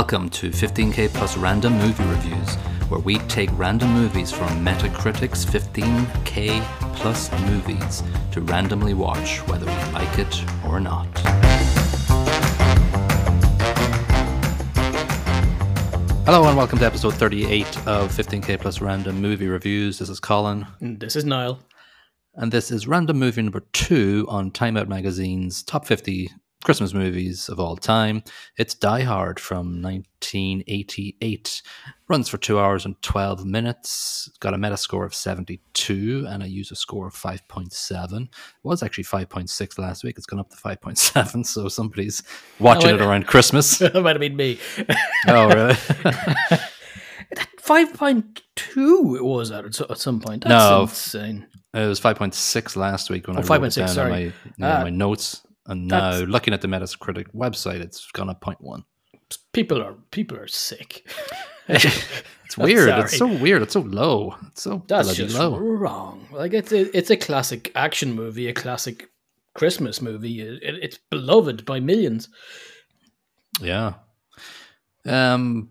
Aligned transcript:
Welcome 0.00 0.30
to 0.30 0.50
15k 0.50 1.08
plus 1.08 1.36
random 1.36 1.76
movie 1.76 2.04
reviews, 2.04 2.54
where 2.88 3.00
we 3.00 3.18
take 3.26 3.50
random 3.54 3.90
movies 3.90 4.30
from 4.30 4.64
Metacritic's 4.64 5.44
15k 5.44 6.62
plus 6.94 7.32
movies 7.50 8.04
to 8.30 8.40
randomly 8.42 8.94
watch 8.94 9.38
whether 9.48 9.66
we 9.66 9.92
like 9.92 10.20
it 10.20 10.44
or 10.64 10.78
not. 10.78 11.08
Hello 16.26 16.46
and 16.46 16.56
welcome 16.56 16.78
to 16.78 16.86
episode 16.86 17.14
38 17.14 17.66
of 17.88 18.12
15k 18.12 18.60
plus 18.60 18.80
random 18.80 19.20
movie 19.20 19.48
reviews. 19.48 19.98
This 19.98 20.10
is 20.10 20.20
Colin. 20.20 20.64
And 20.78 21.00
This 21.00 21.16
is 21.16 21.24
Niall. 21.24 21.58
And 22.34 22.52
this 22.52 22.70
is 22.70 22.86
random 22.86 23.18
movie 23.18 23.42
number 23.42 23.64
two 23.72 24.26
on 24.28 24.52
Time 24.52 24.76
Out 24.76 24.88
Magazine's 24.88 25.64
top 25.64 25.84
50 25.86 26.30
Christmas 26.64 26.92
movies 26.92 27.48
of 27.48 27.60
all 27.60 27.76
time. 27.76 28.22
It's 28.56 28.74
Die 28.74 29.02
Hard 29.02 29.38
from 29.38 29.80
1988. 29.80 31.62
Runs 32.08 32.28
for 32.28 32.36
two 32.36 32.58
hours 32.58 32.84
and 32.84 33.00
12 33.00 33.44
minutes. 33.46 34.28
Got 34.40 34.54
a 34.54 34.56
Metascore 34.56 35.04
of 35.06 35.14
72 35.14 36.26
and 36.28 36.42
a 36.42 36.48
user 36.48 36.74
score 36.74 37.06
of 37.06 37.14
5.7. 37.14 38.22
It 38.22 38.28
was 38.64 38.82
actually 38.82 39.04
5.6 39.04 39.78
last 39.78 40.02
week. 40.02 40.16
It's 40.16 40.26
gone 40.26 40.40
up 40.40 40.50
to 40.50 40.56
5.7. 40.56 41.46
So 41.46 41.68
somebody's 41.68 42.22
watching 42.58 42.90
Oh, 42.90 42.94
it 42.96 43.00
around 43.02 43.26
Christmas. 43.28 43.78
that 43.78 43.94
might 43.94 44.16
have 44.16 44.20
been 44.20 44.36
me. 44.36 44.58
oh, 45.28 45.48
really? 45.48 45.74
Five 47.60 47.92
point 47.94 48.42
two. 48.56 49.14
It 49.16 49.22
was 49.24 49.50
at 49.50 49.64
at 49.66 49.98
some 49.98 50.18
point. 50.20 50.44
That's 50.44 50.50
No. 50.70 50.82
insane. 50.82 51.46
it 51.74 51.86
was 51.86 52.00
5.6 52.00 52.76
last 52.76 53.10
week 53.10 53.28
when 53.28 53.36
Oh, 53.36 53.40
I 53.40 53.42
wrote 53.42 53.62
it 53.64 53.70
5.6, 53.70 53.74
down 53.76 53.88
in 53.88 53.94
sorry. 53.94 54.32
my, 54.58 54.66
Ah, 54.80 54.82
my 54.84 54.90
notes. 54.90 55.42
And 55.68 55.86
now, 55.86 56.10
that's- 56.12 56.28
looking 56.28 56.52
at 56.54 56.60
the 56.62 56.68
Metacritic 56.68 57.26
website, 57.34 57.80
it's 57.80 58.10
gone 58.12 58.28
up 58.30 58.40
0.1. 58.40 58.82
People 59.52 59.82
are 59.82 59.94
people 60.10 60.36
are 60.38 60.48
sick. 60.48 61.06
It's 61.70 62.56
weird. 62.56 62.88
It's 62.88 63.18
so 63.18 63.26
weird. 63.26 63.60
It's 63.60 63.74
so 63.74 63.80
low. 63.80 64.34
It's 64.46 64.62
so 64.62 64.82
That's 64.88 65.08
bloody 65.08 65.22
just 65.24 65.36
low. 65.38 65.58
wrong. 65.58 66.26
Like 66.32 66.54
it's 66.54 66.72
a, 66.72 66.96
it's 66.96 67.10
a 67.10 67.16
classic 67.18 67.70
action 67.74 68.14
movie, 68.14 68.48
a 68.48 68.54
classic 68.54 69.10
Christmas 69.52 70.00
movie. 70.00 70.40
It, 70.40 70.62
it- 70.62 70.82
it's 70.82 70.98
beloved 71.10 71.66
by 71.66 71.78
millions. 71.80 72.30
Yeah. 73.60 73.94
Um, 75.04 75.68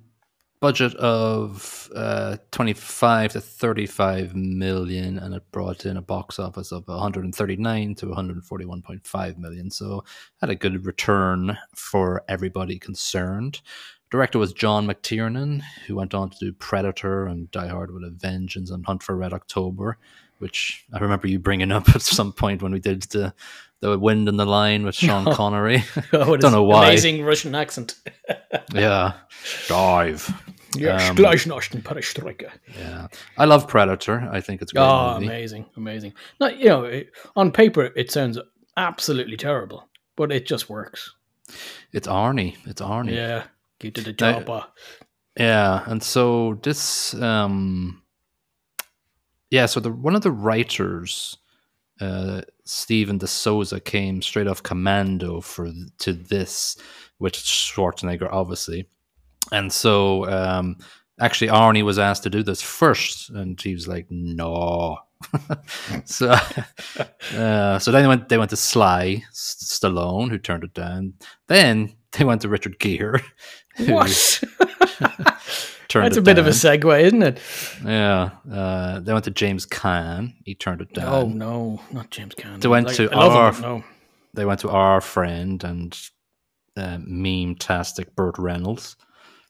budget 0.59 0.95
of 0.95 1.89
uh, 1.95 2.37
25 2.51 3.33
to 3.33 3.41
35 3.41 4.35
million, 4.35 5.19
and 5.19 5.35
it 5.35 5.43
brought 5.51 5.85
in 5.85 5.97
a 5.97 6.01
box 6.01 6.39
office 6.39 6.71
of 6.71 6.87
139 6.87 7.95
to 7.95 8.05
141.5 8.07 9.37
million. 9.37 9.69
So 9.69 10.03
had 10.41 10.49
a 10.49 10.55
good 10.55 10.85
return 10.85 11.57
for 11.75 12.23
everybody 12.27 12.79
concerned. 12.79 13.61
Director 14.09 14.39
was 14.39 14.53
John 14.53 14.87
McTiernan, 14.87 15.61
who 15.85 15.95
went 15.95 16.13
on 16.13 16.29
to 16.29 16.37
do 16.39 16.53
Predator 16.53 17.25
and 17.25 17.51
Die 17.51 17.67
Hard 17.67 17.93
with 17.93 18.03
a 18.03 18.09
Vengeance 18.09 18.71
and 18.71 18.85
Hunt 18.85 19.03
for 19.03 19.17
Red 19.17 19.33
October, 19.33 19.97
which 20.39 20.85
I 20.93 20.99
remember 20.99 21.27
you 21.27 21.39
bringing 21.39 21.71
up 21.71 21.89
at 21.95 22.01
some 22.01 22.31
point 22.33 22.61
when 22.61 22.71
we 22.71 22.79
did 22.79 23.03
the 23.03 23.33
the 23.79 23.97
Wind 23.99 24.27
and 24.27 24.39
the 24.39 24.45
Lion 24.45 24.85
with 24.85 24.95
Sean 24.95 25.25
Connery. 25.33 25.83
Oh, 26.13 26.35
Don't 26.35 26.51
know 26.51 26.63
why. 26.63 26.87
Amazing 26.87 27.23
Russian 27.23 27.53
accent. 27.55 27.95
yeah, 28.73 29.13
dive. 29.67 30.33
Yes, 30.75 31.09
Um. 31.09 31.15
Yeah, 32.77 33.07
I 33.37 33.45
love 33.45 33.67
Predator. 33.67 34.27
I 34.31 34.41
think 34.41 34.61
it's 34.61 34.71
great 34.73 34.83
Oh, 34.83 35.13
movie. 35.15 35.25
amazing, 35.27 35.65
amazing. 35.77 36.13
Not 36.39 36.57
you 36.57 36.65
know, 36.69 36.83
it, 36.85 37.11
on 37.35 37.51
paper 37.51 37.91
it 37.95 38.11
sounds 38.11 38.37
absolutely 38.75 39.37
terrible, 39.37 39.87
but 40.15 40.31
it 40.31 40.45
just 40.45 40.69
works. 40.69 41.13
It's 41.93 42.07
Arnie. 42.07 42.55
It's 42.65 42.81
Arnie. 42.81 43.13
Yeah, 43.15 43.43
he 43.79 43.89
did 43.91 44.07
a 44.07 44.13
job. 44.13 44.49
uh, 44.49 44.63
Yeah, 45.39 45.83
and 45.87 46.03
so 46.03 46.59
this, 46.61 47.13
um, 47.15 48.01
yeah, 49.49 49.65
so 49.65 49.79
the 49.79 49.91
one 49.91 50.15
of 50.15 50.21
the 50.21 50.31
writers, 50.31 51.37
uh, 52.01 52.41
Steven 52.65 53.17
De 53.17 53.27
Souza, 53.27 53.79
came 53.79 54.21
straight 54.21 54.47
off 54.47 54.63
Commando 54.63 55.41
for 55.41 55.71
to 55.99 56.13
this 56.13 56.77
with 57.19 57.33
Schwarzenegger, 57.33 58.31
obviously, 58.31 58.87
and 59.51 59.71
so 59.71 60.29
um, 60.29 60.77
actually 61.19 61.49
Arnie 61.49 61.83
was 61.83 61.99
asked 61.99 62.23
to 62.23 62.29
do 62.29 62.43
this 62.43 62.61
first, 62.61 63.29
and 63.29 63.59
he 63.59 63.73
was 63.73 63.87
like, 63.87 64.07
no. 64.09 64.97
so, 66.05 66.29
uh, 67.35 67.79
so 67.79 67.91
then 67.91 68.03
they 68.03 68.07
went. 68.07 68.29
They 68.29 68.37
went 68.37 68.51
to 68.51 68.55
Sly 68.57 69.23
Stallone, 69.33 70.29
who 70.29 70.37
turned 70.37 70.63
it 70.63 70.73
down. 70.73 71.13
Then 71.47 71.95
they 72.11 72.23
went 72.23 72.41
to 72.41 72.49
Richard 72.49 72.79
Gere. 72.79 73.21
who 73.77 73.93
What? 73.93 74.43
Turned 75.89 76.05
That's 76.05 76.17
a 76.17 76.21
bit 76.21 76.37
of 76.37 76.47
a 76.47 76.51
segue, 76.51 77.01
isn't 77.01 77.23
it? 77.23 77.39
Yeah, 77.85 78.29
uh, 78.51 78.99
they 78.99 79.13
went 79.13 79.25
to 79.25 79.31
James 79.31 79.65
Caan. 79.65 80.33
He 80.43 80.55
turned 80.55 80.81
it 80.81 80.93
down. 80.93 81.13
Oh 81.13 81.27
no, 81.27 81.81
not 81.91 82.09
James 82.11 82.35
Caan. 82.35 82.59
They 82.61 82.67
went 82.67 82.89
to 82.89 83.13
our- 83.15 83.53
him, 83.53 83.61
no. 83.61 83.83
They 84.33 84.45
went 84.45 84.59
to 84.61 84.69
our 84.69 85.01
friend 85.01 85.63
and 85.63 85.97
uh, 86.75 86.99
meme-tastic 87.01 88.15
Burt 88.15 88.37
Reynolds. 88.37 88.95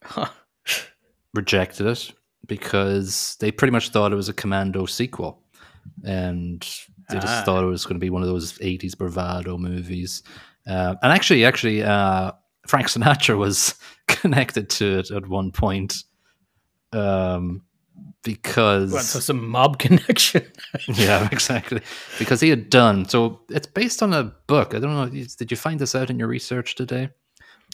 Huh. 0.03 0.27
Rejected 1.33 1.85
it 1.87 2.13
because 2.47 3.35
they 3.39 3.51
pretty 3.51 3.71
much 3.71 3.89
thought 3.89 4.13
it 4.13 4.15
was 4.15 4.29
a 4.29 4.33
Commando 4.33 4.85
sequel, 4.85 5.43
and 6.05 6.61
they 7.09 7.15
just 7.19 7.27
Ah. 7.27 7.43
thought 7.45 7.63
it 7.63 7.67
was 7.67 7.85
going 7.85 7.95
to 7.95 7.99
be 8.03 8.09
one 8.09 8.21
of 8.21 8.27
those 8.29 8.57
'80s 8.59 8.97
bravado 8.97 9.57
movies. 9.57 10.23
Uh, 10.65 10.95
and 11.03 11.11
actually, 11.11 11.45
actually, 11.45 11.83
uh, 11.83 12.31
Frank 12.65 12.87
Sinatra 12.87 13.37
was 13.37 13.75
connected 14.07 14.69
to 14.71 14.99
it 14.99 15.11
at 15.11 15.27
one 15.27 15.51
point. 15.51 15.95
Um, 16.93 17.63
because 18.23 18.91
What, 18.91 19.03
so 19.03 19.19
some 19.19 19.47
mob 19.49 19.79
connection. 19.79 20.43
yeah, 20.87 21.27
exactly. 21.31 21.81
Because 22.19 22.41
he 22.41 22.49
had 22.49 22.69
done 22.69 23.07
so. 23.07 23.41
It's 23.49 23.67
based 23.67 24.03
on 24.03 24.13
a 24.13 24.23
book. 24.47 24.73
I 24.75 24.79
don't 24.79 24.93
know. 24.93 25.07
Did 25.09 25.51
you 25.51 25.57
find 25.57 25.79
this 25.79 25.95
out 25.95 26.09
in 26.09 26.19
your 26.19 26.27
research 26.27 26.75
today? 26.75 27.09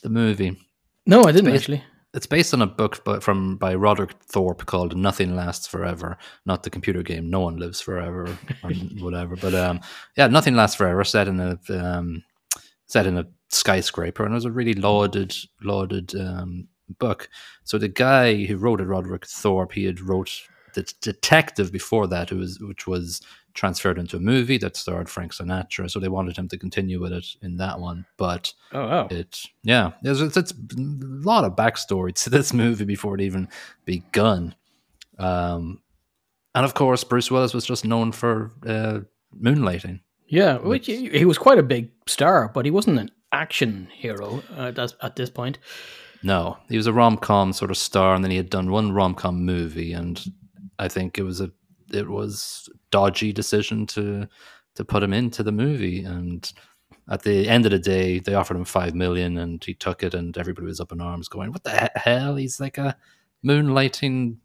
The 0.03 0.09
movie. 0.09 0.57
no, 1.05 1.23
I 1.23 1.31
didn't 1.31 1.45
based- 1.51 1.63
actually. 1.63 1.83
It's 2.15 2.27
based 2.27 2.53
on 2.53 2.61
a 2.61 2.67
book 2.67 3.03
by, 3.03 3.19
from 3.21 3.57
by 3.57 3.73
Roderick 3.73 4.11
Thorpe 4.21 4.67
called 4.67 4.95
"Nothing 4.95 5.35
Lasts 5.35 5.65
Forever," 5.65 6.15
not 6.45 6.61
the 6.61 6.69
computer 6.69 7.01
game 7.01 7.27
"No 7.31 7.39
One 7.39 7.57
Lives 7.57 7.81
Forever" 7.81 8.27
or 8.63 8.69
whatever. 8.99 9.35
But 9.35 9.55
um, 9.55 9.79
yeah, 10.15 10.27
"Nothing 10.27 10.55
Lasts 10.55 10.75
Forever" 10.75 11.03
set 11.03 11.27
in 11.27 11.39
a 11.39 11.57
um, 11.71 12.23
set 12.85 13.07
in 13.07 13.17
a 13.17 13.25
skyscraper, 13.49 14.23
and 14.25 14.31
it 14.31 14.35
was 14.35 14.45
a 14.45 14.51
really 14.51 14.75
lauded 14.75 15.35
lauded 15.63 16.13
um, 16.13 16.67
book. 16.99 17.29
So 17.63 17.77
the 17.77 17.87
guy 17.87 18.45
who 18.45 18.57
wrote 18.57 18.81
it, 18.81 18.85
Roderick 18.85 19.25
Thorpe, 19.25 19.71
he 19.73 19.85
had 19.85 19.99
wrote 20.01 20.41
the 20.73 20.83
detective 21.01 21.71
before 21.71 22.07
that, 22.07 22.29
who 22.29 22.37
was 22.37 22.59
which 22.59 22.87
was 22.87 23.21
transferred 23.53 23.99
into 23.99 24.17
a 24.17 24.19
movie 24.19 24.57
that 24.57 24.75
starred 24.75 25.07
Frank 25.07 25.31
Sinatra. 25.31 25.89
So 25.89 25.99
they 25.99 26.07
wanted 26.09 26.35
him 26.35 26.47
to 26.47 26.57
continue 26.57 26.99
with 26.99 27.13
it 27.13 27.27
in 27.43 27.57
that 27.57 27.79
one, 27.79 28.05
but 28.17 28.51
Oh 28.71 28.87
wow. 28.87 29.07
it 29.11 29.41
yeah 29.63 29.91
there's 30.01 30.21
it's, 30.21 30.35
it's 30.37 30.51
a 30.51 30.55
lot 30.77 31.43
of 31.45 31.55
backstory 31.55 32.13
to 32.23 32.29
this 32.31 32.51
movie 32.53 32.85
before 32.85 33.13
it 33.13 33.21
even 33.21 33.47
begun 33.85 34.55
um 35.19 35.79
and 36.55 36.65
of 36.65 36.73
course 36.73 37.03
bruce 37.03 37.29
willis 37.29 37.53
was 37.53 37.65
just 37.65 37.85
known 37.85 38.11
for 38.11 38.51
uh 38.65 38.99
moonlighting 39.39 39.99
Yeah, 40.27 40.57
which 40.57 40.87
he, 40.87 41.25
was 41.25 41.37
quite 41.37 41.59
a 41.59 41.63
big 41.63 41.91
star, 42.07 42.49
but 42.51 42.65
he 42.65 42.71
wasn't 42.71 42.97
an 42.99 43.11
action 43.31 43.87
hero 43.93 44.41
uh, 44.57 44.71
that's, 44.71 44.95
at 45.01 45.15
this 45.15 45.29
point. 45.29 45.59
No 46.23 46.57
he 46.69 46.77
was 46.77 46.87
a 46.87 46.93
rom-com 46.93 47.53
sort 47.53 47.69
of 47.71 47.77
star 47.77 48.15
and 48.15 48.23
then 48.23 48.31
he 48.31 48.37
had 48.37 48.49
done 48.49 48.71
one 48.71 48.91
rom-com 48.91 49.43
movie 49.45 49.93
and 49.93 50.25
i 50.79 50.87
think 50.87 51.17
it 51.17 51.23
was 51.23 51.41
a 51.41 51.51
it 51.91 52.07
was 52.09 52.69
dodgy 52.91 53.31
decision 53.33 53.85
to 53.85 54.27
to 54.75 54.83
put 54.85 55.03
him 55.03 55.13
into 55.13 55.43
the 55.43 55.51
movie 55.51 56.03
and 56.03 56.53
at 57.09 57.21
the 57.23 57.47
end 57.49 57.65
of 57.65 57.71
the 57.71 57.79
day 57.79 58.19
they 58.19 58.33
offered 58.33 58.57
him 58.57 58.65
five 58.65 58.95
million 58.95 59.37
and 59.37 59.63
he 59.63 59.73
took 59.73 60.01
it 60.03 60.13
and 60.13 60.37
everybody 60.37 60.65
was 60.65 60.79
up 60.79 60.91
in 60.91 61.01
arms 61.01 61.27
going 61.27 61.51
what 61.51 61.63
the 61.63 61.91
hell 61.95 62.35
he's 62.35 62.59
like 62.59 62.77
a 62.77 62.95
moonlighting 63.45 64.37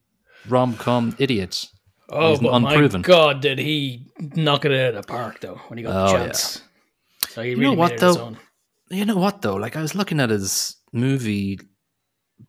rom-com 0.49 1.15
idiot 1.19 1.67
Oh, 2.11 2.31
He's 2.31 2.41
but 2.41 2.55
unproven. 2.55 3.03
my 3.03 3.07
God, 3.07 3.43
did 3.43 3.59
he 3.59 4.07
knock 4.35 4.65
it 4.65 4.73
out 4.73 4.95
of 4.95 5.03
the 5.03 5.07
park 5.07 5.41
though 5.41 5.61
when 5.69 5.77
he 5.77 5.85
got 5.85 5.95
Oh, 5.95 6.07
the 6.17 6.19
yeah. 6.21 6.25
chance? 6.29 6.63
So 7.29 7.43
he 7.43 7.51
You 7.51 7.57
really 7.59 7.77
know 7.77 7.79
what, 7.83 7.91
made 7.91 8.01
it 8.03 8.07
his 8.07 8.17
though? 8.17 8.23
own. 8.23 8.39
you 8.89 9.05
know 9.05 9.17
what 9.17 9.43
though 9.43 9.57
like 9.57 9.77
i 9.77 9.83
was 9.83 9.95
looking 9.95 10.19
at 10.19 10.31
his 10.31 10.78
movie 10.93 11.59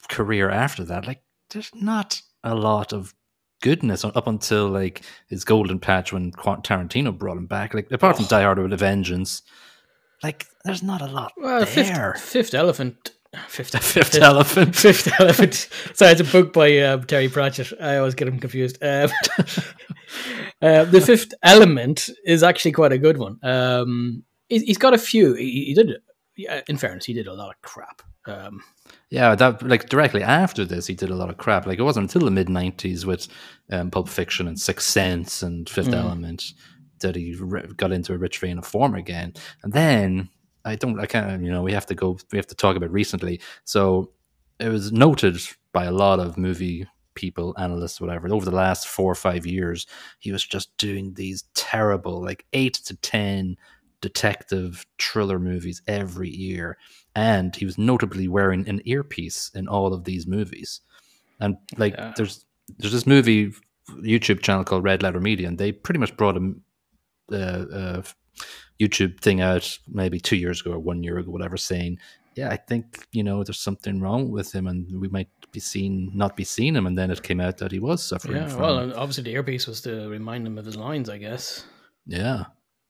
career 0.07 0.50
after 0.50 0.83
that 0.83 1.07
like 1.07 1.21
there's 1.50 1.71
not 1.74 2.21
a 2.44 2.53
lot 2.56 2.94
of 2.94 3.13
goodness 3.62 4.06
up 4.06 4.27
until 4.27 4.68
like 4.69 5.01
his 5.27 5.44
golden 5.44 5.80
patch 5.80 6.13
when 6.13 6.31
tarantino 6.31 7.18
brought 7.18 7.38
him 7.38 7.47
back 7.47 7.74
like 7.74 7.91
apart 7.91 8.15
from 8.15 8.25
Oh. 8.25 8.30
die 8.30 8.44
hard 8.44 8.59
with 8.59 8.71
a 8.71 8.77
vengeance 8.77 9.41
like 10.24 10.45
there's 10.63 10.83
not 10.83 11.01
a 11.01 11.07
lot 11.07 11.33
Well, 11.38 11.65
there 11.65 11.65
fifth, 11.65 11.91
fifth 12.21 12.53
elephant. 12.53 13.12
Fifth, 13.47 13.77
fifth 13.83 14.15
elephant 14.15 14.75
Fifth 14.75 15.07
Elephant. 15.19 15.69
Sorry, 15.94 16.13
it's 16.13 16.21
a 16.21 16.24
book 16.24 16.51
by 16.51 16.75
uh, 16.80 16.97
Terry 16.97 17.30
Pratchett. 17.30 17.71
I 17.80 17.97
always 17.97 18.15
get 18.15 18.27
him 18.27 18.39
confused. 18.39 18.80
Um, 18.81 19.12
uh, 20.63 20.85
the 20.85 21.00
Fifth 21.00 21.33
Element 21.44 22.09
is 22.25 22.42
actually 22.42 22.71
quite 22.71 22.92
a 22.92 22.97
good 22.97 23.18
one. 23.19 23.38
Um, 23.44 24.24
he, 24.47 24.59
he's 24.59 24.80
got 24.80 24.95
a 24.95 24.97
few. 24.97 25.35
He, 25.35 25.65
he 25.65 25.74
did 25.75 25.92
yeah, 26.38 26.62
in 26.68 26.77
fairness, 26.77 27.06
he 27.06 27.13
did 27.13 27.27
a 27.27 27.33
lot 27.33 27.50
of 27.50 27.62
crap. 27.62 28.01
Um, 28.30 28.64
Yeah, 29.10 29.36
that 29.36 29.64
like 29.64 29.90
directly 29.90 30.24
after 30.24 30.66
this, 30.66 30.88
he 30.88 30.94
did 30.96 31.10
a 31.10 31.16
lot 31.16 31.30
of 31.30 31.38
crap. 31.38 31.66
Like 31.66 31.80
it 31.80 31.84
wasn't 31.84 32.14
until 32.14 32.26
the 32.26 32.31
mid 32.31 32.48
'90s 32.48 33.06
with 33.06 33.28
um, 33.72 33.90
Pulp 33.92 34.08
Fiction 34.10 34.48
and 34.48 34.60
Sixth 34.60 34.88
Sense 34.88 35.44
and 35.44 35.68
Fifth 35.70 35.90
Mm. 35.90 36.02
Element 36.04 36.54
that 37.00 37.16
he 37.16 37.36
re- 37.36 37.66
got 37.78 37.92
into 37.92 38.14
a 38.14 38.18
rich 38.18 38.40
vein 38.40 38.58
of 38.58 38.66
form 38.66 38.94
again. 38.94 39.34
And 39.64 39.74
then 39.74 40.30
I 40.66 40.76
don't, 40.76 41.00
I 41.00 41.06
can't, 41.06 41.42
you 41.44 41.52
know, 41.52 41.64
we 41.64 41.72
have 41.74 41.86
to 41.88 41.96
go, 41.96 42.18
we 42.31 42.38
have 42.38 42.48
to 42.48 42.56
talk 42.56 42.76
about 42.76 42.92
recently. 42.92 43.40
So 43.64 44.12
it 44.60 44.70
was 44.70 44.92
noted 44.92 45.40
by 45.72 45.86
a 45.86 45.92
lot 45.92 46.20
of 46.20 46.38
movie 46.38 46.86
people, 47.16 47.56
analysts, 47.58 48.02
whatever, 48.02 48.28
over 48.34 48.46
the 48.46 48.56
last 48.56 48.88
four 48.88 49.12
or 49.12 49.16
five 49.16 49.46
years, 49.46 49.88
he 50.20 50.31
was 50.31 50.46
just 50.46 50.76
doing 50.78 51.14
these 51.14 51.44
terrible, 51.54 52.22
like 52.22 52.46
eight 52.54 52.76
to 52.86 52.96
ten 52.98 53.56
detective 54.02 54.86
thriller 54.98 55.40
movies 55.40 55.81
every 55.88 56.30
year 56.30 56.78
and 57.19 57.56
he 57.56 57.66
was 57.66 57.77
notably 57.77 58.27
wearing 58.27 58.68
an 58.69 58.81
earpiece 58.86 59.51
in 59.54 59.68
all 59.68 59.94
of 59.94 60.04
these 60.06 60.25
movies. 60.25 60.81
And 61.42 61.57
like, 61.77 61.95
Yeah. 61.98 62.13
there's 62.16 62.45
there's 62.77 62.94
this 62.94 63.07
movie 63.07 63.51
YouTube 64.12 64.42
channel 64.42 64.63
called 64.63 64.83
Red 64.83 65.01
Letter 65.04 65.19
Media, 65.19 65.48
and 65.48 65.57
they 65.57 65.71
pretty 65.71 66.00
much 66.00 66.16
brought 66.16 66.38
a 66.38 66.54
uh, 67.31 67.66
uh, 67.80 68.01
YouTube 68.80 69.19
thing 69.21 69.42
out 69.42 69.66
maybe 69.88 70.19
two 70.19 70.38
years 70.38 70.62
ago 70.62 70.71
or 70.74 70.80
one 70.80 71.04
year 71.04 71.18
ago, 71.18 71.31
whatever, 71.31 71.57
saying, 71.57 71.98
"Yeah, 72.36 72.50
I 72.56 72.57
think 72.69 72.83
you 73.12 73.24
know 73.24 73.44
there's 73.44 73.60
something 73.69 74.00
wrong 74.00 74.31
with 74.31 74.54
him, 74.54 74.68
and 74.68 74.80
we 75.01 75.07
might 75.10 75.30
be 75.51 75.60
seen 75.60 76.12
not 76.13 76.36
be 76.36 76.44
seeing 76.44 76.75
him." 76.75 76.86
And 76.88 76.98
then 76.98 77.12
it 77.12 77.24
came 77.24 77.42
out 77.42 77.57
that 77.57 77.71
he 77.71 77.80
was 77.80 78.04
suffering 78.04 78.38
yeah, 78.38 78.50
from 78.50 78.62
well, 78.62 78.77
obviously 79.01 79.24
the 79.24 79.33
earpiece 79.38 79.68
was 79.68 79.81
to 79.81 80.07
remind 80.10 80.45
him 80.48 80.57
of 80.57 80.66
his 80.66 80.77
lines, 80.77 81.10
I 81.10 81.18
guess. 81.18 81.66
Yeah. 82.06 82.45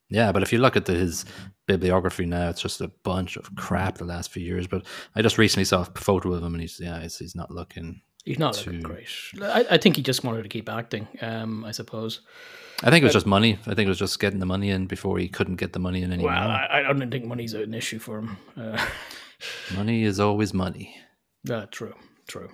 Yeah, 0.09 0.31
but 0.31 0.41
if 0.41 0.51
you 0.51 0.59
look 0.59 0.75
at 0.75 0.85
the, 0.85 0.93
his 0.93 1.25
bibliography 1.67 2.25
now, 2.25 2.49
it's 2.49 2.61
just 2.61 2.81
a 2.81 2.87
bunch 3.03 3.37
of 3.37 3.55
crap 3.55 3.99
the 3.99 4.05
last 4.05 4.31
few 4.31 4.43
years. 4.43 4.65
But 4.65 4.85
I 5.15 5.21
just 5.21 5.37
recently 5.37 5.65
saw 5.65 5.81
a 5.81 5.85
photo 5.85 6.33
of 6.33 6.43
him, 6.43 6.53
and 6.53 6.61
he's 6.61 6.79
yeah, 6.79 7.01
he's, 7.01 7.17
he's 7.17 7.35
not 7.35 7.51
looking. 7.51 8.01
He's 8.25 8.39
not 8.39 8.57
looking 8.57 8.81
great. 8.81 9.07
I, 9.41 9.65
I 9.71 9.77
think 9.77 9.95
he 9.95 10.01
just 10.01 10.23
wanted 10.23 10.43
to 10.43 10.49
keep 10.49 10.67
acting. 10.67 11.07
Um, 11.21 11.63
I 11.63 11.71
suppose. 11.71 12.21
I 12.83 12.89
think 12.89 13.03
it 13.03 13.05
was 13.05 13.13
just 13.13 13.25
money. 13.25 13.59
I 13.67 13.75
think 13.75 13.85
it 13.85 13.89
was 13.89 13.99
just 13.99 14.19
getting 14.19 14.39
the 14.39 14.45
money 14.45 14.69
in 14.69 14.87
before 14.87 15.19
he 15.19 15.27
couldn't 15.27 15.57
get 15.57 15.73
the 15.73 15.79
money 15.79 16.01
in 16.01 16.13
anymore. 16.13 16.31
Well, 16.31 16.49
I, 16.49 16.85
I 16.87 16.93
don't 16.93 17.11
think 17.11 17.25
money's 17.25 17.53
an 17.53 17.73
issue 17.73 17.99
for 17.99 18.19
him. 18.19 18.37
Uh, 18.55 18.83
money 19.75 20.03
is 20.03 20.19
always 20.19 20.53
money. 20.53 20.95
yeah, 21.43 21.65
true, 21.71 21.93
true. 22.27 22.49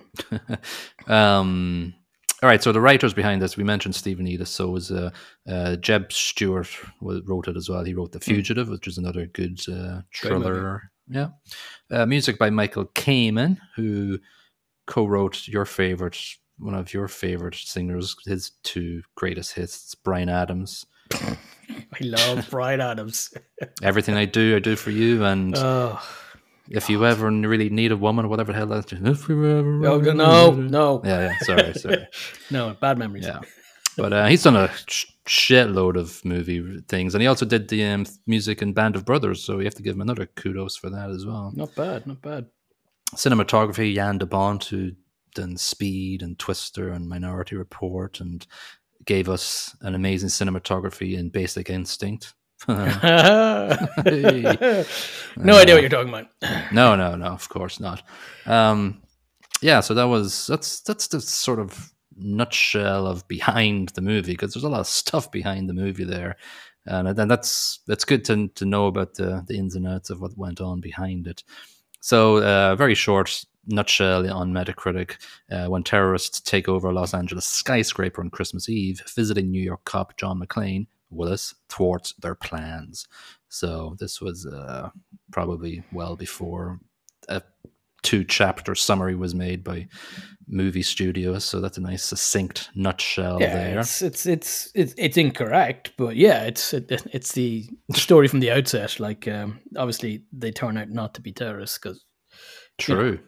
um, 1.06 1.94
all 2.42 2.48
right, 2.48 2.62
so 2.62 2.70
the 2.72 2.80
writers 2.80 3.14
behind 3.14 3.40
this, 3.40 3.56
we 3.56 3.64
mentioned 3.64 3.94
Stephen 3.94 4.26
Edis, 4.26 4.48
so 4.48 4.68
was 4.68 4.90
uh, 4.92 5.10
uh, 5.48 5.76
Jeb 5.76 6.12
Stewart 6.12 6.68
wrote 7.00 7.48
it 7.48 7.56
as 7.56 7.68
well. 7.68 7.82
He 7.84 7.94
wrote 7.94 8.12
The 8.12 8.20
Fugitive, 8.20 8.68
which 8.68 8.86
is 8.86 8.98
another 8.98 9.26
good 9.26 9.60
uh, 9.68 9.72
Hmm. 9.72 10.00
Thriller. 10.14 10.90
Yeah, 11.08 11.28
uh, 11.90 12.04
music 12.04 12.36
by 12.38 12.50
Michael 12.50 12.86
Kamen, 12.86 13.58
who 13.76 14.18
co-wrote 14.88 15.46
your 15.46 15.64
favorite, 15.64 16.18
one 16.58 16.74
of 16.74 16.92
your 16.92 17.06
favorite 17.06 17.54
singers, 17.54 18.16
his 18.26 18.50
two 18.64 19.02
greatest 19.14 19.52
hits, 19.54 19.94
Bryan 19.94 20.28
Adams. 20.28 20.84
I 21.12 21.36
love 22.00 22.48
Bryan 22.50 22.80
Adams. 22.80 23.32
Everything 23.82 24.16
I 24.16 24.24
do, 24.24 24.56
I 24.56 24.58
do 24.58 24.74
for 24.74 24.90
you, 24.90 25.24
and 25.24 25.54
Oh, 25.56 26.00
if 26.68 26.88
you 26.88 27.04
ever 27.04 27.30
really 27.30 27.70
need 27.70 27.92
a 27.92 27.96
woman, 27.96 28.24
or 28.24 28.28
whatever 28.28 28.52
the 28.52 28.58
hell 28.58 28.66
that's. 28.66 28.92
If 28.92 29.28
you 29.28 29.58
ever 29.58 29.62
no, 29.62 29.98
no, 29.98 31.02
Yeah, 31.04 31.28
yeah. 31.28 31.38
Sorry, 31.40 31.74
sorry. 31.74 32.08
no, 32.50 32.76
bad 32.80 32.98
memories. 32.98 33.26
Yeah, 33.26 33.40
but 33.96 34.12
uh, 34.12 34.26
he's 34.26 34.42
done 34.42 34.56
a 34.56 34.70
sh- 34.86 35.06
shitload 35.26 35.96
of 35.96 36.24
movie 36.24 36.80
things, 36.88 37.14
and 37.14 37.22
he 37.22 37.28
also 37.28 37.46
did 37.46 37.68
the 37.68 37.84
um, 37.84 38.06
music 38.26 38.62
in 38.62 38.72
Band 38.72 38.96
of 38.96 39.04
Brothers. 39.04 39.42
So 39.42 39.58
you 39.58 39.64
have 39.64 39.74
to 39.74 39.82
give 39.82 39.94
him 39.94 40.00
another 40.00 40.26
kudos 40.26 40.76
for 40.76 40.90
that 40.90 41.10
as 41.10 41.24
well. 41.24 41.52
Not 41.54 41.74
bad, 41.74 42.06
not 42.06 42.20
bad. 42.22 42.46
Cinematography, 43.14 43.94
Jan 43.94 44.18
de 44.18 44.26
Bont, 44.26 44.64
who 44.64 44.92
done 45.34 45.56
Speed 45.56 46.22
and 46.22 46.38
Twister 46.38 46.90
and 46.90 47.08
Minority 47.08 47.56
Report, 47.56 48.20
and 48.20 48.46
gave 49.04 49.28
us 49.28 49.76
an 49.82 49.94
amazing 49.94 50.28
cinematography 50.28 51.16
in 51.16 51.28
Basic 51.28 51.70
Instinct. 51.70 52.34
no 52.68 52.84
idea 54.04 55.74
what 55.74 55.80
you're 55.80 55.88
talking 55.88 56.08
about. 56.08 56.26
no, 56.72 56.96
no, 56.96 57.14
no, 57.14 57.26
of 57.26 57.48
course 57.48 57.78
not. 57.78 58.02
Um, 58.44 59.02
yeah, 59.62 59.80
so 59.80 59.94
that 59.94 60.04
was 60.04 60.46
that's 60.48 60.80
that's 60.80 61.06
the 61.08 61.20
sort 61.20 61.60
of 61.60 61.92
nutshell 62.16 63.06
of 63.06 63.26
behind 63.28 63.90
the 63.90 64.00
movie 64.00 64.32
because 64.32 64.52
there's 64.52 64.64
a 64.64 64.68
lot 64.68 64.80
of 64.80 64.86
stuff 64.86 65.30
behind 65.30 65.68
the 65.68 65.74
movie 65.74 66.04
there, 66.04 66.36
and 66.86 67.16
then 67.16 67.28
that's 67.28 67.80
that's 67.86 68.04
good 68.04 68.24
to 68.24 68.48
to 68.48 68.64
know 68.64 68.86
about 68.86 69.14
the 69.14 69.44
the 69.46 69.56
ins 69.56 69.76
and 69.76 69.86
outs 69.86 70.10
of 70.10 70.20
what 70.20 70.36
went 70.36 70.60
on 70.60 70.80
behind 70.80 71.26
it. 71.26 71.44
So, 72.00 72.38
uh, 72.38 72.74
very 72.74 72.94
short 72.94 73.44
nutshell 73.66 74.28
on 74.30 74.52
Metacritic: 74.52 75.16
uh, 75.52 75.68
When 75.68 75.84
terrorists 75.84 76.40
take 76.40 76.68
over 76.68 76.88
a 76.88 76.92
Los 76.92 77.14
Angeles 77.14 77.46
skyscraper 77.46 78.20
on 78.20 78.30
Christmas 78.30 78.68
Eve, 78.68 79.02
visiting 79.14 79.50
New 79.50 79.62
York 79.62 79.84
cop 79.84 80.16
John 80.16 80.40
McClane 80.40 80.86
Willis 81.10 81.54
thwarts 81.68 82.12
their 82.14 82.34
plans. 82.34 83.06
So 83.48 83.96
this 83.98 84.20
was 84.20 84.46
uh, 84.46 84.90
probably 85.30 85.82
well 85.92 86.16
before 86.16 86.80
a 87.28 87.42
two 88.02 88.22
chapter 88.24 88.74
summary 88.74 89.14
was 89.16 89.34
made 89.34 89.64
by 89.64 89.88
movie 90.46 90.82
studios. 90.82 91.44
So 91.44 91.60
that's 91.60 91.78
a 91.78 91.80
nice 91.80 92.04
succinct 92.04 92.70
nutshell 92.74 93.40
Yeah, 93.40 93.54
there. 93.54 93.80
it's, 93.80 94.00
it's 94.02 94.26
it's 94.26 94.70
it's 94.74 94.94
it's 94.96 95.16
incorrect, 95.16 95.92
but 95.96 96.14
yeah, 96.16 96.42
it's 96.44 96.72
it, 96.72 96.90
it's 97.12 97.32
the 97.32 97.68
story 97.94 98.28
from 98.28 98.40
the 98.40 98.50
outset. 98.52 99.00
Like, 99.00 99.26
um, 99.26 99.58
obviously, 99.76 100.24
they 100.32 100.52
turn 100.52 100.76
out 100.76 100.90
not 100.90 101.14
to 101.14 101.20
be 101.20 101.32
terrorists 101.32 101.78
because 101.78 102.04
True. 102.78 103.18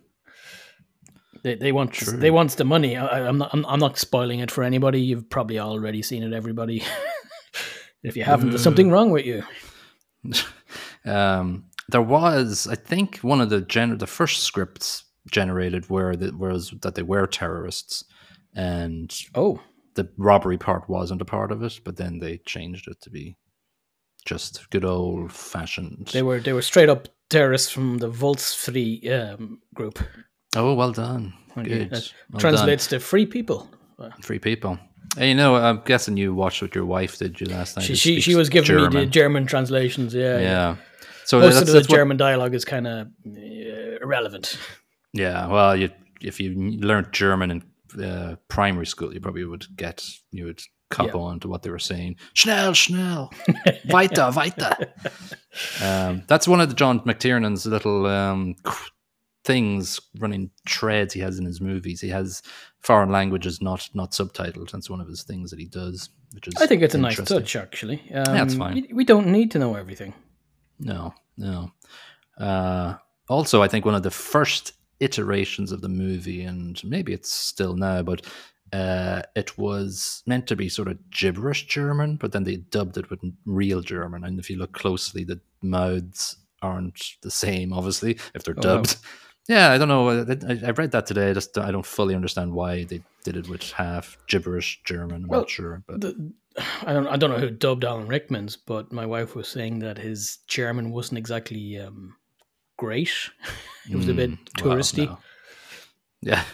they, 1.43 1.55
they 1.57 1.73
want 1.73 1.93
True. 1.93 2.17
they 2.19 2.31
want 2.31 2.53
the 2.57 2.65
money. 2.65 2.97
I, 2.97 3.27
I'm 3.27 3.39
not 3.39 3.51
I'm, 3.53 3.65
I'm 3.67 3.81
not 3.81 3.99
spoiling 3.99 4.41
it 4.41 4.51
for 4.51 4.63
anybody. 4.63 5.01
You've 5.01 5.29
probably 5.31 5.59
already 5.59 6.03
seen 6.03 6.23
it. 6.23 6.33
Everybody, 6.33 6.85
if 8.03 8.17
you 8.17 8.25
haven't, 8.25 8.50
there's 8.50 8.62
something 8.62 8.91
wrong 8.91 9.11
with 9.11 9.27
you. 9.27 9.43
Um, 11.05 11.65
there 11.89 12.03
was, 12.03 12.67
I 12.67 12.75
think, 12.75 13.19
one 13.19 13.41
of 13.41 13.49
the 13.50 13.62
gen- 13.62 13.97
the 13.97 14.06
first 14.06 14.43
scripts 14.43 15.05
generated 15.31 15.89
where 15.89 16.17
that 16.17 16.37
was 16.37 16.75
that 16.83 16.95
they 16.97 17.03
were 17.03 17.27
terrorists, 17.27 18.05
and 18.55 19.15
Oh, 19.35 19.61
the 19.95 20.09
robbery 20.19 20.59
part 20.59 20.89
wasn't 20.89 21.23
a 21.23 21.25
part 21.25 21.50
of 21.50 21.62
it. 21.62 21.81
But 21.85 21.97
then 21.97 22.19
they 22.19 22.39
changed 22.39 22.89
it 22.89 23.00
to 23.03 23.11
be 23.11 23.37
just 24.26 24.69
good 24.71 24.85
old 24.85 25.33
fashioned. 25.33 26.11
they 26.12 26.23
were 26.23 26.40
they 26.40 26.52
were 26.52 26.62
straight 26.62 26.90
up 26.90 27.09
terrorists 27.31 27.71
from 27.71 27.99
the 27.99 28.09
Volts 28.09 28.55
Three 28.64 29.09
um, 29.11 29.61
group. 29.75 29.99
Oh, 30.57 30.75
well 30.75 30.93
done. 30.93 31.33
Good. 31.55 31.90
That 31.90 32.12
Well 32.33 32.40
translates 32.40 32.87
to 32.88 33.00
free 33.00 33.25
people. 33.26 33.71
Free 34.21 34.38
people. 34.38 34.78
Hey, 35.17 35.31
you 35.31 35.35
know, 35.35 35.57
I'm 35.57 35.81
guessing 35.85 36.17
you 36.17 36.35
watched 36.35 36.61
what 36.62 36.75
your 36.75 36.85
wife 36.87 37.19
did 37.19 37.41
you 37.41 37.47
last 37.47 37.77
night. 37.77 37.87
She 37.87 37.95
she, 37.97 38.21
she 38.21 38.35
was 38.35 38.49
giving 38.49 38.75
me 38.77 38.83
the 38.83 38.88
German. 38.91 39.11
German 39.11 39.47
translations. 39.47 40.15
Yeah, 40.15 40.38
Yeah. 40.41 40.77
So 41.25 41.41
Most 41.41 41.55
that's, 41.55 41.61
of 41.62 41.67
the 41.69 41.73
that's 41.75 41.88
what- 41.88 41.97
German 41.97 42.17
dialogue 42.17 42.55
is 42.55 42.65
kind 42.65 42.87
of 42.87 43.07
uh, 43.27 43.31
irrelevant. 44.03 44.59
Yeah, 45.12 45.47
well, 45.47 45.77
you 45.77 45.91
if 46.21 46.41
you 46.41 46.55
learned 46.55 47.12
German 47.12 47.50
in 47.50 48.03
uh, 48.05 48.37
primary 48.49 48.87
school, 48.87 49.12
you 49.12 49.21
probably 49.21 49.45
would 49.45 49.67
get 49.77 50.05
you 50.31 50.47
would 50.47 50.61
cop 50.91 51.09
Yeah. 51.09 51.21
on 51.21 51.41
to 51.41 51.49
what 51.49 51.62
they 51.62 51.71
were 51.71 51.79
saying. 51.79 52.17
Schnell, 52.35 52.73
schnell, 52.75 53.31
weiter, 53.91 54.31
weiter. 54.35 54.75
Um, 55.83 56.23
that's 56.29 56.47
one 56.47 56.61
of 56.61 56.69
the 56.69 56.75
John 56.75 57.00
McTiernan's 57.00 57.67
little 57.67 58.07
um, 58.07 58.55
things, 59.49 59.99
running 60.19 60.50
threads 60.69 61.14
he 61.14 61.21
has 61.21 61.38
in 61.38 61.47
his 61.47 61.59
movies. 61.61 62.02
He 62.02 62.11
has 62.11 62.43
foreign 62.81 63.11
languages 63.11 63.62
not 63.62 63.88
not 63.95 64.12
subtitled. 64.12 64.71
That's 64.71 64.90
one 64.90 65.00
of 65.00 65.09
his 65.09 65.23
things 65.25 65.50
that 65.50 65.59
he 65.59 65.64
does, 65.64 66.11
which 66.35 66.47
is 66.47 66.55
I 66.61 66.67
think 66.67 66.83
it's 66.83 66.95
a 66.95 66.99
nice 66.99 67.17
touch, 67.17 67.57
actually. 67.57 67.99
Um, 68.14 68.37
Yeah, 68.37 68.43
it's 68.45 68.55
fine. 68.55 68.75
We, 68.75 68.93
we 68.93 69.05
don't 69.05 69.28
need 69.28 69.50
to 69.52 69.59
know 69.59 69.75
everything. 69.75 70.12
No, 70.78 71.14
no. 71.38 71.73
Uh, 72.38 72.97
also, 73.28 73.62
I 73.62 73.69
think 73.69 73.85
one 73.87 73.95
of 73.95 74.02
the 74.02 74.11
first 74.11 74.75
iterations 75.00 75.73
of 75.73 75.81
the 75.81 75.88
movie, 75.88 76.43
and 76.43 76.81
maybe 76.85 77.14
it's 77.14 77.33
still 77.33 77.75
now, 77.75 78.02
but 78.02 78.26
uh, 78.73 79.23
it 79.35 79.57
was 79.57 80.23
meant 80.26 80.47
to 80.49 80.57
be 80.57 80.69
sort 80.69 80.88
of 80.88 80.99
gibberish 81.11 81.67
German, 81.69 82.17
but 82.17 82.33
then 82.33 82.45
they 82.45 82.57
dubbed 82.57 82.99
it 82.99 83.09
with 83.09 83.21
real 83.47 83.81
German. 83.81 84.25
And 84.25 84.38
if 84.38 84.50
you 84.50 84.59
look 84.59 84.73
closely, 84.73 85.25
the 85.25 85.40
mouths 85.62 86.37
aren't 86.61 87.00
the 87.23 87.31
same, 87.31 87.73
obviously, 87.73 88.19
if 88.35 88.45
they're 88.45 88.55
Oh, 88.59 88.76
wow. 88.76 88.83
Yeah, 89.49 89.71
I 89.71 89.78
don't 89.78 89.88
know. 89.88 90.11
I, 90.11 90.21
I- 90.52 90.67
I 90.69 90.71
read 90.71 90.90
that 90.93 91.07
today. 91.07 91.31
I 91.31 91.33
just 91.33 91.57
I 91.59 91.71
don't 91.71 91.87
fully 91.87 92.14
understand 92.14 92.52
why 92.52 92.85
they 92.85 93.02
did 93.25 93.37
it 93.37 93.49
with 93.49 93.71
half 93.73 94.17
gibberish 94.26 94.81
German. 94.85 95.25
I'm 95.25 95.28
Well, 95.28 95.40
not 95.40 95.50
sure, 95.50 95.83
but 95.87 96.00
The, 96.00 96.33
I 96.83 96.93
don't 96.93 97.07
I 97.07 97.17
don't 97.17 97.31
know 97.31 97.38
who 97.38 97.50
dubbed 97.50 97.85
Alan 97.85 98.09
Rickman's, 98.09 98.57
but 98.57 98.93
my 98.93 99.07
wife 99.07 99.35
was 99.35 99.49
saying 99.49 99.78
that 99.81 99.99
his 99.99 100.38
German 100.49 100.90
wasn't 100.90 101.19
exactly 101.19 101.78
um, 101.78 102.17
great. 102.76 103.12
It 103.90 103.97
was 103.97 104.09
a 104.09 104.14
bit 104.14 104.31
Mm, 104.31 104.64
well, 104.64 104.76
touristy. 104.76 105.07
no. 105.09 105.19
Yeah, 106.21 106.45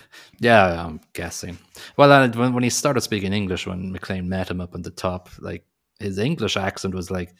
yeah, 0.40 0.84
I'm 0.86 1.00
guessing. 1.14 1.58
Well, 1.96 2.12
uh, 2.12 2.28
when 2.28 2.52
when 2.52 2.62
he 2.62 2.70
started 2.70 3.00
speaking 3.00 3.32
English, 3.32 3.66
when 3.66 3.92
McClane 3.92 4.26
met 4.26 4.50
him 4.50 4.60
up 4.60 4.74
on 4.74 4.82
the 4.82 4.90
top, 4.90 5.30
like 5.40 5.64
his 5.98 6.18
English 6.18 6.56
accent 6.56 6.94
was 6.94 7.10
like 7.10 7.34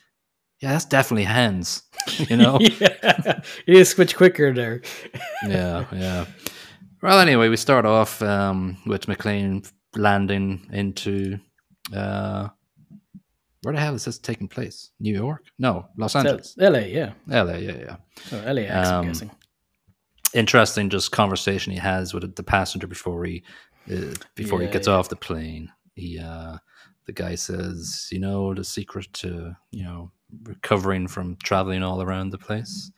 yeah, 0.61 0.73
that's 0.73 0.85
definitely 0.85 1.25
hands. 1.25 1.83
You 2.29 2.37
know? 2.37 2.59
yeah, 2.61 3.41
you 3.67 3.73
need 3.75 3.81
to 3.81 3.85
switch 3.87 4.15
quicker 4.15 4.53
there. 4.53 4.83
yeah, 5.49 5.87
yeah. 5.91 6.27
Well, 7.01 7.19
anyway, 7.19 7.49
we 7.49 7.57
start 7.57 7.87
off 7.87 8.21
um, 8.21 8.77
with 8.85 9.07
McClane 9.07 9.67
landing 9.97 10.69
into 10.71 11.39
uh, 11.97 12.49
where 13.63 13.75
the 13.75 13.81
hell 13.81 13.95
is 13.95 14.05
this 14.05 14.19
taking 14.19 14.49
place? 14.49 14.91
New 15.01 15.15
York? 15.15 15.45
No, 15.59 15.87
Los 15.97 16.15
Angeles. 16.15 16.55
LA, 16.59 16.81
yeah. 16.81 17.13
LA, 17.27 17.55
yeah, 17.55 17.77
yeah. 17.79 17.97
Oh, 18.33 18.53
LAX, 18.53 18.71
I'm 18.71 18.95
Um, 18.95 19.07
guessing. 19.07 19.31
Interesting, 20.35 20.91
just 20.91 21.11
conversation 21.13 21.73
he 21.73 21.79
has 21.79 22.13
with 22.13 22.35
the 22.35 22.43
passenger 22.43 22.87
before 22.87 23.25
he 23.25 23.43
uh, 23.91 24.13
before 24.35 24.61
he 24.61 24.67
gets 24.69 24.89
yeah. 24.89 24.95
off 24.95 25.09
the 25.09 25.17
plane. 25.17 25.71
He 25.95 26.19
uh, 26.19 26.59
the 27.07 27.13
guy 27.13 27.37
says, 27.37 28.09
you 28.11 28.19
know, 28.19 28.53
the 28.53 28.65
secret 28.65 29.11
to 29.15 29.57
you 29.71 29.85
know 29.85 30.11
recovering 30.43 31.07
from 31.09 31.37
traveling 31.43 31.83
all 31.83 32.03
around 32.03 32.31
the 32.31 32.39
place, 32.39 32.91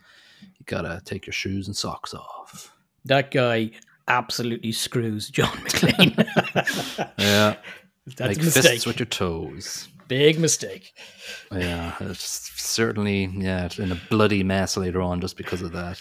you 0.43 0.65
gotta 0.67 1.01
take 1.05 1.27
your 1.27 1.33
shoes 1.33 1.67
and 1.67 1.77
socks 1.77 2.15
off. 2.15 2.73
That 3.05 3.31
guy 3.31 3.71
absolutely 4.09 4.73
screws 4.73 5.29
John 5.31 5.49
McClane. 5.59 7.13
Yeah, 7.19 7.57
That's 8.17 8.37
make 8.37 8.41
a 8.41 8.45
mistake. 8.45 8.63
fists 8.65 8.87
with 8.87 8.99
your 8.99 9.07
toes. 9.07 9.89
Big 10.09 10.39
mistake. 10.39 10.93
Yeah, 11.51 11.95
it's 12.01 12.53
certainly 12.63 13.25
yeah 13.25 13.69
in 13.79 13.91
a 13.93 14.01
bloody 14.09 14.45
mess 14.45 14.77
later 14.77 15.01
on 15.01 15.21
just 15.21 15.37
because 15.37 15.63
of 15.63 15.73
that. 15.73 16.01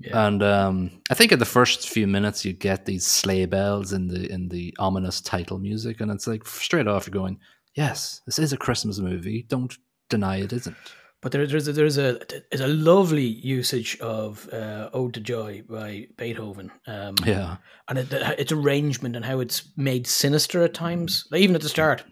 Yeah. 0.00 0.26
And 0.26 0.42
um, 0.42 0.90
I 1.10 1.14
think 1.14 1.30
in 1.30 1.38
the 1.38 1.44
first 1.44 1.88
few 1.88 2.06
minutes 2.08 2.44
you 2.44 2.52
get 2.52 2.84
these 2.84 3.06
sleigh 3.06 3.46
bells 3.46 3.92
in 3.92 4.08
the 4.08 4.30
in 4.30 4.48
the 4.48 4.74
ominous 4.80 5.20
title 5.20 5.58
music, 5.60 6.00
and 6.00 6.10
it's 6.10 6.26
like 6.26 6.44
straight 6.46 6.88
off 6.88 7.06
you're 7.06 7.12
going, 7.12 7.38
"Yes, 7.74 8.22
this 8.26 8.38
is 8.38 8.52
a 8.52 8.56
Christmas 8.56 8.98
movie. 8.98 9.44
Don't 9.48 9.76
deny 10.08 10.36
it 10.38 10.52
isn't." 10.52 10.76
But 11.20 11.32
there, 11.32 11.46
there's 11.46 11.66
a, 11.68 11.72
there's 11.72 11.96
a 11.96 12.20
there's 12.50 12.60
a 12.60 12.68
lovely 12.68 13.24
usage 13.24 13.98
of 14.00 14.46
uh, 14.52 14.90
"Ode 14.92 15.14
to 15.14 15.20
Joy" 15.20 15.62
by 15.68 16.08
Beethoven, 16.18 16.70
um, 16.86 17.14
Yeah, 17.24 17.56
and 17.88 17.98
it, 17.98 18.12
its 18.12 18.52
arrangement 18.52 19.16
and 19.16 19.24
how 19.24 19.40
it's 19.40 19.70
made 19.76 20.06
sinister 20.06 20.62
at 20.62 20.74
times, 20.74 21.26
like 21.30 21.40
even 21.40 21.56
at 21.56 21.62
the 21.62 21.68
start. 21.70 22.04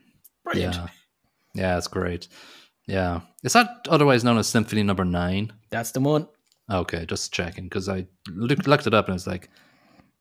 Brilliant. 0.44 0.76
yeah, 0.76 0.86
yeah. 1.54 1.76
It's 1.76 1.88
great. 1.88 2.28
Yeah, 2.86 3.20
is 3.44 3.52
that 3.52 3.86
otherwise 3.88 4.24
known 4.24 4.38
as 4.38 4.48
Symphony 4.48 4.82
Number 4.82 5.04
Nine? 5.04 5.52
That's 5.70 5.92
the 5.92 6.00
one. 6.00 6.26
Okay, 6.70 7.04
just 7.04 7.34
checking 7.34 7.64
because 7.64 7.88
I 7.90 8.06
looked, 8.30 8.66
looked 8.66 8.86
it 8.86 8.94
up 8.94 9.08
and 9.08 9.14
it's 9.14 9.26
like 9.26 9.50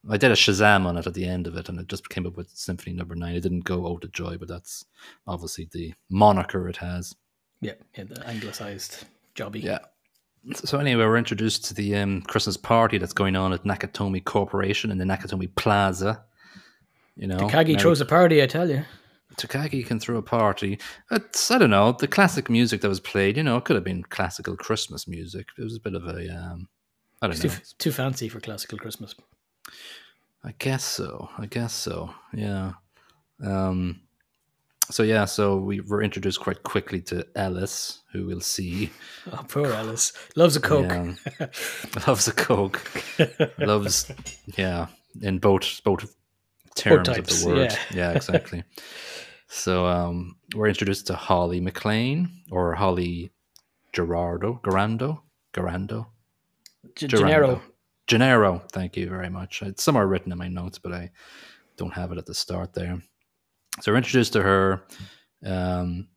I 0.09 0.17
did 0.17 0.31
a 0.31 0.35
Shazam 0.35 0.85
on 0.85 0.97
it 0.97 1.05
at 1.05 1.13
the 1.13 1.25
end 1.25 1.47
of 1.47 1.55
it, 1.55 1.69
and 1.69 1.79
it 1.79 1.87
just 1.87 2.09
came 2.09 2.25
up 2.25 2.35
with 2.35 2.49
Symphony 2.49 2.95
Number 2.95 3.15
Nine. 3.15 3.35
It 3.35 3.41
didn't 3.41 3.65
go 3.65 3.85
"Ode 3.85 4.01
to 4.01 4.07
Joy," 4.07 4.37
but 4.37 4.47
that's 4.47 4.85
obviously 5.27 5.69
the 5.71 5.93
moniker 6.09 6.67
it 6.67 6.77
has. 6.77 7.15
Yeah, 7.61 7.73
yeah 7.95 8.05
the 8.05 8.27
anglicized 8.27 9.05
jobby. 9.35 9.61
Yeah. 9.63 9.79
So 10.55 10.79
anyway, 10.79 11.05
we're 11.05 11.17
introduced 11.17 11.65
to 11.65 11.75
the 11.75 11.95
um, 11.97 12.23
Christmas 12.23 12.57
party 12.57 12.97
that's 12.97 13.13
going 13.13 13.35
on 13.35 13.53
at 13.53 13.63
Nakatomi 13.63 14.23
Corporation 14.23 14.89
in 14.89 14.97
the 14.97 15.05
Nakatomi 15.05 15.53
Plaza. 15.55 16.23
You 17.15 17.27
know, 17.27 17.37
Takagi 17.37 17.79
throws 17.79 18.01
a 18.01 18.05
party, 18.05 18.41
I 18.41 18.47
tell 18.47 18.67
you. 18.67 18.83
Takagi 19.35 19.85
can 19.85 19.99
throw 19.99 20.17
a 20.17 20.21
party. 20.23 20.79
It's 21.11 21.51
I 21.51 21.59
don't 21.59 21.69
know 21.69 21.91
the 21.91 22.07
classic 22.07 22.49
music 22.49 22.81
that 22.81 22.89
was 22.89 22.99
played. 22.99 23.37
You 23.37 23.43
know, 23.43 23.57
it 23.57 23.65
could 23.65 23.75
have 23.75 23.83
been 23.83 24.03
classical 24.03 24.57
Christmas 24.57 25.07
music. 25.07 25.47
It 25.59 25.63
was 25.63 25.75
a 25.75 25.79
bit 25.79 25.93
of 25.93 26.07
a 26.07 26.27
um, 26.35 26.67
I 27.21 27.27
don't 27.27 27.35
It's 27.35 27.43
know. 27.43 27.49
too, 27.51 27.61
too 27.77 27.91
fancy 27.91 28.27
for 28.27 28.39
classical 28.39 28.79
Christmas. 28.79 29.13
I 30.43 30.53
guess 30.57 30.83
so. 30.83 31.29
I 31.37 31.45
guess 31.45 31.73
so. 31.73 32.13
Yeah. 32.33 32.73
Um. 33.43 34.01
So 34.89 35.03
yeah, 35.03 35.25
so 35.25 35.57
we 35.57 35.79
were 35.79 36.01
introduced 36.01 36.41
quite 36.41 36.63
quickly 36.63 37.01
to 37.03 37.25
Ellis, 37.35 38.01
who 38.11 38.25
we'll 38.25 38.41
see. 38.41 38.89
Oh, 39.31 39.45
poor 39.47 39.67
Ellis. 39.67 40.13
Loves 40.35 40.55
a 40.55 40.59
Coke. 40.59 40.91
Yeah. 40.91 41.47
loves 42.07 42.27
a 42.27 42.33
coke. 42.33 42.81
loves 43.59 44.11
yeah 44.57 44.87
in 45.21 45.37
both 45.39 45.81
both 45.83 46.15
terms 46.75 47.07
of 47.09 47.15
types, 47.15 47.43
the 47.43 47.47
word 47.49 47.71
yeah. 47.71 47.77
yeah, 47.93 48.11
exactly 48.11 48.63
so 49.47 49.85
um 49.85 50.37
we're 50.55 50.67
introduced 50.69 51.07
to 51.07 51.13
holly 51.13 51.59
mcclane 51.59 52.29
or 52.49 52.73
holly 52.73 53.29
gerardo 53.93 54.59
garando 54.63 55.19
garando 55.53 56.07
G- 56.95 57.07
Gerando. 57.07 57.19
Gennaro. 57.19 57.61
Gennaro 58.11 58.61
thank 58.71 58.97
you 58.97 59.07
very 59.09 59.29
much 59.29 59.61
it's 59.61 59.83
somewhere 59.83 60.07
written 60.07 60.31
in 60.31 60.37
my 60.37 60.47
notes 60.49 60.77
but 60.77 60.91
i 60.91 61.09
don't 61.77 61.93
have 61.93 62.11
it 62.11 62.17
at 62.17 62.25
the 62.25 62.33
start 62.33 62.73
there 62.73 63.01
so 63.79 63.91
we're 63.91 63.97
introduced 63.97 64.33
to 64.33 64.41
her 64.41 64.83
um 65.45 66.07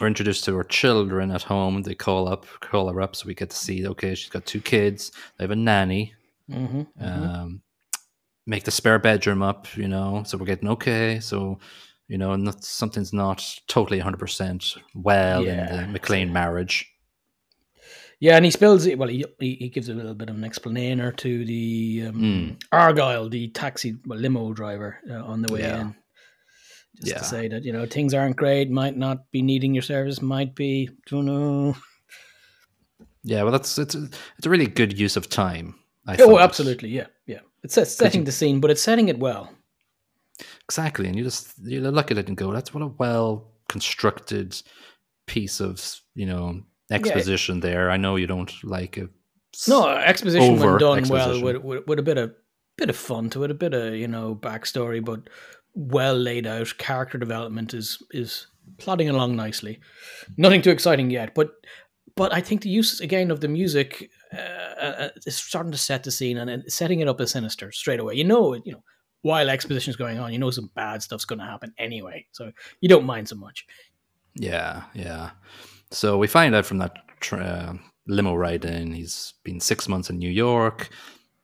we're 0.00 0.08
introduced 0.08 0.44
to 0.44 0.56
her 0.56 0.64
children 0.64 1.30
at 1.30 1.42
home 1.42 1.82
they 1.82 1.94
call 1.94 2.26
up 2.28 2.46
call 2.60 2.88
her 2.92 3.00
up 3.00 3.14
so 3.14 3.26
we 3.26 3.34
get 3.34 3.50
to 3.50 3.56
see 3.56 3.86
okay 3.86 4.14
she's 4.14 4.28
got 4.30 4.44
two 4.44 4.60
kids 4.60 5.12
they 5.38 5.44
have 5.44 5.50
a 5.52 5.56
nanny 5.56 6.12
hmm 6.50 6.82
um, 7.00 7.62
make 8.46 8.64
the 8.64 8.70
spare 8.70 8.98
bedroom 8.98 9.42
up, 9.42 9.74
you 9.74 9.88
know. 9.88 10.22
So 10.26 10.36
we're 10.36 10.44
getting 10.44 10.68
okay. 10.68 11.18
So, 11.20 11.58
you 12.08 12.18
know, 12.18 12.36
not, 12.36 12.62
something's 12.62 13.14
not 13.14 13.42
totally 13.68 13.98
100% 14.00 14.76
well 14.94 15.42
Yeah. 15.42 15.84
in 15.86 15.92
the 15.92 15.98
McClane 15.98 16.30
marriage. 16.30 16.86
Yeah, 18.24 18.36
and 18.36 18.44
he 18.44 18.50
spills 18.50 18.86
it. 18.86 18.96
Well, 18.98 19.08
he, 19.10 19.24
he 19.38 19.50
he 19.62 19.68
gives 19.68 19.88
a 19.90 19.94
little 19.94 20.14
bit 20.14 20.30
of 20.30 20.36
an 20.36 20.44
explainer 20.44 21.12
to 21.24 21.44
the 21.44 22.04
um, 22.08 22.14
Mm. 22.22 22.62
Argyle, 22.72 23.28
the 23.28 23.48
taxi 23.48 23.96
well, 24.06 24.18
limo 24.18 24.52
driver, 24.54 24.90
uh, 25.10 25.22
on 25.32 25.42
the 25.42 25.52
way 25.52 25.60
Yeah. 25.60 25.80
in. 25.82 25.94
Just 27.00 27.06
Yeah. 27.12 27.18
to 27.18 27.24
say 27.24 27.48
that 27.48 27.64
you 27.64 27.72
know 27.74 27.84
things 27.86 28.14
aren't 28.14 28.36
great, 28.36 28.70
might 28.70 28.96
not 28.96 29.18
be 29.30 29.42
needing 29.42 29.74
your 29.74 29.82
service, 29.82 30.22
might 30.22 30.54
be. 30.54 30.88
Don't 31.10 31.26
know. 31.26 31.76
Yeah, 33.24 33.42
well, 33.42 33.52
that's 33.52 33.78
it's 33.78 33.94
a, 33.94 34.08
it's 34.38 34.46
a 34.46 34.50
really 34.50 34.66
good 34.80 34.98
use 34.98 35.16
of 35.16 35.28
time. 35.28 35.74
I 36.06 36.14
Oh, 36.14 36.26
thought. 36.26 36.42
absolutely, 36.42 36.90
yeah, 36.90 37.06
yeah. 37.26 37.40
It's 37.62 37.74
set- 37.74 37.88
setting 37.88 38.24
the 38.24 38.32
scene, 38.32 38.60
but 38.60 38.70
it's 38.70 38.82
setting 38.82 39.08
it 39.08 39.18
well. 39.18 39.50
exactly. 40.68 41.06
And 41.08 41.16
you 41.16 41.24
just 41.24 41.52
you 41.62 41.80
look 41.80 42.10
at 42.10 42.18
it 42.18 42.28
and 42.28 42.36
go, 42.36 42.52
"That's 42.52 42.72
what 42.74 42.82
a 42.82 42.92
well 42.98 43.52
constructed 43.68 44.48
piece 45.26 45.60
of 45.60 45.80
you 46.14 46.26
know 46.26 46.62
exposition 46.90 47.60
there." 47.60 47.90
I 47.90 47.96
know 47.96 48.16
you 48.16 48.26
don't 48.26 48.52
like 48.64 48.98
it. 48.98 49.10
No, 49.68 49.88
exposition 49.88 50.58
when 50.58 50.78
done 50.78 51.08
well 51.08 51.42
with, 51.42 51.56
with 51.58 51.86
with 51.86 51.98
a 51.98 52.02
bit 52.02 52.18
of 52.18 52.34
bit 52.76 52.90
of 52.90 52.96
fun 52.96 53.30
to 53.30 53.44
it, 53.44 53.50
a 53.50 53.54
bit 53.54 53.74
of 53.74 53.94
you 53.94 54.08
know 54.08 54.34
backstory, 54.34 55.04
but 55.04 55.28
well 55.74 56.16
laid 56.16 56.46
out. 56.46 56.76
Character 56.78 57.18
development 57.18 57.74
is 57.74 58.02
is 58.10 58.46
plodding 58.78 59.08
along 59.08 59.36
nicely. 59.36 59.80
Nothing 60.36 60.62
too 60.62 60.70
exciting 60.70 61.10
yet, 61.10 61.34
but 61.34 61.52
but 62.16 62.32
I 62.32 62.40
think 62.40 62.62
the 62.62 62.68
use 62.68 63.00
again 63.00 63.30
of 63.30 63.40
the 63.40 63.48
music 63.48 64.10
uh, 64.32 64.36
uh, 64.36 65.08
is 65.26 65.36
starting 65.36 65.72
to 65.72 65.78
set 65.78 66.04
the 66.04 66.10
scene 66.10 66.38
and, 66.38 66.50
and 66.50 66.72
setting 66.72 67.00
it 67.00 67.08
up 67.08 67.20
as 67.20 67.30
sinister 67.32 67.72
straight 67.72 68.00
away. 68.00 68.14
You 68.14 68.24
know, 68.24 68.54
you 68.54 68.72
know 68.72 68.82
while 69.22 69.48
exposition 69.48 69.90
is 69.90 69.96
going 69.96 70.18
on, 70.18 70.32
you 70.32 70.38
know 70.38 70.50
some 70.50 70.70
bad 70.74 71.02
stuff's 71.02 71.24
going 71.24 71.38
to 71.38 71.44
happen 71.44 71.72
anyway, 71.78 72.26
so 72.32 72.52
you 72.80 72.88
don't 72.88 73.06
mind 73.06 73.28
so 73.28 73.36
much. 73.36 73.66
Yeah, 74.36 74.84
yeah. 74.94 75.30
So 75.94 76.18
we 76.18 76.26
find 76.26 76.54
out 76.54 76.66
from 76.66 76.78
that 76.78 76.96
tr- 77.20 77.36
uh, 77.36 77.74
limo 78.06 78.34
ride 78.34 78.64
in, 78.64 78.92
he's 78.92 79.34
been 79.44 79.60
six 79.60 79.88
months 79.88 80.10
in 80.10 80.18
New 80.18 80.30
York. 80.30 80.90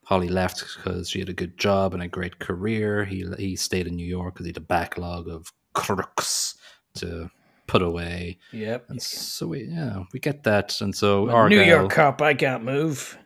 Holly 0.05 0.29
left 0.29 0.65
because 0.77 1.09
she 1.09 1.21
had 1.21 1.29
a 1.29 1.33
good 1.33 1.57
job 1.57 1.95
and 1.95 2.03
a 2.03 2.09
great 2.09 2.41
career. 2.41 3.05
He 3.05 3.25
he 3.39 3.55
stayed 3.55 3.87
in 3.87 3.95
New 3.95 4.07
York 4.07 4.35
because 4.35 4.47
he 4.47 4.51
had 4.51 4.57
a 4.57 4.61
backlog 4.61 5.29
of 5.29 5.53
crooks 5.73 6.57
to 6.95 7.31
put 7.69 7.81
away. 7.81 8.39
Yep. 8.53 8.87
And 8.91 9.01
so 9.01 9.47
we 9.47 9.69
yeah 9.71 10.03
we 10.13 10.19
get 10.19 10.43
that, 10.43 10.81
and 10.81 10.95
so 10.97 11.31
our 11.31 11.49
New 11.49 11.63
York 11.63 11.91
cop, 11.93 12.21
I 12.21 12.35
can't 12.35 12.65
move. 12.65 13.17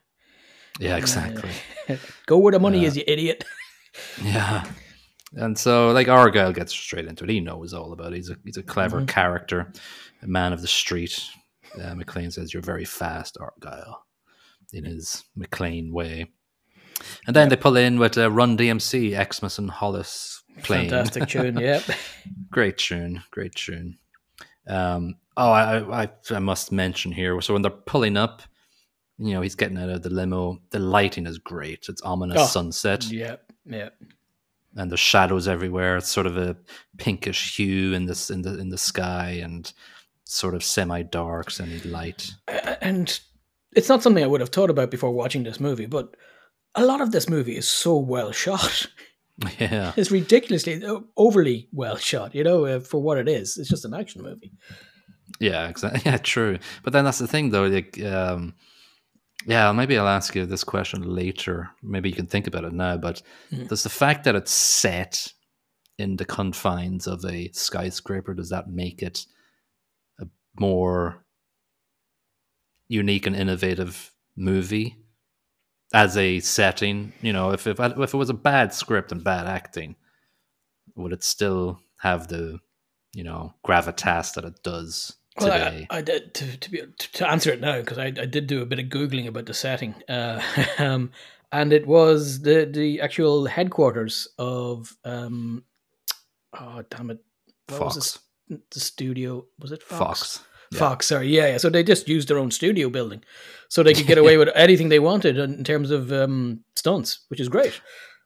yeah 0.78 0.96
exactly 0.96 1.50
Go 2.26 2.36
where 2.38 2.52
the 2.52 2.60
money 2.60 2.84
is, 2.84 2.96
you 2.96 3.04
idiot. 3.06 3.44
yeah. 4.22 4.64
And 5.36 5.58
so, 5.58 5.90
like 5.90 6.08
Argyle 6.08 6.52
gets 6.52 6.72
straight 6.72 7.06
into 7.06 7.24
it. 7.24 7.30
He 7.30 7.40
knows 7.40 7.72
all 7.74 7.92
about 7.92 8.12
it. 8.12 8.16
He's 8.16 8.30
a 8.30 8.36
he's 8.44 8.56
a 8.56 8.62
clever 8.62 9.00
Mhm. 9.00 9.08
character, 9.08 9.72
a 10.22 10.26
man 10.26 10.52
of 10.52 10.60
the 10.60 10.68
street. 10.68 11.24
Uh, 11.74 11.94
McClane 11.94 12.32
says, 12.32 12.52
"You're 12.54 12.62
very 12.62 12.84
fast, 12.84 13.36
Argyle," 13.40 14.06
in 14.72 14.84
his 14.84 15.24
McClane 15.36 15.90
way. 15.92 16.30
And 17.26 17.34
then 17.34 17.48
they 17.48 17.56
pull 17.56 17.76
in 17.76 17.98
with 17.98 18.16
uh, 18.16 18.30
Run 18.30 18.56
DMC, 18.56 19.14
Christmas 19.16 19.58
in 19.58 19.66
Hollis 19.68 20.42
playing. 20.62 20.90
Fantastic 20.90 21.28
tune, 21.28 21.58
yep. 21.58 21.82
great 22.50 22.78
tune, 22.78 23.22
great 23.32 23.54
tune. 23.56 23.98
Um, 24.68 25.16
oh, 25.36 25.50
I, 25.50 26.02
I 26.04 26.08
I 26.30 26.38
must 26.38 26.70
mention 26.70 27.10
here. 27.10 27.40
So 27.40 27.52
when 27.52 27.62
they're 27.62 27.70
pulling 27.72 28.16
up, 28.16 28.42
you 29.18 29.34
know, 29.34 29.40
he's 29.40 29.56
getting 29.56 29.78
out 29.78 29.90
of 29.90 30.02
the 30.02 30.10
limo. 30.10 30.60
The 30.70 30.78
lighting 30.78 31.26
is 31.26 31.38
great. 31.38 31.86
It's 31.88 32.02
ominous 32.02 32.36
Oh, 32.40 32.46
sunset 32.46 33.04
Yep, 33.10 33.52
yep. 33.66 33.94
And 34.76 34.90
there's 34.90 35.00
shadows 35.00 35.48
everywhere. 35.48 35.96
It's 35.96 36.08
sort 36.08 36.26
of 36.26 36.36
a 36.36 36.56
pinkish 36.98 37.56
hue 37.56 37.92
in 37.94 38.06
this 38.06 38.30
in 38.30 38.42
the 38.42 38.58
in 38.58 38.70
the 38.70 38.78
sky 38.78 39.40
and 39.42 39.72
sort 40.24 40.54
of 40.54 40.64
semi 40.64 41.02
dark, 41.02 41.50
semi 41.50 41.80
light. 41.80 42.30
And 42.80 43.18
it's 43.72 43.88
not 43.88 44.02
something 44.02 44.22
I 44.22 44.26
would 44.28 44.40
have 44.40 44.50
thought 44.50 44.70
about 44.70 44.90
before 44.90 45.10
watching 45.12 45.42
this 45.44 45.60
movie, 45.60 45.86
but 45.86 46.14
a 46.74 46.84
lot 46.84 47.00
of 47.00 47.12
this 47.12 47.28
movie 47.28 47.56
is 47.56 47.68
so 47.68 47.96
well 47.96 48.32
shot. 48.44 48.86
Yeah, 49.58 49.92
It's 49.96 50.12
ridiculously 50.12 50.80
overly 51.16 51.68
well 51.72 51.96
shot, 51.96 52.36
you 52.36 52.44
know, 52.44 52.66
uh, 52.66 52.78
for 52.78 53.02
what 53.02 53.18
it 53.18 53.28
is. 53.28 53.58
It's 53.58 53.68
just 53.68 53.84
an 53.84 53.92
action 53.92 54.22
movie. 54.22 54.52
Yeah, 55.40 55.68
exactly. 55.68 56.02
Yeah, 56.06 56.18
true. 56.18 56.60
But 56.84 56.92
then 56.92 57.04
that's 57.04 57.18
the 57.18 57.26
thing, 57.26 57.50
though. 57.50 57.66
Like, 57.66 58.00
um, 58.04 58.54
yeah, 59.46 59.72
maybe 59.72 59.96
I'll 59.98 60.08
ask 60.08 60.34
you 60.34 60.46
this 60.46 60.64
question 60.64 61.02
later. 61.02 61.70
Maybe 61.82 62.08
you 62.08 62.14
can 62.14 62.26
think 62.26 62.46
about 62.46 62.64
it 62.64 62.72
now. 62.72 62.96
But 62.96 63.22
Mhm. 63.50 63.68
does 63.68 63.82
the 63.82 63.88
fact 63.90 64.24
that 64.24 64.34
it's 64.34 64.52
set 64.52 65.32
in 65.98 66.16
the 66.16 66.24
confines 66.24 67.06
of 67.06 67.24
a 67.24 67.50
skyscraper 67.52 68.34
does 68.34 68.50
that 68.50 68.68
make 68.68 69.02
it 69.02 69.26
a 70.18 70.26
more 70.58 71.24
unique 72.88 73.26
and 73.26 73.36
innovative 73.36 74.12
movie 74.36 74.96
as 75.92 76.16
a 76.16 76.40
setting? 76.40 77.12
You 77.22 77.32
know, 77.32 77.50
if 77.52 77.66
if 77.66 77.78
if 77.80 78.14
it 78.14 78.16
was 78.16 78.30
a 78.30 78.34
bad 78.34 78.74
script 78.74 79.12
and 79.12 79.22
bad 79.22 79.46
acting, 79.46 79.96
would 80.96 81.12
it 81.12 81.22
still 81.24 81.80
have 82.00 82.28
the 82.28 82.58
you 83.14 83.24
know 83.24 83.54
gravitas 83.64 84.34
that 84.34 84.44
it 84.44 84.62
does 84.62 85.16
Well, 85.38 85.50
today? 85.50 85.86
I, 85.90 85.98
I 85.98 86.00
did 86.02 86.34
to 86.34 86.56
to, 86.56 86.70
be, 86.70 86.82
to, 86.98 87.28
answer 87.28 87.52
it 87.52 87.60
now 87.60 87.80
because 87.80 87.98
I, 87.98 88.06
I 88.06 88.26
did 88.26 88.46
do 88.46 88.62
a 88.62 88.66
bit 88.66 88.78
of 88.78 88.86
googling 88.86 89.26
about 89.26 89.46
the 89.46 89.54
setting, 89.54 89.94
uh, 90.08 90.40
um, 90.78 91.10
and 91.50 91.72
it 91.72 91.86
was 91.86 92.42
the 92.42 92.68
the 92.70 93.00
actual 93.00 93.46
headquarters 93.46 94.28
of 94.38 94.96
um, 95.04 95.64
oh 96.58 96.82
damn 96.88 97.10
it, 97.10 97.18
what 97.68 97.78
Fox. 97.78 97.94
this- 97.94 98.18
the 98.48 98.80
studio 98.80 99.46
was 99.58 99.72
it 99.72 99.82
Fox? 99.82 99.98
Fox. 99.98 100.44
Yeah. 100.70 100.78
Fox, 100.78 101.06
sorry, 101.06 101.28
yeah, 101.28 101.46
yeah. 101.48 101.56
So 101.56 101.70
they 101.70 101.82
just 101.82 102.08
used 102.08 102.28
their 102.28 102.38
own 102.38 102.50
studio 102.50 102.90
building, 102.90 103.22
so 103.68 103.82
they 103.82 103.94
could 103.94 104.06
get 104.06 104.18
away 104.24 104.36
with 104.36 104.50
anything 104.54 104.88
they 104.88 104.98
wanted 104.98 105.38
in 105.38 105.54
in 105.54 105.64
terms 105.64 105.90
of 105.90 106.12
um, 106.12 106.60
stunts, 106.76 107.24
which 107.28 107.40
is 107.40 107.48
great. 107.48 107.80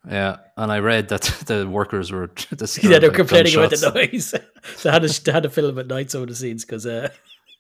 Yeah, 0.09 0.37
and 0.57 0.73
I 0.73 0.79
read 0.79 1.09
that 1.09 1.23
the 1.47 1.69
workers 1.69 2.11
were 2.11 2.31
yeah, 2.83 2.99
they're 2.99 3.11
complaining 3.11 3.55
about 3.55 3.71
the 3.71 3.93
noise. 3.95 4.35
so 4.77 4.91
I 4.91 4.93
had 4.95 5.03
to, 5.03 5.25
they 5.25 5.33
had 5.33 5.43
to 5.43 5.51
film 5.51 5.79
at 5.79 5.87
night 5.87 6.11
some 6.11 6.23
of 6.23 6.29
the 6.29 6.35
scenes 6.35 6.65
because 6.65 6.87
uh, 6.87 7.11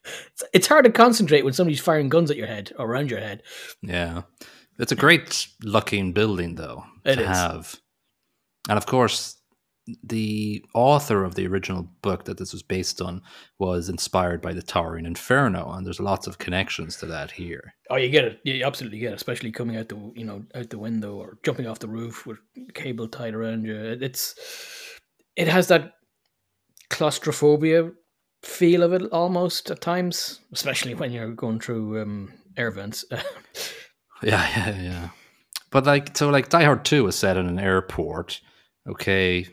it's, 0.04 0.44
it's 0.54 0.66
hard 0.66 0.84
to 0.86 0.90
concentrate 0.90 1.44
when 1.44 1.52
somebody's 1.52 1.80
firing 1.80 2.08
guns 2.08 2.30
at 2.30 2.36
your 2.36 2.46
head 2.46 2.72
or 2.78 2.86
around 2.86 3.10
your 3.10 3.20
head. 3.20 3.42
Yeah, 3.82 4.22
it's 4.78 4.92
a 4.92 4.96
great 4.96 5.46
looking 5.62 6.12
building 6.12 6.54
though 6.54 6.84
It 7.04 7.16
to 7.16 7.22
is. 7.22 7.28
have, 7.28 7.74
and 8.68 8.78
of 8.78 8.86
course, 8.86 9.36
the 10.02 10.64
author 10.74 11.24
of 11.24 11.34
the 11.34 11.46
original 11.46 11.88
book 12.02 12.24
that 12.24 12.38
this 12.38 12.52
was 12.52 12.62
based 12.62 13.00
on 13.00 13.22
was 13.58 13.88
inspired 13.88 14.40
by 14.42 14.52
the 14.52 14.62
Towering 14.62 15.06
Inferno, 15.06 15.70
and 15.72 15.86
there's 15.86 16.00
lots 16.00 16.26
of 16.26 16.38
connections 16.38 16.96
to 16.96 17.06
that 17.06 17.30
here. 17.30 17.74
Oh, 17.90 17.96
you 17.96 18.08
get 18.08 18.24
it. 18.24 18.40
You 18.44 18.64
absolutely 18.64 18.98
get 18.98 19.12
it, 19.12 19.16
especially 19.16 19.52
coming 19.52 19.76
out 19.76 19.88
the 19.88 20.12
you 20.14 20.24
know 20.24 20.44
out 20.54 20.70
the 20.70 20.78
window 20.78 21.16
or 21.16 21.38
jumping 21.42 21.66
off 21.66 21.78
the 21.78 21.88
roof 21.88 22.26
with 22.26 22.38
cable 22.74 23.08
tied 23.08 23.34
around 23.34 23.64
you. 23.64 23.76
It's 23.76 24.34
it 25.36 25.48
has 25.48 25.68
that 25.68 25.94
claustrophobia 26.90 27.90
feel 28.42 28.82
of 28.82 28.92
it 28.92 29.02
almost 29.12 29.70
at 29.70 29.80
times, 29.80 30.40
especially 30.52 30.94
when 30.94 31.12
you're 31.12 31.32
going 31.32 31.60
through 31.60 32.02
um, 32.02 32.32
air 32.56 32.70
vents. 32.70 33.04
Yeah, 34.22 34.48
yeah, 34.56 34.80
yeah. 34.80 35.08
But 35.70 35.86
like, 35.86 36.16
so 36.16 36.30
like, 36.30 36.48
Die 36.48 36.64
Hard 36.64 36.84
Two 36.84 37.04
was 37.04 37.16
set 37.16 37.36
in 37.36 37.46
an 37.46 37.58
airport. 37.58 38.40
Okay, 38.88 39.46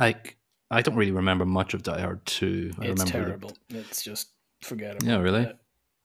like 0.00 0.36
I 0.70 0.82
don't 0.82 0.96
really 0.96 1.12
remember 1.12 1.44
much 1.44 1.74
of 1.74 1.82
Die 1.82 2.00
Hard 2.00 2.24
Two. 2.26 2.72
I 2.78 2.86
it's 2.86 3.04
terrible. 3.04 3.52
It's 3.68 4.02
just 4.02 4.30
forget 4.62 4.96
it. 4.96 5.04
yeah, 5.04 5.18
really. 5.18 5.46
Uh, 5.46 5.52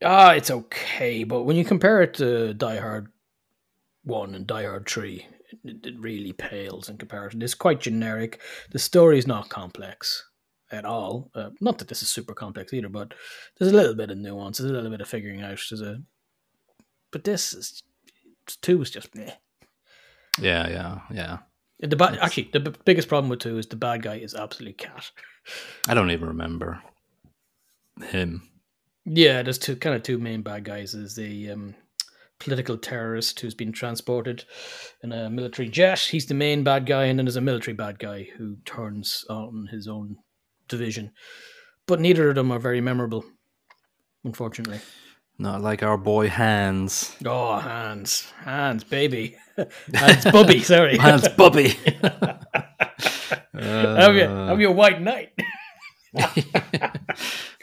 Ah, 0.03 0.33
it's 0.33 0.51
okay, 0.51 1.23
but 1.23 1.43
when 1.43 1.55
you 1.55 1.63
compare 1.63 2.01
it 2.01 2.15
to 2.15 2.53
Die 2.53 2.77
Hard 2.77 3.07
One 4.03 4.35
and 4.35 4.45
Die 4.45 4.63
Hard 4.63 4.87
Three, 4.87 5.25
it, 5.63 5.85
it 5.85 5.99
really 5.99 6.33
pales 6.33 6.89
in 6.89 6.97
comparison. 6.97 7.41
It's 7.41 7.53
quite 7.53 7.79
generic. 7.79 8.41
The 8.71 8.79
story 8.79 9.17
is 9.17 9.25
not 9.25 9.49
complex 9.49 10.23
at 10.69 10.83
all. 10.83 11.31
Uh, 11.33 11.51
not 11.61 11.77
that 11.77 11.87
this 11.87 12.03
is 12.03 12.09
super 12.09 12.33
complex 12.33 12.73
either, 12.73 12.89
but 12.89 13.13
there's 13.57 13.71
a 13.71 13.75
little 13.75 13.95
bit 13.95 14.11
of 14.11 14.17
nuance. 14.17 14.57
There's 14.57 14.69
a 14.69 14.73
little 14.73 14.91
bit 14.91 15.01
of 15.01 15.07
figuring 15.07 15.41
out. 15.41 15.61
There's 15.69 15.81
a, 15.81 16.01
but 17.11 17.23
this 17.23 17.53
is 17.53 17.81
two 18.61 18.81
is 18.81 18.91
just 18.91 19.15
meh. 19.15 19.31
Yeah, 20.39 20.67
yeah, 20.67 20.99
yeah. 21.09 21.37
The 21.79 21.95
ba- 21.95 22.17
actually 22.21 22.49
the 22.53 22.59
b- 22.61 22.73
biggest 22.85 23.07
problem 23.07 23.29
with 23.29 23.39
two 23.39 23.57
is 23.57 23.67
the 23.67 23.75
bad 23.75 24.01
guy 24.03 24.15
is 24.15 24.33
absolutely 24.33 24.73
cat. 24.73 25.11
I 25.87 25.93
don't 25.93 26.11
even 26.11 26.27
remember 26.27 26.81
him. 28.01 28.49
Yeah, 29.05 29.43
there's 29.43 29.57
two 29.57 29.75
kind 29.75 29.95
of 29.95 30.03
two 30.03 30.17
main 30.17 30.41
bad 30.41 30.63
guys. 30.63 30.93
There's 30.93 31.15
the 31.15 31.51
um, 31.51 31.75
political 32.39 32.77
terrorist 32.77 33.39
who's 33.39 33.53
been 33.53 33.71
transported 33.71 34.45
in 35.03 35.11
a 35.11 35.29
military 35.29 35.69
jet. 35.69 35.99
He's 35.99 36.25
the 36.25 36.33
main 36.33 36.63
bad 36.63 36.85
guy, 36.85 37.05
and 37.05 37.19
then 37.19 37.25
there's 37.25 37.35
a 37.35 37.41
military 37.41 37.75
bad 37.75 37.99
guy 37.99 38.27
who 38.37 38.57
turns 38.65 39.25
on 39.29 39.67
his 39.71 39.87
own 39.87 40.17
division. 40.67 41.11
But 41.87 41.99
neither 41.99 42.29
of 42.29 42.35
them 42.35 42.51
are 42.51 42.59
very 42.59 42.81
memorable, 42.81 43.25
unfortunately. 44.23 44.79
Not 45.37 45.61
like 45.61 45.83
our 45.83 45.97
boy 45.97 46.29
Hans. 46.29 47.13
Oh, 47.25 47.57
Hans, 47.57 48.31
Hans, 48.43 48.85
baby, 48.85 49.35
Hans, 49.93 50.23
Bubby. 50.25 50.61
Sorry, 50.61 50.97
Hans 51.01 51.27
Bubby. 51.29 51.77
I'm, 53.53 54.15
your, 54.15 54.29
I'm 54.29 54.59
your 54.61 54.71
white 54.71 55.01
knight. 55.01 55.33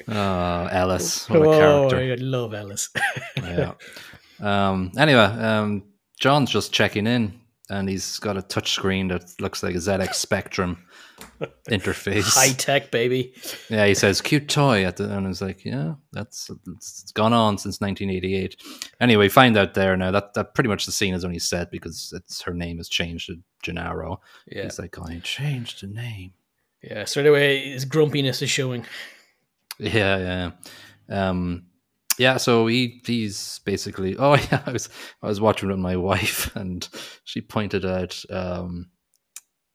oh, 0.09 0.69
Ellis. 0.71 1.29
What 1.31 1.41
a 1.41 1.45
oh, 1.45 1.89
character. 1.89 2.13
I 2.13 2.17
love 2.17 2.53
Ellis. 2.53 2.91
yeah. 3.39 3.73
Um, 4.41 4.93
anyway, 4.99 5.23
um, 5.23 5.85
John's 6.21 6.51
just 6.51 6.73
checking 6.73 7.07
in 7.07 7.41
and 7.73 7.89
he's 7.89 8.19
got 8.19 8.37
a 8.37 8.43
touch 8.43 8.73
screen 8.73 9.09
that 9.09 9.41
looks 9.41 9.63
like 9.63 9.75
a 9.75 9.79
ZX 9.79 10.15
Spectrum 10.27 10.79
interface. 11.69 12.35
High 12.35 12.53
tech, 12.53 12.91
baby. 12.91 13.35
Yeah, 13.69 13.87
he 13.87 13.95
says 13.95 14.21
cute 14.21 14.49
toy 14.49 14.85
at 14.85 14.97
the 14.97 15.17
and 15.17 15.27
it's 15.27 15.41
like, 15.41 15.65
yeah, 15.65 15.95
that's 16.13 16.51
it's 16.77 17.13
gone 17.13 17.33
on 17.33 17.59
since 17.59 17.81
1988. 17.81 18.57
Anyway, 19.01 19.29
find 19.29 19.57
out 19.57 19.75
there 19.75 19.97
now 19.97 20.11
that 20.11 20.35
that 20.35 20.55
pretty 20.55 20.69
much 20.69 20.87
the 20.87 20.93
scene 20.93 21.15
is 21.15 21.25
only 21.25 21.39
set 21.39 21.71
because 21.71 22.13
it's 22.17 22.43
her 22.43 22.55
name 22.55 22.77
has 22.79 22.89
changed 22.89 23.27
to 23.29 23.37
Gennaro. 23.63 24.21
Yeah, 24.47 24.65
He's 24.65 24.79
like, 24.79 24.99
I 24.99 25.21
changed 25.23 25.83
the 25.83 25.87
name. 25.89 26.33
yeah. 26.83 27.05
Straight 27.05 27.27
away, 27.27 27.71
his 27.71 27.85
grumpiness 27.85 28.43
is 28.43 28.51
showing. 28.51 28.85
Yeah, 29.79 30.51
yeah. 31.09 31.31
Um 31.31 31.65
yeah, 32.18 32.37
so 32.37 32.66
he 32.66 33.01
he's 33.07 33.61
basically 33.64 34.16
oh 34.18 34.35
yeah, 34.35 34.62
I 34.66 34.72
was 34.72 34.88
I 35.22 35.27
was 35.27 35.40
watching 35.40 35.68
with 35.68 35.79
my 35.79 35.96
wife 36.11 36.55
and 36.57 36.88
she 37.25 37.40
pointed 37.40 37.85
out 37.85 38.20
um 38.31 38.90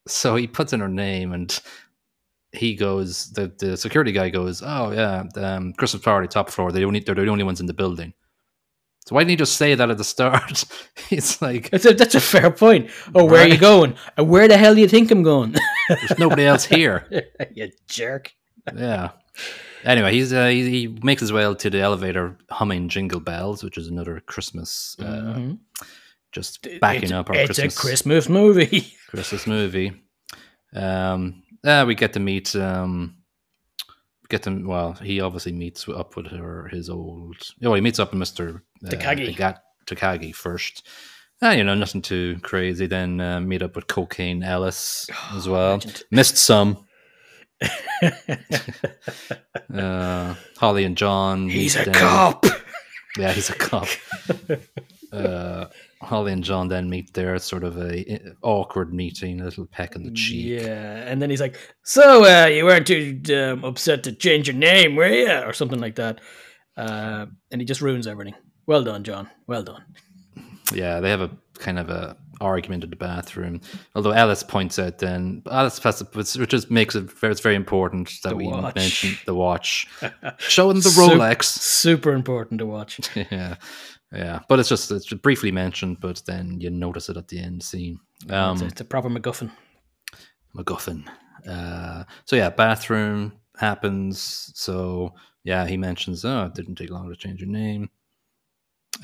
so 0.08 0.36
he 0.36 0.47
puts 0.47 0.73
in 0.73 0.80
her 0.80 0.88
name 0.88 1.34
and 1.34 1.60
he 2.54 2.76
goes 2.76 3.32
the 3.32 3.52
the 3.60 3.78
security 3.78 4.12
guy 4.12 4.30
goes, 4.30 4.62
Oh 4.65 4.91
yeah, 4.91 5.23
um 5.36 5.73
Christmas 5.73 6.04
party 6.04 6.28
top 6.28 6.50
floor, 6.50 6.71
they 6.71 6.86
only 6.86 7.00
they're 7.00 7.15
the 7.15 7.28
only 7.28 7.43
ones 7.43 7.60
in 7.60 7.65
the 7.65 7.73
building. 7.73 8.13
So 9.06 9.15
why 9.15 9.21
didn't 9.21 9.32
you 9.32 9.38
just 9.38 9.56
say 9.56 9.73
that 9.73 9.89
at 9.89 9.97
the 9.97 10.04
start? 10.04 10.65
He's 11.10 11.41
like 11.41 11.69
That's 11.69 11.86
a, 11.86 11.93
that's 11.93 12.15
a 12.15 12.19
fair 12.19 12.52
point. 12.52 12.89
Oh, 13.15 13.23
where 13.23 13.45
are 13.45 13.47
you 13.47 13.58
going? 13.58 13.95
And 14.17 14.28
where 14.28 14.50
the 14.50 14.58
hell 14.58 14.76
do 14.76 14.82
you 14.82 14.88
think 14.88 15.12
I'm 15.12 15.23
going? 15.23 15.56
there's 15.88 16.19
nobody 16.19 16.43
else 16.43 16.65
here. 16.65 17.08
you 17.54 17.69
jerk. 17.88 18.34
yeah. 18.76 19.12
Anyway, 19.84 20.12
he's 20.13 20.34
uh, 20.34 20.48
he, 20.48 20.70
he 20.70 20.88
makes 21.04 21.22
his 21.22 21.32
way 21.32 21.54
to 21.54 21.70
the 21.70 21.80
elevator, 21.80 22.38
humming 22.50 22.90
"Jingle 22.90 23.20
Bells," 23.20 23.63
which 23.63 23.78
is 23.78 23.88
another 23.88 24.20
Christmas, 24.22 24.96
uh, 25.00 25.04
Mhm. 25.38 25.60
just 26.32 26.68
backing 26.82 27.04
it's, 27.04 27.12
up 27.12 27.30
our 27.30 27.36
It's 27.36 27.48
Christmas 27.48 27.76
a 27.78 27.80
Christmas 27.80 28.30
movie. 28.30 28.94
Christmas 29.10 29.48
movie. 29.48 29.94
Um, 30.74 31.44
yeah, 31.63 31.84
we 31.84 31.96
get 31.96 32.13
to 32.13 32.20
meet. 32.20 32.56
Um, 32.56 33.18
get 34.30 34.44
them. 34.44 34.66
Well, 34.68 34.94
he 34.94 35.22
obviously 35.22 35.52
meets 35.54 35.88
up 35.88 36.16
with 36.18 36.28
her. 36.28 36.68
His 36.70 36.90
old. 36.90 37.38
Oh, 37.63 37.74
he 37.74 37.82
meets 37.82 38.00
up 38.00 38.12
with 38.12 38.20
Mister 38.20 38.63
uh, 38.86 38.90
Takagi. 38.90 39.58
Takagi 39.86 40.36
first. 40.36 40.88
Ah, 41.42 41.52
you 41.52 41.63
know, 41.63 41.76
nothing 41.76 42.02
too 42.02 42.40
crazy. 42.42 42.88
Then 42.88 43.22
uh, 43.22 43.40
meet 43.40 43.62
up 43.62 43.76
with 43.76 43.86
Cocaine 43.88 44.42
Ellis 44.44 45.08
as 45.34 45.48
well. 45.48 45.74
Legend. 45.74 46.04
Missed 46.12 46.38
some. 46.38 46.84
Uh, 49.74 50.34
Holly 50.58 50.86
and 50.86 50.96
John. 50.98 51.50
He's 51.50 51.76
a 51.76 51.91
cop. 51.91 52.46
Yeah, 53.17 53.32
he's 53.32 53.50
a 53.50 53.56
cop. 53.56 53.88
uh, 55.12 55.65
Holly 56.02 56.32
and 56.34 56.43
John 56.43 56.67
then 56.67 56.88
meet 56.88 57.13
there. 57.15 57.38
Sort 57.39 57.63
of 57.63 57.76
a 57.80 58.20
awkward 58.43 58.93
meeting, 58.93 59.41
a 59.41 59.46
little 59.46 59.65
peck 59.65 59.96
in 59.96 60.04
the 60.04 60.12
cheek. 60.12 60.62
Yeah, 60.62 60.98
and 61.08 61.20
then 61.20 61.32
he's 61.32 61.41
like, 61.41 61.58
"So, 61.82 62.26
uh, 62.26 62.46
you 62.46 62.63
weren't 62.65 62.86
too 62.86 63.20
um, 63.36 63.63
upset 63.65 64.04
to 64.04 64.12
change 64.12 64.48
your 64.48 64.56
name, 64.56 64.96
were 64.96 65.08
you?" 65.12 65.32
Or 65.32 65.52
something 65.52 65.80
like 65.80 65.96
that. 65.96 66.22
Uh, 66.78 67.26
and 67.52 67.60
he 67.60 67.65
just 67.65 67.82
ruins 67.82 68.06
everything. 68.06 68.36
Well 68.67 68.84
done, 68.84 69.04
John. 69.04 69.28
Well 69.48 69.63
done. 69.63 69.84
Yeah, 70.72 71.00
they 71.00 71.10
have 71.10 71.22
a 71.22 71.32
kind 71.58 71.80
of 71.80 71.89
a 71.89 72.17
argument 72.41 72.84
in 72.84 72.89
the 72.89 72.95
bathroom. 72.95 73.62
Although 73.95 74.12
Ellis 74.12 74.43
points 74.43 74.78
out 74.80 75.00
then 75.00 75.41
Ellis 75.50 75.80
has 75.80 76.00
to, 76.00 76.06
which 76.13 76.36
just 76.50 76.69
makes 76.71 76.95
it 76.95 77.12
very, 77.12 77.32
it's 77.32 77.41
very 77.41 77.56
important 77.56 78.12
that 78.23 78.30
The 78.30 78.36
we 78.36 78.47
watch. 78.47 78.76
mention 78.76 79.17
the 79.26 79.36
watch, 79.36 79.88
showing 80.38 80.78
the 80.80 80.89
Rolex. 80.89 81.43
Super 81.45 82.13
important 82.13 82.60
to 82.60 82.65
watch. 82.65 83.00
yeah, 83.15 83.56
yeah, 84.12 84.39
but 84.47 84.60
it's 84.60 84.69
just 84.69 84.91
it's 84.91 85.12
briefly 85.13 85.52
mentioned, 85.52 86.00
but 86.00 86.21
then 86.26 86.60
you 86.62 86.69
notice 86.69 87.10
it 87.10 87.17
at 87.17 87.28
the 87.28 87.39
end 87.39 87.63
scene. 87.63 88.00
Um, 88.30 88.54
it's, 88.54 88.62
a, 88.62 88.65
it's 88.65 88.82
a 88.82 88.86
proper 88.86 89.10
MacGuffin. 89.10 89.52
MacGuffin. 90.56 91.08
Uh, 91.47 92.04
so 92.26 92.36
yeah, 92.36 92.50
bathroom 92.50 93.34
happens. 93.58 94.52
So 94.56 95.13
yeah, 95.43 95.65
he 95.67 95.78
mentions, 95.78 96.26
oh, 96.26 96.45
it 96.45 96.56
didn't 96.56 96.76
take 96.76 96.89
long 96.89 97.10
to 97.10 97.15
change 97.15 97.41
your 97.41 97.50
name. 97.50 97.89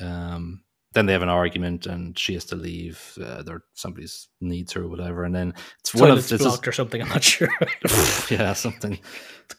Um, 0.00 0.63
then 0.94 1.06
they 1.06 1.12
have 1.12 1.22
an 1.22 1.28
argument, 1.28 1.86
and 1.86 2.18
she 2.18 2.34
has 2.34 2.44
to 2.46 2.56
leave. 2.56 3.18
Uh, 3.22 3.42
there, 3.42 3.62
somebody 3.74 4.06
needs 4.40 4.72
her 4.72 4.82
or 4.82 4.88
whatever, 4.88 5.24
and 5.24 5.34
then 5.34 5.54
it's 5.80 5.94
one 5.94 6.08
Toilets 6.08 6.30
of 6.32 6.38
this 6.38 6.46
blocked 6.46 6.66
or 6.68 6.72
something. 6.72 7.02
I'm 7.02 7.08
not 7.08 7.22
sure. 7.22 7.48
yeah 8.30 8.52
something. 8.54 8.98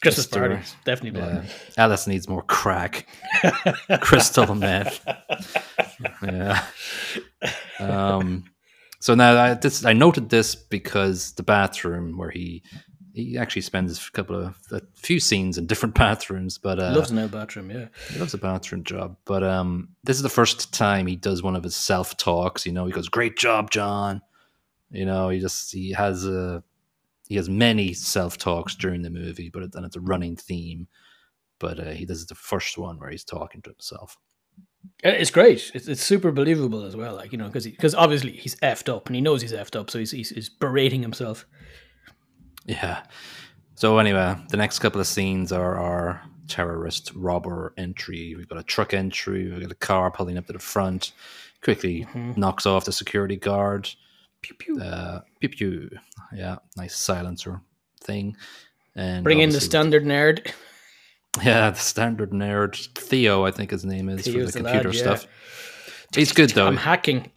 Christmas 0.02 0.26
Just 0.26 0.32
party, 0.32 0.58
definitely 0.84 1.20
Yeah. 1.20 1.32
blocked. 1.42 1.48
Ellis 1.78 2.08
needs 2.08 2.28
more 2.28 2.42
crack, 2.42 3.08
crystal 4.02 4.56
meth. 4.56 5.06
Yeah. 6.24 6.66
Um. 7.80 8.46
So 9.00 9.14
now 9.14 9.38
I 9.38 9.54
this 9.54 9.86
I 9.86 9.94
noted 9.94 10.30
this 10.30 10.56
because 10.56 11.34
the 11.34 11.44
bathroom 11.44 12.18
where 12.18 12.32
he 12.32 12.64
he 13.16 13.38
actually 13.38 13.62
spends 13.62 14.08
a 14.08 14.12
couple 14.12 14.36
of 14.36 14.58
a 14.72 14.82
few 14.94 15.20
scenes 15.20 15.58
in 15.58 15.66
different 15.66 15.96
bathrooms, 15.96 16.58
but 16.58 16.80
uh, 16.80 16.94
Loves 16.94 17.12
old 17.12 17.32
bathroom, 17.32 17.72
yeah. 17.72 17.88
he 18.12 18.20
loves 18.20 18.34
a 18.34 18.38
bathroom 18.38 18.84
job, 18.84 19.16
but 19.26 19.42
um, 19.42 19.90
this 20.04 20.18
is 20.18 20.24
the 20.24 20.30
first 20.30 20.74
time 20.74 21.08
he 21.08 21.16
does 21.16 21.42
one 21.42 21.56
of 21.56 21.64
his 21.64 21.76
self 21.76 22.18
talks. 22.18 22.66
You 22.66 22.74
know, 22.74 22.86
he 22.86 22.92
goes, 22.92 23.10
"Great 23.10 23.38
job, 23.38 23.72
John." 23.72 24.22
You 24.92 25.06
know, 25.06 25.30
he 25.30 25.40
just 25.40 25.72
he 25.72 25.92
has 25.94 26.26
a 26.26 26.64
he 27.28 27.36
has 27.36 27.50
many 27.50 27.94
self 27.94 28.38
talks 28.38 28.76
during 28.76 29.02
the 29.02 29.10
movie, 29.10 29.50
but 29.50 29.72
then 29.72 29.86
it's 29.86 29.96
a 29.96 30.02
running 30.02 30.36
theme. 30.36 30.88
But 31.58 31.80
uh, 31.80 31.92
he 31.92 32.06
does 32.06 32.26
the 32.26 32.36
first 32.36 32.78
one 32.78 33.00
where 33.00 33.10
he's 33.10 33.24
talking 33.24 33.62
to 33.62 33.70
himself. 33.70 34.18
It's 35.04 35.32
great. 35.32 35.72
It's, 35.74 35.88
it's 35.88 36.04
super 36.04 36.32
believable 36.32 36.84
as 36.84 36.96
well. 36.96 37.16
Like 37.16 37.32
you 37.32 37.38
know, 37.38 37.48
because 37.48 37.66
because 37.66 37.96
obviously 37.96 38.34
he's 38.34 38.56
effed 38.58 38.94
up 38.94 39.08
and 39.08 39.16
he 39.16 39.22
knows 39.22 39.42
he's 39.42 39.54
effed 39.54 39.80
up, 39.80 39.90
so 39.90 40.00
he's 40.00 40.12
he's, 40.12 40.30
he's 40.30 40.50
berating 40.50 41.02
himself. 41.02 41.46
Yeah. 42.66 43.04
So 43.76 43.98
anyway, 44.00 44.36
the 44.50 44.58
next 44.58 44.80
couple 44.80 45.02
of 45.02 45.08
scenes 45.08 45.52
are 45.52 45.78
our 45.78 46.22
terrorist 46.48 47.12
robber 47.16 47.74
entry. 47.78 48.36
We've 48.36 48.48
got 48.48 48.58
a 48.60 48.64
truck 48.64 48.94
entry. 48.94 49.52
We've 49.52 49.62
got 49.62 49.72
a 49.72 49.76
car 49.76 50.12
pulling 50.12 50.38
up 50.38 50.48
to 50.48 50.54
the 50.54 50.60
front. 50.60 51.12
Quickly 51.64 52.06
Mhm. 52.14 52.38
knocks 52.38 52.66
off 52.66 52.86
the 52.86 52.92
security 52.92 53.36
guard. 53.36 53.90
Pew 54.42 54.56
pew. 54.56 54.80
uh, 54.82 55.22
pew 55.40 55.50
pew. 55.50 55.90
Yeah, 56.34 56.58
nice 56.78 56.96
silencer 56.96 57.62
thing. 58.02 58.38
And 58.96 59.24
Bring 59.24 59.40
in 59.40 59.50
the 59.50 59.62
standard 59.62 60.04
nerd. 60.06 60.52
Yeah, 61.44 61.72
the 61.72 61.80
standard 61.80 62.32
nerd 62.32 62.78
Theo, 62.98 63.44
I 63.46 63.52
think 63.52 63.72
his 63.72 63.84
name 63.84 64.08
is 64.08 64.24
Theo's 64.24 64.52
for 64.54 64.60
the 64.60 64.60
the 64.60 64.64
lad, 64.64 64.82
computer 64.84 64.98
yeah. 64.98 65.16
stuff. 65.18 65.28
He's 66.16 66.32
good 66.32 66.52
though. 66.52 66.66
I'm 66.66 66.78
hacking. 66.78 67.30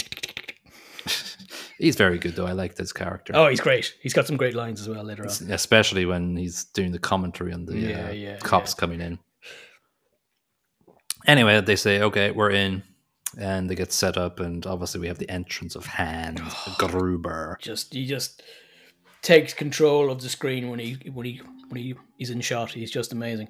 He's 1.79 1.97
very 1.97 2.19
good 2.19 2.35
though. 2.35 2.47
I 2.47 2.53
like 2.53 2.75
this 2.75 2.93
character, 2.93 3.33
Oh, 3.37 3.49
he's 3.49 3.61
great. 3.61 3.95
He's 4.03 4.13
got 4.13 4.27
some 4.27 4.37
great 4.37 4.55
lines 4.55 4.81
as 4.81 4.89
well 4.89 5.05
later 5.05 5.23
on. 5.23 5.51
especially 5.53 6.05
when 6.07 6.37
he's 6.37 6.65
doing 6.65 6.91
the 6.93 6.99
commentary 6.99 7.53
on 7.53 7.65
the 7.67 7.77
Yeah, 7.79 8.09
uh, 8.09 8.13
yeah, 8.13 8.37
cops 8.39 8.73
yeah. 8.77 8.81
coming 8.81 9.01
in. 9.01 9.19
Anyway, 11.27 11.61
they 11.61 11.77
say, 11.77 12.01
"Okay, 12.01 12.31
we're 12.31 12.51
in," 12.51 12.83
and 13.39 13.69
they 13.69 13.75
get 13.75 13.93
set 13.93 14.17
up, 14.17 14.41
and 14.41 14.65
obviously 14.67 15.01
we 15.01 15.09
have 15.09 15.19
the 15.19 15.29
entrance 15.31 15.75
of 15.77 15.85
Hans 15.87 16.41
Gruber. 16.79 17.59
Just 17.61 17.93
he 17.93 18.07
just 18.07 18.43
takes 19.23 19.53
control 19.53 20.11
of 20.11 20.23
the 20.23 20.29
screen 20.29 20.71
when 20.71 20.79
he 20.79 20.97
when 21.13 21.27
he 21.27 21.41
when 21.69 21.83
he, 21.83 21.95
he's 22.17 22.31
in 22.31 22.41
shot. 22.41 22.71
He's 22.73 22.91
just 22.91 23.13
amazing. 23.13 23.49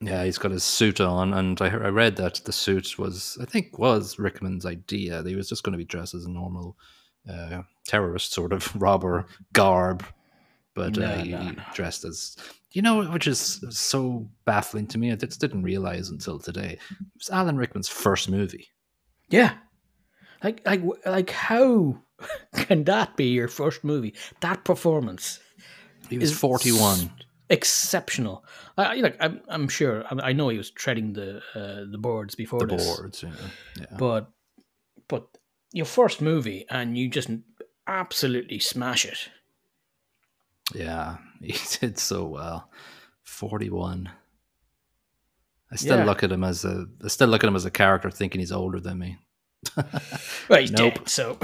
Yeah, 0.00 0.24
he's 0.24 0.38
got 0.38 0.52
his 0.52 0.64
suit 0.64 1.00
on, 1.02 1.34
and 1.34 1.60
I, 1.60 1.68
heard- 1.68 1.84
I 1.84 1.88
read 1.88 2.16
that 2.16 2.36
the 2.44 2.52
suit 2.52 2.98
was, 2.98 3.36
I 3.42 3.44
think, 3.44 3.78
was 3.78 4.18
Rickman's 4.18 4.64
idea. 4.64 5.22
He 5.26 5.34
was 5.36 5.50
just 5.50 5.64
going 5.64 5.72
to 5.72 5.78
be 5.78 5.84
dressed 5.84 6.14
as 6.14 6.24
a 6.24 6.30
normal 6.30 6.78
uh, 7.28 7.62
terrorist 7.86 8.32
sort 8.32 8.52
of 8.52 8.74
robber 8.80 9.26
garb, 9.52 10.04
but 10.74 10.96
uh, 10.98 11.16
he 11.18 11.30
no, 11.30 11.50
no. 11.50 11.62
dressed 11.74 12.04
as, 12.04 12.36
you 12.72 12.82
know, 12.82 13.04
which 13.04 13.26
is 13.26 13.64
so 13.70 14.28
baffling 14.44 14.86
to 14.88 14.98
me. 14.98 15.12
I 15.12 15.16
just 15.16 15.40
didn't 15.40 15.62
realize 15.62 16.08
until 16.10 16.38
today. 16.38 16.78
It 16.90 17.06
was 17.16 17.30
Alan 17.30 17.56
Rickman's 17.56 17.88
first 17.88 18.28
movie. 18.30 18.68
Yeah, 19.30 19.54
like 20.42 20.62
like 20.64 20.82
like 21.04 21.30
how 21.30 21.98
can 22.54 22.84
that 22.84 23.16
be 23.16 23.26
your 23.26 23.48
first 23.48 23.84
movie? 23.84 24.14
That 24.40 24.64
performance. 24.64 25.40
He 26.08 26.16
was 26.18 26.32
forty-one. 26.38 27.10
exceptional. 27.50 28.44
I, 28.78 28.94
like. 28.96 29.16
I'm, 29.20 29.40
I'm 29.48 29.68
sure. 29.68 30.04
I, 30.06 30.28
I 30.28 30.32
know 30.32 30.48
he 30.48 30.56
was 30.56 30.70
treading 30.70 31.12
the 31.12 31.38
uh, 31.54 31.90
the 31.90 31.98
boards 31.98 32.34
before 32.34 32.60
The 32.60 32.76
this, 32.76 32.86
boards, 32.96 33.22
yeah. 33.22 33.30
yeah. 33.78 33.86
but 33.98 34.30
but 35.08 35.26
your 35.72 35.86
first 35.86 36.20
movie 36.20 36.64
and 36.70 36.96
you 36.96 37.08
just 37.08 37.30
absolutely 37.86 38.58
smash 38.58 39.04
it. 39.04 39.28
Yeah, 40.74 41.16
he 41.42 41.56
did 41.80 41.98
so 41.98 42.24
well. 42.24 42.70
Forty-one. 43.24 44.10
I 45.70 45.76
still 45.76 45.98
Yeah. 45.98 46.04
look 46.04 46.22
at 46.22 46.32
him 46.32 46.44
as 46.44 46.64
a. 46.64 46.86
I 47.04 47.08
still 47.08 47.28
look 47.28 47.44
at 47.44 47.48
him 47.48 47.56
as 47.56 47.64
a 47.66 47.70
character, 47.70 48.10
thinking 48.10 48.40
he's 48.40 48.52
older 48.52 48.80
than 48.80 48.98
me. 48.98 49.18
Well, 50.48 50.60
he's 50.60 50.70
Nope. 50.70 50.94
dead, 50.94 51.08
so 51.08 51.38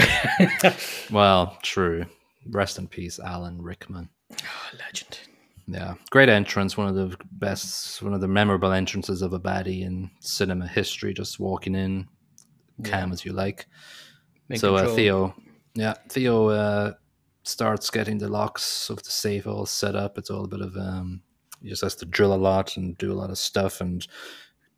Well, 1.10 1.58
true. 1.62 2.06
Rest 2.48 2.78
in 2.78 2.88
peace, 2.88 3.18
Alan 3.18 3.60
Rickman. 3.60 4.08
Ah, 4.42 4.70
legend. 4.78 5.18
Yeah, 5.66 5.94
great 6.10 6.28
entrance. 6.30 6.76
One 6.76 6.88
of 6.88 6.94
the 6.94 7.16
best, 7.32 8.02
one 8.02 8.14
of 8.14 8.20
the 8.22 8.28
memorable 8.28 8.72
entrances 8.72 9.20
of 9.22 9.32
a 9.34 9.40
baddie 9.40 9.82
in 9.82 10.10
cinema 10.20 10.66
history. 10.66 11.12
Just 11.12 11.38
walking 11.40 11.74
in, 11.74 12.08
calm 12.82 13.12
as 13.12 13.24
you 13.26 13.32
like. 13.32 13.66
In 14.50 14.58
so 14.58 14.76
uh. 14.76 14.94
Theo, 14.94 15.34
yeah, 15.74 15.94
Theo 16.08 16.48
uh, 16.48 16.92
starts 17.42 17.90
getting 17.90 18.18
the 18.18 18.28
locks 18.28 18.90
of 18.90 19.02
the 19.02 19.10
safe 19.10 19.46
all 19.46 19.66
set 19.66 19.94
up. 19.96 20.18
It's 20.18 20.30
all 20.30 20.44
a 20.44 20.48
bit 20.48 20.60
of 20.60 20.76
um, 20.76 21.22
he 21.62 21.70
just 21.70 21.82
has 21.82 21.94
to 21.96 22.06
drill 22.06 22.34
a 22.34 22.36
lot 22.36 22.76
and 22.76 22.96
do 22.98 23.12
a 23.12 23.14
lot 23.14 23.30
of 23.30 23.38
stuff 23.38 23.80
and 23.80 24.06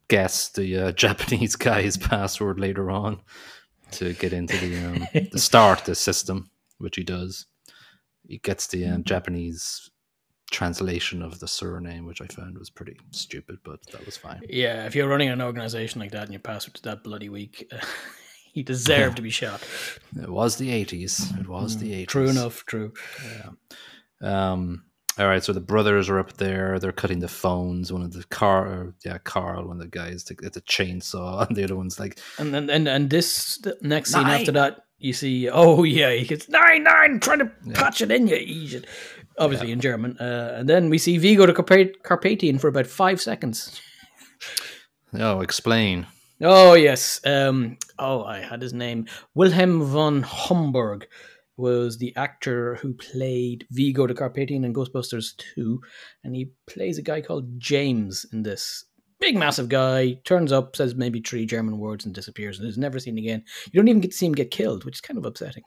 guess 0.09 0.49
the 0.49 0.79
uh, 0.79 0.93
Japanese 1.05 1.57
guy's 1.57 1.97
password 1.97 2.61
later 2.61 2.91
on 2.91 3.21
to 3.93 4.13
get 4.15 4.33
into 4.33 4.57
the 4.59 4.85
um, 4.85 5.07
the 5.33 5.39
start 5.39 5.85
the 5.85 5.95
system, 5.95 6.51
which 6.79 6.97
he 6.97 7.05
does. 7.05 7.47
He 8.29 8.39
gets 8.39 8.67
the 8.67 8.87
um, 8.87 9.05
Japanese 9.05 9.91
translation 10.51 11.23
of 11.23 11.39
the 11.41 11.49
surname, 11.49 12.07
which 12.07 12.21
I 12.21 12.27
found 12.27 12.59
was 12.59 12.71
pretty 12.71 12.97
stupid, 13.11 13.59
but 13.65 13.81
that 13.93 14.05
was 14.05 14.17
fine. 14.17 14.41
Yeah, 14.49 14.87
if 14.87 14.95
you're 14.95 15.09
running 15.09 15.29
an 15.29 15.43
organization 15.43 16.01
like 16.01 16.13
that 16.13 16.23
and 16.23 16.33
your 16.33 16.41
password's 16.41 16.81
that 16.83 17.05
bloody 17.05 17.29
weak, 17.29 17.71
you 18.57 18.63
deserved 18.65 19.17
to 19.17 19.23
be 19.23 19.31
shot. 19.31 19.63
It 20.21 20.29
was 20.31 20.57
the 20.57 20.71
eighties. 20.73 21.31
It 21.39 21.49
was 21.49 21.79
the 21.79 21.93
eighties. 21.93 22.07
Mm, 22.07 22.11
True 22.11 22.29
enough. 22.29 22.65
True. 22.67 22.93
Yeah. 24.23 24.53
Um, 24.53 24.85
all 25.19 25.27
right, 25.27 25.43
so 25.43 25.53
the 25.55 25.61
brothers 25.61 26.11
are 26.11 26.19
up 26.19 26.35
there. 26.35 26.79
They're 26.79 26.93
cutting 26.93 27.21
the 27.21 27.29
phones. 27.29 27.91
One 27.93 28.03
of 28.03 28.13
the 28.13 28.25
car, 28.25 28.95
yeah, 29.05 29.17
Carl, 29.19 29.67
one 29.69 29.77
of 29.79 29.83
the 29.83 29.89
guys, 29.89 30.25
to 30.25 30.35
get 30.35 30.53
the 30.53 30.61
chainsaw, 30.63 31.47
and 31.47 31.57
the 31.57 31.65
other 31.65 31.77
one's 31.77 31.99
like, 31.99 32.19
And 32.39 32.53
then 32.53 32.69
and, 32.69 32.87
and 32.89 33.09
this 33.11 33.57
the 33.59 33.79
next 33.81 34.13
scene 34.13 34.25
Nine. 34.25 34.41
after 34.41 34.53
that, 34.53 34.81
you 34.99 35.13
see, 35.13 35.49
oh 35.49 35.85
yeah, 35.85 36.13
he 36.13 36.25
gets 36.27 36.49
nine 36.49 36.83
nine 36.85 37.21
trying 37.21 37.39
to 37.41 37.51
patch 37.75 38.01
it 38.01 38.11
in 38.11 38.27
you, 38.27 38.37
Egypt. 38.37 38.87
Obviously 39.39 39.71
in 39.71 39.81
German. 39.81 40.17
Uh, 40.19 40.55
and 40.57 40.69
then 40.69 40.89
we 40.89 40.97
see 40.97 41.19
Vigo 41.19 41.45
the 41.45 41.53
Carpa- 41.53 41.93
Carpathian 42.03 42.59
for 42.59 42.69
about 42.69 42.87
five 42.87 43.21
seconds. 43.21 43.81
"Oh, 45.13 45.41
explain." 45.43 46.07
Oh 46.41 46.75
yes. 46.75 47.21
Um. 47.25 47.79
Oh, 47.99 48.25
I 48.25 48.41
had 48.41 48.63
his 48.63 48.73
name. 48.73 49.07
Wilhelm 49.35 49.83
von 49.83 50.23
Homburg 50.23 51.07
was 51.57 51.97
the 51.99 52.15
actor 52.17 52.75
who 52.77 52.93
played 52.93 53.67
Vigo 53.71 54.07
the 54.07 54.15
Carpathian 54.15 54.65
in 54.65 54.75
Ghostbusters 54.75 55.37
2, 55.55 55.81
and 56.25 56.37
he 56.37 56.51
plays 56.67 56.99
a 56.99 57.03
guy 57.03 57.21
called 57.23 57.59
James 57.59 58.27
in 58.33 58.43
this. 58.43 58.85
Big, 59.19 59.37
massive 59.37 59.71
guy 59.71 60.19
turns 60.25 60.53
up, 60.53 60.77
says 60.77 60.95
maybe 60.95 61.23
three 61.23 61.47
German 61.47 61.79
words, 61.79 62.05
and 62.05 62.15
disappears, 62.15 62.59
and 62.59 62.69
is 62.69 62.77
never 62.77 62.99
seen 62.99 63.17
again. 63.17 63.43
You 63.73 63.81
don't 63.81 63.89
even 63.89 64.03
get 64.03 64.11
to 64.11 64.17
see 64.17 64.27
him 64.27 64.33
get 64.33 64.51
killed, 64.51 64.85
which 64.85 64.97
is 64.97 65.01
kind 65.01 65.17
of 65.17 65.25
upsetting. 65.25 65.63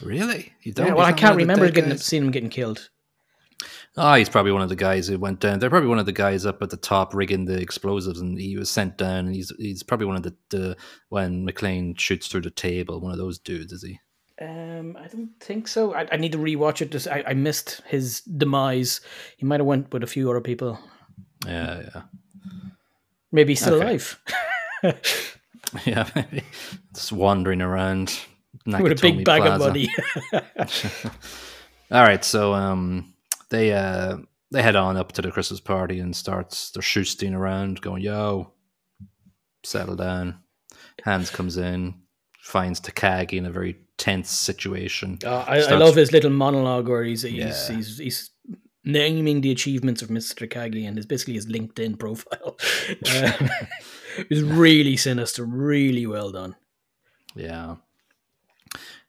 Really? 0.00 0.52
You 0.62 0.72
Yeah, 0.76 0.94
well, 0.94 1.00
I 1.06 1.12
can't 1.12 1.34
one 1.36 1.42
of 1.42 1.48
the 1.48 1.52
remember 1.54 1.70
getting 1.70 1.96
seeing 1.96 2.24
him 2.24 2.30
getting 2.30 2.50
killed. 2.50 2.90
Oh, 3.96 4.14
he's 4.14 4.28
probably 4.28 4.50
one 4.50 4.62
of 4.62 4.68
the 4.68 4.74
guys 4.76 5.06
who 5.06 5.18
went 5.18 5.38
down. 5.38 5.60
They're 5.60 5.70
probably 5.70 5.88
one 5.88 6.00
of 6.00 6.06
the 6.06 6.12
guys 6.12 6.44
up 6.44 6.60
at 6.62 6.70
the 6.70 6.76
top 6.76 7.14
rigging 7.14 7.44
the 7.44 7.60
explosives, 7.60 8.20
and 8.20 8.36
he 8.38 8.56
was 8.56 8.68
sent 8.68 8.98
down. 8.98 9.26
And 9.26 9.34
he's 9.34 9.52
he's 9.56 9.82
probably 9.84 10.06
one 10.06 10.16
of 10.16 10.24
the, 10.24 10.34
the 10.50 10.76
when 11.10 11.46
McClane 11.46 11.98
shoots 11.98 12.26
through 12.26 12.40
the 12.40 12.50
table. 12.50 13.00
One 13.00 13.12
of 13.12 13.18
those 13.18 13.38
dudes, 13.38 13.72
is 13.72 13.84
he? 13.84 14.00
Um, 14.40 14.96
I 15.00 15.06
don't 15.06 15.30
think 15.38 15.68
so. 15.68 15.94
I, 15.94 16.08
I 16.10 16.16
need 16.16 16.32
to 16.32 16.38
rewatch 16.38 16.82
it. 16.82 16.90
Just, 16.90 17.06
I, 17.06 17.22
I 17.24 17.34
missed 17.34 17.82
his 17.86 18.20
demise. 18.22 19.00
He 19.36 19.46
might 19.46 19.60
have 19.60 19.66
went 19.66 19.92
with 19.92 20.02
a 20.02 20.08
few 20.08 20.28
other 20.28 20.40
people. 20.40 20.76
Yeah, 21.46 21.82
yeah, 21.94 22.02
Maybe 23.30 23.52
he's 23.52 23.60
still 23.60 23.74
Okay. 23.74 23.84
alive. 23.86 24.20
yeah. 25.86 26.08
Maybe 26.16 26.42
just 26.92 27.12
wandering 27.12 27.62
around 27.62 28.18
with 28.66 28.90
a 28.90 29.00
big 29.00 29.24
bag 29.24 29.42
Plaza. 29.42 29.54
of 29.54 29.60
money. 29.60 29.88
All 31.92 32.02
right, 32.02 32.24
so 32.24 32.54
um, 32.54 33.13
they 33.54 33.72
uh 33.72 34.16
they 34.50 34.62
head 34.62 34.76
on 34.76 34.96
up 34.96 35.12
to 35.12 35.22
the 35.22 35.30
Christmas 35.30 35.60
party 35.60 35.98
and 36.00 36.14
starts 36.14 36.70
their 36.72 36.82
shoosting 36.82 37.34
around, 37.34 37.80
going, 37.80 38.02
"Yo, 38.02 38.52
settle 39.64 39.96
down." 39.96 40.40
Hans 41.04 41.30
comes 41.30 41.56
in, 41.56 41.94
finds 42.40 42.80
Takagi 42.80 43.34
in 43.34 43.46
a 43.46 43.50
very 43.50 43.76
tense 43.98 44.30
situation. 44.30 45.18
Uh, 45.24 45.44
I, 45.46 45.58
I 45.60 45.76
love 45.76 45.96
his 45.96 46.12
little 46.12 46.30
monologue 46.30 46.88
where 46.88 47.04
he's 47.04 47.22
he's, 47.22 47.34
Yeah. 47.34 47.76
he's 47.76 47.98
he's 47.98 48.30
naming 48.84 49.40
the 49.40 49.50
achievements 49.50 50.02
of 50.02 50.08
Mr. 50.10 50.46
Takagi 50.46 50.86
and 50.86 50.96
his 50.96 51.06
basically 51.06 51.34
his 51.34 51.46
LinkedIn 51.46 51.98
profile. 52.04 52.56
Um, 52.90 53.48
it 54.18 54.30
was 54.30 54.42
really 54.42 54.96
sinister, 54.96 55.44
really 55.44 56.06
well 56.06 56.30
done. 56.30 56.54
Yeah. 57.34 57.76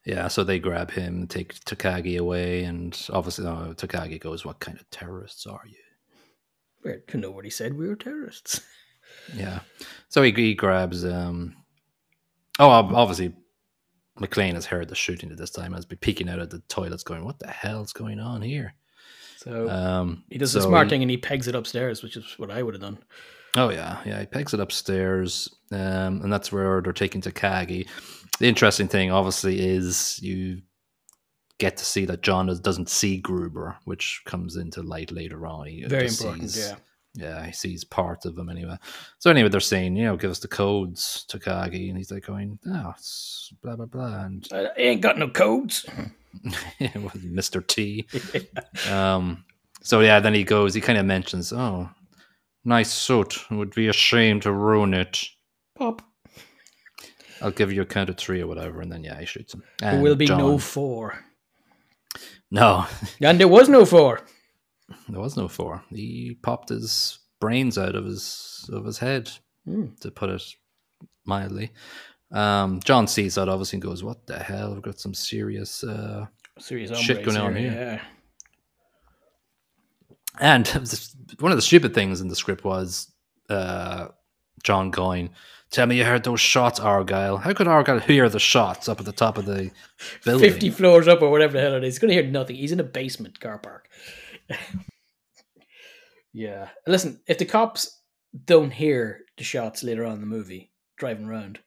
Yeah, 0.05 0.27
so 0.27 0.43
they 0.43 0.59
grab 0.59 0.91
him, 0.91 1.25
take 1.25 1.55
Takagi 1.65 2.19
away, 2.19 2.63
and 2.63 2.95
obviously 3.11 3.45
oh, 3.47 3.73
Takagi 3.75 4.19
goes, 4.19 4.45
What 4.45 4.59
kind 4.59 4.79
of 4.79 4.89
terrorists 4.91 5.47
are 5.47 5.63
you? 5.67 5.77
Well, 6.83 6.97
nobody 7.15 7.49
said 7.49 7.75
we 7.75 7.87
were 7.87 7.95
terrorists. 7.95 8.61
Yeah. 9.35 9.59
So 10.09 10.21
he, 10.23 10.31
he 10.31 10.55
grabs 10.55 11.05
um 11.05 11.55
Oh 12.59 12.69
obviously 12.69 13.33
McClane 14.19 14.53
has 14.55 14.65
heard 14.65 14.89
the 14.89 14.95
shooting 14.95 15.31
at 15.31 15.37
this 15.37 15.51
time, 15.51 15.73
has 15.73 15.85
been 15.85 15.99
peeking 15.99 16.27
out 16.27 16.39
of 16.39 16.49
the 16.49 16.59
toilets 16.67 17.03
going, 17.03 17.23
What 17.23 17.39
the 17.39 17.47
hell's 17.47 17.93
going 17.93 18.19
on 18.19 18.41
here? 18.41 18.73
So 19.37 19.69
Um 19.69 20.23
he 20.29 20.37
does 20.37 20.51
so 20.51 20.59
a 20.59 20.63
smart 20.63 20.89
thing 20.89 21.01
and 21.01 21.09
he 21.09 21.17
pegs 21.17 21.47
it 21.47 21.55
upstairs, 21.55 22.03
which 22.03 22.17
is 22.17 22.33
what 22.37 22.51
I 22.51 22.61
would 22.61 22.73
have 22.73 22.81
done. 22.81 22.99
Oh 23.55 23.69
yeah, 23.69 23.99
yeah. 24.05 24.19
He 24.19 24.25
pegs 24.25 24.53
it 24.53 24.59
upstairs, 24.59 25.49
um, 25.71 26.21
and 26.21 26.33
that's 26.33 26.51
where 26.51 26.81
they're 26.81 26.91
taking 26.91 27.21
Takagi. 27.21 27.87
The 28.39 28.47
interesting 28.47 28.87
thing, 28.87 29.11
obviously, 29.11 29.65
is 29.65 30.19
you 30.21 30.61
get 31.57 31.77
to 31.77 31.85
see 31.85 32.05
that 32.05 32.21
John 32.21 32.47
does, 32.47 32.59
doesn't 32.59 32.89
see 32.89 33.17
Gruber, 33.17 33.77
which 33.85 34.21
comes 34.25 34.57
into 34.57 34.81
light 34.83 35.11
later 35.11 35.47
on. 35.47 35.67
He 35.67 35.85
Very 35.85 36.07
important, 36.07 36.51
sees- 36.51 36.69
yeah. 36.69 36.75
yeah, 37.13 37.45
he 37.45 37.53
sees 37.53 37.83
part 37.85 38.25
of 38.25 38.37
him 38.37 38.49
anyway. 38.49 38.77
So 39.19 39.29
anyway, 39.31 39.47
they're 39.49 39.61
saying, 39.61 39.95
you 39.95 40.03
know, 40.05 40.17
give 40.17 40.31
us 40.31 40.39
the 40.39 40.49
codes, 40.49 41.25
Takagi, 41.29 41.87
and 41.89 41.97
he's 41.97 42.11
like 42.11 42.25
going, 42.25 42.59
oh, 42.67 42.93
it's 42.97 43.53
blah 43.61 43.77
blah 43.77 43.85
blah, 43.85 44.25
and 44.25 44.45
I 44.51 44.67
ain't 44.77 45.01
got 45.01 45.17
no 45.17 45.29
codes. 45.29 45.85
with 46.79 47.23
Mister 47.23 47.61
T. 47.61 48.05
Um, 48.91 49.45
so 49.81 50.01
yeah, 50.01 50.19
then 50.19 50.33
he 50.33 50.43
goes. 50.43 50.73
He 50.73 50.81
kind 50.81 50.97
of 50.99 51.05
mentions, 51.05 51.53
"Oh, 51.53 51.89
nice 52.65 52.91
suit. 52.91 53.37
It 53.49 53.55
would 53.55 53.73
be 53.73 53.87
a 53.87 53.93
shame 53.93 54.41
to 54.41 54.51
ruin 54.51 54.93
it. 54.93 55.23
Pop. 55.77 56.01
I'll 57.41 57.51
give 57.51 57.71
you 57.71 57.81
a 57.81 57.85
count 57.85 58.09
of 58.09 58.17
three 58.17 58.41
or 58.41 58.47
whatever." 58.47 58.81
And 58.81 58.91
then 58.91 59.03
yeah, 59.03 59.19
he 59.19 59.25
shoots 59.25 59.53
him. 59.53 59.63
There 59.79 59.91
And 59.91 60.03
will 60.03 60.15
be 60.15 60.27
no 60.27 60.57
four. 60.57 61.19
no. 62.51 62.85
And 63.21 63.39
there 63.39 63.47
was 63.47 63.69
no 63.69 63.85
four. 63.85 64.21
There 65.09 65.19
was 65.19 65.35
no 65.37 65.47
four. 65.47 65.83
He 65.89 66.37
popped 66.41 66.69
his 66.69 67.19
brains 67.39 67.77
out 67.77 67.95
of 67.95 68.05
his 68.05 68.69
of 68.71 68.85
his 68.85 68.97
head, 68.99 69.31
Hmm. 69.65 69.87
to 70.01 70.11
put 70.11 70.29
it 70.29 70.43
mildly. 71.25 71.71
Um, 72.31 72.79
John 72.83 73.07
sees 73.07 73.35
that 73.35 73.49
obviously 73.49 73.77
and 73.77 73.83
goes, 73.83 74.03
"What 74.03 74.27
the 74.27 74.39
hell? 74.39 74.73
We've 74.73 74.81
got 74.83 74.99
some 74.99 75.13
serious." 75.13 75.83
Uh... 75.83 76.27
Serious 76.59 76.97
Shit 76.97 77.25
going 77.25 77.37
on 77.37 77.55
here, 77.55 77.69
here. 77.71 77.79
Yeah. 77.79 78.01
And 80.39 80.67
one 81.39 81.51
of 81.51 81.57
the 81.57 81.61
stupid 81.61 81.93
things 81.93 82.21
in 82.21 82.27
the 82.27 82.35
script 82.35 82.63
was 82.63 83.11
uh, 83.49 84.07
John 84.63 84.89
going, 84.91 85.29
"Tell 85.75 85.87
me 85.87 85.97
you 85.97 86.05
heard 86.05 86.23
those 86.23 86.39
shots, 86.39 86.79
Argyle. 86.79 87.35
How 87.35 87.51
could 87.51 87.67
Argyle 87.67 87.99
hear 87.99 88.29
the 88.29 88.39
shots 88.39 88.87
up 88.87 88.99
at 88.99 89.05
the 89.05 89.11
top 89.11 89.37
of 89.37 89.45
the 89.45 89.71
building?" 90.23 90.49
50 90.49 90.69
floors 90.69 91.05
up 91.09 91.21
or 91.21 91.29
whatever 91.29 91.51
the 91.51 91.59
hell 91.59 91.75
it 91.75 91.83
is. 91.83 91.95
He's 91.95 91.99
going 91.99 92.15
to 92.15 92.21
hear 92.21 92.31
nothing. 92.31 92.55
He's 92.55 92.71
in 92.71 92.79
a 92.79 92.83
basement 92.83 93.41
car 93.41 93.57
park. 93.57 93.89
yeah. 96.33 96.69
Listen, 96.87 97.19
if 97.27 97.39
the 97.39 97.45
cops 97.45 98.01
don't 98.45 98.71
hear 98.71 99.25
the 99.37 99.43
shots 99.43 99.83
later 99.83 100.05
on 100.05 100.13
in 100.13 100.21
the 100.21 100.25
movie 100.25 100.71
driving 100.97 101.25
around, 101.25 101.59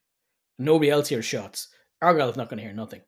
nobody 0.59 0.91
else 0.91 1.09
hears 1.09 1.27
shots, 1.27 1.69
Argyle's 2.01 2.37
not 2.39 2.49
going 2.49 2.57
to 2.57 2.65
hear 2.65 2.73
nothing. 2.73 3.03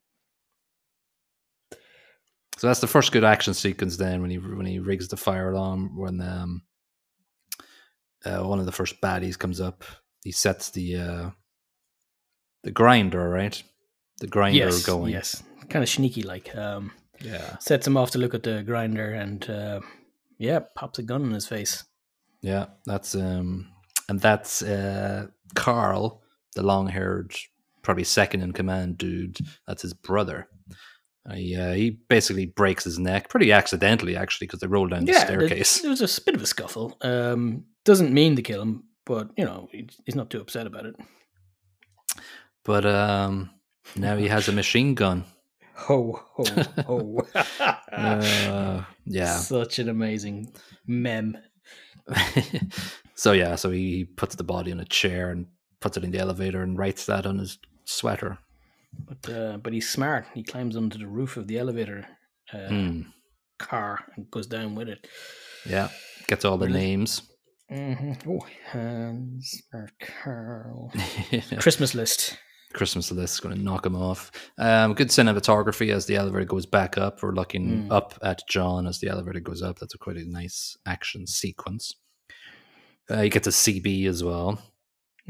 So 2.58 2.66
that's 2.66 2.80
the 2.80 2.86
first 2.86 3.10
good 3.12 3.24
action 3.24 3.54
sequence. 3.54 3.96
Then 3.96 4.20
when 4.20 4.28
he 4.28 4.36
when 4.36 4.66
he 4.66 4.80
rigs 4.80 5.08
the 5.08 5.16
fire 5.16 5.50
alarm, 5.50 5.96
when 5.96 6.20
um, 6.20 6.62
uh, 8.26 8.42
one 8.42 8.58
of 8.58 8.66
the 8.66 8.72
first 8.72 9.00
baddies 9.00 9.38
comes 9.38 9.62
up, 9.62 9.82
he 10.24 10.32
sets 10.32 10.70
the 10.70 10.96
uh, 10.96 11.30
the 12.62 12.70
grinder 12.70 13.28
right, 13.28 13.62
the 14.18 14.26
grinder 14.26 14.58
yes. 14.58 14.84
going. 14.84 15.12
Yes. 15.12 15.42
Kind 15.68 15.82
of 15.82 15.88
sneaky 15.88 16.22
like. 16.22 16.54
Um, 16.56 16.92
Yeah, 17.22 17.58
sets 17.58 17.86
him 17.86 17.98
off 17.98 18.12
to 18.12 18.18
look 18.18 18.34
at 18.34 18.44
the 18.44 18.62
grinder 18.62 19.12
and, 19.12 19.48
uh, 19.50 19.80
yeah, 20.38 20.60
pops 20.74 20.98
a 20.98 21.02
gun 21.02 21.22
in 21.22 21.32
his 21.32 21.46
face. 21.46 21.84
yeah. 22.40 22.68
That's 22.86 23.14
um, 23.14 23.68
and 24.08 24.18
that's 24.18 24.62
uh, 24.62 25.26
Carl, 25.54 26.22
the 26.54 26.62
long-haired, 26.62 27.34
probably 27.82 28.04
second 28.04 28.40
in 28.42 28.52
command 28.52 28.96
dude. 28.96 29.36
That's 29.66 29.82
his 29.82 29.92
brother. 29.92 30.48
Uh, 31.30 31.34
yeah, 31.36 31.74
he 31.74 31.90
basically 32.08 32.46
breaks 32.46 32.84
his 32.84 32.98
neck 32.98 33.28
pretty 33.28 33.52
accidentally, 33.52 34.16
actually, 34.16 34.46
because 34.46 34.60
they 34.60 34.66
roll 34.66 34.88
down 34.88 35.04
the 35.04 35.12
yeah, 35.12 35.24
staircase. 35.24 35.82
There 35.82 35.90
was 35.90 36.00
a 36.00 36.22
bit 36.22 36.34
of 36.34 36.42
a 36.42 36.46
scuffle. 36.46 36.96
Um, 37.02 37.64
doesn't 37.84 38.14
mean 38.14 38.34
to 38.36 38.42
kill 38.42 38.62
him, 38.62 38.84
but, 39.06 39.30
you 39.36 39.44
know, 39.44 39.68
he's 39.72 40.14
not 40.14 40.30
too 40.30 40.40
upset 40.40 40.66
about 40.66 40.86
it. 40.86 40.96
But 42.64 42.84
um, 42.86 43.50
now 43.96 44.16
he 44.16 44.28
has 44.28 44.48
a 44.48 44.52
machine 44.52 44.94
gun. 44.94 45.24
Ho, 45.74 46.20
ho, 46.34 46.44
ho. 46.86 47.26
Uh, 47.92 48.84
yeah. 49.06 49.36
Such 49.38 49.78
an 49.78 49.88
amazing 49.88 50.52
mem. 50.86 51.36
so 53.14 53.32
yeah, 53.32 53.56
so 53.56 53.70
he 53.70 54.04
puts 54.04 54.34
the 54.36 54.44
body 54.44 54.70
on 54.72 54.80
a 54.80 54.84
chair 54.84 55.30
and 55.30 55.46
puts 55.80 55.96
it 55.96 56.04
in 56.04 56.10
the 56.10 56.18
elevator 56.18 56.62
and 56.62 56.78
writes 56.78 57.06
that 57.06 57.26
on 57.26 57.38
his 57.38 57.58
sweater. 57.84 58.38
But 59.06 59.28
uh, 59.32 59.56
but 59.58 59.72
he's 59.72 59.88
smart. 59.88 60.26
He 60.34 60.42
climbs 60.42 60.76
onto 60.76 60.98
the 60.98 61.06
roof 61.06 61.36
of 61.36 61.46
the 61.48 61.58
elevator 61.58 62.06
uh, 62.52 62.68
Hmm. 62.68 63.00
car 63.58 64.04
and 64.16 64.30
goes 64.30 64.46
down 64.46 64.74
with 64.74 64.88
it. 64.88 65.06
Yeah, 65.66 65.88
gets 66.26 66.44
all 66.44 66.58
the 66.58 66.66
Really? 66.66 66.78
names. 66.78 67.22
Hmm 67.70 68.12
Oh, 68.28 68.40
Hans 68.72 69.62
or 69.72 69.88
Carl. 70.00 70.92
Christmas 71.60 71.94
list. 71.94 72.36
Christmas 72.72 73.10
list 73.10 73.34
is 73.34 73.40
going 73.40 73.56
to 73.56 73.60
knock 73.62 73.84
him 73.86 73.96
off. 73.96 74.30
Um, 74.58 74.94
good 74.94 75.08
cinematography 75.08 75.92
as 75.92 76.06
the 76.06 76.16
elevator 76.16 76.44
goes 76.44 76.66
back 76.66 76.96
up. 76.98 77.22
We're 77.22 77.32
looking 77.32 77.88
Mm. 77.88 77.92
up 77.92 78.18
at 78.22 78.42
John 78.48 78.86
as 78.86 79.00
the 79.00 79.08
elevator 79.08 79.40
goes 79.40 79.62
up. 79.62 79.78
That's 79.78 79.94
a 79.94 79.98
quite 79.98 80.16
a 80.16 80.24
nice 80.24 80.76
action 80.86 81.26
sequence. 81.26 81.92
Uh, 83.10 83.22
you 83.22 83.30
get 83.30 83.42
to 83.44 83.50
CB 83.50 84.06
as 84.06 84.22
well. 84.22 84.60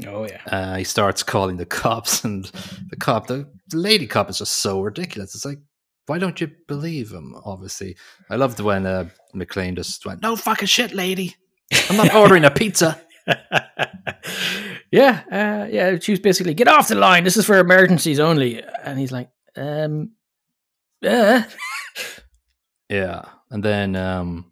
Oh 0.07 0.25
yeah. 0.27 0.41
Uh, 0.47 0.75
he 0.77 0.83
starts 0.83 1.23
calling 1.23 1.57
the 1.57 1.65
cops, 1.65 2.23
and 2.23 2.45
the 2.89 2.95
cop, 2.95 3.27
the, 3.27 3.47
the 3.69 3.77
lady 3.77 4.07
cop, 4.07 4.29
is 4.29 4.37
just 4.39 4.53
so 4.53 4.81
ridiculous. 4.81 5.33
It's 5.35 5.45
like, 5.45 5.59
why 6.07 6.17
don't 6.19 6.39
you 6.41 6.49
believe 6.67 7.11
him? 7.11 7.35
Obviously, 7.45 7.97
I 8.29 8.35
loved 8.35 8.59
when 8.59 8.85
uh, 8.85 9.09
McClane 9.35 9.75
just 9.75 10.05
went, 10.05 10.21
"No 10.21 10.35
fucking 10.35 10.67
shit, 10.67 10.93
lady. 10.93 11.35
I'm 11.89 11.97
not 11.97 12.13
ordering 12.15 12.45
a 12.45 12.51
pizza." 12.51 13.01
yeah, 14.91 15.21
uh, 15.31 15.67
yeah. 15.69 15.97
She 15.99 16.11
was 16.11 16.19
basically 16.19 16.53
get 16.53 16.67
off 16.67 16.87
the 16.87 16.95
line. 16.95 17.23
This 17.23 17.37
is 17.37 17.45
for 17.45 17.57
emergencies 17.57 18.19
only. 18.19 18.61
And 18.83 18.99
he's 18.99 19.11
like, 19.11 19.29
um, 19.55 20.11
uh. 21.05 21.43
Yeah, 22.89 23.23
and 23.49 23.63
then 23.63 23.95
um, 23.95 24.51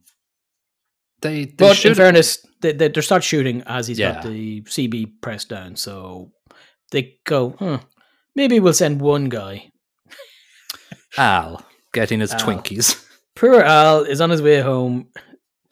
they, 1.22 1.44
they 1.44 1.52
But 1.58 1.76
shoot 1.76 1.90
in 1.90 1.96
fairness, 1.96 2.46
they, 2.62 2.72
they, 2.72 2.88
they 2.88 3.02
start 3.02 3.22
shooting 3.22 3.64
as 3.66 3.88
he's 3.88 4.00
Yeah. 4.00 4.14
got 4.14 4.24
the 4.24 4.62
CB 4.62 5.20
pressed 5.22 5.50
down. 5.50 5.76
So 5.76 6.32
they 6.92 7.18
go, 7.26 7.56
huh, 7.60 7.80
maybe 8.36 8.62
we'll 8.62 8.72
send 8.74 9.02
one 9.02 9.28
guy. 9.28 9.72
Al 11.18 11.66
getting 11.92 12.22
his 12.22 12.32
Al. 12.32 12.40
Twinkies. 12.40 13.06
Poor 13.36 13.60
Al 13.62 14.04
is 14.04 14.22
on 14.22 14.30
his 14.30 14.42
way 14.42 14.62
home. 14.62 15.10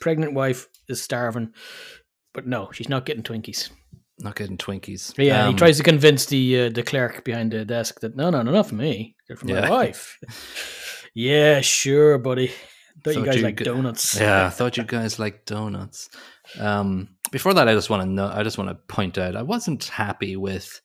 Pregnant 0.02 0.34
wife 0.34 0.68
is 0.89 1.02
starving. 1.02 1.54
But 2.34 2.47
no, 2.47 2.69
she's 2.71 2.89
not 2.89 3.06
getting 3.06 3.23
Twinkies. 3.23 3.69
Not 4.19 4.36
getting 4.36 4.58
Twinkies. 4.58 5.13
Yeah, 5.17 5.45
Um, 5.45 5.54
he 5.54 5.58
tries 5.58 5.78
to 5.78 5.84
convince 5.84 6.26
the 6.26 6.62
uh, 6.62 6.69
the 6.69 6.84
clerk 6.84 7.23
behind 7.23 7.52
the 7.52 7.65
desk 7.65 8.00
that 8.02 8.15
no, 8.15 8.30
no, 8.30 8.41
no, 8.41 8.52
not 8.52 8.67
for 8.67 8.76
me. 8.76 9.15
They're 9.28 9.38
for 9.38 9.47
Yeah. 9.47 9.62
my 9.62 9.69
wife. 9.69 10.17
yeah, 11.13 11.62
sure, 11.62 12.17
buddy. 12.17 12.52
Thought 13.04 13.15
you 13.15 13.26
guys 13.26 13.36
you 13.38 13.41
like 13.43 13.58
g- 13.58 13.63
donuts. 13.63 14.15
Yeah, 14.19 14.47
I 14.47 14.50
thought 14.50 14.76
you 14.78 14.84
guys 14.84 15.19
like 15.19 15.45
donuts. 15.45 16.10
Um, 16.60 17.10
before 17.32 17.54
that, 17.54 17.67
I 17.67 17.73
just 17.76 17.89
want 17.91 18.02
to 18.04 18.10
know. 18.10 18.28
I 18.34 18.41
just 18.43 18.58
want 18.58 18.69
to 18.71 18.76
point 18.93 19.17
out 19.19 19.36
I 19.36 19.43
wasn't 19.43 19.84
happy 19.86 20.36
with 20.36 20.82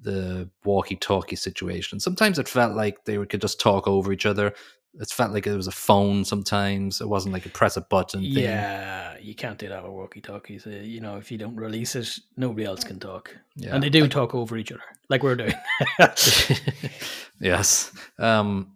the 0.00 0.48
walkie-talkie 0.64 1.36
situation. 1.36 1.98
Sometimes 1.98 2.38
it 2.38 2.48
felt 2.48 2.76
like 2.76 3.04
they 3.04 3.16
could 3.26 3.40
just 3.40 3.58
talk 3.58 3.88
over 3.88 4.12
each 4.12 4.26
other. 4.26 4.52
It 4.98 5.10
felt 5.10 5.32
like 5.32 5.46
it 5.46 5.54
was 5.54 5.66
a 5.66 5.72
phone. 5.72 6.24
Sometimes 6.24 7.00
it 7.00 7.08
wasn't 7.08 7.32
like 7.32 7.46
a 7.46 7.50
press 7.50 7.76
a 7.76 7.82
button. 7.82 8.20
Thing. 8.20 8.32
Yeah, 8.32 9.16
you 9.20 9.34
can't 9.34 9.58
do 9.58 9.68
that 9.68 9.82
with 9.82 9.92
walkie 9.92 10.20
talkies. 10.20 10.66
Uh, 10.66 10.70
you 10.70 11.00
know, 11.00 11.16
if 11.16 11.30
you 11.30 11.38
don't 11.38 11.56
release 11.56 11.94
it, 11.96 12.18
nobody 12.36 12.64
else 12.64 12.84
can 12.84 12.98
talk. 12.98 13.36
yeah. 13.56 13.74
And 13.74 13.82
they 13.82 13.90
do 13.90 14.08
talk 14.08 14.34
over 14.34 14.56
each 14.56 14.72
other, 14.72 14.82
like 15.08 15.22
we're 15.22 15.36
doing. 15.36 15.54
yes. 17.40 17.92
Um, 18.18 18.72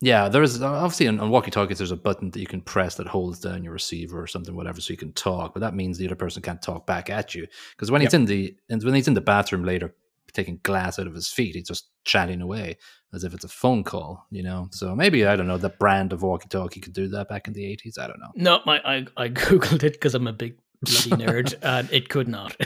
yeah, 0.00 0.28
there 0.28 0.42
is 0.42 0.60
obviously 0.60 1.06
on, 1.06 1.20
on 1.20 1.30
walkie-talkies. 1.30 1.78
There's 1.78 1.92
a 1.92 1.96
button 1.96 2.30
that 2.32 2.40
you 2.40 2.46
can 2.46 2.60
press 2.60 2.96
that 2.96 3.06
holds 3.06 3.38
down 3.38 3.62
your 3.62 3.72
receiver 3.72 4.20
or 4.20 4.26
something, 4.26 4.56
whatever, 4.56 4.80
so 4.80 4.92
you 4.92 4.96
can 4.96 5.12
talk. 5.12 5.54
But 5.54 5.60
that 5.60 5.76
means 5.76 5.96
the 5.96 6.06
other 6.06 6.16
person 6.16 6.42
can't 6.42 6.60
talk 6.60 6.86
back 6.86 7.08
at 7.08 7.36
you 7.36 7.46
because 7.70 7.90
when 7.90 8.00
he's 8.00 8.12
in 8.12 8.24
the 8.24 8.56
and 8.68 8.82
when 8.82 8.94
he's 8.94 9.06
in 9.06 9.14
the 9.14 9.20
bathroom 9.20 9.64
later, 9.64 9.94
taking 10.34 10.58
glass 10.62 10.98
out 10.98 11.06
of 11.06 11.14
his 11.14 11.28
feet. 11.28 11.54
He's 11.54 11.68
just 11.68 11.88
chatting 12.04 12.40
away 12.40 12.76
as 13.14 13.24
if 13.24 13.34
it's 13.34 13.44
a 13.44 13.48
phone 13.48 13.84
call, 13.84 14.26
you 14.30 14.42
know. 14.42 14.68
So 14.72 14.94
maybe 14.96 15.26
I 15.26 15.36
don't 15.36 15.46
know 15.46 15.58
the 15.58 15.68
brand 15.68 16.12
of 16.12 16.22
walkie-talkie 16.22 16.80
could 16.80 16.92
do 16.94 17.08
that 17.08 17.28
back 17.28 17.46
in 17.48 17.52
the 17.54 17.64
eighties. 17.66 17.98
I 17.98 18.06
don't 18.06 18.20
know. 18.20 18.32
No, 18.34 18.60
my 18.66 18.80
I, 18.84 19.06
I 19.16 19.28
googled 19.30 19.82
it 19.82 19.92
because 19.92 20.14
I'm 20.14 20.26
a 20.26 20.32
big 20.32 20.56
bloody 20.82 21.10
nerd, 21.24 21.54
and 21.62 21.90
it 21.92 22.08
could 22.08 22.28
not. 22.28 22.56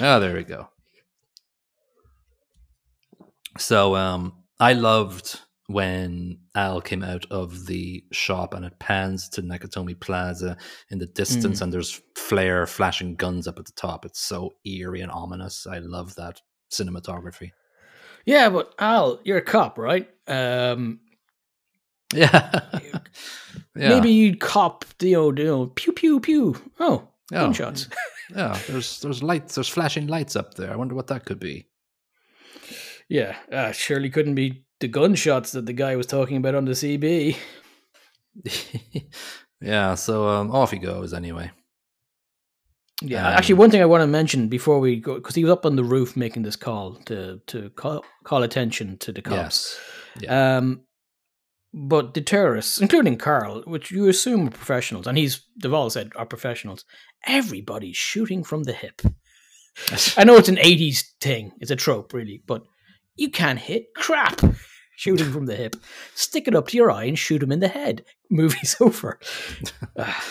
Oh, 0.00 0.20
there 0.20 0.34
we 0.34 0.44
go. 0.44 0.68
So 3.58 3.96
um, 3.96 4.34
I 4.60 4.74
loved 4.74 5.40
when 5.68 6.38
Al 6.54 6.80
came 6.80 7.02
out 7.02 7.26
of 7.30 7.66
the 7.66 8.04
shop 8.12 8.54
and 8.54 8.64
it 8.64 8.78
pans 8.78 9.28
to 9.30 9.42
Nakatomi 9.42 9.98
Plaza 9.98 10.56
in 10.90 10.98
the 10.98 11.06
distance, 11.06 11.58
Mm. 11.58 11.62
and 11.62 11.72
there's 11.72 12.00
flare 12.14 12.66
flashing 12.66 13.16
guns 13.16 13.48
up 13.48 13.58
at 13.58 13.64
the 13.66 13.72
top. 13.72 14.04
It's 14.04 14.20
so 14.20 14.52
eerie 14.64 15.00
and 15.00 15.10
ominous. 15.10 15.66
I 15.66 15.78
love 15.78 16.14
that 16.16 16.40
cinematography. 16.70 17.52
yeah, 18.24 18.48
but 18.50 18.74
Al, 18.78 19.20
you're 19.24 19.38
a 19.38 19.42
cop, 19.42 19.78
right? 19.78 20.08
Um, 20.26 21.00
Yeah, 22.14 22.60
yeah, 23.74 23.88
Maybe 23.88 24.10
you'd 24.10 24.38
cop 24.40 24.84
the 25.00 25.16
old, 25.16 25.38
you 25.38 25.44
know, 25.46 25.66
pew 25.74 25.92
pew 25.92 26.20
pew. 26.20 26.54
Oh, 26.78 27.08
Yeah. 27.32 27.40
gunshots. 27.42 27.88
yeah. 28.34 28.56
There's 28.68 29.00
there's 29.00 29.22
lights. 29.24 29.56
There's 29.56 29.68
flashing 29.68 30.06
lights 30.06 30.36
up 30.36 30.54
there. 30.54 30.72
I 30.72 30.76
wonder 30.76 30.94
what 30.94 31.08
that 31.08 31.24
could 31.24 31.40
be. 31.40 31.66
Yeah, 33.08 33.36
uh, 33.52 33.72
surely 33.72 34.08
couldn't 34.10 34.34
be 34.36 34.64
the 34.80 34.88
gunshots 34.88 35.52
that 35.52 35.66
the 35.66 35.72
guy 35.72 35.96
was 35.96 36.06
talking 36.06 36.36
about 36.36 36.54
on 36.54 36.64
the 36.64 36.72
CB. 36.72 37.36
yeah. 39.60 39.94
So 39.94 40.28
um, 40.28 40.50
off 40.52 40.70
he 40.70 40.78
goes 40.78 41.12
anyway. 41.12 41.50
Yeah, 43.02 43.28
Um, 43.28 43.34
actually, 43.34 43.56
one 43.56 43.70
thing 43.70 43.82
I 43.82 43.86
want 43.86 44.02
to 44.02 44.06
mention 44.06 44.48
before 44.48 44.80
we 44.80 44.96
go, 44.96 45.16
because 45.16 45.34
he 45.34 45.44
was 45.44 45.52
up 45.52 45.66
on 45.66 45.76
the 45.76 45.84
roof 45.84 46.16
making 46.16 46.42
this 46.44 46.56
call 46.56 46.94
to 47.06 47.40
to 47.48 47.70
call, 47.70 48.04
call 48.24 48.42
attention 48.42 48.96
to 48.98 49.12
the 49.12 49.22
cops. 49.22 49.78
Yes. 50.18 50.30
Um, 50.30 50.80
but 51.74 52.14
the 52.14 52.22
terrorists, 52.22 52.80
including 52.80 53.18
Carl, 53.18 53.62
which 53.66 53.90
you 53.90 54.08
assume 54.08 54.46
are 54.48 54.50
professionals, 54.50 55.06
and 55.06 55.18
he's 55.18 55.44
they've 55.62 55.92
said 55.92 56.12
are 56.16 56.24
professionals. 56.24 56.84
Everybody's 57.26 57.96
shooting 57.98 58.42
from 58.42 58.62
the 58.62 58.72
hip. 58.72 59.02
I 60.16 60.24
know 60.24 60.36
it's 60.36 60.48
an 60.48 60.56
'80s 60.56 61.04
thing; 61.20 61.52
it's 61.60 61.70
a 61.70 61.76
trope, 61.76 62.14
really, 62.14 62.42
but 62.46 62.62
you 63.16 63.28
can't 63.28 63.58
hit 63.58 63.88
crap 63.94 64.40
shooting 64.96 65.30
from 65.30 65.44
the 65.44 65.54
hip. 65.56 65.76
Stick 66.14 66.48
it 66.48 66.54
up 66.54 66.68
to 66.68 66.76
your 66.78 66.90
eye 66.90 67.04
and 67.04 67.18
shoot 67.18 67.42
him 67.42 67.52
in 67.52 67.60
the 67.60 67.68
head. 67.68 68.06
Movie's 68.30 68.76
over. 68.80 69.20
Ah, 69.98 70.24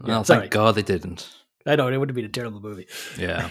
well, 0.00 0.22
sorry. 0.24 0.40
thank 0.40 0.52
God 0.52 0.74
they 0.74 0.82
didn't. 0.82 1.30
I 1.68 1.76
know 1.76 1.88
it 1.88 1.96
would 1.96 2.08
have 2.08 2.16
been 2.16 2.24
a 2.24 2.28
terrible 2.28 2.60
movie. 2.60 2.86
Yeah. 3.18 3.50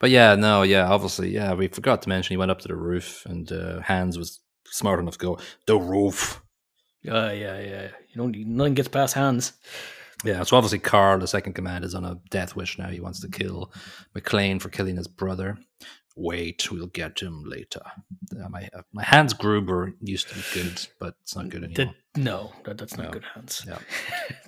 But 0.00 0.10
yeah, 0.10 0.34
no, 0.34 0.62
yeah, 0.62 0.86
obviously, 0.90 1.30
yeah, 1.30 1.54
we 1.54 1.68
forgot 1.68 2.02
to 2.02 2.08
mention 2.08 2.34
he 2.34 2.36
went 2.36 2.50
up 2.50 2.60
to 2.60 2.68
the 2.68 2.76
roof 2.76 3.24
and 3.26 3.50
uh, 3.50 3.80
Hans 3.80 4.18
was 4.18 4.40
smart 4.66 5.00
enough 5.00 5.14
to 5.18 5.26
go, 5.26 5.38
the 5.66 5.76
roof. 5.78 6.42
Uh, 7.08 7.30
yeah, 7.32 7.60
yeah. 7.60 7.88
You 8.10 8.16
don't. 8.16 8.36
Nothing 8.36 8.74
gets 8.74 8.88
past 8.88 9.14
Hans. 9.14 9.52
Yeah, 10.24 10.42
so 10.42 10.56
obviously 10.56 10.78
Carl, 10.80 11.18
the 11.18 11.26
second 11.26 11.52
command, 11.54 11.84
is 11.84 11.94
on 11.94 12.04
a 12.04 12.18
death 12.30 12.56
wish 12.56 12.78
now. 12.78 12.88
He 12.88 13.00
wants 13.00 13.20
to 13.20 13.28
kill 13.28 13.72
McClane 14.16 14.60
for 14.60 14.68
killing 14.70 14.96
his 14.96 15.08
brother. 15.08 15.58
Wait, 16.16 16.70
we'll 16.70 16.86
get 16.88 17.20
him 17.20 17.42
later. 17.44 17.82
Uh, 18.42 18.48
my 18.48 18.68
uh, 18.74 18.82
my 18.92 19.02
Hans 19.02 19.32
Gruber 19.34 19.92
used 20.00 20.28
to 20.28 20.34
be 20.34 20.42
good, 20.54 20.86
but 21.00 21.14
it's 21.22 21.36
not 21.36 21.48
good 21.50 21.64
anymore. 21.64 21.94
The- 22.14 22.20
no, 22.20 22.52
that, 22.64 22.78
that's 22.78 22.96
not 22.96 23.06
No. 23.06 23.10
good 23.12 23.24
hands. 23.34 23.64
Yeah. 23.68 23.78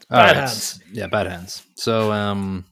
Bad 0.09 0.19
Alright. 0.19 0.37
hands. 0.37 0.81
Yeah, 0.93 1.07
bad 1.09 1.27
hands. 1.27 1.63
So, 1.77 2.13
um, 2.13 2.65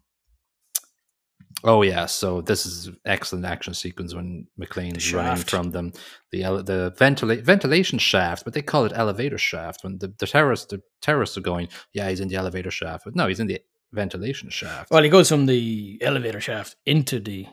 oh 1.64 1.82
yeah, 1.82 2.06
so 2.06 2.40
this 2.40 2.66
is 2.66 2.90
excellent 3.04 3.44
action 3.46 3.74
sequence 3.74 4.14
when 4.14 4.46
McClane's 4.60 5.12
running 5.12 5.42
from 5.42 5.70
them. 5.70 5.92
The 6.30 6.42
the 6.62 6.94
ventila- 6.98 7.42
ventilation 7.42 7.98
shaft, 7.98 8.44
but 8.44 8.54
they 8.54 8.62
call 8.62 8.84
it 8.84 8.92
elevator 8.94 9.38
shaft. 9.38 9.82
When 9.84 9.98
the, 9.98 10.08
the 10.18 10.26
terrorists 10.26 10.66
the 10.66 10.82
terrorists 11.02 11.36
are 11.36 11.40
going, 11.42 11.68
yeah, 11.92 12.08
he's 12.10 12.20
in 12.20 12.28
the 12.28 12.36
elevator 12.36 12.70
shaft, 12.70 13.04
but 13.04 13.16
no, 13.16 13.26
he's 13.26 13.40
in 13.40 13.46
the 13.48 13.60
ventilation 13.92 14.50
shaft. 14.50 14.90
Well, 14.90 15.02
he 15.02 15.08
goes 15.10 15.28
from 15.28 15.46
the 15.46 15.98
elevator 16.02 16.40
shaft 16.40 16.76
into 16.86 17.18
the 17.20 17.46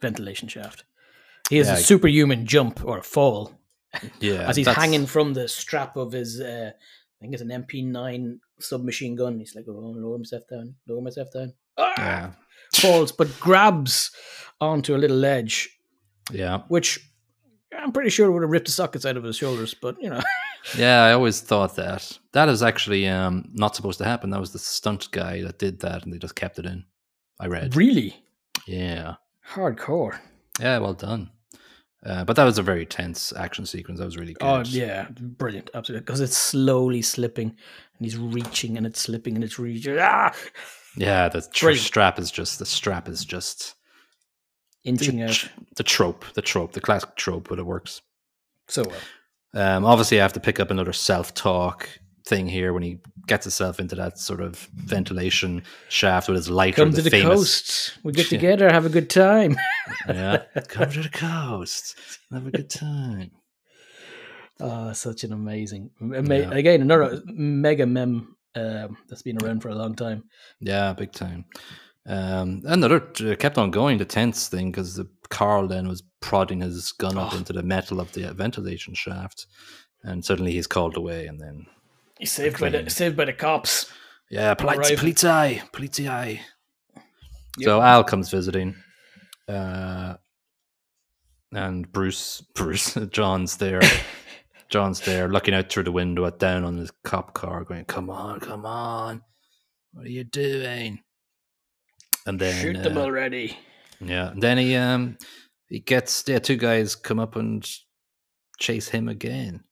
ventilation 0.00 0.48
shaft. 0.48 0.84
He 1.50 1.56
has 1.58 1.66
Yeah. 1.68 1.74
a 1.74 1.76
superhuman 1.78 2.46
jump 2.46 2.84
or 2.84 3.02
fall 3.02 3.52
yeah, 4.20 4.48
as 4.48 4.56
he's 4.56 4.66
that's- 4.66 4.82
hanging 4.82 5.06
from 5.06 5.34
the 5.34 5.46
strap 5.46 5.96
of 5.96 6.12
his, 6.12 6.40
uh, 6.40 6.72
I 6.74 7.16
think 7.20 7.32
it's 7.34 7.42
an 7.42 7.50
MP9 7.50 8.38
submachine 8.58 9.14
gun. 9.14 9.38
He's 9.38 9.54
like, 9.54 9.66
oh, 9.68 9.72
lower 9.72 10.18
myself 10.18 10.42
down, 10.50 10.74
lower 10.88 11.00
myself 11.00 11.28
down. 11.32 11.52
Ah! 11.78 11.94
Yeah, 11.98 12.30
Falls, 12.76 13.12
but 13.12 13.28
grabs 13.40 14.10
onto 14.60 14.94
a 14.94 14.98
little 14.98 15.16
ledge, 15.16 15.70
yeah, 16.32 16.62
which 16.68 17.00
I'm 17.76 17.92
pretty 17.92 18.10
sure 18.10 18.30
would 18.30 18.42
have 18.42 18.50
ripped 18.50 18.66
the 18.66 18.72
sockets 18.72 19.06
out 19.06 19.16
of 19.16 19.24
his 19.24 19.36
shoulders, 19.36 19.74
but 19.74 19.96
you 20.00 20.10
know. 20.10 20.20
yeah. 20.78 21.02
I 21.04 21.12
always 21.12 21.40
thought 21.40 21.76
that 21.76 22.18
that 22.32 22.48
is 22.48 22.62
actually 22.62 23.06
um 23.08 23.48
not 23.52 23.76
supposed 23.76 23.98
to 23.98 24.04
happen. 24.04 24.30
That 24.30 24.40
was 24.40 24.52
the 24.52 24.58
stunt 24.58 25.10
guy 25.10 25.42
that 25.42 25.58
did 25.58 25.80
that, 25.80 26.04
and 26.04 26.12
they 26.12 26.18
just 26.18 26.36
kept 26.36 26.58
it 26.58 26.66
in. 26.66 26.84
I 27.40 27.46
read. 27.46 27.76
really? 27.76 28.22
Yeah. 28.66 29.16
Hardcore. 29.52 30.18
Yeah, 30.60 30.78
well 30.78 30.94
done. 30.94 31.30
Uh, 32.06 32.24
but 32.24 32.36
that 32.36 32.44
was 32.44 32.58
a 32.58 32.62
very 32.62 32.84
tense 32.84 33.32
action 33.34 33.64
sequence. 33.64 33.98
That 33.98 34.04
was 34.04 34.16
really 34.16 34.34
good. 34.34 34.46
Oh 34.46 34.62
yeah, 34.66 35.08
brilliant, 35.10 35.70
absolutely. 35.74 36.04
Because 36.04 36.20
it's 36.20 36.36
slowly 36.36 37.00
slipping, 37.02 37.48
and 37.48 38.04
he's 38.04 38.18
reaching, 38.18 38.76
and 38.76 38.86
it's 38.86 39.00
slipping, 39.00 39.34
and 39.34 39.42
it's 39.42 39.58
reaching. 39.58 39.96
Ah, 39.98 40.34
yeah. 40.96 41.28
The 41.28 41.42
tr- 41.52 41.72
strap 41.72 42.18
is 42.18 42.30
just 42.30 42.58
the 42.58 42.66
strap 42.66 43.08
is 43.08 43.24
just 43.24 43.74
inching 44.84 45.18
the, 45.18 45.24
out 45.26 45.48
the 45.76 45.82
trope, 45.82 46.24
the 46.34 46.42
trope, 46.42 46.72
the 46.72 46.80
classic 46.80 47.16
trope, 47.16 47.48
but 47.48 47.58
it 47.58 47.66
works. 47.66 48.02
so 48.68 48.84
well. 48.84 48.96
Um, 49.76 49.84
obviously, 49.84 50.18
I 50.18 50.22
have 50.22 50.32
to 50.34 50.40
pick 50.40 50.58
up 50.58 50.70
another 50.70 50.92
self-talk 50.92 51.88
thing 52.26 52.48
here 52.48 52.72
when 52.72 52.82
he 52.82 52.98
gets 53.26 53.44
himself 53.44 53.78
into 53.78 53.94
that 53.94 54.18
sort 54.18 54.40
of 54.40 54.56
ventilation 54.74 55.62
shaft 55.88 56.26
with 56.28 56.36
his 56.36 56.50
lighter. 56.50 56.76
Come 56.76 56.92
to 56.92 57.02
the 57.02 57.10
famous, 57.10 57.28
coast. 57.34 57.98
We 58.02 58.12
get 58.12 58.26
together, 58.30 58.70
have 58.70 58.86
a 58.86 58.90
good 58.90 59.10
time. 59.10 59.56
Yeah, 60.08 60.42
come 60.68 60.90
to 60.90 61.02
the 61.02 61.08
coast, 61.10 61.94
have 62.32 62.46
a 62.46 62.50
good 62.50 62.70
time. 62.70 63.30
Oh, 64.60 64.92
such 64.92 65.24
an 65.24 65.32
amazing, 65.32 65.90
ama- 66.00 66.38
Yeah. 66.38 66.50
again 66.52 66.80
another 66.80 67.20
mega 67.26 67.86
mem 67.86 68.33
um, 68.56 68.96
that's 69.08 69.22
been 69.22 69.38
around 69.42 69.60
for 69.60 69.68
a 69.70 69.74
long 69.74 69.94
time. 69.94 70.24
Yeah, 70.60 70.92
big 70.92 71.12
time. 71.12 71.44
Um, 72.06 72.62
another 72.66 73.02
uh, 73.24 73.34
kept 73.36 73.56
on 73.58 73.70
going 73.70 73.98
the 73.98 74.04
tense 74.04 74.48
thing 74.48 74.70
because 74.70 74.94
the 74.94 75.08
Carl 75.30 75.66
then 75.66 75.88
was 75.88 76.02
prodding 76.20 76.60
his 76.60 76.92
gun 76.92 77.16
up 77.16 77.32
Oh. 77.32 77.38
into 77.38 77.52
the 77.54 77.62
metal 77.62 77.98
of 78.00 78.12
the 78.12 78.32
ventilation 78.34 78.94
shaft, 78.94 79.46
and 80.02 80.24
suddenly 80.24 80.52
he's 80.52 80.66
called 80.66 80.96
away, 80.96 81.26
and 81.26 81.40
then 81.40 81.66
He's 82.18 82.30
saved 82.32 82.60
by 82.60 82.68
the 82.68 82.88
saved 82.90 83.16
by 83.16 83.24
the 83.24 83.32
cops. 83.32 83.90
yeah, 84.30 84.54
police, 84.54 84.90
polizei, 84.92 85.62
polizei. 85.72 86.40
Yep. 87.58 87.64
So 87.64 87.80
Al 87.80 88.04
comes 88.04 88.30
visiting, 88.30 88.76
uh, 89.48 90.14
and 91.52 91.90
Bruce, 91.90 92.40
Bruce, 92.54 92.94
John's 93.10 93.56
there. 93.56 93.80
John's 94.68 95.00
there, 95.00 95.28
looking 95.28 95.54
out 95.54 95.70
through 95.70 95.84
the 95.84 95.92
window 95.92 96.24
at 96.26 96.38
down 96.38 96.64
on 96.64 96.76
his 96.76 96.90
cop 97.04 97.34
car, 97.34 97.64
going, 97.64 97.84
"Come 97.84 98.10
on, 98.10 98.40
come 98.40 98.66
on, 98.66 99.22
what 99.92 100.06
are 100.06 100.10
you 100.10 100.24
doing?" 100.24 101.00
And 102.26 102.40
then 102.40 102.60
Shoot 102.60 102.82
them 102.82 102.96
uh, 102.96 103.02
already. 103.02 103.56
Yeah, 104.00 104.30
and 104.30 104.42
then 104.42 104.58
he 104.58 104.74
um 104.76 105.18
he 105.68 105.80
gets 105.80 106.24
yeah 106.26 106.38
two 106.38 106.56
guys 106.56 106.94
come 106.96 107.18
up 107.18 107.36
and 107.36 107.68
chase 108.58 108.88
him 108.88 109.08
again. 109.08 109.62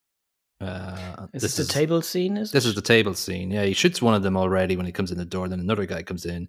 Uh, 0.61 1.27
Is 1.33 1.41
this 1.41 1.55
this, 1.55 1.59
is 1.59 1.67
the 1.67 1.73
table 1.73 2.01
scene? 2.01 2.37
Is 2.37 2.51
this 2.51 2.65
it? 2.65 2.69
is 2.69 2.75
the 2.75 2.81
table 2.81 3.13
scene. 3.15 3.51
Yeah, 3.51 3.63
he 3.65 3.73
shoots 3.73 4.01
one 4.01 4.13
of 4.13 4.23
them 4.23 4.37
already 4.37 4.77
when 4.77 4.85
he 4.85 4.91
comes 4.93 5.11
in 5.11 5.17
the 5.17 5.25
door. 5.25 5.47
Then 5.49 5.59
another 5.59 5.85
guy 5.85 6.03
comes 6.03 6.25
in. 6.25 6.47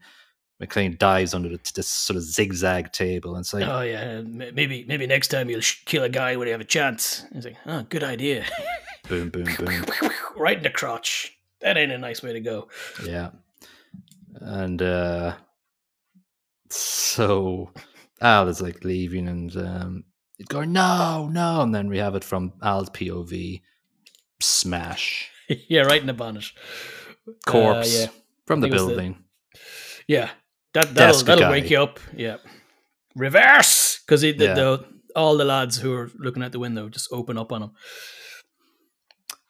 McClane 0.62 0.96
dives 0.98 1.34
under 1.34 1.48
the, 1.48 1.58
this 1.74 1.88
sort 1.88 2.16
of 2.16 2.22
zigzag 2.22 2.92
table, 2.92 3.34
and 3.34 3.42
it's 3.42 3.52
like, 3.52 3.66
Oh 3.66 3.80
yeah, 3.82 4.20
maybe 4.22 4.84
maybe 4.86 5.06
next 5.06 5.28
time 5.28 5.50
you'll 5.50 5.60
sh- 5.60 5.82
kill 5.84 6.04
a 6.04 6.08
guy 6.08 6.36
when 6.36 6.46
you 6.46 6.52
have 6.52 6.60
a 6.60 6.64
chance. 6.64 7.24
He's 7.32 7.44
like, 7.44 7.56
oh, 7.66 7.82
good 7.88 8.04
idea. 8.04 8.44
boom, 9.09 9.30
boom, 9.30 9.48
boom. 9.59 9.84
right 10.36 10.57
in 10.57 10.62
the 10.62 10.70
crotch. 10.70 11.36
That 11.61 11.76
ain't 11.76 11.92
a 11.92 11.98
nice 11.98 12.22
way 12.22 12.32
to 12.32 12.40
go. 12.40 12.68
Yeah, 13.05 13.30
and 14.40 14.80
uh 14.80 15.34
so 16.70 17.70
Al 18.20 18.48
is 18.48 18.61
like 18.61 18.84
leaving, 18.84 19.28
and 19.28 19.57
um 19.57 20.05
going, 20.48 20.72
no, 20.72 21.28
no, 21.32 21.62
and 21.62 21.74
then 21.74 21.88
we 21.88 21.98
have 21.98 22.14
it 22.14 22.24
from 22.24 22.52
Al's 22.62 22.90
POV, 22.90 23.61
smash. 24.40 25.30
yeah, 25.68 25.82
right 25.82 26.00
in 26.00 26.07
the 26.07 26.12
bonnet. 26.12 26.44
corpse 27.46 27.94
Uh, 27.94 28.00
yeah, 28.02 28.07
from 28.46 28.61
the 28.61 28.68
was 28.68 28.82
the- 28.82 28.86
building. 28.88 29.24
yeah. 30.07 30.30
That 30.75 30.95
that'll, 30.95 31.22
that'll 31.22 31.51
wake 31.51 31.70
you 31.70 31.81
up. 31.83 32.01
Yeah. 32.16 32.37
Reverse, 33.16 34.01
because 34.01 34.20
the, 34.22 34.35
Yeah. 34.37 34.55
the 34.55 34.85
all 35.14 35.37
the 35.37 35.45
lads 35.45 35.77
who 35.79 35.95
are 35.95 36.11
looking 36.18 36.43
out 36.43 36.51
the 36.53 36.59
window 36.59 36.89
just 36.89 37.09
open 37.12 37.39
up 37.39 37.53
on 37.53 37.62
him. 37.62 37.70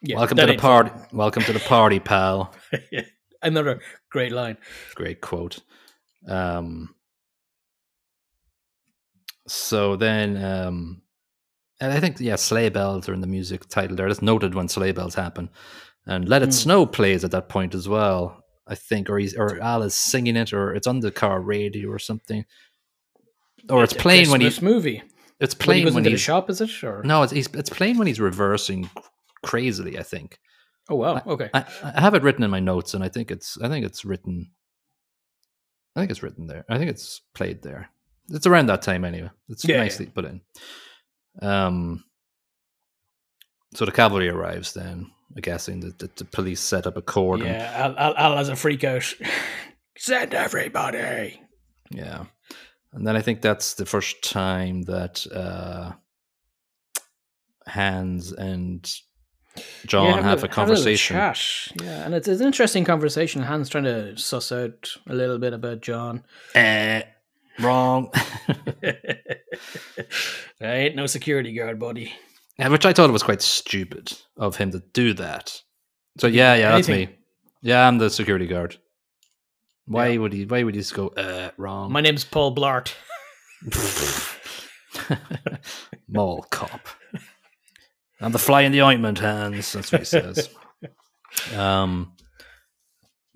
Yeah, 0.03 0.17
Welcome 0.19 0.37
to 0.37 0.47
the 0.47 0.57
party. 0.57 0.91
Welcome 1.13 1.43
to 1.45 1.53
the 1.55 1.61
party, 1.61 1.99
pal. 1.99 2.53
fun. 2.71 3.05
Another 3.43 3.81
great 4.11 4.33
line. 4.33 4.59
Great 4.95 5.23
quote. 5.23 5.61
Um, 6.29 6.95
so 9.47 9.97
then, 9.97 10.37
um, 10.43 11.03
and 11.81 11.93
I 11.93 12.01
think 12.01 12.21
yeah, 12.21 12.37
sleigh 12.37 12.69
bells 12.69 13.09
are 13.09 13.15
in 13.15 13.21
the 13.23 13.27
music 13.27 13.67
title 13.69 13.97
there. 13.97 14.09
It's 14.09 14.23
noted 14.23 14.55
when 14.55 14.69
sleigh 14.69 14.93
bells 14.93 15.15
happen, 15.15 15.49
and 16.07 16.29
"Let 16.29 16.43
It 16.43 16.47
Hmm. 16.47 16.53
Snow" 16.53 16.87
plays 16.87 17.25
at 17.25 17.31
that 17.33 17.49
point 17.49 17.75
as 17.75 17.89
well. 17.89 18.44
I 18.67 18.75
think, 18.75 19.11
or 19.11 19.19
he's 19.19 19.35
or 19.35 19.61
Al 19.61 19.83
is 19.83 19.95
singing 19.95 20.37
it, 20.37 20.53
or 20.53 20.75
it's 20.75 20.87
on 20.87 21.01
the 21.01 21.11
car 21.11 21.41
radio 21.41 21.91
or 21.91 21.99
something, 21.99 22.45
or 23.69 23.85
it's 23.85 23.93
playing 23.93 24.31
when 24.31 24.41
he 24.41 24.47
Christmas 24.47 24.63
movie. 24.63 25.03
it's 25.41 25.55
When 25.55 25.61
he 25.77 25.83
playing 25.83 25.85
when 25.87 25.99
into 25.99 26.11
the 26.11 26.11
he's 26.15 26.21
shop, 26.21 26.49
is 26.51 26.61
it? 26.61 26.83
Or 26.83 27.03
no, 27.05 27.23
it's 27.23 27.33
he's, 27.33 27.49
it's 27.55 27.71
playing 27.71 27.99
when 27.99 28.07
he's 28.07 28.21
reversing 28.21 28.89
crazily. 29.43 29.99
I 29.99 30.03
think 30.03 30.39
oh 30.89 30.97
wow, 30.97 31.23
okay. 31.27 31.51
I, 31.53 31.65
I 31.83 32.01
have 32.01 32.15
it 32.15 32.23
written 32.23 32.45
in 32.45 32.51
my 32.51 32.61
notes, 32.61 32.95
and 32.95 33.05
I 33.05 33.09
think 33.09 33.31
it's 33.31 33.59
I 33.61 33.69
think 33.69 33.85
it's 33.85 34.05
written. 34.05 34.51
I 35.97 36.01
think 36.01 36.11
it's 36.11 36.23
written 36.23 36.47
there. 36.47 36.65
I 36.69 36.79
think 36.79 36.91
it's 36.91 37.21
played 37.35 37.63
there. 37.63 37.91
It's 38.31 38.47
around 38.47 38.67
that 38.67 38.83
time 38.83 39.05
anyway. 39.05 39.31
It's 39.49 39.65
Yeah, 39.65 39.79
nicely 39.79 40.07
put 40.07 40.25
in. 40.25 40.41
Um. 41.43 42.05
So 43.75 43.85
the 43.85 43.93
cavalry 43.93 44.29
arrives 44.29 44.73
then. 44.73 45.11
I'm 45.35 45.41
guessing 45.41 45.81
that 45.81 45.99
the, 45.99 46.11
the 46.17 46.25
police 46.25 46.61
set 46.61 46.87
up 46.87 46.97
a 46.97 47.03
cordon. 47.03 47.47
yeah, 47.47 47.73
Al, 47.77 47.99
Al, 47.99 48.17
Al 48.17 48.37
has 48.37 48.49
a 48.49 48.57
freak 48.57 48.85
out. 48.85 49.13
Send 49.99 50.35
everybody. 50.35 51.41
Yeah. 51.91 52.25
And 52.93 53.07
then 53.07 53.17
I 53.17 53.21
think 53.21 53.43
that's 53.43 53.75
the 53.75 53.87
first 53.87 54.23
time 54.23 54.83
that 54.83 55.27
uh, 55.33 55.93
Hans 57.67 58.33
and 58.33 58.89
John 59.87 60.07
Yeah, 60.07 60.15
have, 60.23 60.25
a 60.25 60.43
little 60.43 60.49
conversation. 60.49 61.17
chat. 61.17 61.41
Yeah, 61.83 62.05
and 62.05 62.15
it's, 62.15 62.29
it's 62.29 62.41
an 62.41 62.47
interesting 62.47 62.85
conversation. 62.85 63.43
Hans 63.43 63.69
trying 63.69 63.85
to 63.85 64.17
suss 64.17 64.53
out 64.53 64.91
a 65.09 65.15
little 65.15 65.39
bit 65.39 65.53
about 65.53 65.81
John. 65.81 66.23
Eh, 66.55 67.03
wrong. 67.61 68.11
I 68.83 69.35
ain't 70.61 70.97
no 70.97 71.07
security 71.07 71.53
guard, 71.55 71.79
buddy. 71.79 72.13
Yeah, 72.59 72.69
which 72.69 72.87
I 72.87 72.93
thought 72.93 73.11
was 73.11 73.23
quite 73.23 73.43
stupid 73.43 74.13
of 74.37 74.57
him 74.57 74.71
to 74.73 74.83
do 74.93 75.13
that. 75.15 75.61
So 76.19 76.27
yeah, 76.29 76.55
yeah, 76.55 76.73
that's 76.73 76.89
me. 76.89 77.09
Yeah, 77.63 77.87
I'm 77.89 77.99
the 77.99 78.11
security 78.11 78.47
guard. 78.47 78.77
Why 79.87 80.09
Yeah. 80.09 80.19
would 80.19 80.33
he? 80.33 80.45
Why 80.47 80.63
would 80.63 80.75
he 80.75 80.81
just 80.81 80.95
go 80.95 81.09
uh, 81.09 81.51
wrong? 81.57 81.91
My 81.93 82.01
name's 82.01 82.25
Paul 82.25 82.55
Blart. 82.55 82.95
Mall 86.09 86.47
cop. 86.51 86.89
I'm 88.21 88.33
the 88.33 88.39
fly 88.39 88.63
in 88.63 88.73
the 88.73 88.83
ointment, 88.83 89.19
Hans. 89.19 89.73
That's 89.73 89.91
what 89.93 90.03
he 90.03 90.05
says. 90.05 90.49
um, 91.57 92.13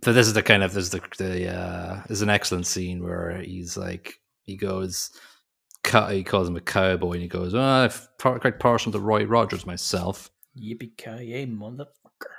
so 0.04 0.12
this 0.12 0.26
is 0.28 0.34
the 0.34 0.42
kind 0.42 0.62
of 0.62 0.72
this 0.72 0.84
is 0.84 0.90
the 0.90 1.02
the 1.18 1.48
uh, 1.52 2.02
is 2.08 2.22
an 2.22 2.30
excellent 2.30 2.66
scene 2.66 3.02
where 3.02 3.38
he's 3.40 3.76
like 3.76 4.14
he 4.42 4.56
goes, 4.56 5.10
co- 5.84 6.08
he 6.08 6.22
calls 6.22 6.48
him 6.48 6.56
a 6.56 6.60
cowboy, 6.60 7.12
and 7.12 7.22
he 7.22 7.28
goes, 7.28 7.54
oh, 7.54 7.60
I've 7.60 8.08
par- 8.18 8.38
quite 8.38 8.60
partial 8.60 8.92
to 8.92 8.98
Roy 8.98 9.24
Rogers 9.24 9.66
myself. 9.66 10.30
Yippee 10.58 10.96
ki 10.96 11.46
motherfucker. 11.46 12.34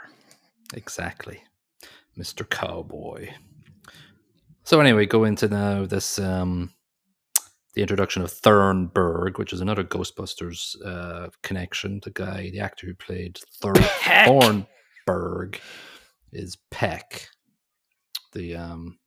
Exactly, 0.74 1.42
Mister 2.16 2.44
Cowboy. 2.44 3.30
So 4.64 4.80
anyway, 4.80 5.06
go 5.06 5.24
into 5.24 5.48
now 5.48 5.86
this 5.86 6.20
um, 6.20 6.74
the 7.74 7.82
introduction 7.82 8.22
of 8.22 8.32
Thornburg, 8.32 9.40
which 9.40 9.54
is 9.54 9.62
another 9.62 9.84
Ghostbusters 9.84 10.76
uh, 10.86 11.30
connection. 11.44 12.02
The 12.04 12.12
guy, 12.12 12.50
the 12.52 12.60
actor 12.60 12.88
who 12.88 12.94
played 12.94 13.40
Peck. 13.62 14.28
Thornburg, 14.28 15.60
is 16.32 16.58
Peck, 16.70 17.30
the 18.34 18.56
um, 18.56 19.00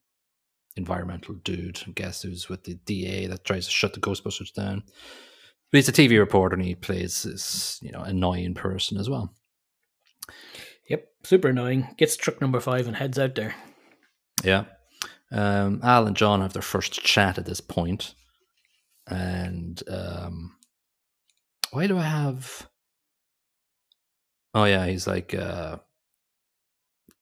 environmental 0.76 1.34
dude. 1.34 1.80
I 1.86 1.90
guess 1.92 2.22
who's 2.22 2.48
with 2.48 2.64
the 2.64 2.74
DA 2.74 3.26
that 3.26 3.44
tries 3.44 3.66
to 3.66 3.72
shut 3.72 3.94
the 3.94 4.00
Ghostbusters 4.00 4.52
down. 4.52 4.82
But 5.70 5.78
he's 5.78 5.88
a 5.88 5.92
TV 5.92 6.18
reporter, 6.18 6.54
and 6.54 6.64
he 6.64 6.74
plays 6.74 7.22
this 7.22 7.78
you 7.82 7.92
know 7.92 8.00
annoying 8.00 8.54
person 8.54 8.98
as 8.98 9.08
well. 9.08 9.34
Yep, 10.88 11.06
super 11.24 11.48
annoying. 11.48 11.88
Gets 11.96 12.16
truck 12.16 12.40
number 12.40 12.60
five 12.60 12.86
and 12.86 12.96
heads 12.96 13.18
out 13.18 13.34
there. 13.34 13.54
Yeah. 14.44 14.64
Um, 15.30 15.80
Al 15.82 16.06
and 16.06 16.16
John 16.16 16.42
have 16.42 16.52
their 16.52 16.62
first 16.62 16.92
chat 16.92 17.38
at 17.38 17.46
this 17.46 17.60
point. 17.60 18.14
And 19.06 19.82
um, 19.88 20.56
why 21.70 21.86
do 21.86 21.98
I 21.98 22.02
have. 22.02 22.68
Oh, 24.54 24.64
yeah, 24.64 24.86
he's 24.86 25.06
like, 25.06 25.34
uh, 25.34 25.78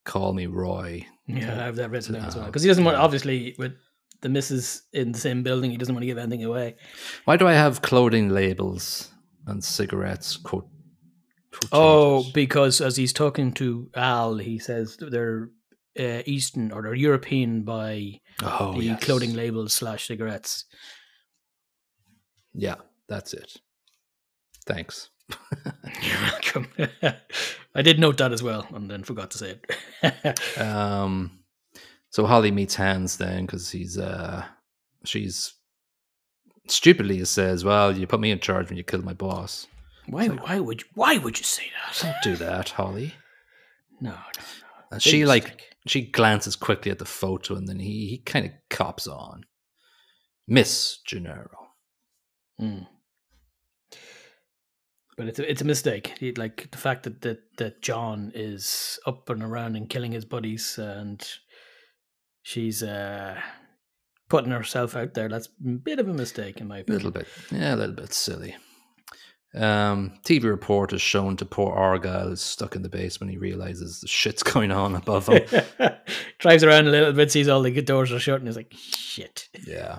call 0.05 0.33
me 0.33 0.47
Roy. 0.47 1.07
Yeah, 1.27 1.53
I 1.53 1.65
have 1.65 1.77
that 1.77 1.91
written 1.91 2.15
down 2.15 2.27
as 2.27 2.37
well. 2.37 2.47
Because 2.47 2.63
he 2.63 2.69
doesn't 2.69 2.85
want, 2.85 2.97
obviously, 2.97 3.55
with 3.59 3.73
the 4.21 4.29
missus 4.29 4.83
in 4.93 5.13
the 5.13 5.19
same 5.19 5.43
building, 5.43 5.71
he 5.71 5.77
doesn't 5.77 5.95
want 5.95 6.03
to 6.03 6.07
give 6.07 6.19
anything 6.19 6.45
away. 6.45 6.77
Why 7.25 7.37
do 7.37 7.47
I 7.47 7.53
have 7.53 7.83
clothing 7.83 8.29
labels 8.29 9.11
and 9.47 9.63
cigarettes? 9.63 10.37
Quote, 10.37 10.69
Oh, 11.73 12.25
because 12.33 12.81
as 12.81 12.97
he's 12.97 13.13
talking 13.13 13.53
to 13.55 13.91
Al, 13.95 14.37
he 14.37 14.59
says 14.59 14.97
they're 14.99 15.51
uh, 15.99 16.23
Eastern 16.27 16.73
or 16.73 16.83
they're 16.83 16.95
European 16.95 17.63
by 17.63 18.21
oh 18.43 18.75
the 18.75 18.85
yes. 18.85 19.05
clothing 19.05 19.35
labels 19.35 19.73
slash 19.73 20.07
cigarettes. 20.07 20.65
Yeah, 22.55 22.77
that's 23.09 23.35
it. 23.35 23.57
Thanks. 24.67 25.11
You're 26.03 26.21
welcome. 26.21 26.69
I 27.75 27.83
did 27.83 27.99
note 27.99 28.19
that 28.19 28.33
as 28.33 28.43
well 28.43 28.67
and 28.75 28.91
then 28.91 29.05
forgot 29.05 29.31
to 29.33 29.39
say 29.39 29.59
it. 30.03 30.41
Um, 30.61 31.41
so 32.11 32.27
Holly 32.27 32.51
meets 32.51 32.75
Hans 32.75 33.17
then 33.17 33.47
because 33.47 33.71
he's 33.71 33.97
uh, 33.97 34.45
she's 35.05 35.55
stupidly 36.67 37.25
says, 37.25 37.65
"Well, 37.65 37.97
you 37.97 38.07
put 38.07 38.21
me 38.21 38.31
in 38.31 38.41
charge 38.41 38.69
when 38.69 38.77
you 38.77 38.83
killed 38.85 39.05
my 39.05 39.13
boss." 39.15 39.67
why? 40.11 40.27
Why 40.29 40.59
would 40.59 40.83
you? 40.83 40.89
Why 40.95 41.19
would 41.19 41.39
you 41.39 41.45
say 41.45 41.65
that? 41.87 42.01
Don't 42.03 42.23
do 42.23 42.45
that, 42.45 42.71
Holly. 42.71 43.15
No, 44.03 44.13
no, 44.13 44.17
And 44.93 44.93
Big 44.93 45.03
she 45.03 45.27
like 45.27 45.77
she 45.87 46.01
glances 46.01 46.57
quickly 46.57 46.91
at 46.91 46.99
the 46.99 47.05
photo 47.05 47.55
and 47.55 47.69
then 47.69 47.79
he 47.79 48.07
he 48.07 48.17
kind 48.17 48.47
of 48.47 48.53
cops 48.71 49.07
on. 49.07 49.45
Miss 50.49 51.01
Gennaro. 51.07 51.69
Mm. 52.59 52.87
But 55.21 55.29
it's 55.29 55.39
a, 55.39 55.51
it's 55.51 55.61
a 55.61 55.67
mistake. 55.67 56.15
He, 56.19 56.33
like 56.33 56.71
the 56.71 56.79
fact 56.79 57.03
that, 57.03 57.21
that 57.21 57.41
that 57.59 57.83
John 57.83 58.33
is 58.35 58.99
up 59.07 59.29
and 59.29 59.43
around 59.43 59.77
and 59.77 59.87
killing 59.87 60.13
his 60.13 60.25
buddies, 60.25 60.79
and 60.79 61.23
she's 62.41 62.83
uh, 62.83 63.39
putting 64.31 64.51
herself 64.51 64.97
out 64.97 65.13
there. 65.13 65.29
That's 65.29 65.49
a 65.49 65.73
bit 65.73 65.99
of 65.99 66.09
a 66.09 66.15
mistake, 66.15 66.59
in 66.59 66.69
my 66.69 66.79
opinion. 66.79 67.03
A 67.03 67.05
little 67.05 67.21
bit, 67.21 67.29
yeah, 67.53 67.75
a 67.75 67.77
little 67.77 67.95
bit 67.95 68.15
silly. 68.15 68.57
Um, 69.55 70.15
TV 70.25 70.45
report 70.45 70.95
is 70.95 71.03
shown 71.03 71.37
to 71.37 71.45
poor 71.45 71.75
Argyle 71.75 72.33
is 72.33 72.41
stuck 72.41 72.75
in 72.75 72.81
the 72.81 72.89
basement. 72.89 73.31
He 73.31 73.37
realizes 73.37 74.01
the 74.01 74.09
shit's 74.09 74.43
going 74.55 74.71
on 74.71 74.95
above 74.95 75.27
him. 75.27 75.43
Drives 76.39 76.65
around 76.65 76.89
a 76.89 76.93
little 76.93 77.13
bit, 77.13 77.31
sees 77.31 77.47
all 77.47 77.61
the 77.61 77.83
doors 77.83 78.11
are 78.11 78.19
shut, 78.19 78.39
and 78.39 78.49
he's 78.49 78.57
like, 78.57 78.73
"Shit." 78.73 79.51
Yeah. 79.67 79.99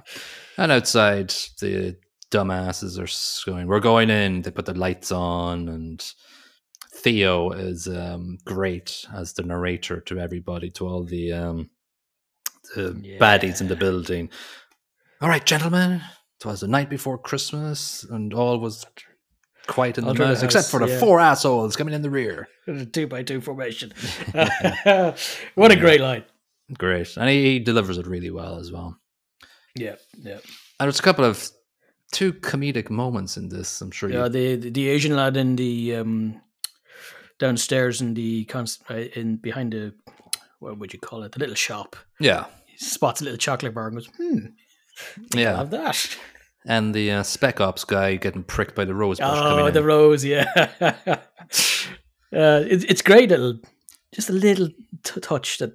And 0.58 0.72
outside, 0.72 1.30
the 1.60 1.96
dumbasses 2.32 2.98
are 2.98 3.52
going, 3.52 3.68
We're 3.68 3.80
going 3.80 4.10
in. 4.10 4.42
They 4.42 4.52
put 4.52 4.66
the 4.66 4.74
lights 4.74 5.12
on. 5.12 5.70
And 5.70 6.04
Theo 6.96 7.52
is 7.52 7.88
um, 7.88 8.38
great 8.46 9.06
as 9.14 9.34
the 9.34 9.44
narrator 9.44 10.00
to 10.02 10.20
everybody, 10.20 10.72
to 10.72 10.88
all 10.88 11.04
the, 11.04 11.34
um, 11.34 11.70
the 12.76 13.18
baddies 13.20 13.62
in 13.62 13.68
the 13.68 13.76
building. 13.76 14.30
All 15.22 15.30
right, 15.30 15.46
gentlemen. 15.46 16.02
It 16.40 16.46
was 16.46 16.62
the 16.62 16.68
night 16.68 16.90
before 16.90 17.20
Christmas, 17.20 18.04
and 18.04 18.34
all 18.34 18.58
was 18.58 18.84
quiet 19.68 20.00
in 20.00 20.06
the 20.06 20.16
house, 20.16 20.42
except 20.42 20.70
for 20.70 20.80
the 20.80 20.92
yeah. 20.92 21.00
four 21.00 21.20
assholes 21.20 21.76
coming 21.76 21.94
in 21.94 22.02
the 22.02 22.10
rear. 22.10 22.48
A 22.68 22.86
two 22.86 23.06
by 23.06 23.22
two 23.22 23.42
formation. 23.42 23.94
what 25.54 25.72
a 25.72 25.76
great 25.80 26.02
line. 26.02 26.24
Great. 26.76 27.16
And 27.16 27.30
he, 27.30 27.44
he 27.44 27.60
delivers 27.60 27.98
it 28.00 28.08
really 28.08 28.32
well 28.32 28.58
as 28.58 28.72
well. 28.72 28.98
Yeah, 29.76 29.96
yeah. 30.18 30.40
And 30.80 30.88
there's 30.88 31.00
a 31.00 31.04
couple 31.04 31.26
of 31.26 31.52
two 32.12 32.34
comedic 32.34 32.90
moments 32.90 33.38
in 33.38 33.50
this. 33.50 33.82
I'm 33.82 33.92
sure 33.92 34.10
Yeah, 34.10 34.24
you. 34.26 34.30
the 34.30 34.56
the, 34.56 34.70
the 34.72 34.90
Asian 34.90 35.16
lad 35.16 35.38
in 35.38 35.56
the 35.56 35.96
um, 35.96 36.42
downstairs 37.40 38.02
in 38.02 38.14
the 38.14 38.46
const- 38.46 38.84
uh, 38.90 38.96
in 39.16 39.38
behind 39.38 39.74
the 39.74 39.94
what 40.60 40.78
would 40.78 40.94
you 40.94 41.00
call 41.00 41.24
it? 41.24 41.32
The 41.32 41.40
little 41.40 41.56
shop. 41.56 41.96
Yeah. 42.20 42.46
He 42.66 42.78
spots 42.78 43.22
a 43.22 43.24
little 43.24 43.38
chocolate 43.38 43.74
bar 43.74 43.88
and 43.88 43.96
goes, 43.98 44.08
"Hmm, 44.18 45.40
Yeah. 45.40 45.58
have 45.58 45.72
that." 45.72 46.18
and 46.68 46.94
the 46.94 47.10
uh, 47.12 47.24
spec 47.24 47.60
ops 47.60 47.84
guy 47.86 48.16
getting 48.18 48.44
pricked 48.44 48.76
by 48.76 48.86
the 48.86 48.94
rose 48.94 49.18
bush 49.20 49.28
Oh, 49.32 49.72
the 49.72 49.80
in. 49.80 49.86
rose, 49.86 50.24
yeah. 50.24 50.46
uh, 50.80 51.18
it's 52.32 52.84
it's 52.86 53.02
great 53.02 53.30
little, 53.30 53.60
just 54.14 54.30
a 54.30 54.34
little 54.34 54.70
t- 55.04 55.20
touch 55.22 55.58
that 55.58 55.74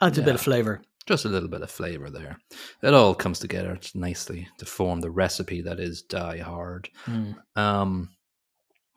adds 0.00 0.18
a 0.18 0.22
bit 0.22 0.34
of 0.34 0.40
flavor. 0.40 0.82
Just 1.06 1.24
a 1.24 1.28
little 1.28 1.48
bit 1.48 1.62
of 1.62 1.70
flavor 1.70 2.10
there. 2.10 2.38
It 2.82 2.94
all 2.94 3.14
comes 3.14 3.38
together 3.40 3.78
nicely 3.94 4.46
to 4.58 4.64
form 4.66 5.00
the 5.00 5.10
recipe 5.10 5.60
that 5.62 5.80
is 5.80 6.02
Die 6.02 6.38
Hard. 6.38 6.88
Mm. 7.06 7.34
Um, 7.56 8.10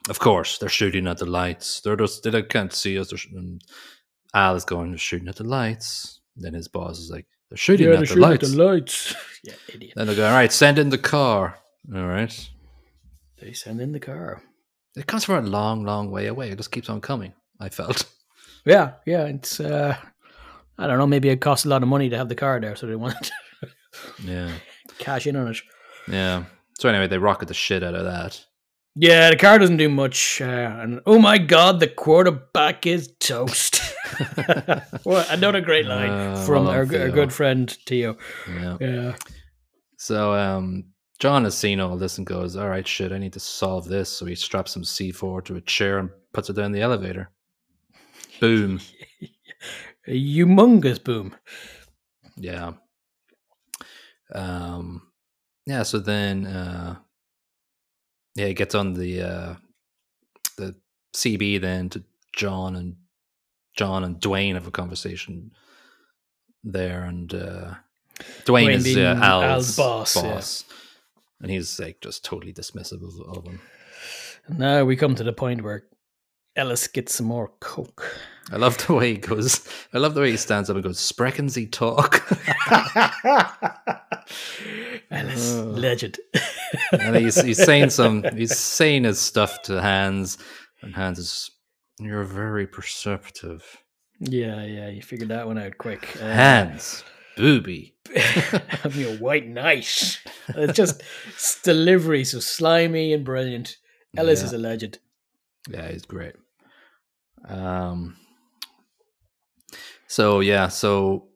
of 0.10 0.20
course, 0.20 0.58
they're 0.60 0.70
shooting 0.70 1.08
at 1.08 1.18
the 1.18 1.26
lights. 1.26 1.82
They're 1.82 1.96
just 1.96 2.24
they 2.24 2.42
can't 2.44 2.72
see 2.74 3.00
us. 3.00 3.12
Sh- 3.16 3.28
and 3.34 3.60
Al 4.36 4.56
is 4.56 4.66
going, 4.66 4.92
they're 4.92 4.98
shooting 5.00 5.28
at 5.30 5.38
the 5.38 5.44
lights. 5.46 6.20
Then 6.36 6.54
his 6.54 6.68
boss 6.68 7.00
is 7.00 7.10
like, 7.10 7.26
they're 7.50 7.58
shooting 7.58 7.88
Yeah, 7.88 7.94
at 7.94 7.98
they're 7.98 8.02
the 8.02 8.08
shooting 8.08 8.24
at 8.24 8.30
lights. 8.30 8.52
the 8.52 8.64
lights. 8.64 9.16
yeah, 9.44 9.54
idiot. 9.74 9.94
Then 9.96 10.08
they 10.08 10.16
go, 10.16 10.28
all 10.28 10.34
right, 10.34 10.52
send 10.52 10.78
in 10.78 10.90
the 10.90 10.98
car. 11.00 11.58
All 11.96 12.06
right. 12.06 12.50
They 13.42 13.54
send 13.54 13.82
in 13.82 13.92
the 13.94 14.00
car. 14.00 14.42
It 14.96 15.08
comes 15.08 15.26
from 15.26 15.44
a 15.46 15.48
long, 15.50 15.84
long 15.84 16.12
way 16.12 16.28
away. 16.28 16.50
It 16.52 16.58
just 16.58 16.72
keeps 16.72 16.90
on 16.90 17.02
coming. 17.02 17.34
I 17.60 17.70
felt. 17.70 18.06
Yeah, 18.66 18.94
yeah. 19.06 19.26
It's 19.26 19.60
uh, 19.60 19.96
I 20.78 20.88
don't 20.88 20.98
know. 20.98 21.08
Maybe 21.08 21.30
it 21.30 21.42
costs 21.42 21.66
a 21.66 21.70
lot 21.70 21.84
of 21.84 21.90
money 21.90 22.10
to 22.10 22.18
have 22.18 22.30
the 22.30 22.36
car 22.36 22.60
there, 22.60 22.76
so 22.76 22.86
they 22.88 22.96
want 22.96 23.16
to 23.24 23.32
Yeah. 24.24 24.52
cash 24.98 25.26
in 25.28 25.36
on 25.36 25.48
it. 25.50 25.58
Yeah. 26.08 26.46
So 26.80 26.90
anyway, 26.90 27.08
they 27.08 27.18
rocket 27.18 27.48
the 27.48 27.54
shit 27.54 27.84
out 27.84 27.96
of 27.96 28.04
that. 28.06 28.44
Yeah, 28.98 29.30
the 29.30 29.36
car 29.36 29.60
doesn't 29.60 29.78
do 29.78 29.90
much. 29.90 30.40
Uh, 30.42 30.46
and 30.80 31.02
oh 31.06 31.20
my 31.20 31.38
god, 31.38 31.80
the 31.80 31.88
quarterback 31.88 32.86
is 32.86 33.14
toast. 33.20 33.82
well, 35.06 35.26
another 35.30 35.60
great 35.62 35.86
line 35.86 36.10
Uh, 36.10 36.44
from 36.46 36.66
well 36.66 36.74
our, 36.74 36.80
our 36.82 37.10
good 37.10 37.34
friend 37.34 37.70
Theo. 37.86 38.18
Yeah. 38.48 38.78
Yeah, 38.80 39.16
So 39.98 40.34
um, 40.34 40.86
John 41.20 41.44
has 41.44 41.58
seen 41.58 41.82
all 41.82 41.98
this 41.98 42.18
and 42.18 42.26
goes, 42.28 42.56
"All 42.56 42.70
right, 42.70 42.88
shit, 42.88 43.12
I 43.12 43.18
need 43.18 43.34
to 43.34 43.40
solve 43.40 43.86
this." 43.88 44.10
So 44.10 44.26
he 44.26 44.36
straps 44.36 44.72
some 44.72 44.84
C4 44.84 45.44
to 45.46 45.56
a 45.58 45.62
chair 45.62 46.00
and 46.00 46.10
puts 46.34 46.50
it 46.50 46.54
down 46.56 46.72
the 46.72 46.82
elevator. 46.82 47.30
Boom. 48.40 48.80
A 50.08 50.12
humongous 50.12 51.04
boom. 51.04 51.36
Yeah. 52.38 52.74
Um. 54.34 55.04
Yeah. 55.66 55.84
So 55.84 56.00
then, 56.00 56.46
uh, 56.46 56.96
yeah, 58.36 58.48
he 58.48 58.54
gets 58.54 58.76
on 58.76 58.94
the 58.94 59.22
uh, 59.22 59.56
the 60.58 60.76
CB 61.16 61.62
then 61.62 61.90
to 61.90 62.04
John 62.36 62.76
and 62.76 62.96
John 63.76 64.04
and 64.04 64.20
Dwayne 64.20 64.54
have 64.54 64.68
a 64.68 64.72
conversation 64.72 65.52
there, 66.64 67.04
and 67.04 67.34
uh, 67.34 67.76
Dwayne, 68.46 68.68
Dwayne 68.68 68.76
is 68.76 68.98
uh, 68.98 69.20
Al's, 69.22 69.44
Al's 69.44 69.76
boss, 69.76 70.16
yeah. 70.16 70.76
and 71.42 71.52
he's 71.52 71.80
like 71.80 72.02
just 72.02 72.24
totally 72.24 72.54
dismissive 72.54 73.04
of, 73.04 73.38
of 73.38 73.46
him. 73.46 73.60
Now 74.50 74.84
we 74.86 74.96
come 74.96 75.16
to 75.16 75.24
the 75.24 75.34
point 75.34 75.64
where 75.64 75.86
Ellis 76.56 76.88
gets 76.88 77.16
some 77.16 77.26
more 77.26 77.52
coke. 77.60 78.16
I 78.52 78.58
love 78.58 78.78
the 78.86 78.94
way 78.94 79.14
he 79.14 79.18
goes. 79.18 79.68
I 79.94 79.98
love 79.98 80.14
the 80.14 80.22
way 80.22 80.32
he 80.32 80.38
stands 80.38 80.70
up 80.70 80.76
and 80.76 80.84
goes, 80.84 81.00
"Sprechen 81.00 81.50
Sie 81.50 81.66
talk," 81.66 82.22
Ellis, 85.12 85.54
Oh. 85.56 85.64
legend. 85.64 86.20
and 86.92 87.16
he's 87.16 87.42
he's 87.42 87.64
saying 87.64 87.90
some 88.00 88.24
he's 88.36 88.58
saying 88.58 89.04
his 89.04 89.20
stuff 89.20 89.62
to 89.64 89.82
Hans, 89.82 90.38
and 90.82 90.94
Hans 90.96 91.20
is, 91.20 91.52
"You're 92.00 92.24
very 92.24 92.68
perceptive." 92.68 93.64
yeah, 94.20 94.64
yeah, 94.64 94.90
you 94.90 95.02
figured 95.02 95.30
that 95.30 95.48
one 95.48 95.58
out 95.58 95.78
quick. 95.78 96.16
Uh, 96.22 96.34
Hans, 96.34 97.04
booby. 97.38 97.96
Me 98.96 99.04
a 99.12 99.18
white 99.18 99.48
knight. 99.48 100.20
It's 100.50 100.74
just 100.74 101.02
it's 101.30 101.62
delivery 101.62 102.24
so 102.24 102.40
slimy 102.40 103.12
and 103.14 103.26
brilliant. 103.26 103.78
Ellis 104.16 104.40
Yeah. 104.42 104.46
is 104.46 104.54
a 104.54 104.58
legend. 104.58 105.00
Yeah, 105.70 105.92
he's 105.92 106.06
great. 106.06 106.36
Um. 107.48 108.18
So 110.16 110.40
yeah, 110.42 110.70
so 110.70 111.28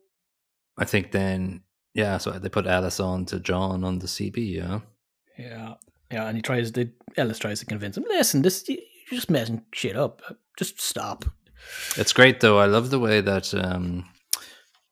I 0.78 0.86
think 0.86 1.12
then 1.12 1.64
yeah, 1.94 2.18
so 2.20 2.32
they 2.32 2.50
put 2.50 2.66
Ellis 2.68 3.00
on 3.00 3.26
to 3.26 3.40
John 3.40 3.84
on 3.84 4.00
the 4.00 4.08
CB. 4.08 4.38
Yeah, 4.56 4.80
Yeah, 5.38 5.74
yeah, 6.12 6.28
and 6.28 6.38
he 6.38 6.42
tries 6.42 6.72
to 6.72 6.90
Ellis 7.18 7.40
tries 7.40 7.60
to 7.60 7.66
convince 7.66 7.98
him. 7.98 8.06
Listen, 8.08 8.42
this 8.42 8.68
you- 8.70 8.82
you're 9.12 9.18
just 9.20 9.30
messing 9.32 9.64
shit 9.74 9.98
up. 9.98 10.22
Just 10.58 10.80
stop. 10.80 11.26
it's 11.98 12.14
great 12.14 12.40
though. 12.40 12.58
I 12.60 12.68
love 12.68 12.90
the 12.90 13.00
way 13.00 13.22
that 13.22 13.54
um 13.54 14.06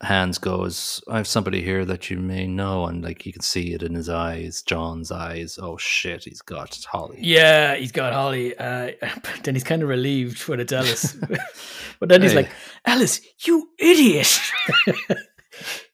Hans 0.03 0.37
goes. 0.37 1.01
I 1.07 1.17
have 1.17 1.27
somebody 1.27 1.63
here 1.63 1.83
that 1.85 2.09
you 2.11 2.17
may 2.17 2.45
know, 2.45 2.85
and 2.85 3.03
like 3.03 3.25
you 3.25 3.33
can 3.33 3.41
see 3.41 3.73
it 3.73 3.81
in 3.81 3.95
his 3.95 4.09
eyes, 4.09 4.61
John's 4.61 5.11
eyes. 5.11 5.57
Oh 5.61 5.77
shit, 5.77 6.23
he's 6.25 6.41
got 6.41 6.77
Holly. 6.91 7.17
Yeah, 7.21 7.75
he's 7.75 7.91
got 7.91 8.13
Holly. 8.13 8.55
Uh, 8.55 8.91
but 9.01 9.39
then 9.43 9.55
he's 9.55 9.63
kind 9.63 9.81
of 9.81 9.89
relieved 9.89 10.47
when 10.47 10.59
it's 10.59 10.71
Ellis. 10.71 11.13
but 11.99 12.09
then 12.09 12.21
he's 12.21 12.31
Hey. 12.31 12.37
like, 12.43 12.51
Ellis, 12.85 13.21
you 13.45 13.69
idiot! 13.79 14.39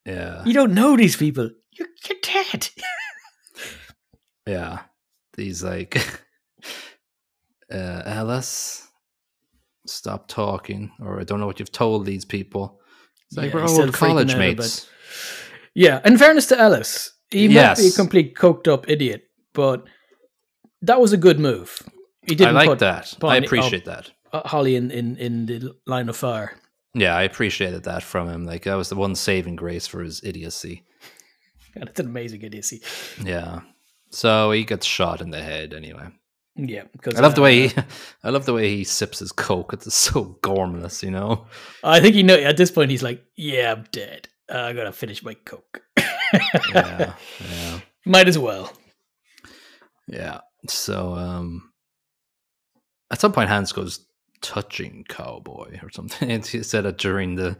Yeah, 0.06 0.43
you 0.43 0.51
don't 0.51 0.74
know 0.74 0.97
these 0.97 1.16
people. 1.16 1.49
You're, 1.72 1.88
you're 2.10 2.18
dead. 2.22 2.68
yeah. 4.45 4.80
He's 5.38 5.64
like, 5.64 5.95
uh, 7.72 8.01
Ellis, 8.06 8.86
stop 9.88 10.28
talking, 10.28 10.91
or 10.99 11.22
I 11.22 11.24
don't 11.24 11.39
know 11.39 11.45
what 11.47 11.60
you've 11.60 11.72
told 11.72 12.06
these 12.06 12.26
people. 12.26 12.82
It's 13.34 13.38
like 13.38 13.53
Yeah, 13.53 13.65
we're 13.65 13.84
old 13.86 13.93
college 13.93 14.36
mates. 14.36 14.88
Yeah, 15.73 16.01
in 16.05 16.17
fairness 16.19 16.45
to 16.47 16.59
Ellis, 16.59 17.11
he 17.31 17.47
might 17.47 17.77
be 17.77 17.88
a 17.88 17.91
complete 17.91 18.36
coked 18.36 18.71
up 18.71 18.88
idiot, 18.88 19.23
but 19.53 19.86
that 20.84 21.01
was 21.01 21.13
a 21.13 21.17
good 21.17 21.39
move. 21.39 21.81
He 22.21 22.36
didn't 22.36 22.55
I 22.55 22.59
like 22.59 22.69
put 22.69 22.79
that. 22.79 23.15
I 23.23 23.38
appreciate 23.38 23.86
that. 23.86 24.11
uh, 24.31 24.47
Holly 24.47 24.75
in, 24.75 24.91
in, 24.91 25.17
in 25.17 25.45
the 25.47 25.75
line 25.88 26.09
of 26.09 26.15
fire. 26.15 26.55
Yeah, 26.93 27.15
I 27.15 27.23
appreciated 27.23 27.84
that 27.84 28.03
from 28.03 28.29
him. 28.29 28.45
Like 28.45 28.63
that 28.63 28.75
was 28.75 28.89
the 28.89 28.95
one 28.95 29.15
saving 29.15 29.55
grace 29.55 29.88
for 29.88 30.03
his 30.03 30.23
idiocy. 30.23 30.84
God, 31.75 31.89
it's 31.89 31.99
an 31.99 32.05
amazing 32.05 32.43
idiocy. 32.43 32.84
Yeah. 33.23 33.61
So 34.11 34.51
he 34.51 34.63
gets 34.63 34.86
shot 34.86 35.21
in 35.21 35.31
the 35.31 35.41
head 35.41 35.73
anyway. 35.73 36.09
Yeah, 36.56 36.84
because 36.91 37.16
I 37.16 37.22
love 37.22 37.34
the 37.36 37.41
uh, 37.41 37.45
way 37.45 37.68
he, 37.68 37.76
I 38.24 38.30
love 38.30 38.45
the 38.45 38.54
way 38.54 38.76
he 38.76 38.84
sips 38.84 39.20
his 39.20 39.32
coke. 39.32 39.74
It's 39.74 39.93
so 39.93 40.38
gormless, 40.43 41.01
you 41.01 41.12
know. 41.12 41.47
I 41.84 41.99
think 41.99 42.16
he 42.16 42.24
know 42.24 42.36
at 42.36 42.58
this 42.58 42.70
point 42.72 42.91
he's 42.91 43.01
like, 43.04 43.24
yeah, 43.36 43.72
I'm 43.72 43.86
dead. 43.91 44.28
Uh, 44.54 44.60
I 44.60 44.74
gotta 44.74 44.91
finish 44.91 45.24
my 45.24 45.34
coke. 45.34 45.82
Yeah, 46.74 47.14
yeah, 47.41 47.80
Might 48.06 48.28
as 48.28 48.38
well. 48.38 48.72
yeah. 50.08 50.41
So 50.68 51.14
um, 51.16 51.72
at 53.12 53.20
some 53.22 53.32
point, 53.32 53.49
Hans 53.49 53.72
goes 53.72 54.06
touching 54.41 55.06
cowboy 55.10 55.80
or 55.82 55.89
something. 55.91 56.30
And 56.32 56.45
he 56.45 56.64
said 56.64 56.86
it 56.86 56.97
during 56.97 57.36
the 57.36 57.58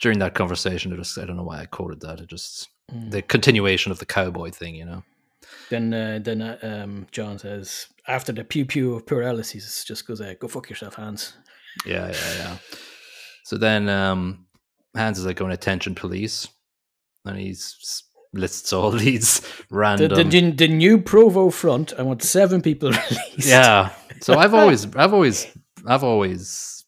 during 0.00 0.18
that 0.20 0.34
conversation. 0.34 0.92
It 0.92 0.96
just 0.96 1.18
I 1.18 1.24
don't 1.24 1.36
know 1.36 1.42
why 1.44 1.60
I 1.60 1.66
quoted 1.66 2.00
that. 2.00 2.20
It 2.20 2.28
just 2.28 2.68
Mm. 2.92 3.12
the 3.12 3.22
continuation 3.22 3.92
of 3.92 4.00
the 4.00 4.04
cowboy 4.04 4.50
thing, 4.50 4.74
you 4.74 4.84
know. 4.84 5.04
Then 5.68 5.94
uh, 5.94 6.18
then 6.20 6.42
uh, 6.42 6.58
um, 6.60 7.06
John 7.12 7.38
says 7.38 7.86
after 8.10 8.32
the 8.32 8.44
pew 8.44 8.64
pew 8.64 8.94
of 8.94 9.06
he 9.50 9.58
just 9.58 10.06
goes, 10.06 10.20
uh, 10.20 10.34
"Go 10.38 10.48
fuck 10.48 10.68
yourself, 10.68 10.94
Hans." 10.94 11.34
Yeah, 11.86 12.08
yeah, 12.08 12.34
yeah. 12.38 12.56
So 13.44 13.56
then 13.56 13.88
um, 13.88 14.46
Hans 14.96 15.18
is 15.18 15.26
like 15.26 15.36
going 15.36 15.52
attention 15.52 15.94
police, 15.94 16.48
and 17.24 17.38
he's 17.38 18.04
lists 18.32 18.72
all 18.72 18.90
these 19.06 19.42
random. 19.70 20.08
the, 20.14 20.24
the, 20.24 20.50
the 20.50 20.68
new 20.68 20.98
Provo 20.98 21.50
front. 21.50 21.92
I 21.98 22.02
want 22.02 22.22
seven 22.22 22.62
people 22.62 22.90
released. 23.10 23.48
yeah. 23.48 23.90
So 24.20 24.34
I've 24.34 24.54
always, 24.54 24.84
I've 24.96 25.14
always, 25.14 25.46
I've 25.86 26.04
always 26.04 26.84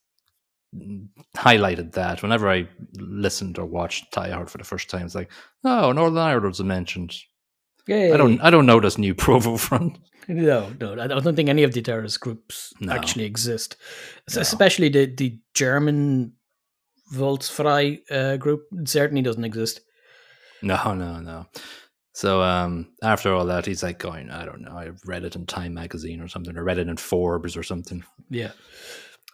highlighted 1.36 1.92
that 1.92 2.22
whenever 2.22 2.50
I 2.50 2.68
listened 2.98 3.58
or 3.58 3.66
watched 3.66 4.12
Die 4.12 4.30
Hard 4.30 4.50
for 4.50 4.58
the 4.58 4.64
first 4.64 4.90
time. 4.90 5.06
It's 5.06 5.14
like, 5.14 5.30
oh, 5.64 5.92
Northern 5.92 6.18
Ireland 6.18 6.46
was 6.46 6.62
mentioned. 6.62 7.14
Yay. 7.88 8.12
I 8.12 8.16
don't, 8.16 8.40
I 8.40 8.50
don't 8.50 8.66
know 8.66 8.80
this 8.80 8.98
new 8.98 9.14
Provo 9.24 9.56
front. 9.56 9.98
No, 10.28 10.72
no, 10.80 10.92
I 11.00 11.08
don't 11.08 11.34
think 11.34 11.48
any 11.48 11.64
of 11.64 11.72
the 11.72 11.82
terrorist 11.82 12.20
groups 12.20 12.72
No. 12.80 12.92
actually 12.92 13.24
exist. 13.24 13.76
No. 14.34 14.40
Especially 14.40 14.88
the 14.88 15.06
the 15.06 15.40
German 15.54 16.34
Volksfrei 17.12 18.00
uh, 18.10 18.36
group 18.36 18.62
certainly 18.84 19.22
doesn't 19.22 19.44
exist. 19.44 19.80
No, 20.62 20.94
no, 20.94 21.18
no. 21.20 21.46
So 22.14 22.40
um, 22.42 22.92
after 23.02 23.34
all 23.34 23.46
that, 23.46 23.66
he's 23.66 23.82
like 23.82 23.98
going, 23.98 24.30
I 24.30 24.44
don't 24.44 24.60
know, 24.60 24.72
I 24.78 24.90
read 25.06 25.24
it 25.24 25.34
in 25.34 25.46
Time 25.46 25.74
magazine 25.74 26.20
or 26.20 26.28
something, 26.28 26.56
or 26.56 26.62
read 26.62 26.78
it 26.78 26.88
in 26.88 26.96
Forbes 26.98 27.56
or 27.56 27.62
something. 27.62 28.04
Yeah. 28.30 28.52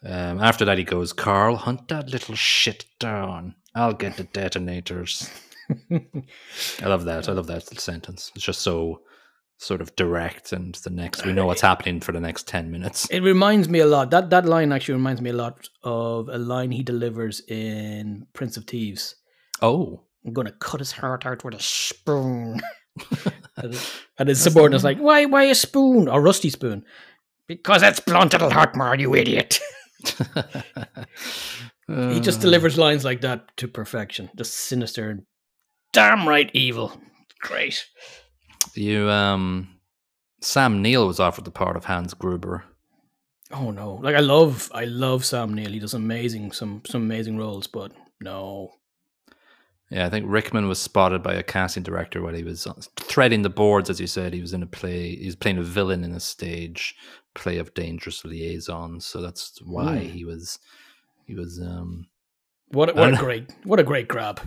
Um, 0.05 0.41
after 0.41 0.65
that, 0.65 0.79
he 0.79 0.85
goes, 0.85 1.13
Carl, 1.13 1.57
hunt 1.57 1.89
that 1.89 2.09
little 2.11 2.37
shit 2.37 2.85
down. 3.01 3.57
I'll 3.75 3.93
get 3.95 4.17
the 4.17 4.25
detonators. 4.25 5.29
I 5.91 6.87
love 6.87 7.05
that. 7.05 7.29
I 7.29 7.33
love 7.33 7.47
that 7.49 7.67
sentence. 7.81 8.33
It's 8.35 8.45
just 8.45 8.63
so 8.63 9.03
sort 9.59 9.81
of 9.81 9.95
direct, 9.97 10.53
and 10.53 10.75
the 10.77 10.91
next 10.91 11.27
we 11.27 11.33
know 11.33 11.47
what's 11.47 11.61
happening 11.61 12.01
for 12.01 12.13
the 12.13 12.21
next 12.21 12.47
ten 12.47 12.71
minutes. 12.71 13.07
It 13.11 13.21
reminds 13.21 13.69
me 13.69 13.81
a 13.81 13.87
lot. 13.87 14.11
That 14.11 14.31
that 14.31 14.47
line 14.47 14.73
actually 14.73 14.95
reminds 14.95 15.21
me 15.21 15.31
a 15.31 15.35
lot 15.35 15.69
of 15.83 16.29
a 16.29 16.39
line 16.39 16.71
he 16.71 16.83
delivers 16.83 17.43
in 17.49 18.27
Prince 18.33 18.57
of 18.57 18.65
Thieves. 18.65 19.15
Oh, 19.61 20.05
I'm 20.25 20.33
gonna 20.33 20.53
cut 20.53 20.81
his 20.81 20.93
heart 20.93 21.27
out 21.27 21.45
with 21.45 21.55
a 21.55 21.63
spoon. 21.63 22.61
and 23.57 23.79
and 24.19 24.29
his 24.29 24.41
subordinate's 24.41 24.85
like, 24.85 24.99
"Why? 24.99 25.25
Why 25.27 25.45
a 25.45 25.55
spoon? 25.55 26.09
A 26.09 26.21
rusty 26.21 26.51
spoon? 26.51 26.85
Because 27.47 27.83
it's 27.83 28.01
blunt. 28.01 28.35
It'll 28.35 28.51
hurt 28.51 28.77
more. 28.77 28.95
You 28.97 29.15
idiot." 29.15 29.61
He 31.89 32.21
just 32.21 32.41
Uh, 32.41 32.43
delivers 32.43 32.77
lines 32.77 33.03
like 33.03 33.23
that 33.23 33.57
to 33.57 33.67
perfection. 33.67 34.29
Just 34.37 34.55
sinister 34.55 35.09
and 35.09 35.23
damn 35.93 36.29
right 36.29 36.51
evil. 36.55 36.93
Great. 37.41 37.85
you. 38.75 39.09
Um, 39.11 39.69
Sam 40.41 40.83
Neill 40.83 41.07
was 41.07 41.21
offered 41.21 41.45
the 41.45 41.51
part 41.51 41.77
of 41.77 41.85
Hans 41.85 42.15
Gruber. 42.15 42.65
Oh 43.51 43.71
no! 43.71 43.95
Like 43.95 44.15
I 44.15 44.21
love, 44.21 44.71
I 44.75 44.85
love 44.85 45.25
Sam 45.25 45.55
Neill. 45.55 45.71
He 45.73 45.79
does 45.79 45.95
amazing, 45.95 46.53
some 46.53 46.83
some 46.87 47.03
amazing 47.03 47.39
roles. 47.39 47.67
But 47.67 47.93
no, 48.21 48.71
Yeah, 49.91 50.05
I 50.07 50.11
think 50.11 50.27
Rickman 50.29 50.69
was 50.69 50.79
spotted 50.81 51.23
by 51.23 51.35
a 51.35 51.43
casting 51.43 51.83
director 51.83 52.21
while 52.21 52.35
he 52.35 52.45
was 52.45 52.67
threading 52.97 53.41
the 53.43 53.49
boards, 53.49 53.89
as 53.89 53.99
you 54.01 54.07
said. 54.07 54.35
He 54.35 54.41
was 54.43 54.53
in 54.53 54.63
a 54.63 54.67
play. 54.67 55.17
He 55.17 55.25
was 55.27 55.35
playing 55.37 55.57
a 55.59 55.63
villain 55.63 56.05
in 56.05 56.13
a 56.13 56.21
stage 56.21 56.95
play 57.35 57.57
of 57.59 57.73
Dangerous 57.75 58.23
Liaisons, 58.25 59.07
so 59.07 59.23
that's 59.23 59.59
why 59.65 59.97
Mm. 59.97 60.11
he 60.11 60.25
was 60.27 60.59
he 61.27 61.35
was 61.35 61.59
um, 61.61 62.07
What 62.73 62.95
what 62.95 63.09
a 63.09 63.13
know. 63.13 63.19
great 63.19 63.51
what 63.65 63.81
a 63.81 63.85
great 63.85 64.09
grab. 64.09 64.41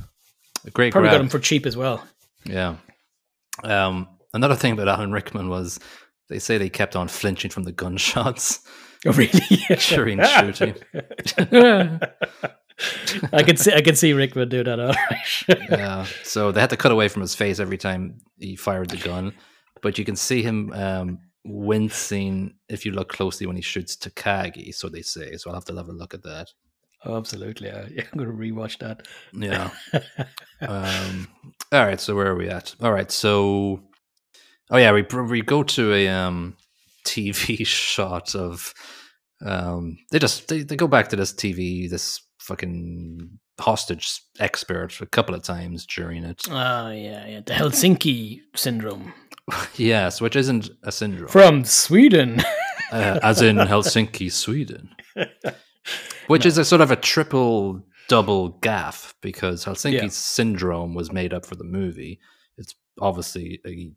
A 0.65 0.71
great 0.71 0.91
Probably 0.91 1.09
grab. 1.09 1.19
got 1.19 1.21
him 1.21 1.29
for 1.29 1.39
cheap 1.39 1.65
as 1.65 1.75
well. 1.77 2.03
Yeah. 2.45 2.75
Um, 3.63 4.07
another 4.33 4.55
thing 4.55 4.73
about 4.73 4.87
Alan 4.87 5.11
Rickman 5.11 5.49
was 5.49 5.79
they 6.29 6.39
say 6.39 6.57
they 6.57 6.69
kept 6.69 6.95
on 6.95 7.07
flinching 7.07 7.51
from 7.51 7.63
the 7.63 7.71
gunshots. 7.71 8.59
Oh, 9.03 9.13
really? 9.13 9.31
During 9.89 10.23
shooting. 10.23 10.75
I 13.33 13.43
could 13.43 13.59
see 13.59 13.73
I 13.73 13.81
could 13.81 13.97
see 13.97 14.13
Rickman 14.13 14.49
do 14.49 14.63
that. 14.63 14.79
All 14.79 14.87
right. 14.89 15.69
yeah. 15.71 16.05
So 16.23 16.51
they 16.51 16.61
had 16.61 16.69
to 16.71 16.77
cut 16.77 16.91
away 16.91 17.07
from 17.07 17.21
his 17.23 17.33
face 17.35 17.59
every 17.59 17.77
time 17.79 18.19
he 18.37 18.55
fired 18.55 18.89
the 18.91 18.97
gun. 18.97 19.33
But 19.81 19.97
you 19.97 20.05
can 20.05 20.15
see 20.15 20.43
him 20.43 20.71
um, 20.73 21.19
wincing 21.43 22.53
if 22.69 22.85
you 22.85 22.91
look 22.91 23.09
closely 23.09 23.47
when 23.47 23.55
he 23.55 23.61
shoots 23.63 23.95
Takagi, 23.95 24.73
so 24.73 24.89
they 24.89 25.01
say. 25.01 25.35
So 25.37 25.49
I'll 25.49 25.55
have 25.55 25.65
to 25.65 25.75
have 25.75 25.89
a 25.89 25.93
look 25.93 26.13
at 26.13 26.21
that. 26.23 26.49
Oh, 27.05 27.17
absolutely. 27.17 27.67
Yeah, 27.95 28.03
I'm 28.11 28.17
going 28.17 28.29
to 28.29 28.35
rewatch 28.35 28.79
that. 28.79 29.07
Yeah. 29.33 29.69
um, 30.61 31.27
all 31.71 31.85
right. 31.85 31.99
So 31.99 32.15
where 32.15 32.27
are 32.27 32.35
we 32.35 32.49
at? 32.49 32.75
All 32.81 32.91
right. 32.91 33.11
So, 33.11 33.81
oh 34.69 34.77
yeah, 34.77 34.91
we 34.93 35.03
we 35.23 35.41
go 35.41 35.63
to 35.63 35.93
a 35.93 36.07
um, 36.07 36.57
TV 37.05 37.65
shot 37.67 38.35
of 38.35 38.73
um, 39.45 39.97
they 40.11 40.19
just 40.19 40.47
they, 40.47 40.63
they 40.63 40.75
go 40.75 40.87
back 40.87 41.09
to 41.09 41.15
this 41.15 41.33
TV 41.33 41.89
this 41.89 42.21
fucking 42.39 43.39
hostage 43.59 44.19
expert 44.39 44.99
a 45.01 45.05
couple 45.05 45.35
of 45.35 45.43
times 45.43 45.85
during 45.85 46.23
it. 46.23 46.41
Ah, 46.49 46.89
yeah, 46.91 47.27
yeah. 47.27 47.41
The 47.45 47.53
Helsinki 47.53 48.41
syndrome 48.55 49.13
yes, 49.75 50.21
which 50.21 50.35
isn't 50.35 50.69
a 50.83 50.91
syndrome, 50.91 51.29
from 51.29 51.63
Sweden. 51.65 52.41
uh, 52.91 53.19
as 53.23 53.41
in 53.41 53.55
Helsinki, 53.57 54.31
Sweden, 54.31 54.89
which 56.31 56.45
is 56.45 56.57
a 56.57 56.65
sort 56.65 56.81
of 56.81 56.91
a 56.91 56.95
triple 56.95 57.83
double 58.07 58.49
gaff 58.61 59.13
because 59.21 59.63
Helsinki 59.65 59.93
Yeah. 60.01 60.07
syndrome 60.09 60.93
was 60.95 61.11
made 61.11 61.33
up 61.33 61.45
for 61.45 61.55
the 61.55 61.63
movie. 61.63 62.19
It's 62.57 62.75
obviously 62.99 63.61
a 63.65 63.91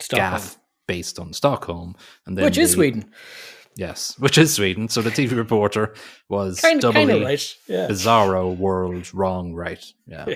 Stockholm. 0.00 0.30
gaff 0.32 0.58
based 0.86 1.18
on 1.18 1.32
Stockholm, 1.32 1.94
and 2.26 2.36
then 2.36 2.44
Which 2.44 2.56
is 2.58 2.72
Sweden. 2.72 3.10
Yes, 3.76 4.18
which 4.18 4.38
is 4.38 4.54
Sweden. 4.54 4.88
So 4.88 5.02
the 5.02 5.10
TV 5.10 5.36
reporter 5.36 5.94
was 6.28 6.60
Kind 6.60 6.82
of, 6.82 6.94
doubly 6.94 7.06
kind 7.06 7.10
of 7.10 7.22
right. 7.28 7.56
Yeah. 7.68 7.86
bizarro 7.88 8.56
world 8.56 9.12
wrong 9.14 9.52
right. 9.54 9.84
Yeah. 10.06 10.26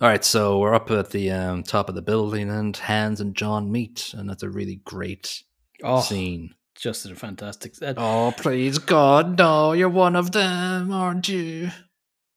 All 0.00 0.08
right, 0.08 0.24
so 0.24 0.58
we're 0.58 0.74
up 0.74 0.90
at 0.90 1.10
the 1.10 1.30
um, 1.30 1.62
top 1.62 1.90
of 1.90 1.94
the 1.94 2.00
building, 2.00 2.48
and 2.50 2.74
Hans 2.74 3.20
and 3.20 3.34
John 3.36 3.70
meet, 3.70 4.14
and 4.16 4.30
that's 4.30 4.42
a 4.42 4.48
really 4.48 4.76
great 4.84 5.42
Oh, 5.84 6.00
scene. 6.00 6.54
Just 6.80 7.06
a 7.06 7.14
fantastic. 7.14 7.74
Uh, 7.82 7.94
Oh, 7.96 8.32
please 8.36 8.78
God, 8.78 9.38
no! 9.38 9.72
You're 9.72 9.88
one 9.88 10.16
of 10.16 10.32
them, 10.32 10.90
aren't 10.92 11.28
you? 11.28 11.70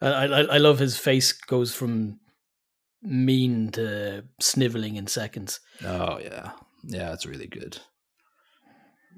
I, 0.02 0.08
I, 0.10 0.42
I 0.42 0.58
love 0.58 0.80
his 0.80 0.98
face 0.98 1.32
goes 1.32 1.74
from 1.74 2.20
mean 3.02 3.70
to 3.72 4.24
sniveling 4.42 4.96
in 4.98 5.08
seconds. 5.08 5.60
Oh 5.86 6.20
yeah, 6.20 6.52
yeah, 6.84 7.14
it's 7.14 7.26
really 7.26 7.48
good. 7.48 7.78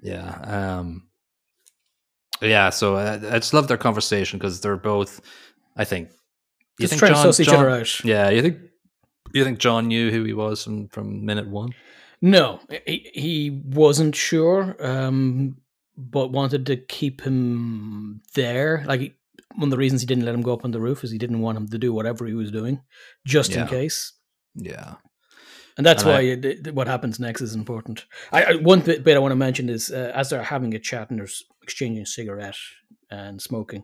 Yeah, 0.02 0.30
um, 0.44 1.08
yeah. 2.42 2.70
So 2.70 2.96
I, 2.96 3.14
I 3.16 3.40
just 3.40 3.54
love 3.54 3.68
their 3.68 3.78
conversation 3.78 4.38
because 4.40 4.62
they're 4.62 4.78
both, 4.78 5.22
I 5.76 5.86
think, 5.86 6.10
you 6.80 6.84
Just 6.84 6.92
think 6.92 7.00
trying 7.00 7.14
John- 7.14 7.26
to 7.26 7.30
suss 7.34 7.40
each 7.40 7.48
John- 7.48 7.56
other 7.66 7.70
out. 7.70 8.04
Yeah, 8.06 8.30
you 8.30 8.42
think 8.42 8.58
you 9.34 9.44
think 9.44 9.60
John 9.60 9.88
knew 9.88 10.12
who 10.12 10.24
he 10.24 10.34
was 10.34 10.64
from 10.64 10.88
from 10.90 11.26
minute 11.26 11.48
one? 11.48 11.74
No, 12.22 12.60
he, 12.86 13.10
he 13.14 13.62
wasn't 13.66 14.16
sure, 14.16 14.76
um, 14.80 15.58
but 15.98 16.32
wanted 16.32 16.66
to 16.68 16.78
keep 16.78 17.22
him 17.22 18.22
there. 18.34 18.84
Like 18.88 19.00
he, 19.02 19.14
one 19.56 19.68
of 19.68 19.72
the 19.72 19.78
reasons 19.78 20.02
he 20.02 20.08
didn't 20.08 20.26
let 20.26 20.34
him 20.36 20.42
go 20.42 20.54
up 20.54 20.66
on 20.66 20.72
the 20.72 20.80
roof 20.82 21.04
is 21.04 21.12
he 21.12 21.18
didn't 21.18 21.42
want 21.42 21.58
him 21.58 21.68
to 21.70 21.78
do 21.78 21.94
whatever 21.94 22.26
he 22.26 22.34
was 22.34 22.52
doing, 22.52 22.82
just 23.26 23.52
Yeah. 23.52 23.62
in 23.64 23.68
case. 23.68 24.14
Yeah, 24.56 24.96
And 25.78 25.86
that's 25.86 26.04
And 26.04 26.12
why 26.12 26.20
I- 26.20 26.24
it, 26.24 26.46
it- 26.46 26.76
what 26.76 26.88
happens 26.88 27.20
next 27.20 27.42
is 27.42 27.54
important. 27.56 28.06
I, 28.32 28.44
I 28.44 28.56
one 28.56 28.80
bit, 28.82 29.04
bit 29.04 29.16
I 29.16 29.20
want 29.20 29.32
to 29.34 29.36
mention 29.36 29.70
is 29.70 29.92
uh, 29.92 30.12
as 30.16 30.30
they're 30.30 30.42
having 30.44 30.74
a 30.74 30.80
chat 30.80 31.10
and 31.10 31.20
they're 31.20 31.28
exchanging 31.64 32.02
a 32.04 32.06
cigarette 32.06 32.56
and 33.12 33.42
smoking, 33.42 33.84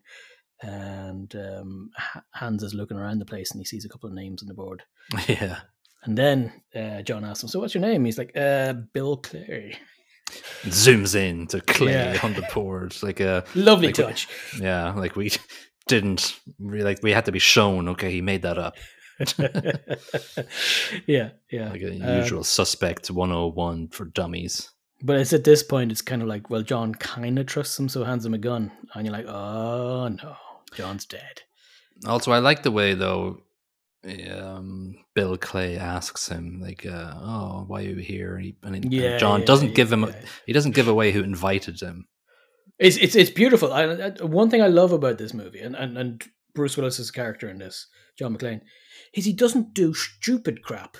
and 0.61 1.35
um, 1.35 1.89
Hans 2.33 2.63
is 2.63 2.73
looking 2.73 2.97
around 2.97 3.19
the 3.19 3.25
place 3.25 3.51
and 3.51 3.59
he 3.59 3.65
sees 3.65 3.83
a 3.85 3.89
couple 3.89 4.07
of 4.09 4.15
names 4.15 4.41
on 4.41 4.47
the 4.47 4.53
board. 4.53 4.83
yeah. 5.27 5.59
And 6.03 6.17
then 6.17 6.51
uh, 6.75 7.01
John 7.03 7.23
asks 7.23 7.43
him, 7.43 7.49
"So 7.49 7.59
what's 7.59 7.73
your 7.75 7.81
name?" 7.81 8.05
He's 8.05 8.17
like, 8.17 8.31
uh, 8.35 8.73
"Bill 8.93 9.17
Clary." 9.17 9.77
Zooms 10.65 11.13
in 11.15 11.47
to 11.47 11.59
Clay 11.61 11.91
Yeah. 12.13 12.19
on 12.23 12.33
the 12.33 12.47
board, 12.53 12.95
like 13.03 13.19
a 13.19 13.43
Lovely 13.53 13.87
Like- 13.87 13.95
touch. 13.95 14.27
yeah, 14.59 14.93
like 14.93 15.15
we 15.15 15.31
didn't 15.87 16.39
really 16.57 16.85
like 16.85 16.99
we 17.03 17.11
had 17.11 17.25
to 17.25 17.31
be 17.31 17.39
shown. 17.39 17.89
Okay, 17.89 18.11
he 18.11 18.21
made 18.21 18.41
that 18.43 18.57
up, 18.57 18.75
yeah, 21.07 21.29
yeah. 21.51 21.69
like 21.69 21.81
a 21.81 21.91
Um, 22.01 22.17
usual 22.21 22.43
suspect 22.43 23.11
101 23.11 23.89
for 23.89 24.05
dummies. 24.05 24.69
But 25.03 25.17
it's 25.17 25.33
at 25.33 25.43
this 25.43 25.63
point, 25.63 25.91
it's 25.91 26.01
kind 26.01 26.21
of 26.21 26.27
like, 26.27 26.49
well, 26.49 26.61
John 26.61 26.93
kind 26.93 27.39
of 27.39 27.47
trusts 27.47 27.77
him, 27.79 27.89
so 27.89 28.03
hands 28.03 28.25
him 28.25 28.33
a 28.33 28.37
gun, 28.37 28.71
and 28.93 29.05
you're 29.05 29.13
like, 29.15 29.25
oh 29.27 30.07
no, 30.09 30.35
John's 30.75 31.05
dead. 31.05 31.41
Also, 32.05 32.31
I 32.31 32.39
like 32.39 32.63
the 32.63 32.71
way 32.71 32.93
though. 32.93 33.41
Um, 34.03 34.95
Bill 35.13 35.37
Clay 35.37 35.77
asks 35.77 36.27
him 36.27 36.59
like, 36.59 36.85
uh, 36.85 37.13
"Oh, 37.15 37.65
why 37.67 37.81
are 37.81 37.89
you 37.89 37.95
here?" 37.97 38.35
And, 38.35 38.45
he, 38.45 38.55
and 38.63 38.91
Yeah, 38.91 39.17
John 39.17 39.41
yeah, 39.41 39.45
doesn't 39.45 39.69
yeah, 39.69 39.73
give 39.75 39.93
him. 39.93 40.03
yeah. 40.03 40.21
He 40.47 40.53
doesn't 40.53 40.75
give 40.75 40.87
away 40.87 41.11
who 41.11 41.21
invited 41.21 41.79
him. 41.79 42.07
It's 42.79 42.97
it's 42.97 43.15
it's 43.15 43.29
beautiful. 43.29 43.71
I, 43.71 43.83
I, 43.83 44.09
one 44.23 44.49
thing 44.49 44.61
I 44.63 44.67
love 44.67 44.91
about 44.91 45.19
this 45.19 45.35
movie, 45.35 45.59
and, 45.59 45.75
and 45.75 45.97
and 45.97 46.23
Bruce 46.55 46.75
Willis's 46.77 47.11
character 47.11 47.47
in 47.47 47.59
this, 47.59 47.87
John 48.17 48.35
McClane, 48.35 48.61
is 49.13 49.25
he 49.25 49.33
doesn't 49.33 49.75
do 49.75 49.93
stupid 49.93 50.63
crap. 50.63 50.97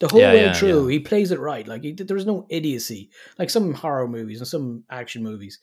The 0.00 0.08
whole 0.08 0.20
way 0.20 0.52
through, 0.54 0.88
he 0.88 0.98
plays 0.98 1.30
it 1.30 1.38
right. 1.38 1.68
Like 1.68 1.82
he, 1.84 1.92
there's 1.92 2.26
no 2.26 2.46
idiocy. 2.48 3.10
Like 3.38 3.50
some 3.50 3.74
horror 3.74 4.08
movies 4.08 4.40
and 4.40 4.48
some 4.48 4.84
action 4.90 5.22
movies, 5.22 5.60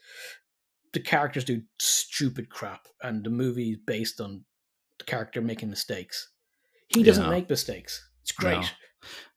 the 0.93 1.01
characters 1.01 1.43
do 1.43 1.63
stupid 1.79 2.49
crap, 2.49 2.87
and 3.01 3.23
the 3.23 3.29
movie 3.31 3.71
is 3.71 3.79
based 3.85 4.21
on 4.21 4.45
character 5.05 5.41
making 5.41 5.69
mistakes. 5.69 6.29
He 6.89 7.03
doesn't 7.03 7.23
Yeah. 7.25 7.29
make 7.29 7.49
mistakes. 7.49 8.07
It's 8.23 8.31
great. 8.31 8.59
No. 8.61 8.67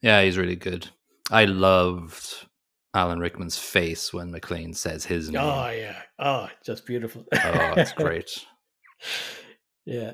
Yeah, 0.00 0.22
he's 0.22 0.38
really 0.38 0.56
good. 0.56 0.88
I 1.30 1.44
loved 1.44 2.46
Alan 2.94 3.20
Rickman's 3.20 3.58
face 3.58 4.12
when 4.12 4.32
McClane 4.32 4.74
says 4.76 5.04
his 5.06 5.30
name. 5.30 5.42
Oh 5.42 5.70
yeah. 5.70 6.02
Oh, 6.18 6.48
just 6.64 6.84
beautiful. 6.86 7.24
oh, 7.32 7.72
it's 7.76 7.92
great. 8.04 8.30
Yeah, 9.84 10.12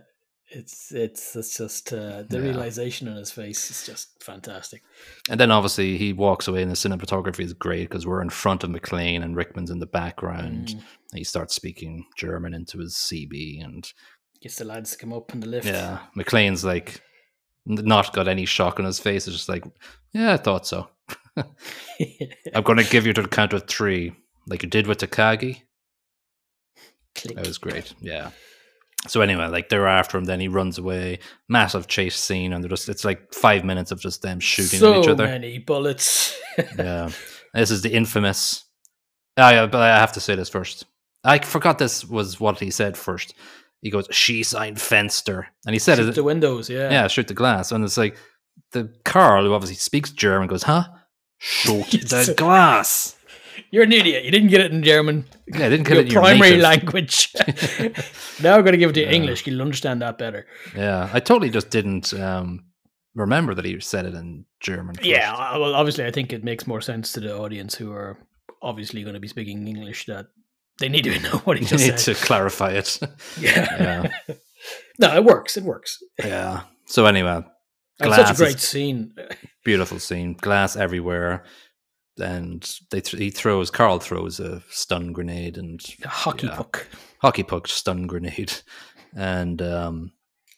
it's 0.50 0.92
it's 0.92 1.36
it's 1.36 1.56
just 1.56 1.92
uh, 1.92 2.22
the 2.28 2.38
Yeah. 2.38 2.44
realization 2.44 3.08
on 3.08 3.16
his 3.16 3.30
face 3.30 3.70
is 3.70 3.84
just 3.86 4.22
fantastic. 4.22 4.82
And 5.28 5.38
then 5.38 5.50
obviously 5.50 5.96
he 5.98 6.12
walks 6.12 6.48
away, 6.48 6.62
and 6.62 6.70
the 6.70 6.74
cinematography 6.76 7.40
is 7.44 7.52
great 7.52 7.88
because 7.88 8.06
we're 8.06 8.22
in 8.22 8.30
front 8.30 8.64
of 8.64 8.70
McClane 8.70 9.22
and 9.22 9.36
Rickman's 9.36 9.70
in 9.70 9.78
the 9.80 9.86
background. 9.86 10.68
Mm. 10.68 10.82
He 11.14 11.24
starts 11.24 11.54
speaking 11.54 12.06
German 12.16 12.54
into 12.54 12.78
his 12.78 12.94
CB, 12.94 13.62
and 13.62 13.90
Gets 14.40 14.56
the 14.56 14.64
lads 14.64 14.92
to 14.92 14.98
come 14.98 15.12
up 15.12 15.32
in 15.34 15.40
the 15.40 15.48
lift. 15.48 15.66
yeah, 15.66 15.98
McClane's 16.16 16.64
like 16.64 17.00
not 17.66 18.12
got 18.12 18.28
any 18.28 18.46
shock 18.46 18.78
on 18.78 18.86
his 18.86 18.98
face. 18.98 19.26
It's 19.26 19.36
just 19.36 19.48
like, 19.48 19.64
yeah, 20.12 20.34
I 20.34 20.36
thought 20.36 20.66
so. 20.66 20.88
I'm 21.36 22.62
going 22.62 22.78
to 22.78 22.90
give 22.90 23.06
you 23.06 23.12
to 23.12 23.22
the 23.22 23.28
count 23.28 23.52
of 23.52 23.66
three, 23.66 24.12
like 24.46 24.62
you 24.62 24.68
did 24.68 24.86
with 24.86 24.98
Takagi. 24.98 25.62
Click. 27.14 27.36
That 27.36 27.46
was 27.46 27.58
great. 27.58 27.94
Yeah. 28.00 28.30
So 29.06 29.20
anyway, 29.20 29.46
like 29.46 29.68
they're 29.68 29.86
after 29.86 30.18
him, 30.18 30.24
then 30.24 30.40
he 30.40 30.48
runs 30.48 30.78
away. 30.78 31.20
Massive 31.48 31.86
chase 31.86 32.16
scene, 32.16 32.52
and 32.52 32.62
they're 32.62 32.68
just 32.68 32.88
it's 32.88 33.04
like 33.04 33.32
five 33.32 33.64
minutes 33.64 33.90
of 33.90 34.00
just 34.00 34.22
them 34.22 34.40
shooting 34.40 34.80
so 34.80 34.94
at 34.94 34.98
each 35.00 35.08
other. 35.08 35.26
So 35.26 35.30
many 35.30 35.58
bullets. 35.58 36.38
yeah. 36.78 37.10
This 37.54 37.70
is 37.70 37.82
the 37.82 37.92
infamous. 37.92 38.64
Ah, 39.36 39.50
yeah, 39.50 39.66
but 39.66 39.80
I 39.80 39.98
have 39.98 40.12
to 40.12 40.20
say 40.20 40.34
this 40.34 40.48
first. 40.48 40.84
I 41.24 41.38
forgot 41.38 41.78
this 41.78 42.04
was 42.04 42.40
what 42.40 42.58
he 42.58 42.70
said 42.70 42.96
first. 42.96 43.34
He 43.80 43.90
goes, 43.90 44.06
"She 44.10 44.42
signed 44.42 44.76
Fenster," 44.78 45.44
and 45.66 45.74
he 45.74 45.78
said 45.78 45.98
Shoot 45.98 46.14
the 46.14 46.24
windows. 46.24 46.68
Yeah. 46.68 46.90
yeah, 46.90 47.06
shoot 47.06 47.28
the 47.28 47.34
glass, 47.34 47.70
and 47.72 47.84
it's 47.84 47.96
like 47.96 48.16
the 48.72 48.92
Carl, 49.04 49.44
who 49.44 49.52
obviously 49.54 49.76
speaks 49.76 50.10
German, 50.10 50.48
goes, 50.48 50.64
"Huh? 50.64 50.84
Shoot 51.38 51.90
the 51.90 52.34
glass." 52.36 53.14
You're 53.72 53.82
an 53.84 53.92
idiot. 53.92 54.24
You 54.24 54.30
didn't 54.30 54.48
get 54.48 54.60
it 54.60 54.72
in 54.72 54.82
German. 54.84 55.24
Yeah, 55.48 55.66
I 55.66 55.68
didn't 55.68 55.86
get 55.86 55.94
Your 55.94 56.00
it 56.02 56.06
in 56.06 56.12
your 56.12 56.22
primary 56.22 56.50
native. 56.50 56.62
language. 56.62 57.34
now 58.42 58.54
I'm 58.54 58.62
going 58.62 58.72
to 58.72 58.78
give 58.78 58.90
it 58.90 58.92
to 58.94 59.00
you 59.00 59.06
Yeah. 59.06 59.12
English. 59.12 59.46
You'll 59.46 59.60
understand 59.62 60.00
that 60.02 60.16
better. 60.16 60.46
Yeah, 60.76 61.10
I 61.12 61.18
totally 61.20 61.50
just 61.50 61.68
didn't 61.70 62.14
um, 62.14 62.64
remember 63.16 63.54
that 63.54 63.64
he 63.64 63.78
said 63.80 64.06
it 64.06 64.14
in 64.14 64.44
German. 64.60 64.94
First. 64.94 65.08
Yeah. 65.08 65.58
Well, 65.58 65.74
obviously, 65.74 66.04
I 66.06 66.12
think 66.12 66.32
it 66.32 66.44
makes 66.44 66.66
more 66.68 66.80
sense 66.80 67.12
to 67.12 67.20
the 67.20 67.36
audience 67.36 67.74
who 67.74 67.90
are 67.92 68.16
obviously 68.62 69.02
going 69.02 69.14
to 69.14 69.20
be 69.20 69.28
speaking 69.28 69.66
English 69.66 70.06
that 70.06 70.26
they 70.78 70.88
need 70.88 71.04
to 71.04 71.18
know 71.20 71.38
what 71.44 71.58
he 71.58 71.64
just 71.64 71.84
need 71.86 71.98
said. 71.98 72.14
to 72.16 72.24
clarify 72.24 72.70
it. 72.72 72.98
Yeah. 73.40 74.10
Yeah. 74.28 74.34
No, 75.00 75.14
it 75.14 75.22
works. 75.24 75.56
It 75.56 75.62
works. 75.62 76.02
Yeah. 76.18 76.62
So 76.86 77.06
anyway, 77.06 77.42
And 78.00 78.12
such 78.14 78.32
a 78.32 78.34
great 78.34 78.58
scene. 78.58 79.14
beautiful 79.64 80.00
scene. 80.00 80.34
Glass 80.34 80.74
everywhere, 80.74 81.44
and 82.18 82.68
they 82.90 83.00
th- 83.00 83.20
he 83.22 83.30
throws. 83.30 83.70
Carl 83.70 84.00
throws 84.00 84.40
a 84.40 84.60
stun 84.70 85.12
grenade 85.12 85.56
and 85.56 85.80
A 86.04 86.08
hockey 86.08 86.48
Yeah. 86.48 86.56
puck. 86.56 86.88
hockey 87.20 87.44
puck 87.44 87.68
stun 87.68 88.08
grenade, 88.08 88.52
and 89.16 89.62
um, 89.62 90.12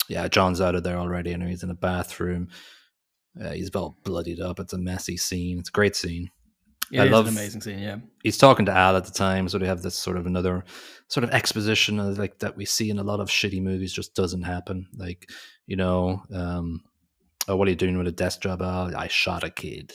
yeah, 0.09 0.27
John's 0.29 0.63
out 0.63 0.75
of 0.75 0.85
there 0.85 0.97
already, 0.97 1.33
and 1.33 1.43
he's 1.43 1.63
in 1.63 1.71
a 1.71 1.75
bathroom. 1.75 2.49
Uh, 3.39 3.51
he's 3.51 3.69
all 3.77 3.99
bloodied 4.05 4.41
up. 4.41 4.59
It's 4.59 4.73
a 4.73 4.79
messy 4.79 5.19
scene. 5.19 5.59
It's 5.59 5.69
a 5.69 5.73
great 5.73 5.95
scene. 5.95 6.31
Yeah, 6.91 7.03
I 7.05 7.07
love- 7.07 7.27
an 7.29 7.35
amazing 7.35 7.61
scene. 7.61 7.79
Yeah. 7.79 7.97
he's 8.23 8.39
talking 8.39 8.67
to 8.67 8.73
Al 8.73 8.97
at 8.97 9.05
the 9.05 9.13
time, 9.13 9.49
so 9.49 9.59
they 9.59 9.67
have 9.67 9.83
this 9.83 9.95
sort 9.95 10.17
of 10.17 10.27
another 10.27 10.65
sort 11.09 11.25
of 11.25 11.31
exposition 11.31 11.99
of 12.01 12.19
like 12.19 12.39
that 12.41 12.57
we 12.57 12.65
see 12.65 12.91
in 12.91 12.99
a 12.99 13.05
lot 13.05 13.21
of 13.21 13.29
shitty 13.29 13.63
movies 13.63 13.93
just 13.93 14.15
doesn't 14.15 14.43
happen. 14.43 14.87
Like, 14.97 15.29
you 15.67 15.77
know, 15.77 16.23
um, 16.35 16.83
oh, 17.49 17.57
what 17.57 17.67
are 17.69 17.71
you 17.71 17.77
doing 17.77 17.97
with 17.99 18.07
a 18.09 18.13
desk 18.13 18.43
job, 18.43 18.63
Al? 18.63 18.95
I 18.97 19.09
shot 19.09 19.45
a 19.45 19.51
kid. 19.51 19.93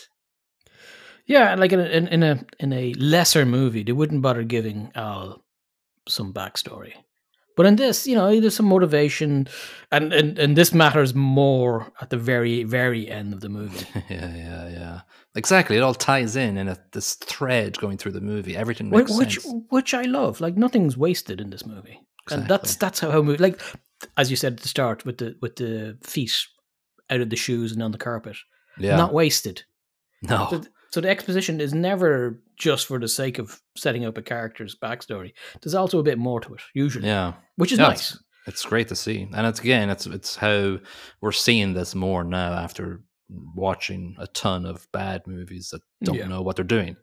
Yeah, 1.26 1.52
and 1.52 1.60
like 1.60 1.72
in 1.74 1.80
a, 1.80 1.86
in, 1.86 2.08
in 2.08 2.24
a 2.24 2.46
in 2.60 2.74
a 2.74 2.94
lesser 2.94 3.46
movie, 3.46 3.84
they 3.84 3.92
wouldn't 3.94 4.22
bother 4.22 4.44
giving 4.44 4.92
Al 4.96 5.44
some 6.08 6.34
backstory. 6.34 6.94
But 7.56 7.66
in 7.66 7.78
this, 7.78 8.06
you 8.06 8.16
know, 8.16 8.40
there's 8.40 8.56
some 8.56 8.66
motivation, 8.68 9.48
and, 9.92 10.12
and 10.14 10.38
and 10.38 10.58
this 10.58 10.74
matters 10.74 11.16
more 11.16 11.92
at 12.02 12.10
the 12.10 12.18
very 12.18 12.64
very 12.64 13.10
end 13.10 13.34
of 13.34 13.40
the 13.42 13.50
movie. 13.50 13.86
yeah, 14.10 14.36
yeah, 14.36 14.70
yeah. 14.70 15.02
Exactly. 15.36 15.78
It 15.78 15.82
all 15.82 15.94
ties 15.94 16.36
in 16.36 16.58
in 16.58 16.68
a, 16.68 16.78
this 16.92 17.16
thread 17.16 17.78
going 17.78 17.98
through 17.98 18.12
the 18.14 18.22
movie. 18.22 18.58
Everything 18.58 18.90
which 18.90 19.40
sense. 19.40 19.54
which 19.70 19.94
I 19.94 20.04
love. 20.04 20.42
Like 20.42 20.58
nothing's 20.58 20.98
wasted 20.98 21.40
in 21.40 21.50
this 21.50 21.66
movie, 21.66 22.00
and 22.30 22.48
that's 22.48 22.76
that's 22.76 23.00
how 23.00 23.10
a 23.10 23.24
movie. 23.24 23.42
Like 23.42 23.62
as 24.18 24.30
you 24.30 24.36
said 24.36 24.54
at 24.54 24.60
the 24.60 24.68
start, 24.68 25.06
with 25.06 25.18
the 25.20 25.38
with 25.42 25.56
the 25.56 25.98
feet 26.02 26.36
out 27.10 27.22
of 27.22 27.30
the 27.30 27.36
shoes 27.36 27.72
and 27.72 27.82
on 27.82 27.92
the 27.92 27.98
carpet, 27.98 28.36
Yeah. 28.78 28.98
not 28.98 29.14
wasted. 29.14 29.64
no. 30.24 30.62
So, 30.96 31.02
the 31.02 31.10
exposition 31.10 31.60
is 31.60 31.74
never 31.74 32.40
just 32.56 32.88
for 32.88 33.00
the 33.00 33.10
sake 33.10 33.38
of 33.38 33.62
setting 33.76 34.06
up 34.06 34.18
a 34.18 34.22
character's 34.22 34.78
backstory. 34.82 35.34
There's 35.62 35.76
also 35.76 36.00
a 36.00 36.04
bit 36.04 36.18
more 36.18 36.40
to 36.40 36.54
it, 36.54 36.62
usually, 36.74 37.06
Yeah. 37.06 37.34
which 37.58 37.74
is 37.74 37.80
Yeah, 37.80 37.90
nice. 37.90 38.14
It's, 38.14 38.24
it's 38.48 38.66
great 38.66 38.88
to 38.88 38.96
see, 38.96 39.28
and 39.34 39.46
it's 39.46 39.60
again, 39.60 39.90
it's 39.90 40.06
it's 40.06 40.38
how 40.38 40.78
we're 41.20 41.34
seeing 41.34 41.74
this 41.74 41.96
more 41.96 42.24
now 42.24 42.54
after 42.54 43.02
watching 43.56 44.16
a 44.20 44.28
ton 44.28 44.66
of 44.66 44.88
bad 44.94 45.28
movies 45.28 45.72
that 45.72 45.82
don't 46.02 46.16
Yeah. 46.16 46.28
know 46.30 46.42
what 46.42 46.56
they're 46.56 46.64
doing. 46.64 46.96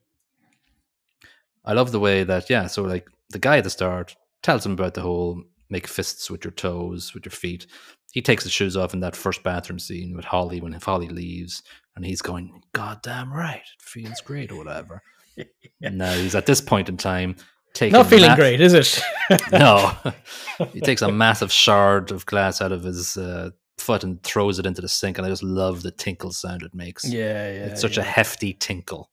I 1.63 1.75
love 1.75 1.93
the 1.93 2.01
way 2.01 2.25
that 2.25 2.49
yeah, 2.49 2.69
so 2.69 2.85
like 2.85 3.07
the 3.29 3.39
guy 3.39 3.59
at 3.59 3.65
the 3.65 3.69
start 3.71 4.17
tells 4.43 4.65
him 4.65 4.73
about 4.73 4.95
the 4.95 5.03
whole 5.03 5.43
make 5.73 5.89
fists 5.89 6.31
with 6.31 6.45
your 6.45 6.53
toes, 6.53 7.13
with 7.15 7.25
your 7.25 7.33
feet. 7.33 7.67
He 8.13 8.23
takes 8.23 8.45
his 8.45 8.53
shoes 8.53 8.77
off 8.77 8.95
in 8.95 9.01
that 9.01 9.17
first 9.17 9.43
bathroom 9.43 9.79
scene 9.79 10.15
with 10.15 10.27
Holly 10.27 10.61
when 10.61 10.73
Holly 10.75 11.09
leaves, 11.09 11.63
and 11.97 12.05
he's 12.05 12.23
going, 12.23 12.63
"God 12.73 13.01
damn 13.03 13.33
right, 13.33 13.57
it 13.57 13.83
feels 13.83 14.21
great" 14.21 14.53
or 14.53 14.57
whatever. 14.57 15.03
And 15.83 15.97
now 15.99 16.13
he's 16.13 16.35
at 16.35 16.47
this 16.47 16.61
point 16.61 16.91
in 16.91 16.97
time 16.99 17.35
taking 17.73 17.95
Not 17.95 18.07
feeling 18.07 18.29
ma- 18.29 18.37
great, 18.37 18.61
is 18.61 18.75
it? 18.75 19.03
no. 19.53 19.91
he 20.73 20.81
takes 20.81 21.03
a 21.03 21.11
massive 21.11 21.51
shard 21.51 22.13
of 22.13 22.27
glass 22.27 22.61
out 22.61 22.71
of 22.71 22.85
his 22.85 23.17
uh, 23.17 23.51
foot 23.79 24.05
and 24.05 24.23
throws 24.23 24.59
it 24.59 24.67
into 24.67 24.83
the 24.83 24.89
sink, 24.89 25.17
and 25.17 25.27
I 25.27 25.31
just 25.31 25.43
love 25.43 25.83
the 25.83 25.91
tinkle 25.91 26.33
sound 26.33 26.63
it 26.63 26.75
makes. 26.75 27.05
yeah, 27.05 27.51
yeah. 27.51 27.65
it's 27.65 27.81
such 27.81 27.97
a 27.97 28.03
hefty 28.03 28.53
tinkle, 28.53 29.11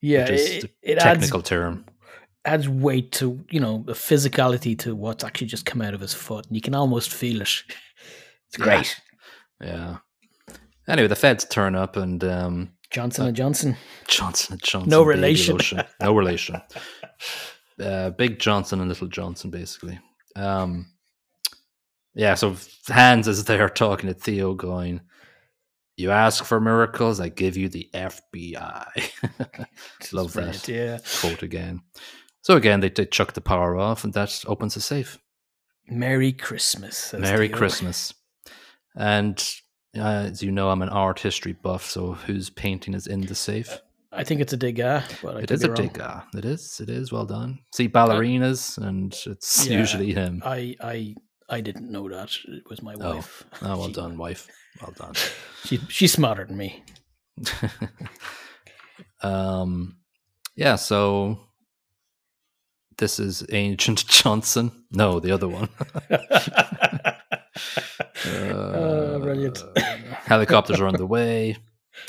yeah. 0.00 0.26
It, 0.28 0.72
it 0.82 0.98
adds 0.98 1.04
technical 1.04 1.42
term. 1.42 1.84
Adds 2.44 2.68
weight 2.68 3.12
to 3.12 3.44
you 3.50 3.60
know 3.60 3.82
the 3.86 3.92
physicality 3.92 4.78
to 4.80 4.94
what's 4.94 5.24
actually 5.24 5.48
just 5.48 5.66
come 5.66 5.82
out 5.82 5.94
of 5.94 6.00
his 6.00 6.14
foot, 6.14 6.46
and 6.46 6.56
you 6.56 6.60
can 6.62 6.74
almost 6.74 7.12
feel 7.12 7.40
it. 7.42 7.50
It's 8.50 8.56
great. 8.56 8.98
Yeah. 9.62 9.98
Anyway, 10.88 11.06
the 11.08 11.14
feds 11.16 11.44
turn 11.44 11.74
up, 11.74 11.96
and 11.96 12.24
um, 12.24 12.72
Johnson 12.90 13.26
and 13.26 13.36
Johnson. 13.36 13.76
Johnson 14.06 14.54
and 14.54 14.62
Johnson, 14.62 14.88
No 14.88 15.02
relation. 15.02 15.58
no 16.00 16.14
relation. 16.16 16.62
Uh, 17.78 18.08
Big 18.10 18.38
Johnson 18.38 18.80
and 18.80 18.88
Little 18.88 19.06
Johnson, 19.08 19.50
basically. 19.50 19.98
Um, 20.34 20.86
yeah, 22.14 22.34
so 22.34 22.56
Hans 22.88 23.28
is 23.28 23.44
there 23.44 23.68
talking 23.68 24.08
to 24.08 24.14
Theo, 24.14 24.54
going, 24.54 25.02
"You 25.98 26.10
ask 26.10 26.42
for 26.42 26.58
miracles, 26.58 27.20
I 27.20 27.28
give 27.28 27.58
you 27.58 27.68
the 27.68 27.90
FBI." 27.92 28.86
Love 30.12 30.32
that 30.32 30.66
Yeah. 30.66 30.98
quote 31.20 31.42
again. 31.42 31.82
So 32.48 32.56
again, 32.56 32.80
they, 32.80 32.88
they 32.88 33.04
chuck 33.04 33.34
the 33.34 33.42
power 33.42 33.76
off, 33.76 34.04
and 34.04 34.14
that 34.14 34.42
opens 34.46 34.72
the 34.72 34.80
safe. 34.80 35.18
Merry 35.86 36.32
Christmas. 36.32 37.12
Merry 37.12 37.46
Christmas. 37.50 38.14
And 38.96 39.38
uh, 39.94 40.28
as 40.30 40.42
you 40.42 40.50
know, 40.50 40.70
I'm 40.70 40.80
an 40.80 40.88
art 40.88 41.20
history 41.20 41.52
buff, 41.52 41.84
so 41.84 42.12
whose 42.14 42.48
painting 42.48 42.94
is 42.94 43.06
in 43.06 43.20
the 43.20 43.34
safe? 43.34 43.78
I 44.12 44.24
think 44.24 44.40
it's 44.40 44.54
a 44.54 44.56
Degas, 44.56 45.04
It 45.22 45.50
is 45.50 45.62
a. 45.62 45.74
Degas. 45.74 46.22
It 46.34 46.46
is. 46.46 46.80
It 46.80 46.88
is 46.88 47.12
well 47.12 47.26
done. 47.26 47.58
See 47.74 47.86
ballerinas, 47.86 48.78
and 48.78 49.14
it's 49.26 49.66
Yeah. 49.68 49.80
usually 49.80 50.14
him. 50.14 50.40
I 50.42 50.74
I 50.80 51.16
I 51.50 51.60
didn't 51.60 51.92
know 51.92 52.08
that. 52.08 52.30
It 52.46 52.62
was 52.70 52.80
my 52.80 52.94
Oh. 52.98 53.16
wife. 53.16 53.44
Oh, 53.60 53.76
well 53.76 53.88
She- 53.88 53.92
done, 53.92 54.16
wife. 54.16 54.48
Well 54.80 54.92
done. 54.96 55.12
She 55.66 55.76
she's 55.90 56.12
smarter 56.14 56.46
than 56.46 56.56
me. 56.56 56.82
um, 59.22 59.98
yeah. 60.56 60.76
So 60.76 61.47
this 62.98 63.18
is 63.18 63.44
Ancient 63.50 64.06
Johnson. 64.08 64.70
No, 64.92 65.18
the 65.20 65.30
other 65.32 65.48
one. 65.48 65.68
Oh, 68.26 69.18
brilliant. 69.20 69.62
Uh, 70.28 70.34
helicopters 70.34 70.78
are 70.78 70.86
on 70.86 70.94
the 70.96 71.06
way. 71.06 71.56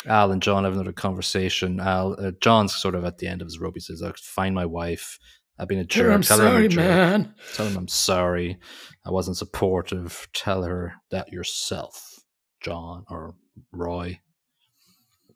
Al 0.05 0.31
and 0.33 0.41
John 0.41 0.65
have 0.65 0.73
another 0.73 0.91
conversation. 0.91 1.79
Al, 1.79 2.17
uh, 2.19 2.31
John's 2.41 2.75
sort 2.75 2.93
of 2.95 3.05
at 3.05 3.17
the 3.19 3.27
end 3.27 3.41
of 3.41 3.45
his 3.47 3.59
rope. 3.59 3.75
He 3.75 3.79
says, 3.79 4.01
"I'll 4.03 4.11
find 4.17 4.53
my 4.53 4.65
wife. 4.65 5.17
I've 5.57 5.69
been 5.69 5.79
a 5.79 5.85
jerk. 5.85 6.11
I'm 6.13 6.21
Tell 6.21 6.39
her 6.39 6.45
I'm 6.47 6.51
sorry, 6.51 6.65
a 6.65 6.69
jerk. 6.69 6.83
man. 6.83 7.33
Tell 7.53 7.65
him 7.65 7.77
I'm 7.77 7.87
sorry. 7.87 8.57
I 9.05 9.11
wasn't 9.11 9.37
supportive. 9.37 10.27
Tell 10.33 10.63
her 10.63 10.95
that 11.11 11.31
yourself, 11.31 12.19
John 12.61 13.05
or 13.09 13.35
Roy." 13.71 14.19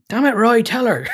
Damn 0.10 0.26
it, 0.26 0.36
Roy, 0.36 0.62
tell 0.62 0.86
her. 0.88 1.08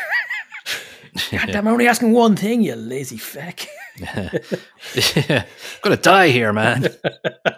God 1.31 1.47
damn, 1.47 1.67
I'm 1.67 1.73
only 1.73 1.87
asking 1.87 2.13
one 2.13 2.35
thing, 2.35 2.61
you 2.61 2.75
lazy 2.75 3.17
feck. 3.17 3.67
yeah. 5.30 5.43
I'm 5.45 5.82
gonna 5.84 5.97
die 5.97 6.30
here, 6.30 6.54
man. 6.54 6.88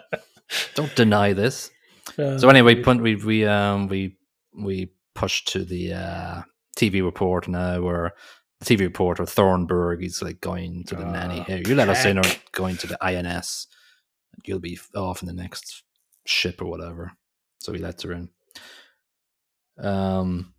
Don't 0.74 0.94
deny 0.94 1.32
this. 1.32 1.70
So 2.16 2.48
anyway, 2.48 2.80
Uh, 2.80 2.84
punt, 2.84 3.02
we 3.02 3.16
we 3.16 3.46
um 3.46 3.88
we 3.88 4.16
we 4.54 4.92
push 5.14 5.44
to 5.46 5.64
the 5.64 5.94
uh, 5.94 6.42
TV 6.76 7.02
report 7.02 7.48
now, 7.48 7.80
where 7.80 8.12
the 8.60 8.66
TV 8.66 8.80
reporter 8.80 9.24
Thornburg 9.26 10.02
is 10.02 10.20
like 10.22 10.40
going 10.40 10.84
to 10.84 10.94
the 10.96 11.04
nanny. 11.04 11.40
Ah, 11.40 11.44
Here, 11.44 11.62
you 11.66 11.74
let 11.74 11.88
us 11.88 12.04
in, 12.04 12.18
or 12.18 12.22
going 12.52 12.76
to 12.78 12.86
the 12.86 13.02
INS. 13.02 13.66
You'll 14.44 14.58
be 14.60 14.78
off 14.94 15.22
in 15.22 15.28
the 15.28 15.34
next 15.34 15.82
ship 16.26 16.60
or 16.60 16.66
whatever. 16.66 17.12
So 17.60 17.72
he 17.72 17.78
lets 17.78 18.02
her 18.02 18.12
in. 18.12 18.28
Um. 19.78 20.52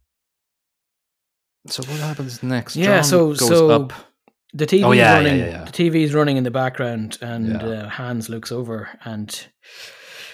So 1.68 1.84
what 1.84 2.00
happens 2.00 2.42
next? 2.44 2.76
Yeah, 2.76 2.96
John 2.98 3.04
so- 3.04 3.28
goes 3.28 3.48
so- 3.48 3.70
up. 3.72 3.94
The 4.54 4.66
TV 4.68 4.84
Oh, 4.84 4.91
yeah, 4.91 5.16
running. 5.16 5.39
yeah, 5.39 5.45
yeah. 5.47 5.64
The 5.66 5.72
TV's 5.72 6.14
running 6.14 6.38
in 6.38 6.43
the 6.43 6.51
background, 6.51 7.18
and 7.22 7.58
uh, 7.62 7.89
Hans 7.89 8.30
looks 8.30 8.51
over 8.51 8.89
and 9.04 9.47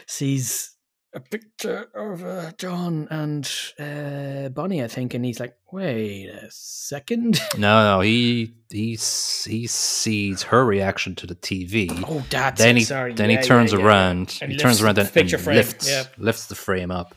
sees 0.07 0.76
a 1.13 1.20
picture 1.20 1.88
of 1.95 2.24
uh, 2.24 2.51
John 2.57 3.07
and 3.09 3.49
uh, 3.80 4.49
Bonnie, 4.49 4.84
I 4.84 4.88
think, 4.88 5.13
and 5.13 5.26
he's 5.26 5.39
like, 5.39 5.55
"Wait 5.72 6.28
a 6.28 6.47
second. 6.51 7.39
No, 7.57 7.95
no, 7.95 8.01
he 8.01 8.53
he 8.70 8.91
he 8.91 9.67
sees 9.67 10.43
her 10.43 10.63
reaction 10.65 11.15
to 11.15 11.26
the 11.28 11.36
TV. 11.36 11.89
oh, 12.07 12.24
that's 12.30 12.61
then 12.61 12.76
he 12.78 12.84
sorry. 12.84 13.13
then 13.13 13.30
Yeah, 13.32 13.41
he 13.41 13.47
turns 13.47 13.74
yeah, 13.74 13.80
yeah, 13.80 13.86
around. 13.86 14.38
And 14.41 14.51
he 14.51 14.57
turns 14.57 14.82
around 14.84 14.99
and, 14.99 15.15
and 15.15 15.45
lifts 15.45 16.07
lifts 16.17 16.45
the 16.47 16.55
frame 16.55 16.91
up. 16.91 17.15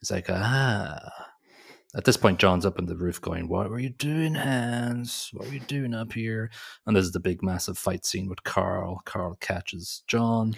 He's 0.00 0.10
like, 0.10 0.26
ah. 0.30 0.98
At 1.96 2.04
this 2.04 2.18
point, 2.18 2.38
John's 2.38 2.66
up 2.66 2.78
on 2.78 2.84
the 2.84 2.96
roof 2.96 3.20
going, 3.20 3.48
What 3.48 3.70
were 3.70 3.78
you 3.78 3.88
doing, 3.88 4.34
Hans? 4.34 5.30
What 5.32 5.46
were 5.46 5.54
you 5.54 5.60
doing 5.60 5.94
up 5.94 6.12
here? 6.12 6.50
And 6.86 6.94
this 6.94 7.06
is 7.06 7.12
the 7.12 7.20
big, 7.20 7.42
massive 7.42 7.78
fight 7.78 8.04
scene 8.04 8.28
with 8.28 8.44
Carl. 8.44 9.00
Carl 9.06 9.36
catches 9.40 10.02
John. 10.06 10.54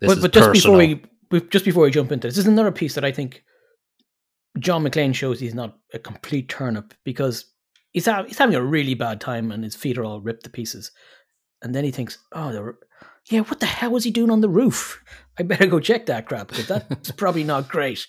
This 0.00 0.12
but 0.12 0.20
but 0.20 0.32
just 0.32 0.48
personal. 0.48 0.78
before 0.78 1.06
we 1.30 1.40
just 1.48 1.64
before 1.64 1.84
we 1.84 1.90
jump 1.92 2.10
into 2.10 2.26
this, 2.26 2.34
this 2.34 2.44
is 2.44 2.52
another 2.52 2.72
piece 2.72 2.94
that 2.96 3.04
I 3.04 3.12
think 3.12 3.44
John 4.58 4.82
McClane 4.82 5.14
shows 5.14 5.38
he's 5.38 5.54
not 5.54 5.78
a 5.94 6.00
complete 6.00 6.48
turnip 6.48 6.94
because 7.04 7.44
he's 7.92 8.06
ha- 8.06 8.24
he's 8.24 8.38
having 8.38 8.56
a 8.56 8.62
really 8.62 8.94
bad 8.94 9.20
time 9.20 9.52
and 9.52 9.62
his 9.62 9.76
feet 9.76 9.98
are 9.98 10.04
all 10.04 10.20
ripped 10.20 10.44
to 10.44 10.50
pieces, 10.50 10.90
and 11.62 11.74
then 11.74 11.84
he 11.84 11.92
thinks, 11.92 12.18
oh, 12.32 12.74
yeah, 13.30 13.40
what 13.40 13.60
the 13.60 13.66
hell 13.66 13.92
was 13.92 14.04
he 14.04 14.10
doing 14.10 14.30
on 14.30 14.40
the 14.40 14.48
roof? 14.48 15.02
I 15.38 15.44
better 15.44 15.66
go 15.66 15.78
check 15.78 16.06
that 16.06 16.26
crap 16.26 16.48
because 16.48 16.66
that's 16.66 17.10
probably 17.16 17.44
not 17.44 17.68
great. 17.68 18.06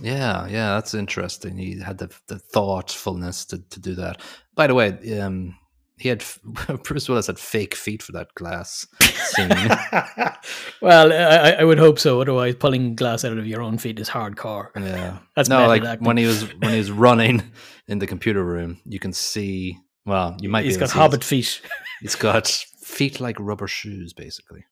Yeah, 0.00 0.46
yeah, 0.46 0.74
that's 0.74 0.94
interesting. 0.94 1.56
He 1.56 1.80
had 1.80 1.98
the 1.98 2.10
the 2.28 2.38
thoughtfulness 2.38 3.44
to, 3.46 3.58
to 3.58 3.80
do 3.80 3.94
that. 3.96 4.20
By 4.54 4.66
the 4.66 4.74
way, 4.74 5.18
um, 5.20 5.56
he 5.96 6.08
had 6.08 6.24
Bruce 6.84 7.08
Willis 7.08 7.26
had 7.26 7.38
fake 7.38 7.74
feet 7.74 8.02
for 8.02 8.12
that 8.12 8.32
glass 8.34 8.86
scene. 9.00 9.48
well, 10.80 11.12
I, 11.12 11.56
I 11.60 11.64
would 11.64 11.78
hope 11.78 11.98
so. 11.98 12.20
Otherwise, 12.20 12.54
pulling 12.56 12.94
glass 12.94 13.24
out 13.24 13.36
of 13.36 13.46
your 13.46 13.62
own 13.62 13.78
feet 13.78 13.98
is 13.98 14.08
hardcore. 14.10 14.68
yeah, 14.76 15.18
That's 15.36 15.48
no, 15.48 15.66
like 15.66 15.82
acting. 15.84 16.06
when 16.06 16.16
he 16.16 16.26
was 16.26 16.42
when 16.58 16.72
he 16.72 16.78
was 16.78 16.90
running 16.90 17.42
in 17.88 17.98
the 17.98 18.06
computer 18.06 18.44
room, 18.44 18.80
you 18.84 18.98
can 18.98 19.12
see. 19.12 19.78
Well, 20.06 20.36
you 20.40 20.48
might. 20.48 20.64
He's 20.64 20.76
got 20.76 20.90
hobbit 20.90 21.24
feet. 21.24 21.44
His, 21.46 21.60
he's 22.00 22.14
got 22.16 22.46
feet 22.46 23.20
like 23.20 23.36
rubber 23.40 23.66
shoes, 23.68 24.12
basically. 24.12 24.64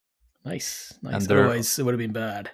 Nice, 0.45 0.95
And 1.03 1.13
nice. 1.13 1.27
they're- 1.27 1.41
Otherwise, 1.41 1.79
it 1.79 1.83
would 1.83 1.93
have 1.93 1.99
been 1.99 2.13
bad. 2.13 2.51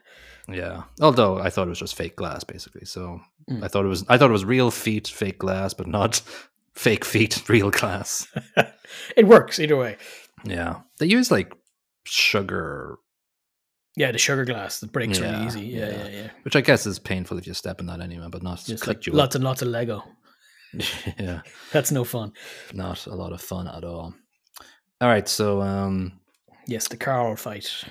Yeah. 0.49 0.83
Although 1.01 1.39
I 1.39 1.51
thought 1.51 1.67
it 1.67 1.71
was 1.71 1.79
just 1.79 1.95
fake 1.97 2.17
glass, 2.17 2.45
basically. 2.45 2.85
So 2.87 3.21
Mm. 3.51 3.65
I 3.65 3.67
thought 3.69 3.85
it 3.85 3.89
was 3.89 4.05
I 4.09 4.19
thought 4.19 4.31
it 4.31 4.33
was 4.33 4.45
real 4.45 4.71
feet, 4.71 5.09
fake 5.09 5.39
glass, 5.41 5.75
but 5.75 5.89
not 5.89 6.23
fake 6.75 7.05
feet, 7.05 7.43
real 7.49 7.71
glass. 7.71 8.29
It 9.17 9.27
works 9.27 9.59
either 9.59 9.77
way. 9.77 9.97
Yeah. 10.45 10.81
They 10.99 11.07
use 11.07 11.31
like 11.31 11.53
sugar, 12.05 12.99
Yeah, 13.97 14.13
the 14.13 14.19
sugar 14.19 14.45
glass 14.45 14.79
that 14.81 14.93
breaks 14.93 15.19
really 15.19 15.45
easy. 15.47 15.61
Yeah, 15.63 15.89
yeah. 15.89 15.97
yeah, 15.97 16.09
yeah. 16.09 16.31
which 16.45 16.55
I 16.57 16.61
guess 16.61 16.87
is 16.87 16.99
painful 16.99 17.39
if 17.39 17.47
you 17.47 17.55
step 17.55 17.81
in 17.81 17.87
that 17.87 18.01
anyway, 18.01 18.29
but 18.31 18.43
not 18.43 18.63
Just 18.65 18.85
cut 18.85 18.97
like 18.97 19.07
you 19.07 19.13
lots 19.13 19.35
and 19.35 19.43
lots 19.45 19.63
of 19.63 19.69
Lego. 19.69 20.05
yeah. 21.19 21.41
That's 21.73 21.91
no 21.91 22.05
fun. 22.05 22.33
Not 22.75 23.07
a 23.07 23.15
lot 23.15 23.33
of 23.33 23.41
fun 23.41 23.67
at 23.67 23.83
all. 23.85 24.15
All 25.01 25.09
right, 25.09 25.29
so 25.29 25.61
um 25.63 26.21
Yes, 26.69 26.87
the 26.89 26.97
Carl 26.97 27.35
fight. 27.37 27.85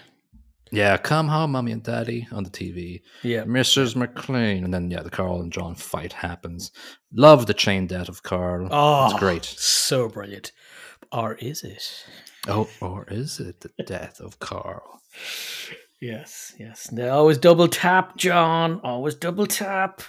Yeah, 0.71 0.95
come 0.97 1.27
home, 1.27 1.51
mommy 1.51 1.73
and 1.73 1.83
daddy 1.83 2.27
on 2.31 2.43
the 2.43 2.49
TV. 2.49 3.01
Yeah, 3.23 3.43
Mrs. 3.43 3.95
McClane. 3.95 4.63
And 4.63 4.73
then 4.73 4.89
yeah, 4.89 5.01
the 5.01 5.09
Carl 5.09 5.41
and 5.41 5.51
John 5.51 5.75
fight 5.75 6.13
happens. 6.13 6.71
Love 7.13 7.45
the 7.45 7.53
chain 7.53 7.87
death 7.87 8.07
of 8.07 8.23
Carl. 8.23 8.69
Oh, 8.71 9.09
it's 9.09 9.19
great. 9.19 9.43
So 9.43 10.07
brilliant. 10.07 10.51
Or 11.11 11.35
is 11.35 11.63
it? 11.63 12.05
Oh, 12.47 12.69
or 12.79 13.05
is 13.09 13.39
it 13.39 13.59
the 13.59 13.71
death 13.85 14.19
of 14.21 14.39
Carl? 14.39 15.01
Yes, 15.99 16.53
yes. 16.57 16.87
They 16.87 17.09
always 17.09 17.37
double 17.37 17.67
tap, 17.67 18.17
John. 18.17 18.79
Always 18.83 19.15
double 19.15 19.45
tap. 19.45 20.01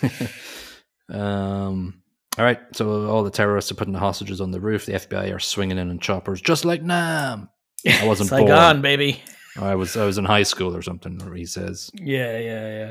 um, 1.08 2.02
all 2.38 2.44
right, 2.44 2.60
so 2.74 3.08
all 3.08 3.24
the 3.24 3.30
terrorists 3.30 3.72
are 3.72 3.74
putting 3.74 3.92
the 3.92 3.98
hostages 3.98 4.40
on 4.40 4.52
the 4.52 4.60
roof. 4.60 4.86
The 4.86 4.92
FBI 4.92 5.34
are 5.34 5.40
swinging 5.40 5.78
in 5.78 5.90
on 5.90 5.98
choppers, 5.98 6.40
just 6.40 6.64
like 6.64 6.82
Nam. 6.82 7.48
I 7.86 8.06
wasn't 8.06 8.30
born. 8.30 8.42
Saigon, 8.42 8.82
baby. 8.82 9.20
I 9.56 9.74
was 9.74 9.96
I 9.96 10.04
was 10.04 10.18
in 10.18 10.24
high 10.24 10.44
school 10.44 10.76
or 10.76 10.82
something. 10.82 11.20
Or 11.22 11.34
he 11.34 11.46
says, 11.46 11.90
Yeah, 11.94 12.38
yeah, 12.38 12.90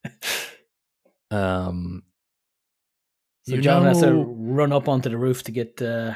yeah. 0.00 0.10
um, 1.66 2.02
So 3.44 3.56
John 3.58 3.84
has 3.84 4.00
to 4.00 4.12
run 4.12 4.72
up 4.72 4.88
onto 4.88 5.08
the 5.08 5.18
roof 5.18 5.42
to 5.44 5.52
get 5.52 5.80
uh, 5.82 6.14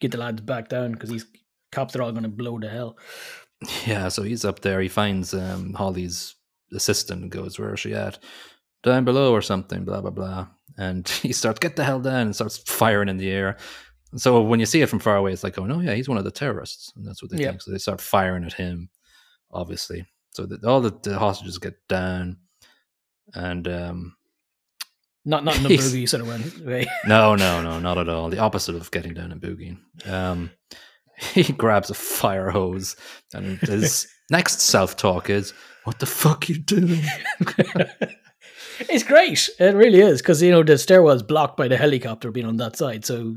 get 0.00 0.12
the 0.12 0.18
lads 0.18 0.40
back 0.40 0.68
down 0.68 0.92
because 0.92 1.10
these 1.10 1.26
cops 1.72 1.96
are 1.96 2.02
all 2.02 2.12
going 2.12 2.22
to 2.22 2.28
blow 2.28 2.58
to 2.58 2.68
hell. 2.68 2.96
yeah. 3.86 4.08
So 4.08 4.22
he's 4.22 4.44
up 4.44 4.60
there. 4.60 4.80
He 4.80 4.88
finds 4.88 5.34
um, 5.34 5.74
Holly's 5.74 6.36
assistant 6.72 7.22
and 7.22 7.30
goes, 7.30 7.58
"Where 7.58 7.74
is 7.74 7.80
she 7.80 7.94
at? 7.94 8.18
Down 8.82 9.04
below 9.04 9.32
or 9.32 9.42
something." 9.42 9.84
Blah 9.84 10.02
blah 10.02 10.10
blah. 10.10 10.46
And 10.76 11.08
he 11.22 11.32
starts 11.32 11.58
get 11.58 11.76
the 11.76 11.84
hell 11.84 12.00
down 12.00 12.26
and 12.26 12.34
starts 12.34 12.58
firing 12.58 13.08
in 13.08 13.16
the 13.16 13.30
air. 13.30 13.56
So 14.16 14.40
when 14.42 14.60
you 14.60 14.66
see 14.66 14.80
it 14.82 14.88
from 14.88 15.00
far 15.00 15.16
away, 15.16 15.32
it's 15.32 15.42
like, 15.44 15.58
oh 15.58 15.66
no, 15.66 15.80
yeah, 15.80 15.94
he's 15.94 16.08
one 16.08 16.18
of 16.18 16.24
the 16.24 16.30
terrorists, 16.30 16.92
and 16.96 17.06
that's 17.06 17.22
what 17.22 17.30
they 17.30 17.38
think. 17.50 17.62
So 17.62 17.70
they 17.70 17.78
start 17.78 18.00
firing 18.00 18.44
at 18.44 18.52
him, 18.52 18.88
obviously. 19.52 20.06
So 20.30 20.46
that 20.46 20.64
all 20.64 20.80
the, 20.80 20.92
the 21.02 21.18
hostages 21.18 21.58
get 21.58 21.74
down, 21.88 22.38
and 23.34 23.66
um, 23.68 24.16
Not 25.24 25.44
not 25.44 25.56
in 25.56 25.62
the 25.64 25.68
He's- 25.74 25.92
boogie 25.92 26.08
sort 26.08 26.22
of 26.22 26.28
went. 26.28 26.88
No, 27.06 27.34
no, 27.34 27.62
no, 27.62 27.78
not 27.80 27.98
at 27.98 28.08
all. 28.08 28.30
The 28.30 28.38
opposite 28.38 28.74
of 28.76 28.90
getting 28.90 29.14
down 29.14 29.32
and 29.32 29.40
boogieing. 29.40 29.78
Um, 30.08 30.50
he 31.32 31.52
grabs 31.52 31.90
a 31.90 31.94
fire 31.94 32.50
hose, 32.50 32.96
and 33.32 33.58
his 33.58 34.06
next 34.30 34.60
self 34.60 34.96
talk 34.96 35.30
is, 35.30 35.52
"What 35.84 35.98
the 35.98 36.06
fuck 36.06 36.48
you 36.48 36.58
doing?" 36.58 37.02
it's 38.90 39.04
great. 39.04 39.48
It 39.58 39.74
really 39.74 40.00
is 40.00 40.20
because 40.20 40.42
you 40.42 40.50
know 40.50 40.62
the 40.62 40.78
stairwell's 40.78 41.22
blocked 41.22 41.56
by 41.56 41.68
the 41.68 41.76
helicopter 41.76 42.30
being 42.30 42.46
on 42.46 42.56
that 42.58 42.76
side, 42.76 43.04
so 43.04 43.36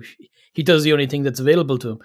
he 0.58 0.64
does 0.64 0.84
the 0.84 0.91
only 0.91 1.05
thing 1.08 1.24
that's 1.24 1.39
available 1.39 1.78
to 1.78 1.89
him. 1.91 1.99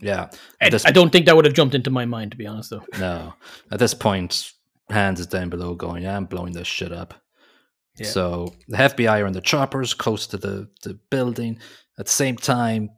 Yeah, 0.00 0.30
I, 0.62 0.70
this- 0.70 0.86
I 0.86 0.92
don't 0.92 1.10
think 1.10 1.26
that 1.26 1.36
would 1.36 1.44
have 1.44 1.52
jumped 1.54 1.74
into 1.74 1.90
my 1.90 2.06
mind 2.06 2.30
to 2.30 2.38
be 2.38 2.46
honest, 2.46 2.70
though. 2.70 2.84
no. 2.98 3.34
At 3.70 3.78
this 3.80 3.92
point, 3.92 4.52
Hans 4.90 5.20
is 5.20 5.26
down 5.26 5.50
below, 5.50 5.74
going, 5.74 6.04
"Yeah, 6.04 6.16
I'm 6.16 6.24
blowing 6.24 6.54
this 6.54 6.66
shit 6.66 6.92
up." 6.92 7.12
Yeah. 7.98 8.06
So 8.06 8.54
the 8.68 8.78
FBI 8.78 9.22
are 9.22 9.26
in 9.26 9.34
the 9.34 9.42
choppers 9.42 9.92
close 9.92 10.26
to 10.28 10.38
the, 10.38 10.68
the 10.84 10.94
building. 11.10 11.58
At 11.98 12.06
the 12.06 12.12
same 12.12 12.36
time, 12.36 12.88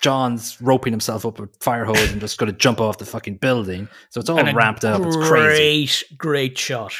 John's 0.00 0.60
roping 0.60 0.92
himself 0.92 1.24
up 1.24 1.38
with 1.38 1.54
fire 1.62 1.84
hose 1.84 2.10
and 2.10 2.20
just 2.20 2.38
going 2.38 2.50
to 2.50 2.58
jump 2.58 2.80
off 2.80 2.98
the 2.98 3.04
fucking 3.06 3.36
building. 3.36 3.88
So 4.10 4.18
it's 4.20 4.28
all 4.28 4.38
And 4.40 4.56
ramped 4.56 4.84
up. 4.84 5.00
It's 5.04 5.14
crazy. 5.16 6.04
Great, 6.08 6.18
great 6.18 6.58
shot. 6.58 6.92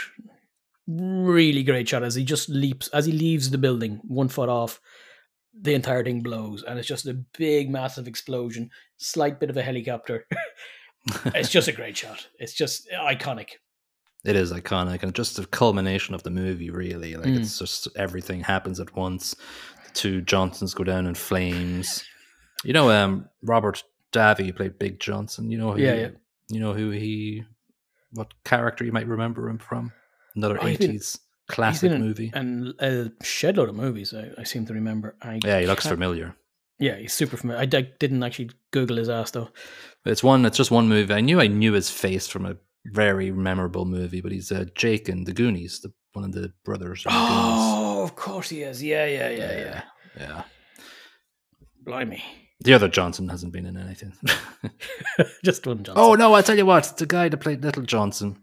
Really 0.87 1.63
great 1.65 1.89
shot 1.89 2.03
as 2.05 2.15
he 2.15 2.25
just 2.25 2.49
leaps 2.49 2.89
as 2.89 3.07
he 3.07 3.13
leaves 3.13 3.51
the 3.51 3.59
building, 3.59 4.01
one 4.07 4.29
foot 4.29 4.49
off. 4.49 4.81
The 5.61 5.75
entire 5.75 6.03
thing 6.03 6.23
blows, 6.23 6.63
and 6.63 6.79
it's 6.79 6.89
just 6.89 7.07
a 7.07 7.15
big, 7.37 7.69
massive 7.71 8.07
explosion. 8.09 8.71
Slight 8.97 9.39
bit 9.39 9.51
of 9.51 9.57
a 9.57 9.63
helicopter. 9.63 10.27
it's 11.27 11.51
just 11.51 11.69
a 11.69 11.73
great 11.73 11.97
shot. 11.97 12.27
It's 12.39 12.55
just 12.55 12.89
iconic. 12.91 13.49
It 14.25 14.37
is 14.37 14.53
iconic 14.53 15.03
and 15.03 15.15
just 15.15 15.37
the 15.37 15.45
culmination 15.47 16.15
of 16.15 16.23
the 16.23 16.31
movie, 16.31 16.71
really. 16.71 17.17
Like 17.17 17.27
Mm. 17.27 17.41
it's 17.41 17.59
just 17.59 17.89
everything 17.97 18.41
happens 18.41 18.79
at 18.81 18.95
once. 18.97 19.35
The 19.87 19.91
two 19.95 20.21
Johnsons 20.23 20.75
go 20.75 20.85
down 20.85 21.07
in 21.07 21.15
flames. 21.17 22.05
You 22.65 22.73
know, 22.73 22.91
um, 22.91 23.29
Robert 23.43 23.83
Davi 24.13 24.55
played 24.55 24.79
Big 24.79 25.01
Johnson. 25.01 25.51
You 25.51 25.59
know, 25.59 25.73
who, 25.73 25.83
Yeah, 25.83 25.95
yeah. 25.95 26.09
You 26.49 26.61
know 26.61 26.73
who 26.73 26.91
he, 26.91 27.45
what 28.13 28.33
character 28.45 28.85
you 28.85 28.93
might 28.93 29.07
remember 29.09 29.49
him 29.49 29.59
from? 29.59 29.93
Another 30.37 30.59
Oh, 30.63 30.67
he's 30.67 30.81
eighties 30.81 31.19
classic 31.53 31.93
in- 31.93 32.01
movie. 32.03 32.31
and 32.35 32.75
a 32.81 33.13
shed 33.23 33.57
load 33.57 33.69
of 33.69 33.77
movies. 33.77 34.13
I, 34.15 34.31
I 34.41 34.45
seem 34.45 34.67
to 34.67 34.75
remember. 34.75 35.15
I 35.23 35.39
yeah, 35.45 35.61
he 35.61 35.67
looks 35.67 35.87
familiar. 35.87 36.35
Yeah, 36.79 36.97
he's 36.97 37.13
super 37.13 37.37
familiar. 37.37 37.63
I 37.63 37.67
di- 37.67 37.93
didn't 38.01 38.23
actually 38.25 38.51
Google 38.73 38.97
his 38.97 39.09
ass 39.09 39.31
though. 39.31 39.51
It's 40.05 40.23
one. 40.25 40.45
It's 40.47 40.57
just 40.57 40.71
one 40.73 40.89
movie. 40.89 41.15
I 41.15 41.21
knew 41.21 41.41
I 41.41 41.47
knew 41.47 41.73
his 41.75 41.91
face 41.91 42.27
from 42.27 42.45
a 42.47 42.57
very 42.87 43.31
memorable 43.31 43.85
movie, 43.85 44.21
but 44.21 44.33
he's 44.33 44.51
uh, 44.51 44.65
Jake 44.75 45.09
in 45.09 45.23
the 45.25 45.33
Goonies, 45.33 45.79
the 45.81 45.93
one 46.15 46.25
of 46.25 46.33
the 46.33 46.53
brothers. 46.65 47.05
in 47.07 47.13
the 47.13 47.19
Goonies. 47.19 47.33
Oh, 47.35 48.03
of 48.03 48.17
course 48.17 48.49
he 48.49 48.63
is. 48.63 48.83
Yeah, 48.83 49.07
yeah, 49.07 49.29
yeah, 49.31 49.53
yeah. 49.59 49.83
yeah. 50.19 50.43
Blimey, 51.85 52.23
The 52.61 52.75
other 52.75 52.89
Johnson 52.89 53.29
hasn't 53.29 53.53
been 53.53 53.67
in 53.67 53.77
anything. 53.77 54.13
just 55.45 55.67
one 55.67 55.85
Johnson. 55.85 56.03
oh 56.05 56.15
no! 56.15 56.35
I 56.35 56.43
tell 56.43 56.57
you 56.57 56.67
what, 56.67 56.79
it's 56.79 56.93
the 56.93 57.07
guy 57.07 57.29
that 57.29 57.37
played 57.39 57.63
Little 57.63 57.83
Johnson, 57.83 58.39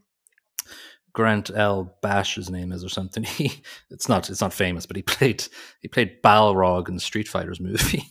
Grant 1.20 1.52
L. 1.54 1.94
Bash, 2.02 2.36
his 2.36 2.50
name 2.50 2.72
is 2.72 2.82
or 2.82 2.88
something. 2.90 3.24
He 3.38 3.52
it's 3.90 4.08
not 4.08 4.30
it's 4.30 4.40
not 4.40 4.54
famous, 4.54 4.86
but 4.86 4.96
he 4.96 5.02
played 5.04 5.46
he 5.82 5.90
played 5.90 6.22
Balrog 6.24 6.88
in 6.88 6.94
the 6.96 7.02
Street 7.02 7.28
Fighters 7.28 7.60
movie. 7.60 8.04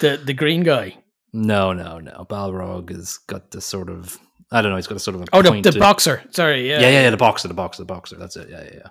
the 0.00 0.20
the 0.24 0.32
green 0.34 0.62
guy. 0.62 0.96
no, 1.32 1.72
no, 1.72 1.98
no. 1.98 2.24
Balrog 2.30 2.90
has 2.90 3.18
got 3.18 3.50
this 3.50 3.64
sort 3.66 3.90
of 3.90 4.18
I 4.52 4.62
don't 4.62 4.70
know. 4.70 4.76
He's 4.76 4.86
got 4.86 4.96
a 4.96 5.00
sort 5.00 5.16
of 5.16 5.22
a 5.22 5.26
Oh, 5.32 5.42
the, 5.42 5.60
the 5.72 5.78
boxer. 5.80 6.22
Sorry, 6.30 6.68
yeah, 6.68 6.80
Yeah, 6.80 6.88
yeah, 6.90 7.02
yeah. 7.02 7.10
The 7.10 7.16
boxer, 7.16 7.48
the 7.48 7.54
boxer, 7.54 7.82
the 7.82 7.86
boxer. 7.94 8.16
That's 8.16 8.36
it. 8.36 8.48
Yeah, 8.48 8.62
yeah, 8.62 8.70
yeah. 8.74 8.88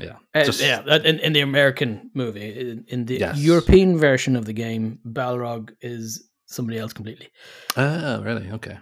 Yeah. 0.00 0.16
Uh, 0.40 0.44
Just- 0.44 0.60
yeah, 0.62 0.82
in, 0.96 1.18
in 1.20 1.32
the 1.34 1.40
American 1.40 2.10
movie, 2.14 2.58
in, 2.70 2.84
in 2.88 3.04
the 3.04 3.18
Yes. 3.18 3.38
European 3.38 3.98
version 3.98 4.34
of 4.36 4.44
the 4.46 4.52
game, 4.54 4.98
Balrog 5.06 5.72
is 5.82 6.26
somebody 6.46 6.78
else 6.78 6.92
completely. 6.94 7.28
Oh, 7.76 8.22
really? 8.22 8.50
Okay. 8.50 8.78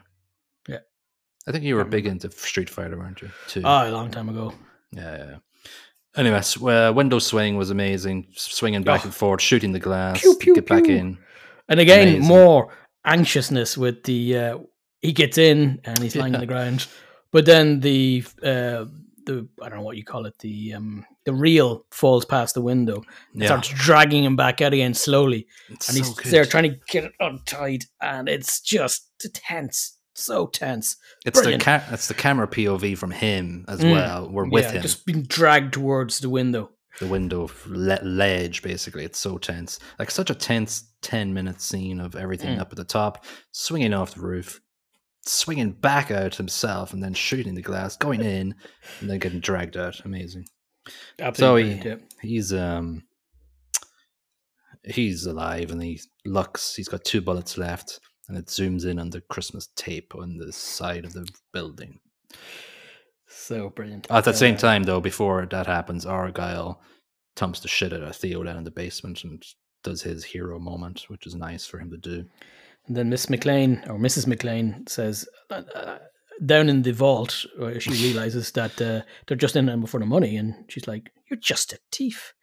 Yeah. 1.46 1.50
I 1.50 1.52
think 1.52 1.64
you 1.64 1.76
were 1.76 1.84
big 1.84 2.06
into 2.06 2.30
Street 2.30 2.70
Fighter, 2.70 2.96
weren't 2.98 3.20
you? 3.22 3.30
Too. 3.48 3.62
Oh, 3.64 3.88
a 3.88 3.90
long 3.90 4.10
time 4.10 4.28
ago. 4.28 4.52
Yeah, 4.92 5.16
yeah. 5.16 5.24
yeah. 5.30 5.36
Anyways, 6.16 6.62
uh, 6.62 6.92
window 6.94 7.18
swing 7.18 7.56
was 7.56 7.70
amazing. 7.70 8.28
Swinging 8.34 8.82
back 8.84 9.00
Oh. 9.00 9.04
and 9.04 9.14
forth, 9.14 9.40
shooting 9.42 9.72
the 9.72 9.80
glass, 9.80 10.20
Pew, 10.20 10.36
pew, 10.36 10.54
get 10.54 10.66
back 10.66 10.84
in. 10.86 11.18
And 11.68 11.80
again, 11.80 12.08
Amazing. 12.08 12.26
more 12.28 12.72
anxiousness 13.04 13.76
with 13.76 14.04
the 14.04 14.38
uh, 14.38 14.58
he 15.02 15.12
gets 15.12 15.38
in 15.38 15.80
and 15.84 15.98
he's 15.98 16.14
lying 16.16 16.34
on 16.34 16.40
the 16.40 16.46
ground, 16.46 16.86
but 17.32 17.44
then 17.46 17.80
the 17.80 18.22
uh, 18.42 18.84
the 19.26 19.48
I 19.60 19.68
don't 19.68 19.78
know 19.78 19.84
what 19.84 19.96
you 19.96 20.04
call 20.04 20.26
it 20.26 20.38
the 20.38 20.74
um, 20.74 21.04
the 21.24 21.32
reel 21.32 21.84
falls 21.90 22.24
past 22.24 22.54
the 22.54 22.60
window, 22.62 23.02
and 23.32 23.42
Yeah, 23.42 23.48
starts 23.48 23.68
dragging 23.70 24.22
him 24.24 24.36
back 24.36 24.60
out 24.60 24.72
again 24.72 24.94
slowly, 24.94 25.46
it's 25.68 25.88
and 25.88 25.96
he's 25.98 26.14
good. 26.14 26.30
there 26.32 26.44
trying 26.44 26.70
to 26.70 26.78
get 26.88 27.04
it 27.04 27.12
untied, 27.18 27.84
and 28.00 28.28
it's 28.28 28.60
just 28.60 29.10
tense, 29.32 29.93
so 30.14 30.46
tense. 30.46 30.96
It's 31.26 31.40
the 31.40 31.58
ca- 31.58 31.84
it's 31.90 32.08
the 32.08 32.14
camera 32.14 32.46
POV 32.48 32.96
from 32.96 33.10
him 33.10 33.64
as 33.68 33.80
Mm. 33.80 33.92
well. 33.92 34.30
We're 34.30 34.48
with 34.48 34.64
yeah, 34.64 34.72
him. 34.72 34.82
just 34.82 35.04
being 35.06 35.22
dragged 35.24 35.74
towards 35.74 36.20
the 36.20 36.30
window. 36.30 36.70
the 37.00 37.06
window 37.08 37.50
le- 37.66 37.98
ledge 38.04 38.62
basically 38.62 39.04
it's 39.04 39.18
so 39.18 39.36
tense 39.36 39.80
like 39.98 40.12
such 40.12 40.30
a 40.30 40.34
tense 40.34 40.92
10 41.02 41.34
minute 41.34 41.60
scene 41.60 41.98
of 41.98 42.14
everything 42.14 42.56
Mm. 42.56 42.60
up 42.60 42.70
at 42.70 42.76
the 42.76 42.84
top 42.84 43.24
swinging 43.50 43.92
off 43.92 44.14
the 44.14 44.20
roof 44.20 44.60
swinging 45.26 45.72
back 45.72 46.12
out 46.12 46.36
himself 46.36 46.92
and 46.92 47.02
then 47.02 47.12
shooting 47.12 47.56
the 47.56 47.62
glass 47.62 47.96
going 47.96 48.20
in 48.20 48.54
and 49.00 49.10
then 49.10 49.18
getting 49.18 49.40
dragged 49.40 49.76
out 49.76 50.04
amazing 50.04 50.44
Absolutely, 51.18 51.62
So 51.62 51.74
he- 51.74 51.80
brilliant, 51.80 52.14
he's 52.22 52.52
um 52.52 53.02
he's 54.84 55.26
alive 55.26 55.70
and 55.70 55.82
he 55.82 56.00
looks. 56.24 56.74
He's 56.76 56.88
got 56.88 57.04
two 57.04 57.20
bullets 57.20 57.56
left, 57.58 58.00
and 58.28 58.36
it 58.36 58.46
zooms 58.46 58.86
in 58.86 58.98
on 58.98 59.10
the 59.10 59.20
Christmas 59.22 59.68
tape 59.76 60.14
on 60.14 60.36
the 60.36 60.52
side 60.52 61.04
of 61.04 61.12
the 61.12 61.28
building. 61.52 62.00
So 63.26 63.70
brilliant. 63.70 64.06
At 64.10 64.24
the 64.24 64.32
same 64.32 64.54
Uh, 64.54 64.58
time, 64.58 64.82
though, 64.84 65.00
before 65.00 65.46
that 65.46 65.66
happens, 65.66 66.06
Argyle 66.06 66.80
thumps 67.36 67.60
the 67.60 67.68
shit 67.68 67.92
out 67.92 68.02
of 68.02 68.16
Theo 68.16 68.42
down 68.42 68.56
in 68.56 68.64
the 68.64 68.70
basement 68.70 69.24
and 69.24 69.42
does 69.82 70.02
his 70.02 70.24
hero 70.24 70.58
moment, 70.58 71.04
which 71.08 71.26
is 71.26 71.34
nice 71.34 71.66
for 71.66 71.78
him 71.78 71.90
to 71.90 71.96
do. 71.96 72.24
And 72.86 72.96
then 72.96 73.10
Miss 73.10 73.26
McClane 73.26 73.88
or 73.88 73.98
Mrs. 73.98 74.26
McClane 74.26 74.88
says, 74.88 75.26
uh, 75.50 75.62
uh, 75.74 75.98
down 76.44 76.68
in 76.68 76.82
the 76.82 76.92
vault, 76.92 77.44
she 77.78 77.90
realizes 77.90 78.50
that 78.52 78.80
uh, 78.80 79.02
they're 79.26 79.36
just 79.36 79.56
in 79.56 79.66
there 79.66 79.80
for 79.86 80.00
the 80.00 80.06
money, 80.06 80.36
and 80.36 80.54
she's 80.68 80.88
like, 80.88 81.10
"You're 81.30 81.38
just 81.38 81.72
a 81.72 81.78
thief." 81.92 82.34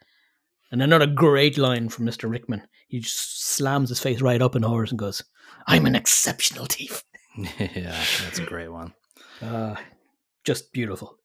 And 0.72 0.82
another 0.82 1.08
great 1.08 1.58
line 1.58 1.90
from 1.90 2.06
Mister 2.06 2.28
Rickman. 2.28 2.64
He 2.88 3.00
just 3.00 3.44
slams 3.44 3.90
his 3.90 4.00
face 4.00 4.22
right 4.22 4.42
up 4.42 4.56
in 4.56 4.64
hers 4.64 4.92
and 4.92 5.00
goes, 5.00 5.24
"I'm 5.68 5.86
an 5.86 5.96
exceptional 5.96 6.66
thief." 6.66 7.04
yeah, 7.38 8.04
that's 8.24 8.40
a 8.40 8.46
great 8.46 8.70
one. 8.70 8.94
Uh, 9.42 9.76
just 10.44 10.74
beautiful. 10.74 11.18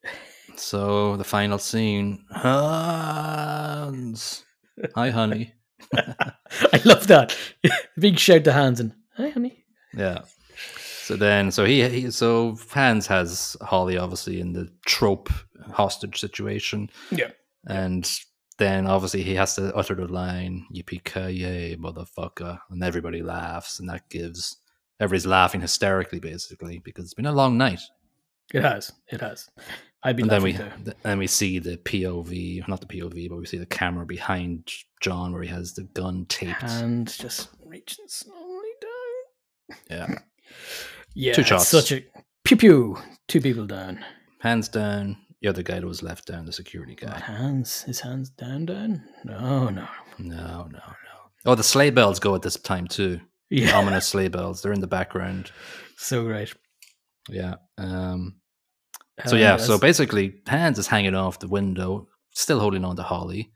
So 0.56 1.16
the 1.16 1.24
final 1.24 1.58
scene, 1.58 2.24
Hans. 2.30 4.44
Hi, 4.94 5.10
honey. 5.10 5.54
I 5.94 6.80
love 6.84 7.06
that 7.08 7.36
big 7.98 8.18
shout 8.18 8.44
to 8.44 8.52
Hans 8.52 8.80
and 8.80 8.92
"Hi, 9.16 9.30
honey." 9.30 9.64
Yeah. 9.94 10.22
So 11.02 11.16
then, 11.16 11.52
so 11.52 11.64
he, 11.64 11.88
he, 11.88 12.10
so 12.10 12.56
Hans 12.70 13.06
has 13.06 13.56
Holly 13.60 13.96
obviously 13.96 14.40
in 14.40 14.54
the 14.54 14.68
trope 14.86 15.30
hostage 15.72 16.18
situation, 16.18 16.90
Yeah. 17.10 17.30
and 17.68 18.10
then 18.58 18.86
obviously 18.86 19.22
he 19.22 19.34
has 19.34 19.54
to 19.56 19.74
utter 19.74 19.94
the 19.94 20.06
line 20.08 20.66
"Yippee 20.74 21.78
motherfucker!" 21.78 22.58
and 22.70 22.82
everybody 22.82 23.22
laughs, 23.22 23.80
and 23.80 23.88
that 23.88 24.08
gives 24.08 24.56
everybody's 25.00 25.26
laughing 25.26 25.60
hysterically, 25.60 26.20
basically, 26.20 26.78
because 26.78 27.04
it's 27.04 27.14
been 27.14 27.26
a 27.26 27.32
long 27.32 27.58
night. 27.58 27.80
It 28.54 28.62
has. 28.62 28.92
It 29.10 29.20
has. 29.20 29.48
I've 30.02 30.16
been. 30.16 30.24
and 30.24 30.30
then 30.30 30.42
we 30.42 30.52
too. 30.52 30.70
then 31.02 31.18
we 31.18 31.26
see 31.26 31.58
the 31.58 31.76
POV, 31.78 32.66
not 32.68 32.80
the 32.80 32.86
POV, 32.86 33.28
but 33.28 33.38
we 33.38 33.46
see 33.46 33.58
the 33.58 33.66
camera 33.66 34.06
behind 34.06 34.70
John 35.00 35.32
where 35.32 35.42
he 35.42 35.48
has 35.48 35.74
the 35.74 35.82
gun 35.82 36.26
taped. 36.28 36.62
and 36.62 37.08
just 37.08 37.48
reaching 37.64 38.04
slowly 38.08 38.68
down. 38.80 39.78
Yeah, 39.90 40.18
Yeah, 41.14 41.32
Two 41.32 41.42
shots. 41.42 41.68
Such 41.68 41.92
a 41.92 42.04
pew 42.44 42.56
pew. 42.56 42.98
Two 43.26 43.40
people 43.40 43.66
down. 43.66 44.04
hands 44.40 44.68
down. 44.68 45.16
The 45.42 45.48
other 45.48 45.62
guy 45.62 45.80
that 45.80 45.86
was 45.86 46.02
left 46.02 46.26
down, 46.26 46.46
the 46.46 46.52
security 46.52 46.94
guy. 46.94 47.18
hands? 47.18 47.82
His 47.82 48.00
hands 48.00 48.30
down, 48.30 48.66
down? 48.66 49.02
No, 49.24 49.68
no. 49.68 49.86
No, 50.18 50.64
no, 50.64 50.66
no. 50.70 50.82
Oh, 51.44 51.54
the 51.54 51.62
sleigh 51.62 51.90
bells 51.90 52.18
go 52.18 52.34
at 52.34 52.42
this 52.42 52.56
time 52.56 52.86
too. 52.86 53.20
The 53.50 53.60
Yeah, 53.60 53.78
ominous 53.78 54.06
sleigh 54.06 54.28
bells. 54.28 54.62
They're 54.62 54.72
in 54.72 54.80
the 54.80 54.86
background. 54.86 55.52
so 55.98 56.24
great. 56.24 56.54
Yeah. 57.28 57.56
Um. 57.78 58.36
So 59.26 59.36
yeah. 59.36 59.54
And 59.54 59.62
So 59.62 59.78
basically, 59.78 60.40
Hans 60.48 60.78
is 60.78 60.86
hanging 60.88 61.14
off 61.14 61.38
the 61.38 61.48
window, 61.48 62.08
still 62.32 62.58
holding 62.60 62.84
on 62.84 62.96
to 62.96 63.02
Holly. 63.02 63.52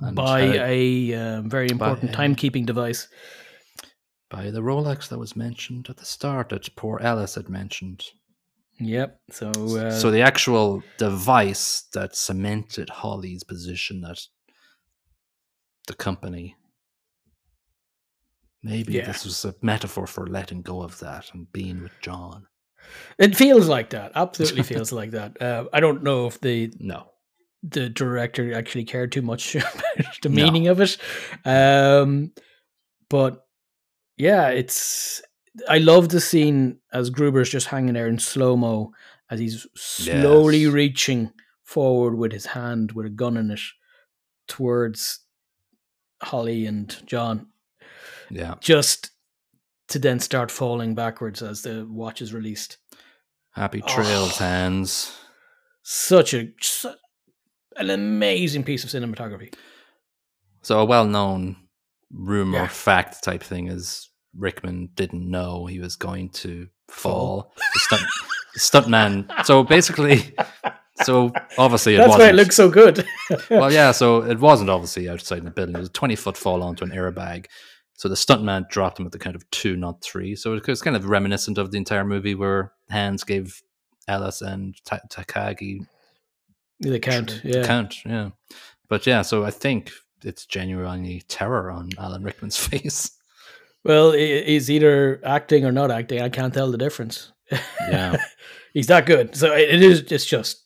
And 0.00 0.16
by 0.16 0.58
uh, 0.58 0.64
a 0.66 1.14
um, 1.14 1.48
very 1.48 1.68
important 1.70 2.12
a- 2.12 2.16
timekeeping 2.16 2.66
device. 2.66 3.08
by 4.30 4.50
the 4.50 4.60
Rolex 4.60 5.08
that 5.08 5.18
was 5.18 5.36
mentioned 5.36 5.86
at 5.88 5.96
the 5.98 6.04
start 6.04 6.48
that 6.48 6.74
poor 6.76 6.98
Ellis 7.00 7.36
had 7.36 7.48
mentioned. 7.48 8.02
Yep. 8.80 9.20
So, 9.30 9.50
uh, 9.50 9.90
so 9.92 10.10
the 10.10 10.22
actual 10.22 10.82
device 10.98 11.84
that 11.94 12.16
cemented 12.16 12.90
Holly's 12.90 13.44
position 13.44 14.04
at 14.04 14.20
the 15.86 15.94
company. 15.94 16.56
Maybe 18.62 18.94
Yeah. 18.94 19.06
this 19.06 19.24
was 19.24 19.44
a 19.44 19.54
metaphor 19.62 20.06
for 20.06 20.26
letting 20.26 20.62
go 20.62 20.82
of 20.82 20.98
that 21.00 21.30
and 21.34 21.50
being 21.52 21.82
with 21.82 21.92
John. 22.00 22.46
it 23.18 23.36
feels 23.36 23.68
like 23.68 23.90
that. 23.90 24.12
Absolutely 24.14 24.62
feels 24.74 24.92
like 24.92 25.10
that. 25.12 25.40
Uh, 25.40 25.64
I 25.72 25.80
don't 25.80 26.02
know 26.02 26.26
if 26.26 26.40
the 26.40 26.72
No. 26.78 27.10
the 27.62 27.88
director 27.88 28.52
actually 28.54 28.84
cared 28.84 29.12
too 29.12 29.22
much 29.22 29.54
about 29.54 30.20
the 30.22 30.28
No. 30.28 30.34
meaning 30.34 30.66
of 30.68 30.80
it. 30.80 30.96
Um, 31.44 32.32
but 33.08 33.46
yeah, 34.16 34.48
it's. 34.48 35.22
I 35.68 35.78
love 35.78 36.08
the 36.08 36.20
scene 36.20 36.78
as 36.92 37.10
Gruber's 37.10 37.48
just 37.50 37.68
hanging 37.68 37.94
there 37.94 38.08
in 38.08 38.18
slow 38.18 38.56
mo 38.56 38.92
as 39.30 39.38
he's 39.40 39.66
slowly 39.76 40.58
Yes. 40.64 40.72
reaching 40.72 41.32
forward 41.62 42.16
with 42.16 42.32
his 42.32 42.46
hand 42.46 42.92
with 42.92 43.06
a 43.06 43.10
gun 43.10 43.36
in 43.36 43.50
it 43.50 43.60
towards 44.48 45.20
Holly 46.22 46.66
and 46.66 46.94
John, 47.06 47.48
Yeah. 48.30 48.54
just 48.60 49.10
to 49.88 49.98
then 49.98 50.18
start 50.20 50.50
falling 50.50 50.94
backwards 50.94 51.42
as 51.42 51.62
the 51.62 51.86
watch 51.88 52.20
is 52.22 52.32
released. 52.34 52.78
Happy 53.52 53.82
oh. 53.82 53.88
trails, 53.94 54.40
Oh. 54.40 54.44
hands. 54.44 55.16
Such 55.82 56.34
a 56.34 56.52
su- 56.60 56.94
an 57.76 57.90
amazing 57.90 58.64
piece 58.64 58.84
of 58.84 58.90
cinematography. 58.90 59.54
So 60.62 60.80
a 60.80 60.84
well-known 60.84 61.56
rumor, 62.10 62.58
Yeah. 62.58 62.68
fact 62.68 63.22
type 63.22 63.42
thing 63.42 63.68
is 63.68 64.08
Rickman 64.36 64.90
didn't 64.94 65.28
know 65.28 65.66
he 65.66 65.78
was 65.80 65.96
going 65.96 66.30
to 66.30 66.68
fall. 66.88 67.52
the 67.56 67.80
stunt, 67.80 68.02
stuntman. 68.86 69.44
So 69.46 69.62
basically, 69.62 70.34
so 71.02 71.32
obviously 71.58 71.94
it 71.94 71.98
That's 71.98 72.08
wasn't. 72.10 72.22
why 72.24 72.28
it 72.30 72.34
looks 72.34 72.56
so 72.56 72.68
good. 72.70 73.06
well, 73.50 73.72
yeah. 73.72 73.92
So 73.92 74.22
it 74.22 74.38
wasn't 74.40 74.70
obviously 74.70 75.08
outside 75.08 75.38
in 75.38 75.44
the 75.44 75.50
building. 75.50 75.74
It 75.76 75.80
was 75.80 75.88
a 75.88 75.92
twenty-foot 75.92 76.36
fall 76.36 76.62
onto 76.62 76.84
an 76.84 76.90
airbag. 76.90 77.46
So 77.96 78.08
the 78.08 78.16
stuntman 78.16 78.68
dropped 78.68 78.98
him 78.98 79.06
at 79.06 79.12
the 79.12 79.18
count 79.20 79.36
of 79.36 79.48
two, 79.50 79.76
not 79.76 80.02
three. 80.02 80.34
So 80.34 80.54
it 80.54 80.66
was 80.66 80.82
kind 80.82 80.96
of 80.96 81.08
reminiscent 81.08 81.58
of 81.58 81.70
the 81.70 81.78
entire 81.78 82.04
movie 82.04 82.34
where 82.34 82.72
Hans 82.90 83.22
gave 83.22 83.62
Ellis 84.08 84.42
and 84.42 84.74
Ta- 84.84 85.00
Takagi 85.08 85.86
the 86.80 86.98
count, 86.98 87.40
the 87.44 87.50
yeah. 87.58 87.66
count, 87.66 88.04
yeah. 88.04 88.30
But 88.88 89.06
yeah, 89.06 89.22
so 89.22 89.44
I 89.44 89.50
think 89.52 89.92
it's 90.24 90.44
genuinely 90.44 91.22
terror 91.28 91.70
on 91.70 91.90
Alan 91.98 92.22
Rickman's 92.24 92.56
face. 92.66 93.12
Well, 93.84 94.12
he's 94.12 94.70
either 94.70 95.20
acting 95.24 95.64
or 95.66 95.72
not 95.72 95.90
acting. 95.90 96.20
I 96.22 96.28
can't 96.30 96.54
tell 96.54 96.70
the 96.70 96.78
difference. 96.78 97.32
Yeah. 97.50 98.16
he's 98.72 98.86
that 98.86 99.04
good. 99.06 99.36
So 99.36 99.52
it 99.52 99.82
is. 99.82 100.00
It's 100.10 100.24
just 100.24 100.64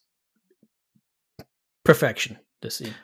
perfection. 1.85 2.39
This 2.61 2.77
scene, 2.77 2.95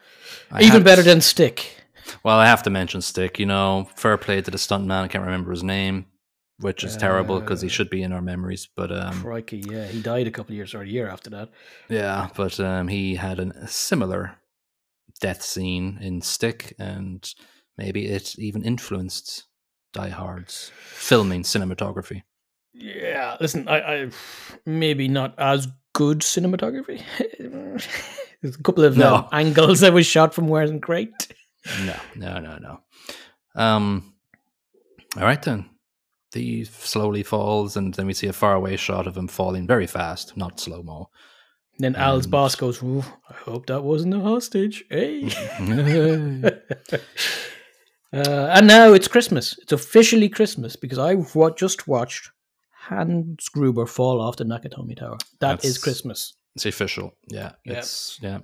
I 0.50 0.62
even 0.62 0.82
better 0.82 1.02
than 1.02 1.20
Stick. 1.20 1.76
Well, 2.24 2.38
I 2.38 2.46
have 2.46 2.62
to 2.64 2.70
mention 2.70 3.00
Stick. 3.02 3.38
You 3.38 3.46
know, 3.46 3.88
fair 3.96 4.16
play 4.16 4.40
to 4.40 4.50
the 4.50 4.58
stuntman. 4.58 5.02
I 5.04 5.08
can't 5.08 5.24
remember 5.24 5.50
his 5.52 5.62
name, 5.62 6.06
which 6.58 6.82
is 6.84 6.96
terrible 6.96 7.40
because 7.40 7.60
he 7.60 7.68
Uh, 7.68 7.70
should 7.70 7.90
be 7.90 8.02
in 8.02 8.12
our 8.12 8.22
memories. 8.22 8.68
But 8.76 8.90
um, 8.92 9.20
Crikey, 9.22 9.62
yeah, 9.68 9.86
he 9.86 10.00
died 10.02 10.26
a 10.26 10.30
couple 10.30 10.52
of 10.52 10.56
years 10.56 10.74
or 10.74 10.82
a 10.82 10.88
year 10.88 11.08
after 11.08 11.30
that. 11.30 11.50
yeah, 11.88 12.28
but 12.36 12.58
um, 12.60 12.88
he 12.88 13.14
had 13.16 13.38
an, 13.38 13.52
a 13.52 13.68
similar 13.68 14.36
death 15.20 15.42
scene 15.42 15.98
in 16.00 16.20
Stick, 16.20 16.74
and 16.78 17.28
maybe 17.78 18.06
it 18.06 18.36
even 18.38 18.62
influenced 18.64 19.44
Die 19.94 20.10
Hard's 20.10 20.70
filming 20.84 21.42
cinematography. 21.42 22.22
Yeah, 22.74 23.36
listen, 23.40 23.66
I, 23.68 23.78
I 24.04 24.10
maybe 24.66 25.08
not 25.08 25.34
as 25.38 25.68
good 25.94 26.18
cinematography. 26.20 27.00
There's 28.42 28.56
a 28.56 28.62
couple 28.62 28.84
of 28.84 28.96
No. 28.96 29.14
um, 29.14 29.28
angles 29.32 29.80
that 29.80 29.92
was 29.94 30.04
shot 30.06 30.34
from 30.34 30.48
weren't 30.48 30.80
great. 30.80 31.12
No, 31.86 31.96
no, 32.16 32.38
no, 32.40 32.58
no. 32.58 32.80
Um, 33.54 34.12
all 35.16 35.22
right 35.22 35.40
then. 35.42 35.70
He 36.34 36.64
slowly 36.64 37.22
falls, 37.22 37.76
and 37.76 37.94
then 37.94 38.06
we 38.08 38.12
see 38.12 38.26
a 38.26 38.32
faraway 38.32 38.76
shot 38.76 39.06
of 39.06 39.16
him 39.16 39.28
falling 39.28 39.68
very 39.68 39.86
fast, 39.86 40.36
not 40.36 40.58
slow 40.58 40.82
mo. 40.82 41.08
Then 41.78 41.94
Al's 41.94 42.24
And- 42.24 42.32
boss 42.32 42.56
goes, 42.56 42.82
"Ooh, 42.82 43.04
I 43.30 43.34
hope 43.34 43.66
that 43.66 43.84
wasn't 43.84 44.14
a 44.14 44.20
hostage. 44.20 44.84
Hey. 44.90 45.30
uh, 48.14 48.50
and 48.54 48.66
now 48.66 48.92
it's 48.92 49.08
Christmas. 49.08 49.58
It's 49.62 49.72
officially 49.72 50.28
Christmas 50.28 50.76
because 50.76 50.98
I've 50.98 51.34
wa- 51.34 51.50
just 51.50 51.88
watched 51.88 52.30
Hans 52.88 53.48
Gruber 53.48 53.86
fall 53.86 54.20
off 54.20 54.36
the 54.36 54.44
Nakatomi 54.44 54.96
Tower. 54.96 55.18
That 55.40 55.64
is 55.64 55.74
That's- 55.74 55.78
Christmas. 55.78 56.34
it's 56.54 56.66
official. 56.66 57.14
Yeah, 57.28 57.52
it's 57.64 58.18
yeah. 58.22 58.40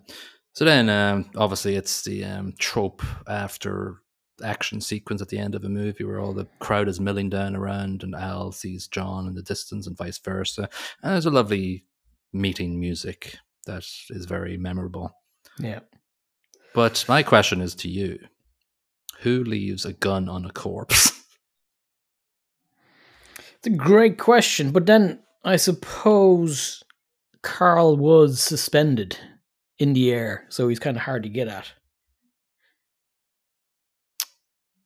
So 0.53 0.65
then, 0.65 0.89
um, 0.89 1.31
obviously, 1.37 1.77
it's 1.77 2.03
the 2.03 2.25
um, 2.25 2.55
trope 2.59 3.03
after 3.29 4.03
action 4.43 4.81
sequence 4.81 5.21
at 5.23 5.29
the 5.29 5.39
end 5.39 5.55
of 5.55 5.65
a 5.65 5.69
movie 5.69 6.03
where 6.05 6.19
all 6.19 6.33
the 6.33 6.47
crowd 6.59 6.89
is 6.89 6.99
milling 6.99 7.31
down 7.31 7.55
around, 7.55 8.03
and 8.03 8.15
Al 8.15 8.51
sees 8.53 8.89
John 8.89 9.29
in 9.29 9.35
the 9.35 9.43
distance, 9.43 9.87
and 9.87 9.97
vice 9.97 10.19
versa. 10.19 10.69
And 11.03 11.13
there's 11.13 11.27
a 11.27 11.31
lovely 11.31 11.85
meeting 12.33 12.81
music 12.81 13.37
that 13.67 13.85
is 14.11 14.25
very 14.25 14.57
memorable. 14.57 15.15
Yeah. 15.59 15.81
But 16.75 17.05
my 17.09 17.23
question 17.23 17.61
is 17.61 17.75
to 17.77 17.89
you: 17.89 18.19
Who 19.21 19.45
leaves 19.45 19.85
a 19.85 19.93
gun 19.93 20.29
on 20.29 20.45
a 20.45 20.51
corpse? 20.51 21.17
It's 23.63 23.67
a 23.67 23.77
great 23.77 24.17
question, 24.17 24.71
but 24.71 24.87
then 24.87 25.19
I 25.45 25.57
suppose 25.57 26.83
Carl 27.43 27.95
was 27.99 28.41
suspended 28.41 29.19
in 29.79 29.93
the 29.93 30.11
air, 30.11 30.47
so 30.49 30.69
he's 30.69 30.79
kind 30.79 30.97
of 30.97 31.03
hard 31.03 31.25
to 31.25 31.29
get 31.29 31.47
at. 31.47 31.71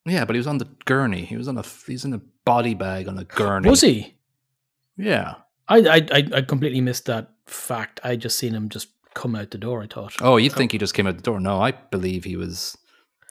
Yeah, 0.04 0.24
but 0.24 0.34
he 0.34 0.38
was 0.38 0.48
on 0.48 0.58
the 0.58 0.68
gurney. 0.84 1.24
He 1.24 1.36
was 1.36 1.46
on 1.46 1.56
a 1.56 1.64
he's 1.86 2.04
in 2.04 2.12
a 2.12 2.20
body 2.44 2.74
bag 2.74 3.06
on 3.06 3.16
a 3.16 3.24
gurney. 3.24 3.70
Was 3.70 3.80
he? 3.80 4.16
Yeah. 4.96 5.36
I, 5.68 5.78
I 5.78 6.06
I 6.10 6.28
I 6.34 6.42
completely 6.42 6.80
missed 6.80 7.06
that 7.06 7.30
fact. 7.46 8.00
I 8.04 8.16
just 8.16 8.38
seen 8.38 8.54
him 8.54 8.68
just 8.68 8.88
come 9.14 9.34
out 9.34 9.50
the 9.50 9.58
door. 9.58 9.82
I 9.82 9.86
thought. 9.86 10.14
Oh, 10.20 10.36
you 10.36 10.50
think 10.50 10.70
oh. 10.70 10.74
he 10.74 10.78
just 10.78 10.94
came 10.94 11.06
out 11.06 11.16
the 11.16 11.22
door? 11.22 11.40
No, 11.40 11.60
I 11.60 11.70
believe 11.70 12.24
he 12.24 12.36
was. 12.36 12.76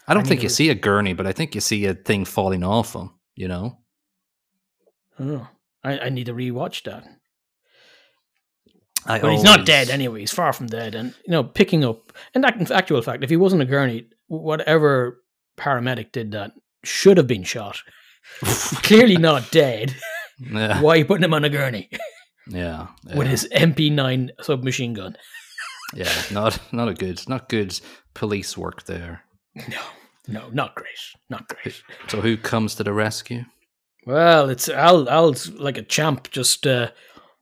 I 0.08 0.14
don't 0.14 0.26
I 0.26 0.30
think 0.30 0.44
you 0.44 0.50
see 0.50 0.70
a 0.70 0.76
gurney, 0.76 1.14
but 1.14 1.26
I 1.28 1.32
think 1.32 1.56
you 1.56 1.62
see 1.62 1.86
a 1.86 1.94
thing 1.94 2.26
falling 2.26 2.64
off 2.64 2.94
him. 2.96 3.12
You 3.36 3.48
know. 3.48 3.78
Oh, 5.20 5.48
I, 5.84 6.00
I 6.00 6.10
need 6.10 6.26
to 6.26 6.34
rewatch 6.34 6.84
that. 6.84 7.04
I 9.06 9.20
But 9.20 9.32
he's 9.34 9.44
not 9.44 9.66
dead 9.66 9.90
anyway. 9.90 10.22
He's 10.22 10.32
far 10.32 10.54
from 10.54 10.68
dead. 10.68 10.96
And 10.96 11.14
you 11.26 11.32
know, 11.32 11.44
picking 11.44 11.84
up 11.84 12.14
and 12.34 12.44
that 12.44 12.56
in 12.56 12.72
actual 12.72 13.02
fact, 13.02 13.24
if 13.24 13.30
he 13.30 13.38
wasn't 13.38 13.62
a 13.62 13.66
gurney, 13.66 14.08
whatever 14.28 15.22
paramedic 15.58 16.12
did 16.12 16.32
that 16.32 16.52
should 16.84 17.18
have 17.18 17.28
been 17.28 17.44
shot. 17.44 17.78
Clearly 18.44 19.18
not 19.18 19.52
dead. 19.52 19.96
Yeah. 20.40 20.82
Why 20.82 20.94
are 20.94 20.98
you 20.98 21.06
putting 21.06 21.24
him 21.26 21.34
on 21.34 21.44
a 21.46 21.50
gurney 21.50 21.90
Yeah. 22.48 22.88
with 23.16 23.28
his 23.28 23.48
MP9 23.54 24.30
submachine 24.42 24.94
gun? 24.94 25.16
Yeah, 25.94 26.12
not 26.32 26.60
not 26.72 26.88
a 26.88 26.94
good, 26.94 27.22
not 27.30 27.50
good 27.50 27.80
police 28.14 28.58
work 28.58 28.86
there. 28.86 29.24
No, 29.56 29.82
no, 30.28 30.50
not 30.52 30.76
great, 30.76 31.00
not 31.30 31.48
great. 31.48 31.82
So 32.08 32.22
who 32.22 32.38
comes 32.38 32.76
to 32.76 32.84
the 32.84 32.94
rescue? 32.94 33.44
Well, 34.06 34.50
it's 34.50 34.68
Al. 34.70 35.08
Al's 35.10 35.50
like 35.52 35.78
a 35.78 35.84
champ, 35.84 36.30
just 36.32 36.66
uh, 36.68 36.90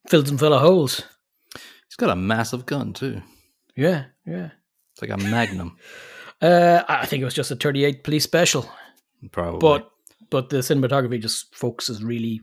fills 0.09 0.30
full 0.32 0.53
of 0.53 0.62
holes. 0.62 1.03
He's 1.55 1.95
got 1.97 2.09
a 2.09 2.16
massive 2.16 2.66
gun 2.66 2.93
too. 2.93 3.22
Yeah, 3.76 4.05
yeah. 4.26 4.49
It's 4.93 5.01
like 5.01 5.12
a 5.12 5.18
magnum, 5.18 5.78
Uh, 6.41 6.84
I 6.89 7.05
think 7.05 7.22
it 7.22 7.26
was 7.26 7.36
just 7.36 7.51
a 7.51 7.55
38 7.55 8.03
police 8.03 8.24
special, 8.24 8.68
probably. 9.32 9.59
but 9.59 9.91
but 10.32 10.49
the 10.49 10.57
cinematography 10.57 11.22
just 11.22 11.53
focuses 11.55 12.03
really 12.03 12.41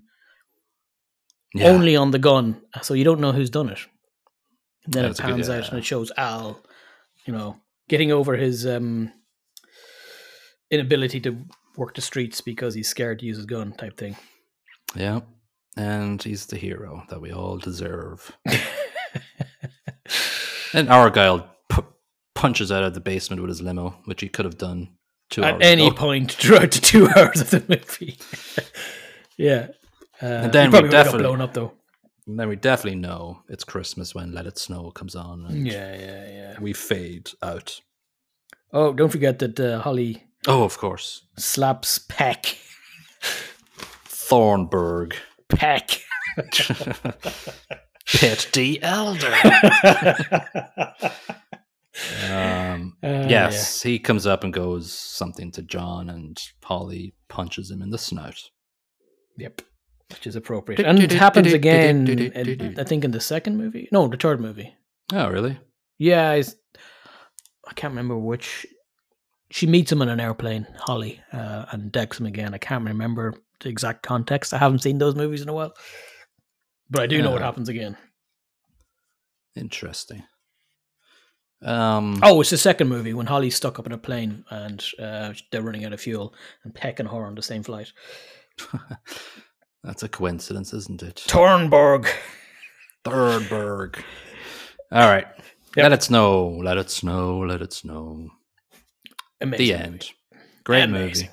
yeah. 1.53 1.66
only 1.66 1.97
on 1.97 2.12
the 2.12 2.19
gun, 2.21 2.61
so 2.81 2.95
you 2.95 3.03
don't 3.03 3.19
know 3.21 3.33
who's 3.33 3.51
done 3.51 3.69
it. 3.71 3.81
And 4.85 4.95
then 4.95 5.03
That's 5.03 5.19
it 5.19 5.23
a 5.25 5.27
good- 5.27 5.33
pans 5.35 5.49
out 5.51 5.69
and 5.71 5.79
it 5.79 5.85
shows 5.85 6.12
Al, 6.16 6.62
you 7.27 7.33
know, 7.33 7.57
getting 7.89 8.12
over 8.12 8.37
his 8.37 8.64
um, 8.66 9.12
inability 10.71 11.21
to 11.21 11.37
work 11.77 11.95
the 11.95 12.01
streets 12.01 12.41
because 12.41 12.75
he's 12.75 12.89
scared 12.89 13.19
to 13.21 13.27
use 13.27 13.37
his 13.37 13.47
gun, 13.47 13.73
type 13.73 13.97
thing. 13.97 14.16
yeah, 14.97 15.21
and 15.77 16.23
he's 16.23 16.47
the 16.47 16.57
hero 16.57 17.05
that 17.11 17.21
we 17.21 17.31
all 17.33 17.57
deserve. 17.59 18.33
and 20.75 20.89
Argyle 20.89 21.49
pu- 21.69 21.87
punches 22.35 22.71
out 22.73 22.85
of 22.85 22.95
the 22.95 23.01
basement 23.01 23.41
with 23.43 23.49
his 23.49 23.62
limo, 23.62 23.97
which 24.05 24.21
he 24.21 24.29
could 24.29 24.45
have 24.45 24.59
done 24.59 24.89
two 25.31 25.43
At 25.45 25.62
any 25.62 25.87
ago. 25.87 25.97
point 25.97 26.33
throughout 26.33 26.71
the 26.73 26.81
two 26.81 27.09
hours 27.16 27.41
of 27.41 27.51
the 27.51 27.64
movie. 27.69 28.19
yeah. 29.37 29.69
Uh, 30.23 30.27
And 30.27 30.53
then 30.53 30.71
we 30.71 30.89
definitely- 30.89 31.23
blown 31.23 31.41
up 31.41 31.55
though. 31.55 31.73
And 32.27 32.39
then 32.39 32.49
we 32.51 32.57
definitely 32.57 32.99
know 33.01 33.41
it's 33.49 33.64
Christmas 33.64 34.14
when 34.14 34.33
Let 34.33 34.47
It 34.47 34.59
Snow 34.59 34.91
comes 34.91 35.14
on, 35.16 35.47
and 35.47 35.66
Yeah, 35.66 35.97
yeah, 35.97 36.29
yeah. 36.31 36.61
we 36.61 36.75
fade 36.75 37.31
out. 37.43 37.81
Oh, 38.71 38.93
don't 38.93 39.09
forget 39.09 39.39
that 39.39 39.59
uh, 39.59 39.81
Holly 39.81 40.25
Oh, 40.49 40.64
of 40.64 40.78
course, 40.78 41.26
slaps 41.36 41.99
Peck. 42.09 42.57
Thornburg, 44.07 45.14
Peck. 45.49 46.03
Pit 48.07 48.49
the 48.55 48.82
Elder. 48.82 49.34
Um, 52.30 52.94
Uh, 53.03 53.26
yes, 53.28 53.82
he 53.82 53.99
comes 53.99 54.26
up 54.26 54.42
and 54.44 54.53
goes 54.53 54.92
something 54.92 55.51
to 55.53 55.62
John, 55.62 56.09
and 56.11 56.36
Polly 56.61 57.14
punches 57.28 57.70
him 57.70 57.80
in 57.82 57.90
the 57.90 57.99
snout. 57.99 58.40
Yep. 59.36 59.62
Which 60.11 60.26
is 60.26 60.34
appropriate. 60.36 60.80
And 60.84 61.01
it 61.01 61.12
happens 61.12 61.53
again, 61.53 62.09
in- 62.09 62.78
I 62.78 62.84
think, 62.84 63.05
in 63.05 63.11
the 63.12 63.20
second 63.20 63.57
movie. 63.57 63.88
No, 63.92 64.09
the 64.09 64.16
third 64.16 64.40
movie. 64.40 64.74
Oh, 65.12 65.28
really? 65.28 65.59
Yeah, 65.99 66.30
I 66.30 67.72
can't 67.74 67.92
remember 67.92 68.16
which. 68.16 68.66
She 69.51 69.66
meets 69.66 69.90
him 69.90 70.03
on 70.03 70.09
an 70.11 70.20
airplane, 70.20 70.66
Holly, 70.78 71.20
uh, 71.32 71.64
and 71.72 71.90
decks 71.90 72.20
him 72.20 72.26
again. 72.26 72.53
I 72.55 72.59
can't 72.59 72.84
remember 72.84 73.34
the 73.61 73.68
exact 73.70 74.03
context. 74.03 74.53
I 74.53 74.59
haven't 74.59 74.80
seen 74.82 74.99
those 74.99 75.14
movies 75.14 75.40
in 75.42 75.49
a 75.49 75.55
while. 75.55 75.72
But 76.90 77.03
I 77.03 77.07
do 77.07 77.22
know 77.22 77.30
what 77.30 77.42
Uh, 77.42 77.46
happens 77.46 77.68
again. 77.68 77.96
Interesting. 79.57 80.22
Um, 81.62 82.20
Oh, 82.22 82.40
it's 82.40 82.51
the 82.51 82.59
second 82.59 82.88
movie 82.88 83.14
when 83.14 83.26
Holly's 83.26 83.57
stuck 83.57 83.78
up 83.78 83.86
in 83.86 83.92
a 83.92 83.99
plane 83.99 84.44
and 84.51 84.84
uh, 84.99 85.32
they're 85.51 85.62
running 85.62 85.84
out 85.84 85.92
of 85.92 86.01
fuel 86.01 86.34
and 86.64 86.74
Peck 86.74 87.01
and 87.01 87.09
her 87.09 87.24
on 87.24 87.34
the 87.34 87.42
same 87.42 87.62
flight. 87.62 87.92
that's 89.82 90.03
a 90.03 90.09
coincidence, 90.09 90.72
isn't 90.72 91.03
it? 91.03 91.24
Tornberg. 91.26 92.07
Thornburg. 93.05 94.03
All 94.92 95.09
right. 95.09 95.26
Yep. 95.76 95.82
Let 95.84 95.92
it 95.92 96.03
snow. 96.03 96.49
Let 96.62 96.76
it 96.78 96.90
snow. 96.90 97.40
Let 97.40 97.61
it 97.62 97.72
snow. 97.72 98.28
Amazing. 99.41 99.66
the 99.66 99.74
end. 99.74 100.11
Great 100.64 100.84
Amazing. 100.84 101.28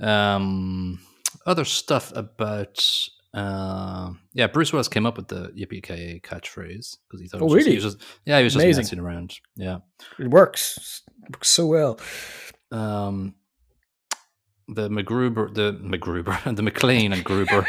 movie. 0.00 0.10
Um, 0.12 1.00
other 1.46 1.64
stuff 1.64 2.12
about. 2.14 2.84
Uh, 3.32 4.10
yeah, 4.32 4.48
Bruce 4.48 4.72
Willis 4.72 4.88
came 4.88 5.06
up 5.06 5.16
with 5.16 5.28
the 5.28 5.48
Yippee 5.56 5.82
Ki 5.82 6.20
catchphrase 6.24 6.96
because 7.06 7.20
he 7.20 7.28
thought. 7.28 7.38
it 7.40 7.42
Oh, 7.42 7.46
was 7.46 7.54
just- 7.54 7.66
really? 7.66 7.70
he 7.78 7.84
was 7.84 7.94
just, 7.94 8.04
yeah, 8.26 8.38
he 8.38 8.44
was 8.44 8.54
just 8.54 8.64
Amazing. 8.64 8.82
messing 8.82 8.98
around. 8.98 9.38
Yeah. 9.56 9.78
It 10.18 10.28
works. 10.30 11.02
It 11.24 11.36
works 11.36 11.48
so 11.48 11.66
well. 11.66 12.00
Um, 12.72 13.34
the 14.68 14.88
McGruber, 14.88 15.52
the 15.54 15.74
McGruber, 15.74 16.42
the 16.56 16.62
McClane 16.62 17.12
and 17.12 17.22
Gruber, 17.24 17.66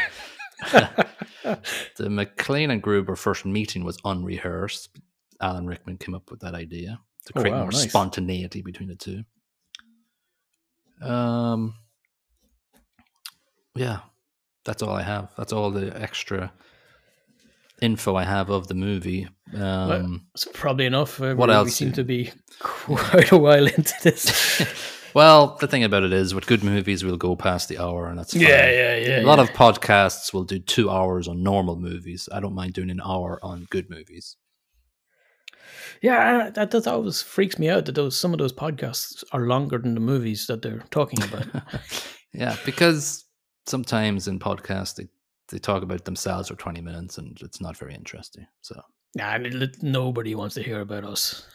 the 0.72 2.08
McClane 2.08 2.70
and 2.72 2.82
Gruber 2.82 3.14
first 3.16 3.44
meeting 3.44 3.84
was 3.84 3.98
unrehearsed. 4.04 4.98
Alan 5.40 5.66
Rickman 5.66 5.98
came 5.98 6.14
up 6.14 6.30
with 6.30 6.40
that 6.40 6.54
idea 6.54 6.98
to 7.26 7.32
Oh, 7.36 7.40
create 7.40 7.52
wow, 7.52 7.60
more 7.62 7.70
nice. 7.70 7.88
spontaneity 7.88 8.62
between 8.62 8.88
the 8.88 8.96
two. 8.96 9.22
Um, 11.00 11.74
yeah, 13.74 14.00
that's 14.64 14.82
all 14.82 14.94
I 14.94 15.02
have. 15.02 15.32
That's 15.36 15.52
all 15.52 15.70
the 15.70 15.98
extra 16.00 16.52
info 17.80 18.14
I 18.14 18.24
have 18.24 18.50
of 18.50 18.68
the 18.68 18.74
movie. 18.74 19.26
Um, 19.56 20.26
It's 20.34 20.46
probably 20.52 20.86
enough. 20.86 21.20
Uh, 21.20 21.34
What 21.34 21.48
we, 21.48 21.54
else 21.54 21.64
We 21.66 21.70
seem 21.72 21.92
to 21.92 22.04
be 22.04 22.30
quite 22.60 23.32
a 23.32 23.38
while 23.38 23.66
into 23.66 23.94
this. 24.04 24.62
well, 25.14 25.56
the 25.60 25.66
thing 25.66 25.82
about 25.82 26.04
it 26.04 26.12
is, 26.12 26.34
with 26.34 26.46
good 26.46 26.62
movies, 26.62 27.02
we'll 27.04 27.16
go 27.16 27.34
past 27.34 27.68
the 27.68 27.78
hour, 27.78 28.06
and 28.06 28.18
that's 28.18 28.32
fine. 28.34 28.42
yeah, 28.42 28.70
yeah, 28.70 28.96
yeah. 28.96 29.20
a 29.22 29.26
lot 29.26 29.40
of 29.40 29.50
podcasts 29.50 30.32
will 30.32 30.44
do 30.44 30.60
two 30.60 30.88
hours 30.90 31.26
on 31.26 31.42
normal 31.42 31.76
movies. 31.76 32.28
I 32.30 32.38
don't 32.40 32.54
mind 32.54 32.74
doing 32.74 32.90
an 32.90 33.00
hour 33.04 33.40
on 33.42 33.66
good 33.70 33.90
movies. 33.90 34.36
Yeah. 36.02 36.50
That, 36.50 36.70
that 36.70 36.86
always 36.86 37.22
freaks 37.22 37.58
me 37.58 37.68
out 37.70 37.86
that 37.86 37.94
those 37.94 38.16
some 38.16 38.32
of 38.32 38.38
those 38.38 38.52
podcasts 38.52 39.24
are 39.32 39.46
longer 39.46 39.78
than 39.78 39.94
the 39.94 40.00
movies 40.00 40.46
that 40.48 40.62
they're 40.62 40.84
talking 40.90 41.22
about. 41.22 41.46
yeah, 42.34 42.56
because 42.64 43.24
sometimes 43.66 44.28
in 44.28 44.38
podcasts 44.38 44.96
they, 44.96 45.08
they 45.48 45.58
talk 45.58 45.82
about 45.82 46.04
themselves 46.04 46.48
for 46.48 46.56
20 46.56 46.80
minutes 46.80 47.18
and 47.18 47.38
it's 47.42 47.60
not 47.60 47.76
very 47.76 47.94
interesting. 47.94 48.46
So, 48.60 48.80
nah, 49.14 49.38
nobody 49.80 50.34
wants 50.34 50.54
to 50.56 50.62
hear 50.62 50.80
about 50.80 51.04
us. 51.04 51.46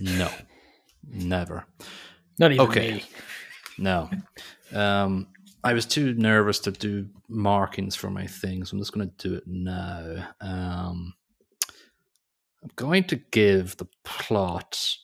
no, 0.00 0.30
never. 1.08 1.64
Not 2.38 2.52
even 2.52 2.66
Okay. 2.68 2.92
me. 2.92 3.04
No. 3.78 4.10
Um, 4.72 5.28
I 5.64 5.72
was 5.72 5.86
too 5.86 6.14
nervous 6.14 6.58
to 6.60 6.70
do 6.70 7.08
markings 7.28 7.96
for 7.96 8.10
my 8.10 8.26
thing, 8.26 8.64
so 8.64 8.74
I'm 8.76 8.80
just 8.80 8.92
going 8.92 9.10
to 9.10 9.28
do 9.28 9.34
it 9.36 9.44
now. 9.46 10.28
Um, 10.40 11.14
I'm 12.66 12.72
going 12.74 13.04
to 13.04 13.16
give 13.30 13.76
the 13.76 13.86
plot. 14.04 14.96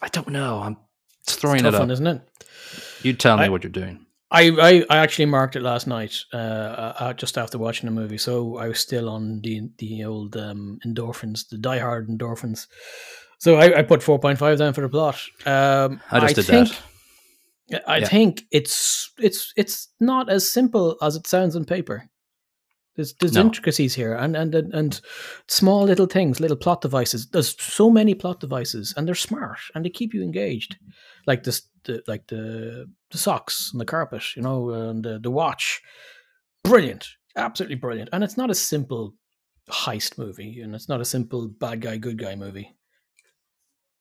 I 0.00 0.06
don't 0.08 0.28
know. 0.28 0.60
I'm 0.60 0.76
throwing 1.26 1.64
it 1.66 1.74
up. 1.74 1.80
one, 1.80 1.90
isn't 1.90 2.06
it? 2.06 2.22
You 3.02 3.14
tell 3.14 3.36
me 3.36 3.44
I- 3.44 3.48
what 3.48 3.64
you're 3.64 3.70
doing. 3.72 4.04
I, 4.30 4.50
I, 4.50 4.84
I 4.90 4.98
actually 4.98 5.24
marked 5.24 5.56
it 5.56 5.62
last 5.62 5.86
night, 5.86 6.14
uh, 6.34 6.36
uh, 6.36 7.12
just 7.14 7.38
after 7.38 7.56
watching 7.56 7.86
the 7.86 7.98
movie. 7.98 8.18
So 8.18 8.58
I 8.58 8.68
was 8.68 8.78
still 8.78 9.08
on 9.08 9.40
the 9.40 9.70
the 9.78 10.04
old 10.04 10.36
um, 10.36 10.78
endorphins, 10.86 11.48
the 11.48 11.56
Die 11.56 11.78
Hard 11.78 12.08
endorphins. 12.10 12.66
So 13.38 13.54
I, 13.56 13.78
I 13.78 13.82
put 13.82 14.02
four 14.02 14.18
point 14.18 14.38
five 14.38 14.58
down 14.58 14.74
for 14.74 14.82
the 14.82 14.88
plot. 14.90 15.18
Um, 15.46 16.02
I 16.10 16.20
just 16.20 16.34
did 16.34 16.44
think, 16.44 16.68
that. 17.70 17.88
I 17.88 17.98
Yeah. 18.00 18.08
think 18.08 18.42
it's 18.50 19.10
it's 19.18 19.54
it's 19.56 19.88
not 19.98 20.28
as 20.28 20.46
simple 20.50 20.98
as 21.00 21.16
it 21.16 21.26
sounds 21.26 21.56
on 21.56 21.64
paper. 21.64 22.10
There's 22.98 23.14
there's 23.20 23.34
No. 23.34 23.42
intricacies 23.42 23.94
here 23.94 24.12
and, 24.14 24.34
and 24.36 24.54
and 24.54 24.74
and 24.74 25.00
small 25.46 25.84
little 25.84 26.06
things, 26.06 26.40
little 26.40 26.56
plot 26.56 26.80
devices. 26.82 27.28
There's 27.30 27.54
so 27.62 27.88
many 27.90 28.12
plot 28.14 28.40
devices, 28.40 28.92
and 28.96 29.06
they're 29.06 29.14
smart 29.14 29.58
and 29.74 29.84
they 29.84 29.90
keep 29.90 30.12
you 30.12 30.22
engaged. 30.22 30.76
Like 31.26 31.44
this, 31.44 31.62
the, 31.84 32.02
like 32.08 32.26
the 32.26 32.86
the 33.12 33.18
socks 33.18 33.70
and 33.72 33.80
the 33.80 33.84
carpet, 33.84 34.24
you 34.36 34.42
know, 34.42 34.70
and 34.70 35.04
the, 35.04 35.20
the 35.20 35.30
watch. 35.30 35.80
Brilliant, 36.64 37.06
absolutely 37.36 37.76
brilliant. 37.76 38.10
And 38.12 38.24
it's 38.24 38.36
not 38.36 38.50
a 38.50 38.54
simple 38.54 39.14
heist 39.70 40.18
movie, 40.18 40.60
and 40.60 40.74
it's 40.74 40.88
not 40.88 41.00
a 41.00 41.04
simple 41.04 41.46
bad 41.48 41.80
guy 41.80 41.98
good 41.98 42.18
guy 42.18 42.34
movie. 42.34 42.74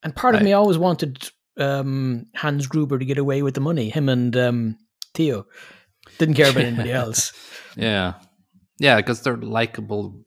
And 0.04 0.16
part 0.16 0.34
of 0.36 0.42
I- 0.42 0.44
me 0.44 0.54
always 0.54 0.78
wanted 0.80 1.30
um, 1.58 2.26
Hans 2.36 2.66
Gruber 2.68 2.98
to 2.98 3.06
get 3.06 3.18
away 3.20 3.42
with 3.44 3.54
the 3.54 3.62
money. 3.62 3.90
Him 3.90 4.10
and 4.10 4.36
um, 4.36 4.78
Theo 5.14 5.46
didn't 6.18 6.36
care 6.36 6.50
about 6.50 6.64
anybody 6.64 6.92
else. 7.04 7.32
Yeah, 7.76 8.14
yeah, 8.80 8.98
because 8.98 9.22
they're 9.22 9.38
likable, 9.38 10.26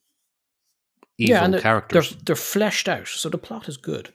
evil 1.18 1.34
yeah, 1.34 1.44
and 1.44 1.54
they're, 1.54 1.60
characters. 1.60 2.10
They're, 2.10 2.18
they're 2.26 2.36
fleshed 2.36 2.88
out, 2.88 3.08
so 3.08 3.28
the 3.28 3.38
plot 3.38 3.68
is 3.68 3.76
good. 3.76 4.12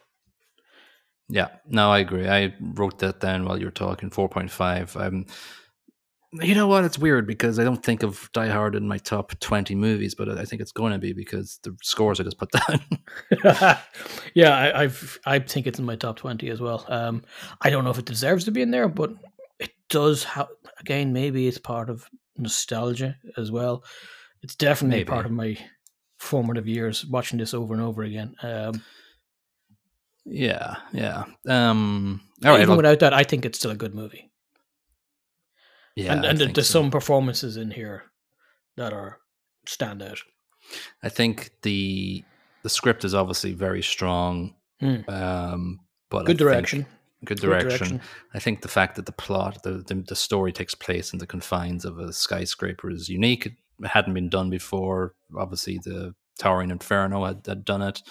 Yeah, 1.29 1.49
no, 1.67 1.91
I 1.91 1.99
agree. 1.99 2.27
I 2.27 2.53
wrote 2.59 2.99
that 2.99 3.19
down 3.19 3.45
while 3.45 3.57
you 3.57 3.65
were 3.65 3.71
talking. 3.71 4.09
Four 4.09 4.29
point 4.29 4.51
five. 4.51 4.95
Um, 4.95 5.25
you 6.41 6.53
know 6.53 6.67
what? 6.67 6.83
It's 6.83 6.99
weird 6.99 7.25
because 7.25 7.59
I 7.59 7.63
don't 7.63 7.81
think 7.81 8.03
of 8.03 8.29
Die 8.33 8.47
Hard 8.47 8.75
in 8.75 8.87
my 8.87 8.97
top 8.97 9.39
twenty 9.39 9.73
movies, 9.73 10.13
but 10.13 10.29
I 10.29 10.45
think 10.45 10.61
it's 10.61 10.71
going 10.71 10.91
to 10.91 10.99
be 10.99 11.13
because 11.13 11.59
the 11.63 11.75
scores 11.81 12.19
I 12.19 12.23
just 12.23 12.37
put 12.37 12.51
down. 12.67 12.81
yeah, 14.35 14.55
I, 14.55 14.83
I've 14.83 15.19
I 15.25 15.39
think 15.39 15.65
it's 15.65 15.79
in 15.79 15.85
my 15.85 15.95
top 15.95 16.17
twenty 16.17 16.49
as 16.49 16.61
well. 16.61 16.85
Um, 16.89 17.23
I 17.61 17.69
don't 17.69 17.83
know 17.83 17.91
if 17.91 17.99
it 17.99 18.05
deserves 18.05 18.45
to 18.45 18.51
be 18.51 18.61
in 18.61 18.71
there, 18.71 18.87
but 18.87 19.11
it 19.59 19.71
does. 19.89 20.23
have 20.25 20.49
again, 20.79 21.11
maybe 21.11 21.47
it's 21.47 21.57
part 21.57 21.89
of 21.89 22.07
nostalgia 22.37 23.15
as 23.37 23.51
well. 23.51 23.83
It's 24.45 24.53
definitely 24.55 24.97
Maybe. 24.99 25.09
part 25.09 25.25
of 25.25 25.31
my 25.31 25.57
formative 26.19 26.67
years 26.67 27.03
watching 27.03 27.39
this 27.39 27.55
over 27.55 27.73
and 27.73 27.81
over 27.81 28.03
again. 28.03 28.35
Um, 28.43 28.83
yeah, 30.23 30.75
yeah. 30.93 31.23
Um, 31.49 32.21
all 32.43 32.51
right. 32.51 32.57
even 32.59 32.69
well, 32.69 32.77
without 32.77 32.99
that, 32.99 33.11
I 33.11 33.23
think 33.23 33.43
it's 33.43 33.57
still 33.57 33.71
a 33.71 33.75
good 33.75 33.95
movie. 33.95 34.29
yeah, 35.95 36.13
and 36.13 36.23
and 36.25 36.39
there's 36.53 36.69
so. 36.69 36.81
some 36.81 36.91
performances 36.91 37.57
in 37.57 37.71
here 37.71 38.03
that 38.77 38.93
are 38.93 39.17
stand 39.65 40.03
out. 40.03 40.19
I 41.01 41.09
think 41.09 41.49
the 41.63 42.23
the 42.61 42.69
script 42.69 43.03
is 43.03 43.15
obviously 43.15 43.53
very 43.53 43.81
strong. 43.81 44.53
Hmm. 44.79 45.09
Um, 45.09 45.79
but 46.11 46.27
Good 46.27 46.37
direction. 46.37 46.85
good 47.23 47.39
Good 47.39 47.47
direction. 47.49 47.69
direction. 47.69 48.01
I 48.35 48.39
think 48.39 48.61
the 48.61 48.67
fact 48.67 48.95
that 48.97 49.07
the 49.07 49.11
plot, 49.11 49.63
the, 49.63 49.83
the 49.87 49.95
the 50.07 50.15
story 50.15 50.51
takes 50.51 50.75
place 50.75 51.13
in 51.13 51.17
the 51.17 51.25
confines 51.25 51.83
of 51.83 51.97
a 51.97 52.13
skyscraper 52.13 52.91
is 52.91 53.09
unique. 53.09 53.47
It 53.47 53.53
hadn't 53.83 54.13
been 54.13 54.29
done 54.29 54.49
before. 54.49 55.15
Obviously, 55.37 55.79
the 55.83 56.13
Towering 56.39 56.71
Inferno 56.71 57.25
had, 57.25 57.41
had 57.45 57.65
done 57.65 57.81
it. 57.81 58.01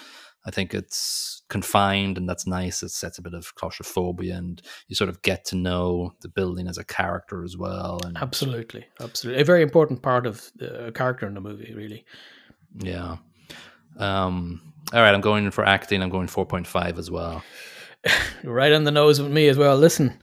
I 0.47 0.51
think 0.51 0.75
it's 0.75 1.41
confined, 1.49 2.17
and 2.17 2.29
that's 2.29 2.45
nice. 2.45 2.83
It 2.83 2.89
sets 2.89 3.17
a 3.17 3.21
bit 3.21 3.33
of 3.33 3.55
claustrophobia, 3.55 4.35
and 4.35 4.61
you 4.87 4.95
sort 4.95 5.09
of 5.09 5.21
get 5.23 5.43
to 5.45 5.55
know 5.55 6.13
the 6.21 6.29
building 6.29 6.67
as 6.67 6.77
a 6.77 6.83
character 6.83 7.43
as 7.43 7.57
well. 7.57 7.99
And 8.05 8.15
Absolutely, 8.17 8.85
absolutely, 8.99 9.41
a 9.41 9.45
very 9.45 9.63
important 9.63 10.03
part 10.03 10.27
of 10.27 10.51
the 10.55 10.91
character 10.93 11.25
in 11.25 11.33
the 11.33 11.41
movie. 11.41 11.73
Really, 11.75 12.05
yeah. 12.77 13.17
Um, 13.97 14.73
all 14.93 15.01
right, 15.01 15.15
I'm 15.15 15.21
going 15.21 15.49
for 15.49 15.65
acting. 15.65 16.03
I'm 16.03 16.09
going 16.09 16.27
4.5 16.27 16.99
as 16.99 17.09
well. 17.09 17.43
right 18.43 18.71
on 18.71 18.83
the 18.83 18.91
nose 18.91 19.19
with 19.19 19.31
me 19.31 19.47
as 19.47 19.57
well. 19.57 19.77
Listen, 19.77 20.21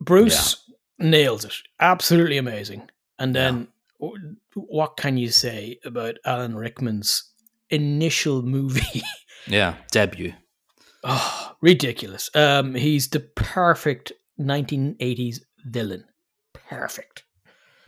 Bruce 0.00 0.64
nails 0.98 1.44
it, 1.44 1.54
absolutely 1.78 2.38
amazing. 2.38 2.88
And 3.18 3.36
then, 3.36 3.68
what 4.54 4.96
can 4.96 5.16
you 5.16 5.28
say 5.30 5.78
about 5.84 6.16
Alan 6.24 6.54
Rickman's 6.54 7.30
initial 7.70 8.42
movie? 8.42 9.02
Yeah, 9.46 9.76
debut. 9.90 10.34
oh, 11.02 11.52
ridiculous. 11.62 12.28
Um, 12.34 12.74
he's 12.74 13.08
the 13.08 13.20
perfect 13.20 14.12
1980s 14.38 15.40
villain. 15.64 16.04
Perfect. 16.52 17.24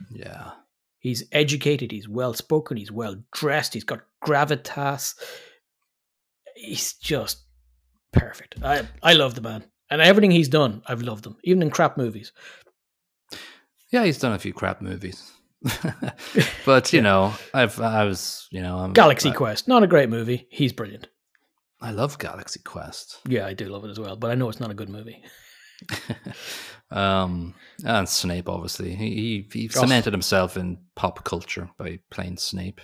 Yeah. 0.09 0.53
He's 0.99 1.23
educated, 1.31 1.91
he's 1.91 2.09
well 2.09 2.33
spoken, 2.33 2.75
he's 2.75 2.91
well 2.91 3.17
dressed, 3.33 3.75
he's 3.75 3.83
got 3.83 4.01
gravitas. 4.25 5.13
He's 6.55 6.93
just 6.95 7.43
perfect. 8.13 8.55
I 8.63 8.87
I 9.03 9.13
love 9.13 9.35
the 9.35 9.41
man. 9.41 9.63
And 9.91 10.01
everything 10.01 10.31
he's 10.31 10.49
done, 10.49 10.81
I've 10.87 11.03
loved 11.03 11.27
him, 11.27 11.35
even 11.43 11.61
in 11.61 11.69
crap 11.69 11.97
movies. 11.97 12.31
Yeah, 13.91 14.05
he's 14.05 14.17
done 14.17 14.33
a 14.33 14.39
few 14.39 14.53
crap 14.53 14.81
movies. 14.81 15.32
but 16.65 16.91
you 16.93 17.01
know, 17.01 17.33
I've 17.53 17.79
I 17.79 18.05
was 18.05 18.47
you 18.51 18.61
know 18.61 18.77
I'm, 18.79 18.93
Galaxy 18.93 19.29
I, 19.29 19.33
Quest, 19.33 19.67
not 19.67 19.83
a 19.83 19.87
great 19.87 20.09
movie. 20.09 20.47
He's 20.49 20.73
brilliant. 20.73 21.07
I 21.81 21.91
love 21.91 22.17
Galaxy 22.17 22.59
Quest. 22.63 23.19
Yeah, 23.27 23.45
I 23.45 23.53
do 23.53 23.65
love 23.67 23.83
it 23.85 23.89
as 23.91 23.99
well, 23.99 24.15
but 24.15 24.31
I 24.31 24.35
know 24.35 24.49
it's 24.49 24.59
not 24.59 24.71
a 24.71 24.73
good 24.73 24.89
movie. 24.89 25.21
um, 26.91 27.53
and 27.85 28.07
Snape, 28.07 28.49
obviously, 28.49 28.95
he 28.95 29.15
he, 29.15 29.49
he 29.51 29.69
Oh. 29.75 29.81
cemented 29.81 30.13
himself 30.13 30.57
in 30.57 30.77
pop 30.95 31.23
culture 31.23 31.69
by 31.77 31.99
playing 32.09 32.37
Snape. 32.37 32.81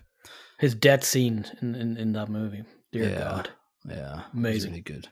His 0.60 0.76
death 0.76 1.04
scene 1.06 1.46
in, 1.62 1.76
in, 1.76 1.98
in 1.98 2.14
that 2.14 2.28
movie. 2.30 2.64
Dear 2.92 3.10
Yeah. 3.10 3.20
God. 3.20 3.50
Yeah, 3.88 4.24
Amazing. 4.34 4.72
really 4.72 4.82
good. 4.82 5.08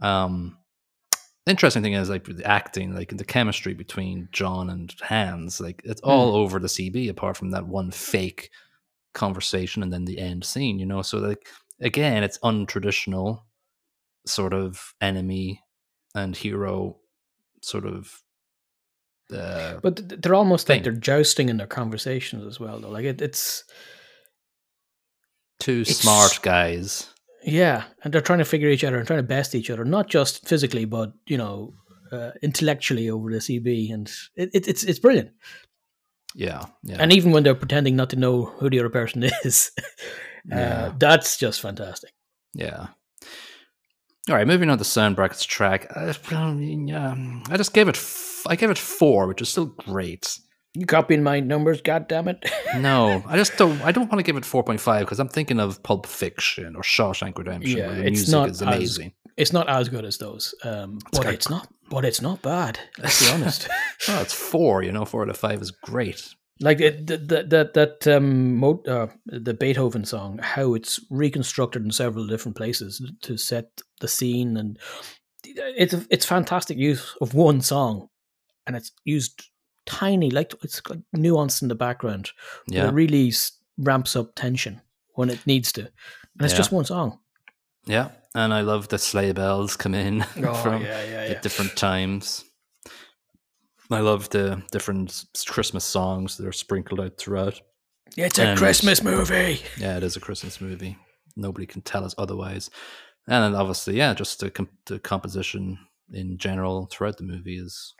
Um, 0.00 0.58
interesting 1.46 1.82
thing 1.82 1.94
is 1.94 2.08
like 2.08 2.24
the 2.24 2.44
acting, 2.46 2.94
like 2.94 3.16
the 3.16 3.24
chemistry 3.24 3.74
between 3.74 4.28
John 4.32 4.70
and 4.70 4.92
Hans, 5.02 5.60
like 5.60 5.82
it's 5.84 6.00
Hmm. 6.02 6.08
all 6.10 6.34
over 6.36 6.58
the 6.58 6.68
CB, 6.68 7.08
apart 7.10 7.36
from 7.36 7.50
that 7.50 7.66
one 7.66 7.90
fake 7.90 8.50
conversation 9.12 9.82
and 9.82 9.92
then 9.92 10.04
the 10.04 10.18
end 10.18 10.44
scene. 10.44 10.78
You 10.78 10.86
know, 10.86 11.02
so 11.02 11.18
like 11.18 11.46
again, 11.80 12.22
it's 12.22 12.38
untraditional 12.38 13.42
sort 14.26 14.54
of 14.54 14.94
enemy 15.00 15.60
and 16.14 16.36
hero 16.36 16.96
sort 17.62 17.84
of. 17.86 18.22
Uh, 19.32 19.80
But 19.82 20.22
they're 20.22 20.34
almost 20.34 20.68
like 20.68 20.82
they're 20.84 20.92
jousting 20.92 21.48
in 21.48 21.56
their 21.56 21.66
conversations 21.66 22.44
as 22.46 22.60
well, 22.60 22.78
though. 22.80 22.90
Like 22.90 23.04
it, 23.06 23.20
it's 23.22 23.64
two 25.60 25.80
it's- 25.82 25.98
smart 25.98 26.38
guys. 26.42 27.10
Yeah, 27.44 27.84
and 28.02 28.12
they're 28.12 28.20
trying 28.20 28.38
to 28.40 28.44
figure 28.44 28.68
each 28.68 28.84
other 28.84 28.96
and 28.96 29.06
trying 29.06 29.18
to 29.20 29.22
best 29.22 29.54
each 29.54 29.70
other, 29.70 29.84
not 29.84 30.08
just 30.08 30.48
physically, 30.48 30.84
but 30.84 31.12
you 31.26 31.36
know, 31.38 31.74
uh, 32.12 32.30
intellectually 32.42 33.10
over 33.10 33.30
the 33.30 33.38
CB, 33.38 33.92
and 33.92 34.10
it, 34.36 34.50
it, 34.54 34.68
it's 34.68 34.82
it's 34.84 34.98
brilliant. 34.98 35.30
Yeah, 36.34 36.64
yeah. 36.82 36.96
And 36.98 37.12
even 37.12 37.30
when 37.30 37.42
they're 37.44 37.54
pretending 37.54 37.94
not 37.96 38.10
to 38.10 38.16
know 38.16 38.44
who 38.46 38.68
the 38.70 38.80
other 38.80 38.88
person 38.90 39.22
is, 39.44 39.70
uh, 39.78 39.82
Yeah. 40.56 40.92
that's 40.98 41.36
just 41.36 41.60
fantastic. 41.60 42.12
Yeah. 42.54 42.88
All 44.28 44.34
right, 44.36 44.46
moving 44.46 44.70
on 44.70 44.78
to 44.78 44.84
sound 44.84 45.16
brackets 45.16 45.44
track. 45.44 45.86
I, 45.96 46.14
yeah, 46.32 47.14
I 47.50 47.56
just 47.58 47.74
gave 47.74 47.88
it. 47.88 47.96
F- 47.96 48.46
I 48.48 48.56
gave 48.56 48.70
it 48.70 48.78
four, 48.78 49.26
which 49.26 49.42
is 49.42 49.48
still 49.50 49.66
great. 49.66 50.38
You 50.76 50.86
copying 50.86 51.22
my 51.22 51.40
numbers? 51.40 51.80
God 51.80 52.08
damn 52.08 52.28
it! 52.28 52.44
No, 52.78 53.22
I 53.28 53.36
just 53.36 53.56
don't. 53.56 53.80
I 53.82 53.92
don't 53.92 54.10
want 54.10 54.18
to 54.18 54.24
give 54.24 54.36
it 54.36 54.44
four 54.44 54.64
point 54.64 54.80
five 54.80 55.02
because 55.06 55.20
I'm 55.20 55.28
thinking 55.28 55.60
of 55.60 55.80
Pulp 55.84 56.06
Fiction 56.06 56.74
or 56.74 56.82
Shawshank 56.82 57.38
Redemption, 57.38 57.78
Yeah, 57.78 57.88
the 57.92 58.00
it's 58.06 58.10
music 58.26 58.32
not 58.32 58.48
as- 58.50 58.62
amazing. 58.62 59.12
it's 59.36 59.52
not 59.52 59.68
as 59.68 59.88
good 59.88 60.04
as 60.04 60.18
those, 60.18 60.52
um, 60.64 60.98
but 61.12 61.22
got- 61.22 61.34
it's 61.34 61.48
not. 61.48 61.68
But 61.90 62.04
it's 62.04 62.20
not 62.20 62.42
bad. 62.42 62.80
Let's 62.98 63.24
be 63.24 63.32
honest. 63.32 63.68
Oh, 64.08 64.20
it's 64.20 64.32
four. 64.34 64.82
You 64.82 64.90
know, 64.90 65.04
four 65.04 65.22
out 65.22 65.28
of 65.28 65.36
five 65.36 65.62
is 65.62 65.70
great. 65.70 66.34
like 66.60 66.80
it- 66.80 67.06
that 67.06 67.50
that 67.50 67.74
that 67.74 68.08
um 68.08 68.56
mo- 68.56 68.82
uh, 68.88 69.06
the 69.26 69.54
Beethoven 69.54 70.04
song, 70.04 70.38
how 70.42 70.74
it's 70.74 70.98
reconstructed 71.10 71.84
in 71.84 71.92
several 71.92 72.26
different 72.26 72.56
places 72.56 73.00
to 73.22 73.36
set 73.36 73.66
the 74.00 74.08
scene, 74.08 74.56
and 74.56 74.78
it's 75.44 75.94
it's 76.10 76.26
fantastic 76.26 76.76
use 76.76 77.14
of 77.20 77.34
one 77.34 77.60
song, 77.60 78.08
and 78.66 78.74
it's 78.74 78.90
used 79.04 79.48
tiny, 79.86 80.30
like 80.30 80.52
it's 80.62 80.80
like 80.88 81.00
nuanced 81.16 81.62
in 81.62 81.68
the 81.68 81.74
background. 81.74 82.30
but 82.66 82.74
Yeah, 82.76 82.88
it 82.88 82.92
really 82.94 83.32
ramps 83.78 84.16
up 84.16 84.34
tension 84.34 84.80
when 85.14 85.30
it 85.30 85.46
needs 85.46 85.72
to, 85.72 85.80
and 85.82 85.90
it's 86.40 86.52
Yeah. 86.52 86.58
just 86.58 86.72
one 86.72 86.84
song. 86.84 87.18
yeah. 87.86 88.10
And 88.36 88.52
I 88.52 88.62
love 88.62 88.88
the 88.88 88.98
sleigh 88.98 89.30
bells 89.30 89.76
come 89.76 89.94
in 89.94 90.22
oh, 90.38 90.54
from 90.54 90.74
Oh, 90.74 90.78
yeah, 90.84 91.04
yeah, 91.04 91.34
at 91.34 91.42
different 91.42 91.76
times. 91.76 92.44
I 93.90 94.00
love 94.00 94.28
the 94.30 94.62
different 94.72 95.24
Christmas 95.46 95.84
songs 95.84 96.36
that 96.36 96.46
are 96.46 96.52
sprinkled 96.52 97.00
out 97.00 97.16
throughout. 97.18 97.60
It's 98.16 98.38
a 98.38 98.46
And- 98.48 98.58
Christmas 98.58 99.02
movie. 99.02 99.62
Yeah, 99.78 99.96
it 99.98 100.02
is 100.02 100.16
a 100.16 100.20
Christmas 100.20 100.60
movie. 100.60 100.96
Nobody 101.36 101.66
can 101.66 101.82
tell 101.82 102.04
us 102.04 102.14
otherwise. 102.18 102.70
And 103.28 103.44
then 103.44 103.54
obviously, 103.60 103.96
yeah, 103.96 104.14
just 104.14 104.40
the, 104.40 104.50
com- 104.50 104.68
the 104.86 104.98
composition 104.98 105.78
in 106.12 106.36
general 106.38 106.86
throughout 106.90 107.16
the 107.18 107.24
movie 107.24 107.58
is 107.58 107.94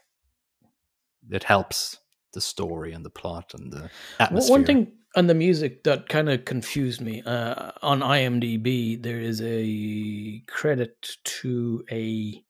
it 1.31 1.43
helps 1.43 1.97
the 2.33 2.41
story 2.41 2.91
and 2.93 3.05
the 3.05 3.09
plot 3.09 3.53
and 3.53 3.71
the 3.71 3.89
atmosphere. 4.19 4.51
One 4.51 4.65
thing 4.65 4.91
on 5.15 5.27
the 5.27 5.33
music 5.33 5.83
that 5.85 6.09
kind 6.09 6.29
of 6.29 6.43
confused 6.45 6.99
me 7.01 7.21
uh, 7.25 7.71
on 7.81 8.01
IMDb, 8.01 9.01
there 9.01 9.19
is 9.19 9.41
a 9.43 10.41
credit 10.47 11.15
to 11.23 11.83
a 11.91 12.43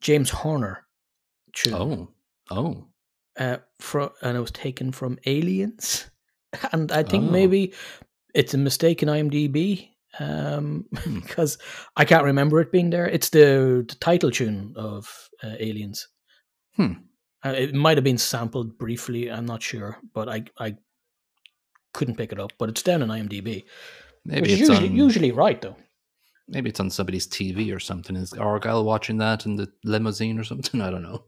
James 0.00 0.30
Horner 0.30 0.86
tune, 1.52 1.74
Oh, 1.74 2.08
oh, 2.50 2.86
uh, 3.38 3.58
fro- 3.80 4.14
and 4.22 4.36
it 4.36 4.40
was 4.40 4.50
taken 4.50 4.92
from 4.92 5.18
Aliens, 5.26 6.08
and 6.72 6.90
I 6.92 7.02
think 7.02 7.24
Oh. 7.24 7.30
maybe 7.30 7.74
it's 8.34 8.54
a 8.54 8.58
mistake 8.58 9.02
in 9.02 9.08
IMDb 9.10 9.90
um, 10.18 10.86
Hmm. 10.96 11.20
because 11.26 11.58
I 11.96 12.04
can't 12.06 12.24
remember 12.24 12.60
it 12.60 12.72
being 12.72 12.88
there. 12.90 13.06
It's 13.06 13.28
the, 13.30 13.84
the 13.86 13.94
title 14.00 14.30
tune 14.30 14.72
of 14.76 15.28
uh, 15.42 15.54
Aliens. 15.58 16.08
Hmm. 16.76 16.92
Uh, 17.44 17.50
it 17.50 17.74
might 17.74 17.96
have 17.96 18.04
been 18.04 18.18
sampled 18.18 18.78
briefly. 18.78 19.30
I'm 19.30 19.46
not 19.46 19.62
sure, 19.62 19.98
but 20.14 20.28
I 20.28 20.44
I 20.58 20.76
couldn't 21.92 22.16
pick 22.16 22.32
it 22.32 22.40
up. 22.40 22.52
But 22.58 22.68
it's 22.68 22.82
down 22.82 23.02
on 23.02 23.08
IMDb, 23.08 23.64
maybe 24.24 24.40
which 24.42 24.50
is 24.50 24.60
it's 24.60 24.68
usually 24.68 24.88
on. 24.88 24.96
usually 24.96 25.32
right 25.32 25.60
though. 25.60 25.76
Maybe 26.48 26.70
it's 26.70 26.80
on 26.80 26.90
somebody's 26.90 27.26
TV 27.26 27.74
or 27.74 27.80
something. 27.80 28.14
Is 28.16 28.32
Argyle 28.32 28.84
watching 28.84 29.18
that 29.18 29.46
in 29.46 29.56
the 29.56 29.70
limousine 29.84 30.38
or 30.38 30.44
something? 30.44 30.80
I 30.86 30.90
don't 30.90 31.02
know. 31.02 31.24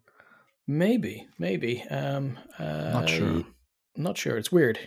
Maybe, 0.66 1.26
maybe. 1.38 1.82
Um, 1.84 2.38
uh, 2.58 2.90
Not 2.92 3.08
sure. 3.08 3.44
Not 3.96 4.18
sure. 4.18 4.36
It's 4.36 4.52
weird. 4.52 4.78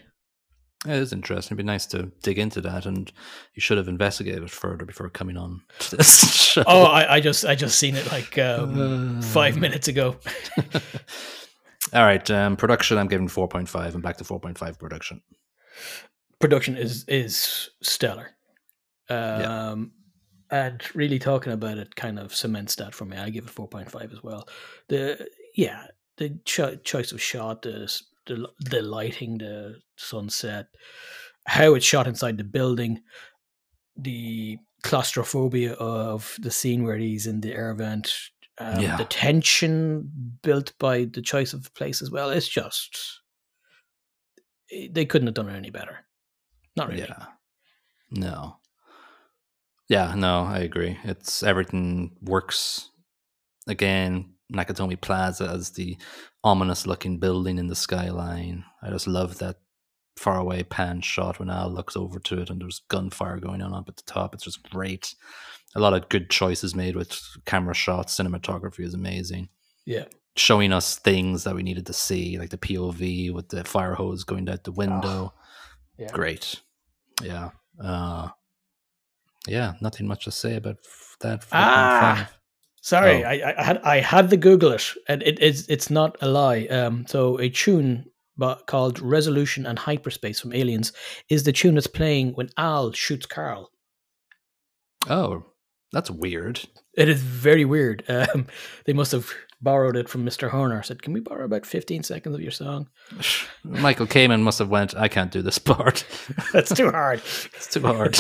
It 0.87 0.95
is 0.95 1.13
interesting. 1.13 1.49
It'd 1.55 1.57
be 1.57 1.63
nice 1.71 1.85
to 1.87 2.11
dig 2.23 2.39
into 2.39 2.59
that, 2.61 2.85
and 2.87 3.11
you 3.53 3.61
should 3.61 3.77
have 3.77 3.87
investigated 3.87 4.41
it 4.43 4.49
further 4.49 4.83
before 4.85 5.09
coming 5.09 5.37
on 5.37 5.61
to 5.79 5.97
this 5.97 6.33
show. 6.51 6.63
Oh, 6.65 6.83
I, 6.85 7.15
I 7.15 7.19
just 7.19 7.45
I 7.45 7.53
just 7.53 7.77
seen 7.77 7.95
it 7.95 8.11
like 8.11 8.37
um, 8.39 9.19
Uh, 9.19 9.21
five 9.21 9.57
minutes 9.57 9.87
ago. 9.87 10.15
All 11.93 12.03
right, 12.03 12.29
um, 12.31 12.55
production. 12.55 12.97
I'm 12.97 13.07
giving 13.07 13.27
4.5, 13.27 13.93
and 13.93 14.01
back 14.03 14.17
to 14.17 14.23
4.5 14.23 14.79
production. 14.79 15.21
Production 16.39 16.77
is 16.77 17.05
is 17.07 17.69
stellar. 17.83 18.31
Um, 19.09 19.17
Yeah. 19.41 19.75
and 20.49 20.95
really 20.95 21.19
talking 21.19 21.53
about 21.53 21.77
it 21.77 21.95
kind 21.95 22.17
of 22.17 22.33
cements 22.33 22.75
that 22.75 22.95
for 22.95 23.05
me. 23.05 23.17
I 23.17 23.29
give 23.29 23.43
it 23.45 23.49
four 23.51 23.67
point 23.67 23.91
five 23.91 24.11
as 24.11 24.23
well. 24.23 24.47
The 24.87 25.27
yeah, 25.55 25.87
the 26.17 26.39
cho- 26.45 26.77
choice 26.77 27.11
of 27.11 27.21
shot, 27.21 27.61
the 27.61 27.87
the 28.35 28.47
the 28.69 28.81
lighting, 28.81 29.37
the 29.37 29.75
sunset, 29.97 30.67
how 31.45 31.73
it's 31.75 31.85
shot 31.85 32.07
inside 32.07 32.37
the 32.37 32.43
building, 32.43 33.01
the 33.97 34.57
claustrophobia 34.83 35.73
of 35.73 36.35
the 36.39 36.51
scene 36.51 36.83
where 36.83 36.97
he's 36.97 37.27
in 37.27 37.41
the 37.41 37.53
air 37.53 37.73
vent, 37.73 38.11
um, 38.57 38.79
Yeah. 38.81 38.97
the 38.97 39.05
tension 39.05 40.09
built 40.41 40.73
by 40.79 41.05
the 41.05 41.21
choice 41.21 41.53
of 41.53 41.73
place 41.73 42.01
as 42.01 42.09
well. 42.11 42.29
It's 42.29 42.47
just 42.47 43.21
they 44.89 45.05
couldn't 45.05 45.27
have 45.27 45.35
done 45.35 45.49
it 45.49 45.55
any 45.57 45.69
better. 45.69 46.05
Not 46.77 46.87
really. 46.89 47.01
Yeah. 47.01 47.25
No. 48.11 48.57
Yeah, 49.89 50.15
no, 50.15 50.43
I 50.43 50.59
agree. 50.59 50.97
It's 51.03 51.43
everything 51.43 52.15
works. 52.21 52.89
Again, 53.67 54.33
Nakatomi 54.51 54.99
Plaza 54.99 55.45
as 55.49 55.71
the 55.71 55.97
ominous 56.43 56.85
looking 56.85 57.19
building 57.19 57.57
in 57.57 57.67
the 57.67 57.75
skyline. 57.75 58.63
I 58.81 58.89
just 58.89 59.07
love 59.07 59.37
that 59.39 59.57
faraway 60.17 60.61
pan 60.63 61.01
shot 61.01 61.39
when 61.39 61.49
Al 61.49 61.71
looks 61.71 61.95
over 61.95 62.19
to 62.19 62.41
it 62.41 62.49
and 62.49 62.61
there's 62.61 62.81
gunfire 62.89 63.39
going 63.39 63.61
on 63.61 63.73
up 63.73 63.87
at 63.87 63.95
the 63.97 64.03
top. 64.03 64.33
It's 64.33 64.43
just 64.43 64.69
great. 64.69 65.15
A 65.75 65.79
lot 65.79 65.93
of 65.93 66.09
good 66.09 66.29
choices 66.29 66.75
made 66.75 66.95
with 66.95 67.19
camera 67.45 67.73
shots. 67.73 68.17
Cinematography 68.17 68.81
is 68.81 68.93
amazing. 68.93 69.49
Yeah. 69.85 70.05
Showing 70.35 70.73
us 70.73 70.97
things 70.99 71.43
that 71.45 71.55
we 71.55 71.63
needed 71.63 71.85
to 71.87 71.93
see, 71.93 72.37
like 72.37 72.49
the 72.49 72.57
POV 72.57 73.33
with 73.33 73.49
the 73.49 73.63
fire 73.63 73.95
hose 73.95 74.23
going 74.23 74.49
out 74.49 74.63
the 74.63 74.71
window 74.71 75.33
Yeah. 75.97 76.07
great 76.11 76.59
yeah 77.21 77.49
uh 77.79 78.29
yeah 79.47 79.73
nothing 79.81 80.07
much 80.07 80.23
to 80.25 80.31
say 80.31 80.55
about 80.55 80.77
that 81.19 81.45
Ah! 81.51 82.29
Sorry, 82.81 83.23
Oh. 83.23 83.27
I, 83.27 83.53
I- 83.57 83.63
had 83.63 83.77
I 83.83 83.97
had 83.99 84.29
to 84.31 84.37
Google 84.37 84.71
it, 84.71 84.85
and 85.07 85.21
it 85.23 85.39
is 85.39 85.67
it's 85.69 85.89
not 85.89 86.17
a 86.21 86.27
lie. 86.27 86.65
Um, 86.65 87.05
so 87.07 87.39
a 87.39 87.49
tune 87.49 88.05
but 88.37 88.65
called 88.67 88.99
"Resolution 88.99 89.65
and 89.67 89.77
Hyperspace" 89.77 90.39
from 90.39 90.53
Aliens 90.53 90.91
is 91.29 91.43
the 91.43 91.51
tune 91.51 91.75
that's 91.75 91.87
playing 91.87 92.33
when 92.33 92.49
Al 92.57 92.91
shoots 92.91 93.25
Carl. 93.27 93.69
oh 95.09 95.43
that's 95.93 96.09
weird 96.11 96.61
It 96.95 97.09
is 97.09 97.21
very 97.21 97.65
weird. 97.65 98.03
Um, 98.09 98.47
they 98.85 98.93
must 98.93 99.11
have 99.11 99.29
borrowed 99.61 99.95
it 99.95 100.09
from 100.09 100.25
Mr. 100.25 100.49
Horner. 100.49 100.81
Said, 100.83 101.01
"Can 101.01 101.13
we 101.13 101.19
borrow 101.19 101.45
about 101.45 101.65
fifteen 101.65 102.03
seconds 102.03 102.35
of 102.35 102.41
your 102.41 102.51
song?" 102.51 102.89
michael 103.63 104.07
Kamen 104.07 104.41
must 104.41 104.57
have 104.59 104.69
went 104.69 104.95
i 104.95 105.07
can't 105.07 105.31
do 105.31 105.41
this 105.43 105.59
part 105.71 106.03
That's 106.53 106.73
too 106.73 106.89
hard. 106.89 107.19
it's 107.19 107.67
too 107.67 107.81
hard 107.81 108.15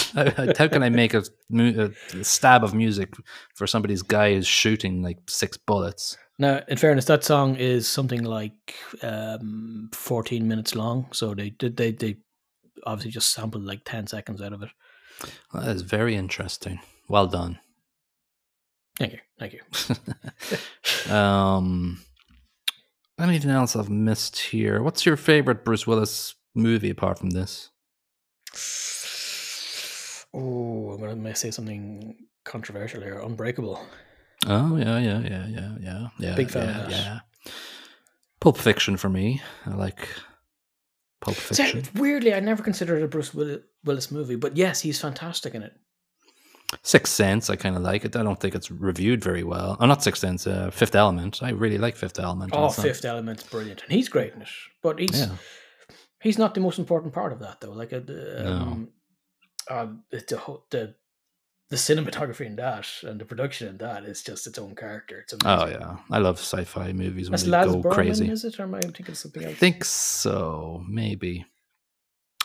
how 0.57 0.67
can 0.67 0.83
i 0.83 0.89
make 0.89 1.13
a, 1.15 1.23
a 1.53 2.23
stab 2.23 2.63
of 2.63 2.73
music 2.75 3.09
for 3.55 3.65
somebody's 3.65 4.03
guy 4.03 4.33
who's 4.35 4.45
shooting 4.47 5.01
like 5.01 5.17
six 5.27 5.57
bullets 5.57 6.17
Now, 6.37 6.61
in 6.67 6.77
fairness, 6.77 7.05
that 7.05 7.23
song 7.23 7.55
is 7.55 7.87
something 7.87 8.23
like 8.23 8.75
um, 9.03 9.89
fourteen 9.93 10.47
minutes 10.47 10.75
long. 10.75 11.05
So 11.11 11.35
they 11.35 11.49
did 11.51 11.77
they 11.77 11.91
they 11.91 12.17
obviously 12.85 13.11
just 13.11 13.31
sampled 13.33 13.63
like 13.63 13.81
ten 13.85 14.07
seconds 14.07 14.41
out 14.41 14.53
of 14.53 14.61
it. 14.63 14.69
that 15.53 15.75
is 15.75 15.81
very 15.83 16.15
interesting 16.15 16.79
well 17.07 17.27
done 17.27 17.59
Thank 19.01 19.13
you, 19.13 19.19
thank 19.39 19.53
you. 21.07 21.11
um 21.13 22.01
anything 23.19 23.51
else 23.51 23.75
i've 23.75 23.89
missed 23.89 24.39
here 24.39 24.81
what's 24.81 25.05
your 25.05 25.15
favorite 25.15 25.63
bruce 25.63 25.85
willis 25.85 26.35
movie 26.55 26.89
apart 26.89 27.19
from 27.19 27.29
this 27.31 27.69
Oh, 30.33 30.91
I'm 30.91 30.99
going 30.99 31.23
to 31.23 31.35
say 31.35 31.51
something 31.51 32.15
controversial 32.45 33.01
here. 33.01 33.19
Unbreakable. 33.19 33.85
Oh 34.47 34.77
yeah, 34.77 34.97
yeah, 34.97 35.19
yeah, 35.19 35.47
yeah, 35.47 35.75
yeah, 35.79 36.07
yeah. 36.17 36.35
Big 36.35 36.49
fan 36.49 36.69
of 36.69 36.75
yeah, 36.75 36.81
that. 36.83 36.89
yeah. 36.91 37.19
Pulp 38.39 38.57
Fiction 38.57 38.97
for 38.97 39.09
me. 39.09 39.41
I 39.65 39.75
like 39.75 40.07
Pulp 41.19 41.37
See, 41.37 41.55
Fiction. 41.63 41.83
weirdly, 41.95 42.33
I 42.33 42.39
never 42.39 42.63
considered 42.63 43.03
a 43.03 43.07
Bruce 43.07 43.35
Willis 43.35 44.09
movie, 44.09 44.35
but 44.35 44.57
yes, 44.57 44.81
he's 44.81 44.99
fantastic 44.99 45.53
in 45.53 45.61
it. 45.63 45.73
Sixth 46.83 47.13
Sense, 47.13 47.49
I 47.49 47.55
kind 47.55 47.75
of 47.75 47.81
like 47.83 48.05
it. 48.05 48.15
I 48.15 48.23
don't 48.23 48.39
think 48.39 48.55
it's 48.55 48.71
reviewed 48.71 49.23
very 49.23 49.43
well. 49.43 49.77
Oh, 49.79 49.85
not 49.85 50.03
Sixth 50.03 50.21
Sense. 50.21 50.47
Uh, 50.47 50.71
Fifth 50.71 50.95
Element. 50.95 51.43
I 51.43 51.49
really 51.49 51.77
like 51.77 51.95
Fifth 51.95 52.19
Element. 52.19 52.51
Oh, 52.53 52.61
not- 52.61 52.75
Fifth 52.75 53.05
Element's 53.05 53.43
brilliant, 53.43 53.83
and 53.83 53.91
he's 53.91 54.09
great 54.09 54.33
in 54.33 54.41
it. 54.41 54.49
But 54.81 54.99
he's 54.99 55.19
Yeah. 55.19 55.35
he's 56.21 56.37
not 56.37 56.53
the 56.53 56.61
most 56.61 56.79
important 56.79 57.13
part 57.13 57.33
of 57.33 57.39
that, 57.39 57.61
though. 57.61 57.71
Like, 57.71 57.93
uh, 57.93 57.99
the, 57.99 58.41
No. 58.43 58.51
um, 58.51 58.89
uh, 59.69 59.87
the, 60.11 60.59
the 60.69 60.95
the 61.69 61.77
cinematography 61.77 62.45
in 62.45 62.57
that 62.57 62.85
and 63.03 63.19
the 63.19 63.23
production 63.23 63.69
in 63.69 63.77
that 63.77 64.03
is 64.03 64.21
just 64.21 64.45
its 64.45 64.59
own 64.59 64.75
character. 64.75 65.19
It's 65.21 65.31
amazing. 65.31 65.77
Oh 65.77 65.79
yeah, 65.79 65.97
I 66.11 66.17
love 66.19 66.37
sci-fi 66.37 66.91
movies 66.91 67.27
when 67.29 67.31
That's 67.31 67.43
they 67.43 67.49
Laz 67.49 67.67
go 67.67 67.81
Berman, 67.81 67.95
crazy. 67.95 68.29
is 68.29 68.43
it? 68.43 68.59
Or 68.59 68.63
am 68.63 68.75
I 68.75 68.81
thinking 68.81 69.07
of 69.07 69.17
something 69.17 69.45
I 69.45 69.53
think 69.53 69.85
so. 69.85 70.83
Maybe. 70.87 71.45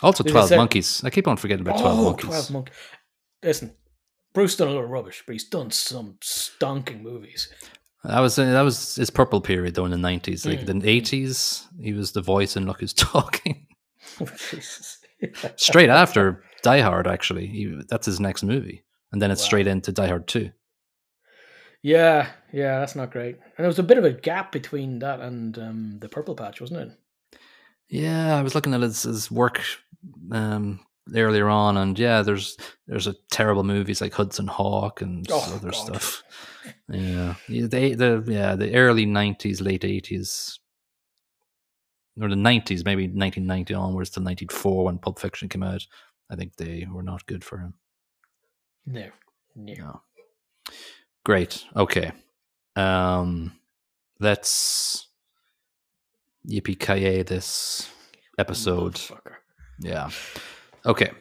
Also, 0.01 0.23
Twelve 0.23 0.51
Monkeys. 0.51 1.03
I 1.03 1.09
keep 1.09 1.27
on 1.27 1.35
forgetting 1.35 1.67
about 1.67 1.79
Twelve 1.79 1.99
oh, 1.99 2.03
Monkeys. 2.03 2.25
12 2.27 2.51
Monk. 2.51 2.71
Listen, 3.43 3.73
Bruce 4.37 4.55
done 4.55 4.67
a 4.67 4.71
lot 4.71 4.83
of 4.83 4.91
rubbish, 4.91 5.23
but 5.25 5.33
he's 5.33 5.45
done 5.49 5.71
some 5.71 6.17
stonking 6.21 7.01
movies. 7.01 7.51
That 8.03 8.19
was 8.19 8.35
that 8.35 8.61
was 8.61 8.95
his 8.95 9.09
purple 9.09 9.41
period 9.41 9.73
though 9.73 9.85
in 9.85 9.89
the 9.89 9.97
nineties. 9.97 10.45
Like 10.45 10.59
Mm. 10.59 10.81
the 10.83 10.87
eighties, 10.87 11.67
he 11.81 11.93
was 11.93 12.11
the 12.11 12.21
voice 12.21 12.55
in 12.55 12.67
Look 12.67 12.81
Who's 12.81 12.93
Talking. 13.13 13.65
Jesus. 14.19 14.99
straight 15.55 15.89
after 15.89 16.43
Die 16.61 16.81
Hard, 16.81 17.07
actually. 17.07 17.47
He, 17.47 17.81
that's 17.89 18.05
his 18.05 18.19
next 18.19 18.43
movie. 18.43 18.83
And 19.11 19.19
then 19.19 19.31
it's 19.31 19.41
Wow. 19.41 19.45
straight 19.47 19.65
into 19.65 19.91
Die 19.91 20.07
Hard 20.07 20.27
2. 20.27 20.51
Yeah, 21.81 22.29
yeah, 22.53 22.79
that's 22.79 22.95
not 22.95 23.09
great. 23.11 23.37
And 23.37 23.57
there 23.57 23.65
was 23.67 23.79
a 23.79 23.83
bit 23.83 23.97
of 23.97 24.05
a 24.05 24.11
gap 24.11 24.51
between 24.51 24.99
that 24.99 25.19
and 25.19 25.57
um, 25.57 25.97
the 25.99 26.09
Purple 26.09 26.35
Patch, 26.35 26.61
wasn't 26.61 26.91
it? 26.91 27.39
Yeah, 27.89 28.37
I 28.37 28.43
was 28.43 28.53
looking 28.53 28.75
at 28.75 28.81
his, 28.81 29.01
his 29.01 29.31
work 29.31 29.61
um, 30.31 30.79
earlier 31.15 31.49
on, 31.49 31.77
and 31.77 31.97
yeah, 31.97 32.21
there's 32.21 32.57
there's 32.87 33.07
a 33.07 33.15
terrible 33.31 33.63
movies 33.63 34.01
like 34.01 34.13
Hudson 34.13 34.47
Hawk 34.47 35.01
and 35.01 35.25
Oh, 35.31 35.53
other 35.55 35.71
God. 35.71 35.73
stuff. 36.01 36.23
Yeah, 36.89 37.35
yeah, 37.47 37.67
the, 37.67 37.93
the 37.95 38.23
yeah 38.27 38.55
the 38.55 38.75
early 38.75 39.05
'90s, 39.05 39.61
late 39.61 39.81
'80s, 39.83 40.59
or 42.21 42.29
the 42.29 42.35
'90s, 42.35 42.83
maybe 42.85 43.03
1990 43.03 43.73
onwards 43.73 44.09
to 44.11 44.19
'94 44.19 44.85
when 44.85 44.97
Pulp 44.97 45.19
Fiction 45.19 45.49
came 45.49 45.63
out. 45.63 45.85
I 46.29 46.35
think 46.35 46.55
they 46.55 46.85
were 46.91 47.03
not 47.03 47.25
good 47.25 47.43
for 47.43 47.57
him. 47.57 47.73
No, 48.85 49.07
no. 49.55 49.73
No. 49.73 50.01
Great. 51.25 51.65
Okay. 51.75 52.11
Um 52.75 53.53
let's 54.19 55.07
yippee 56.49 56.79
ki 56.79 57.23
this 57.23 57.89
episode. 58.37 58.99
Yeah. 59.79 60.09
Okay. 60.87 61.11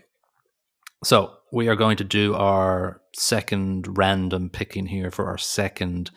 So 1.02 1.34
we 1.52 1.66
are 1.66 1.74
going 1.74 1.96
to 1.96 2.04
do 2.04 2.36
our 2.36 3.00
second 3.14 3.98
random 3.98 4.48
picking 4.48 4.86
here 4.86 5.10
for 5.10 5.26
our 5.26 5.38
second 5.38 6.12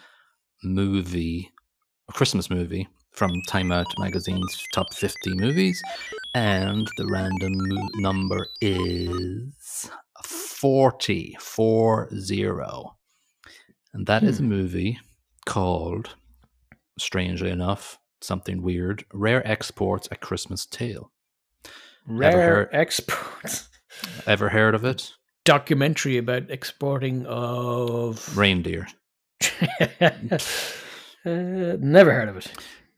movie, 0.63 1.51
a 2.09 2.13
Christmas 2.13 2.51
movie 2.51 2.88
from 3.11 3.31
Time 3.47 3.71
Out 3.71 3.88
Magazine's 3.97 4.63
top 4.71 4.93
50 4.93 5.34
movies. 5.34 5.81
And 6.35 6.88
the 6.97 7.07
random 7.07 7.53
number 7.95 8.45
is 8.61 9.89
40, 10.23 11.35
40. 11.39 12.53
And 13.93 14.05
that 14.05 14.21
is 14.21 14.39
a 14.39 14.43
hmm. 14.43 14.49
movie 14.49 14.99
called, 15.47 16.15
strangely 16.99 17.49
enough, 17.49 17.97
something 18.21 18.61
weird 18.61 19.05
Rare 19.11 19.45
Exports 19.47 20.07
A 20.11 20.15
Christmas 20.15 20.67
Tale. 20.67 21.11
Rare 22.07 22.31
heard- 22.55 22.69
exports. 22.73 23.69
Ever 24.27 24.49
heard 24.49 24.76
of 24.76 24.85
it? 24.85 25.11
Documentary 25.45 26.17
about 26.17 26.49
exporting 26.49 27.26
of. 27.26 28.38
Reindeer. 28.38 28.88
uh, 30.01 30.38
never 31.26 32.11
heard 32.13 32.30
of 32.30 32.38
it. 32.38 32.51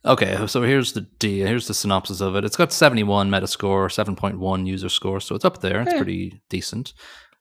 Okay, 0.03 0.47
so 0.47 0.63
here's 0.63 0.93
the 0.93 1.01
deal. 1.01 1.47
Here's 1.47 1.67
the 1.67 1.73
synopsis 1.73 2.21
of 2.21 2.35
it. 2.35 2.43
It's 2.43 2.55
got 2.57 2.73
71 2.73 3.29
Metascore, 3.29 3.87
7.1 3.87 4.65
user 4.65 4.89
score, 4.89 5.19
so 5.19 5.35
it's 5.35 5.45
up 5.45 5.61
there. 5.61 5.81
It's 5.81 5.93
Eh. 5.93 5.97
pretty 5.97 6.41
decent. 6.49 6.93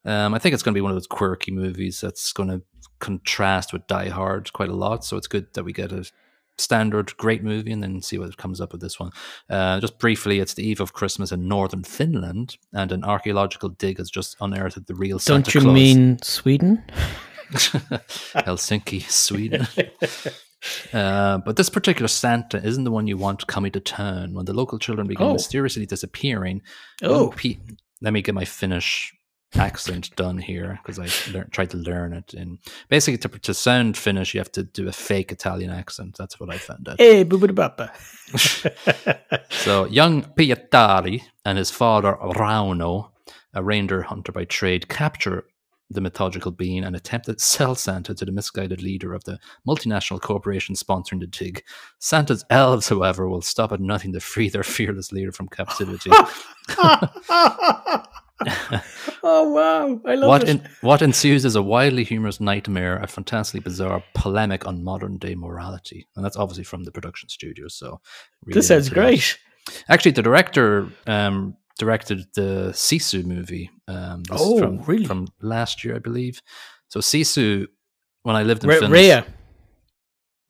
Um, 0.05 0.35
I 0.35 0.39
think 0.39 0.53
it's 0.55 0.63
going 0.63 0.75
to 0.75 0.79
be 0.79 0.83
one 0.83 0.93
of 0.93 0.97
those 0.97 1.07
quirky 1.07 1.53
movies 1.53 2.01
that's 2.01 2.33
going 2.33 2.49
to 2.51 2.63
contrast 3.01 3.73
with 3.73 3.87
Die 3.87 4.09
Hard 4.11 4.53
quite 4.53 4.69
a 4.69 4.75
lot. 4.77 5.05
So 5.05 5.17
it's 5.17 5.27
good 5.27 5.47
that 5.55 5.65
we 5.65 5.73
get 5.73 5.93
a 5.93 6.05
standard 6.61 7.17
great 7.17 7.43
movie 7.43 7.73
and 7.73 7.83
then 7.83 8.01
see 8.03 8.19
what 8.19 8.37
comes 8.37 8.61
up 8.61 8.73
with 8.73 8.81
this 8.81 9.01
one. 9.01 9.11
Uh, 9.49 9.81
just 9.81 9.99
briefly, 9.99 10.39
it's 10.41 10.55
the 10.55 10.67
eve 10.67 10.81
of 10.81 10.93
Christmas 10.93 11.33
in 11.33 11.49
northern 11.49 11.83
Finland, 11.85 12.57
and 12.73 12.93
an 12.93 13.03
archaeological 13.05 13.71
dig 13.71 13.99
has 13.99 14.11
just 14.11 14.37
unearthed 14.41 14.87
the 14.87 14.95
real 14.95 15.19
Santa 15.19 15.51
Don't 15.51 15.55
you 15.55 15.61
Claus. 15.63 15.75
mean 15.75 16.19
Sweden? 16.23 16.83
Helsinki, 17.51 19.03
Sweden. 19.11 19.67
Uh, 20.93 21.39
but 21.39 21.57
this 21.57 21.71
particular 21.71 22.09
Santa 22.09 22.63
isn't 22.65 22.85
the 22.85 22.91
one 22.91 23.07
you 23.07 23.17
want 23.17 23.47
coming 23.47 23.73
to 23.73 23.81
town 23.81 24.35
when 24.35 24.45
the 24.45 24.53
local 24.53 24.79
children 24.79 25.07
begin 25.09 25.27
Oh. 25.29 25.33
mysteriously 25.33 25.87
disappearing. 25.87 26.61
Oh. 27.03 27.33
pe- 27.35 27.57
let 28.03 28.13
me 28.13 28.23
get 28.23 28.35
my 28.35 28.45
Finnish 28.45 29.13
accent 29.55 30.15
done 30.17 30.39
here 30.39 30.79
because 30.83 30.99
I 30.99 31.33
lear- 31.33 31.49
tried 31.51 31.71
to 31.71 31.77
learn 31.77 32.13
it. 32.13 32.35
And 32.35 32.59
basically, 32.89 33.19
to, 33.19 33.29
to 33.41 33.55
sound 33.55 33.97
Finnish, 33.97 34.35
you 34.35 34.41
have 34.41 34.53
to 34.53 34.63
do 34.63 34.89
a 34.89 34.93
fake 34.93 35.33
Italian 35.33 35.71
accent. 35.71 36.17
That's 36.17 36.39
what 36.39 36.51
I 36.51 36.59
found 36.59 36.89
out. 36.89 37.01
Hey, 37.01 37.25
boo-boo-da-bapa. 37.25 37.91
So, 39.51 39.85
young 39.87 40.23
Pietari 40.23 41.23
and 41.45 41.59
his 41.59 41.71
father 41.71 42.17
Rauno, 42.23 43.11
a 43.53 43.63
reindeer 43.63 44.03
hunter 44.03 44.33
by 44.33 44.45
trade, 44.45 44.89
capture 44.89 45.45
the 45.91 46.01
mythological 46.01 46.53
being 46.53 46.85
and 46.85 46.95
attempt 46.95 47.27
to 47.27 47.39
sell 47.39 47.75
Santa 47.75 48.15
to 48.15 48.25
the 48.25 48.33
misguided 48.33 48.81
leader 48.81 49.13
of 49.13 49.25
the 49.25 49.39
multinational 49.67 50.21
corporation 50.21 50.77
sponsoring 50.77 51.21
the 51.21 51.27
dig. 51.27 51.65
Santa's 51.99 52.45
elves, 52.49 52.89
however, 52.89 53.29
will 53.29 53.43
stop 53.43 53.73
at 53.73 53.81
nothing 53.81 54.13
to 54.13 54.21
free 54.21 54.49
their 54.49 54.63
fearless 54.63 55.11
leader 55.11 55.33
from 55.33 55.49
captivity. 55.49 56.11
oh 59.23 59.51
wow, 59.53 60.01
I 60.07 60.15
love 60.15 60.29
what, 60.43 60.61
what 60.81 61.03
ensues 61.03 61.45
is 61.45 61.57
a 61.57 61.63
wildly 61.63 62.05
humorous 62.05 62.41
nightmare, 62.41 62.97
a 62.99 63.07
fantastically 63.07 63.61
bizarre 63.61 64.03
polemic 64.15 64.67
on 64.67 64.83
modern 64.83 65.19
day 65.19 65.35
morality. 65.35 66.07
And 66.17 66.25
that's 66.25 66.37
obviously 66.37 66.65
from 66.65 66.85
the 66.85 66.93
production 66.93 67.29
studio. 67.29 67.69
So, 67.69 68.01
really 68.45 68.55
this 68.59 68.69
sounds 68.69 68.87
into 68.89 68.95
that. 68.95 69.01
great. 69.01 69.39
Actually, 69.89 70.13
the 70.13 70.23
director 70.23 70.89
um, 71.07 71.55
directed 71.79 72.27
the 72.35 72.71
Sisu 72.73 73.25
movie. 73.25 73.71
Um, 73.89 74.23
Oh, 74.31 74.59
from, 74.59 74.79
really? 74.83 75.05
From 75.05 75.29
last 75.43 75.85
year, 75.85 75.97
I 75.97 75.99
believe. 75.99 76.41
So 76.89 77.01
Sisu, 77.01 77.67
when 78.23 78.37
I 78.37 78.43
lived 78.43 78.65
in 78.65 78.71
Ra- 78.71 78.77
Finland, 78.77 78.93
Rhea. 78.95 79.27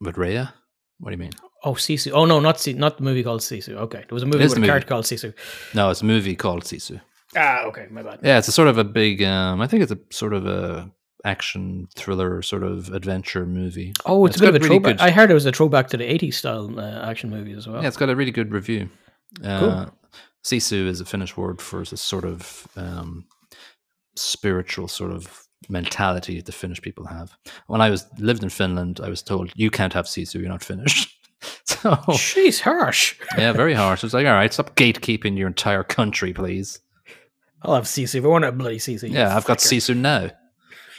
with 0.00 0.16
Rhea. 0.16 0.54
What 0.98 1.10
do 1.10 1.14
you 1.14 1.18
mean? 1.18 1.32
Oh, 1.64 1.72
Sisu. 1.74 2.12
Oh 2.12 2.24
no, 2.24 2.40
not 2.40 2.58
Si- 2.60 2.72
not 2.74 2.96
the 2.98 3.02
movie 3.02 3.22
called 3.22 3.40
Sisu. 3.40 3.74
Okay, 3.74 3.98
there 3.98 4.14
was 4.14 4.22
a 4.22 4.26
movie 4.26 4.38
with 4.44 4.52
a 4.52 4.56
movie. 4.56 4.66
character 4.68 4.88
called 4.88 5.04
Sisu. 5.04 5.34
No, 5.74 5.90
it's 5.90 6.00
a 6.02 6.06
movie 6.06 6.36
called 6.36 6.64
Sisu. 6.64 7.00
Ah, 7.36 7.62
okay, 7.64 7.86
my 7.90 8.02
bad. 8.02 8.20
Yeah, 8.22 8.38
it's 8.38 8.48
a 8.48 8.52
sort 8.52 8.68
of 8.68 8.78
a 8.78 8.84
big. 8.84 9.22
Um, 9.22 9.60
I 9.60 9.66
think 9.66 9.82
it's 9.82 9.92
a 9.92 9.98
sort 10.10 10.32
of 10.34 10.46
a 10.46 10.90
action 11.24 11.86
thriller, 11.94 12.42
sort 12.42 12.62
of 12.62 12.88
adventure 12.92 13.44
movie. 13.46 13.92
Oh, 14.06 14.26
it's, 14.26 14.36
It's 14.36 14.42
a 14.42 14.46
bit 14.46 14.54
of 14.54 14.60
got 14.62 14.66
a 14.66 14.68
really 14.68 14.80
throwback. 14.80 14.98
good- 14.98 15.04
I 15.06 15.10
heard 15.10 15.30
it 15.30 15.34
was 15.34 15.46
a 15.46 15.52
throwback 15.52 15.88
to 15.88 15.96
the 15.96 16.04
'80s 16.04 16.34
style 16.34 16.78
uh, 16.80 17.08
action 17.08 17.30
movie 17.30 17.52
as 17.52 17.66
well. 17.68 17.80
Yeah, 17.82 17.88
it's 17.88 17.96
got 17.96 18.08
a 18.10 18.16
really 18.16 18.32
good 18.32 18.52
review. 18.52 18.88
Uh, 19.44 19.58
Cool. 19.60 19.94
Sisu 20.42 20.86
is 20.86 21.00
a 21.00 21.04
Finnish 21.04 21.36
word 21.36 21.60
for 21.60 21.84
this 21.84 22.00
sort 22.00 22.24
of 22.24 22.66
um, 22.74 23.26
spiritual 24.16 24.88
sort 24.88 25.12
of 25.12 25.46
mentality 25.68 26.36
that 26.36 26.46
the 26.46 26.52
Finnish 26.52 26.80
people 26.80 27.04
have. 27.06 27.36
When 27.66 27.80
I 27.80 27.90
was 27.90 28.06
lived 28.18 28.42
in 28.42 28.48
Finland, 28.48 29.00
I 29.02 29.08
was 29.10 29.22
told 29.22 29.52
you 29.54 29.70
can't 29.70 29.92
have 29.92 30.06
Sisu, 30.06 30.40
you're 30.40 30.48
not 30.48 30.64
Finnish. 30.64 31.14
so 31.64 31.90
Jeez, 32.08 32.60
harsh. 32.60 33.16
yeah, 33.36 33.52
very 33.52 33.74
harsh. 33.82 34.02
It's 34.02 34.14
like, 34.14 34.26
all 34.26 34.32
right, 34.32 34.52
stop 34.52 34.74
gatekeeping 34.76 35.36
your 35.36 35.46
entire 35.48 35.84
country, 35.84 36.32
please. 36.32 36.80
I'll 37.62 37.74
have 37.74 37.84
Sisu. 37.84 38.16
If 38.16 38.24
I 38.24 38.28
want 38.28 38.44
a 38.44 38.52
bloody 38.52 38.78
Sisu. 38.78 39.10
Yeah, 39.10 39.36
I've 39.36 39.44
got. 39.44 39.58
Sisu 39.58 39.96
now. 39.96 40.30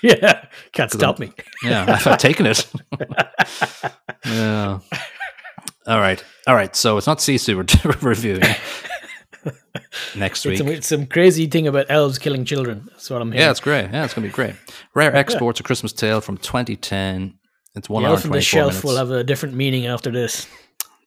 Yeah, 0.04 0.46
can't 0.72 0.92
stop 0.92 1.20
me. 1.20 1.32
Yeah, 1.62 1.86
I've, 1.88 2.08
I've 2.08 2.18
taken 2.18 2.48
it. 2.48 2.66
yeah. 4.26 4.80
All 5.86 6.00
right. 6.00 6.24
All 6.48 6.56
right. 6.56 6.76
So 6.76 6.98
it's 6.98 7.06
not 7.06 7.20
Sisu 7.20 7.56
we're 7.56 7.96
reviewing 8.10 8.42
next 10.16 10.44
week. 10.46 10.54
It's 10.54 10.60
some, 10.60 10.68
it's 10.70 10.88
some 10.88 11.06
crazy 11.06 11.46
thing 11.46 11.68
about 11.68 11.86
elves 11.90 12.18
killing 12.18 12.46
children. 12.46 12.88
That's 12.90 13.12
what 13.12 13.22
I'm 13.22 13.32
hearing. 13.32 13.46
Yeah, 13.46 13.52
it's 13.52 13.60
great. 13.60 13.92
Yeah, 13.92 14.04
it's 14.04 14.16
gonna 14.16 14.26
be 14.26 14.34
great. 14.34 14.56
Rare 14.96 15.16
Exports: 15.16 15.60
A 15.60 15.64
Christmas 15.64 15.94
Tale 15.94 16.20
from 16.20 16.38
2010. 16.38 17.38
It's 17.76 17.88
one 17.88 18.02
the 18.04 18.10
hour 18.10 18.16
elf 18.16 18.26
on 18.26 18.32
the 18.32 18.42
shelf 18.42 18.70
minutes. 18.70 18.84
will 18.84 18.98
have 18.98 19.12
a 19.12 19.24
different 19.24 19.56
meaning 19.56 19.86
after 19.86 20.12
this. 20.12 20.48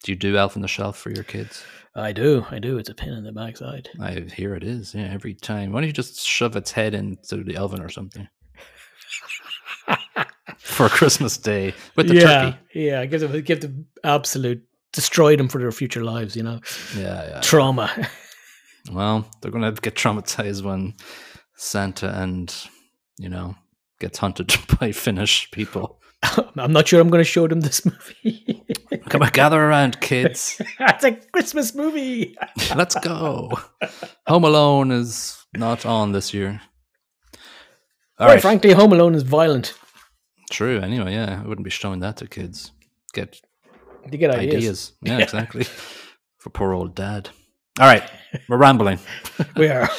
Do 0.03 0.11
you 0.11 0.15
do 0.15 0.37
Elf 0.37 0.55
on 0.55 0.61
the 0.61 0.67
Shelf 0.67 0.97
for 0.97 1.09
your 1.09 1.23
kids? 1.23 1.63
I 1.95 2.11
do, 2.11 2.45
I 2.51 2.59
do. 2.59 2.77
It's 2.77 2.89
a 2.89 2.93
pin 2.93 3.13
in 3.13 3.23
the 3.23 3.31
backside. 3.31 3.89
I 4.01 4.11
hear 4.35 4.53
it 4.55 4.63
is. 4.63 4.93
Yeah, 4.93 5.09
every 5.13 5.33
time. 5.33 5.71
Why 5.71 5.79
don't 5.79 5.87
you 5.87 5.93
just 5.93 6.19
shove 6.25 6.55
its 6.57 6.71
head 6.71 6.93
into 6.93 7.43
the 7.43 7.55
oven 7.57 7.81
or 7.81 7.87
something 7.89 8.27
for 10.57 10.89
Christmas 10.89 11.37
Day 11.37 11.73
with 11.95 12.07
the 12.09 12.15
yeah, 12.15 12.21
turkey? 12.21 12.57
yeah. 12.73 13.05
Give 13.05 13.21
them, 13.21 13.41
give 13.41 13.61
them 13.61 13.85
absolute 14.03 14.63
destroy 14.91 15.35
them 15.35 15.47
for 15.47 15.59
their 15.59 15.71
future 15.71 16.03
lives. 16.03 16.35
You 16.35 16.43
know, 16.43 16.59
Yeah, 16.97 17.27
yeah. 17.29 17.41
trauma. 17.41 18.09
Well, 18.91 19.25
they're 19.41 19.51
gonna 19.51 19.71
get 19.71 19.95
traumatized 19.95 20.63
when 20.63 20.93
Santa 21.55 22.09
and 22.21 22.53
you 23.17 23.29
know 23.29 23.55
gets 23.99 24.17
hunted 24.19 24.53
by 24.79 24.91
Finnish 24.91 25.49
people. 25.51 25.99
I'm 26.57 26.71
not 26.71 26.87
sure 26.87 26.99
I'm 27.01 27.09
going 27.09 27.23
to 27.23 27.29
show 27.29 27.47
them 27.47 27.61
this 27.61 27.85
movie. 27.85 28.63
Come 29.09 29.21
on, 29.23 29.29
gather 29.31 29.61
around, 29.61 29.99
kids. 30.01 30.61
it's 30.79 31.03
a 31.03 31.11
Christmas 31.13 31.73
movie. 31.75 32.37
Let's 32.75 32.95
go. 32.95 33.51
Home 34.27 34.43
Alone 34.43 34.91
is 34.91 35.37
not 35.55 35.85
on 35.85 36.11
this 36.11 36.33
year. 36.33 36.61
All 38.17 38.27
Quite 38.27 38.33
right. 38.35 38.41
frankly, 38.41 38.71
Home 38.71 38.93
Alone 38.93 39.15
is 39.15 39.23
violent. 39.23 39.73
True. 40.51 40.79
Anyway, 40.79 41.13
yeah, 41.13 41.41
I 41.43 41.47
wouldn't 41.47 41.65
be 41.65 41.69
showing 41.71 41.99
that 41.99 42.17
to 42.17 42.27
kids. 42.27 42.71
Get 43.13 43.41
You 44.11 44.17
get 44.17 44.31
ideas. 44.31 44.55
ideas. 44.55 44.93
Yeah, 45.01 45.17
exactly. 45.19 45.65
For 46.37 46.49
poor 46.49 46.73
old 46.73 46.95
dad. 46.95 47.29
All 47.79 47.87
right, 47.87 48.03
we're 48.47 48.57
rambling. 48.57 48.99
We 49.57 49.67
are. 49.67 49.89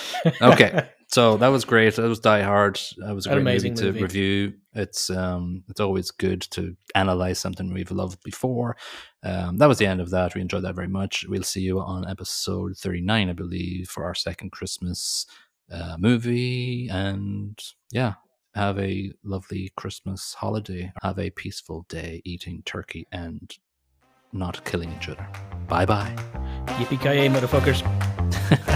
Okay, 0.40 0.88
so 1.08 1.36
that 1.36 1.48
was 1.48 1.64
great. 1.64 1.94
That 1.96 2.08
was 2.08 2.18
Die 2.18 2.42
Hard. 2.42 2.80
That 2.98 3.14
was 3.14 3.26
a 3.26 3.30
great 3.30 3.40
amazing 3.40 3.72
movie 3.72 3.82
to 3.82 3.86
movie. 3.92 4.02
review. 4.02 4.54
It's 4.74 5.08
um, 5.08 5.62
it's 5.68 5.80
always 5.80 6.10
good 6.10 6.42
to 6.52 6.76
analyze 6.94 7.38
something 7.38 7.72
we've 7.72 7.90
loved 7.90 8.22
before. 8.22 8.76
Um, 9.22 9.58
that 9.58 9.68
was 9.68 9.78
the 9.78 9.86
end 9.86 10.00
of 10.00 10.10
that. 10.10 10.34
We 10.34 10.40
enjoyed 10.40 10.64
that 10.64 10.74
very 10.74 10.88
much. 10.88 11.24
We'll 11.28 11.42
see 11.42 11.60
you 11.60 11.80
on 11.80 12.08
episode 12.08 12.76
thirty 12.76 13.00
nine, 13.00 13.30
I 13.30 13.34
believe, 13.34 13.88
for 13.88 14.04
our 14.04 14.14
second 14.14 14.50
Christmas 14.50 15.26
uh, 15.70 15.96
movie. 15.98 16.88
And 16.90 17.58
yeah, 17.92 18.14
have 18.54 18.78
a 18.78 19.12
lovely 19.22 19.72
Christmas 19.76 20.34
holiday. 20.34 20.92
Have 21.02 21.18
a 21.18 21.30
peaceful 21.30 21.86
day 21.88 22.20
eating 22.24 22.62
turkey 22.64 23.06
and 23.12 23.54
not 24.32 24.64
killing 24.64 24.92
each 24.96 25.08
other. 25.08 25.26
Bye 25.68 25.86
bye. 25.86 26.14
Yippee 26.66 27.00
ki 27.00 27.08
yay, 27.08 27.28
motherfuckers. 27.28 27.82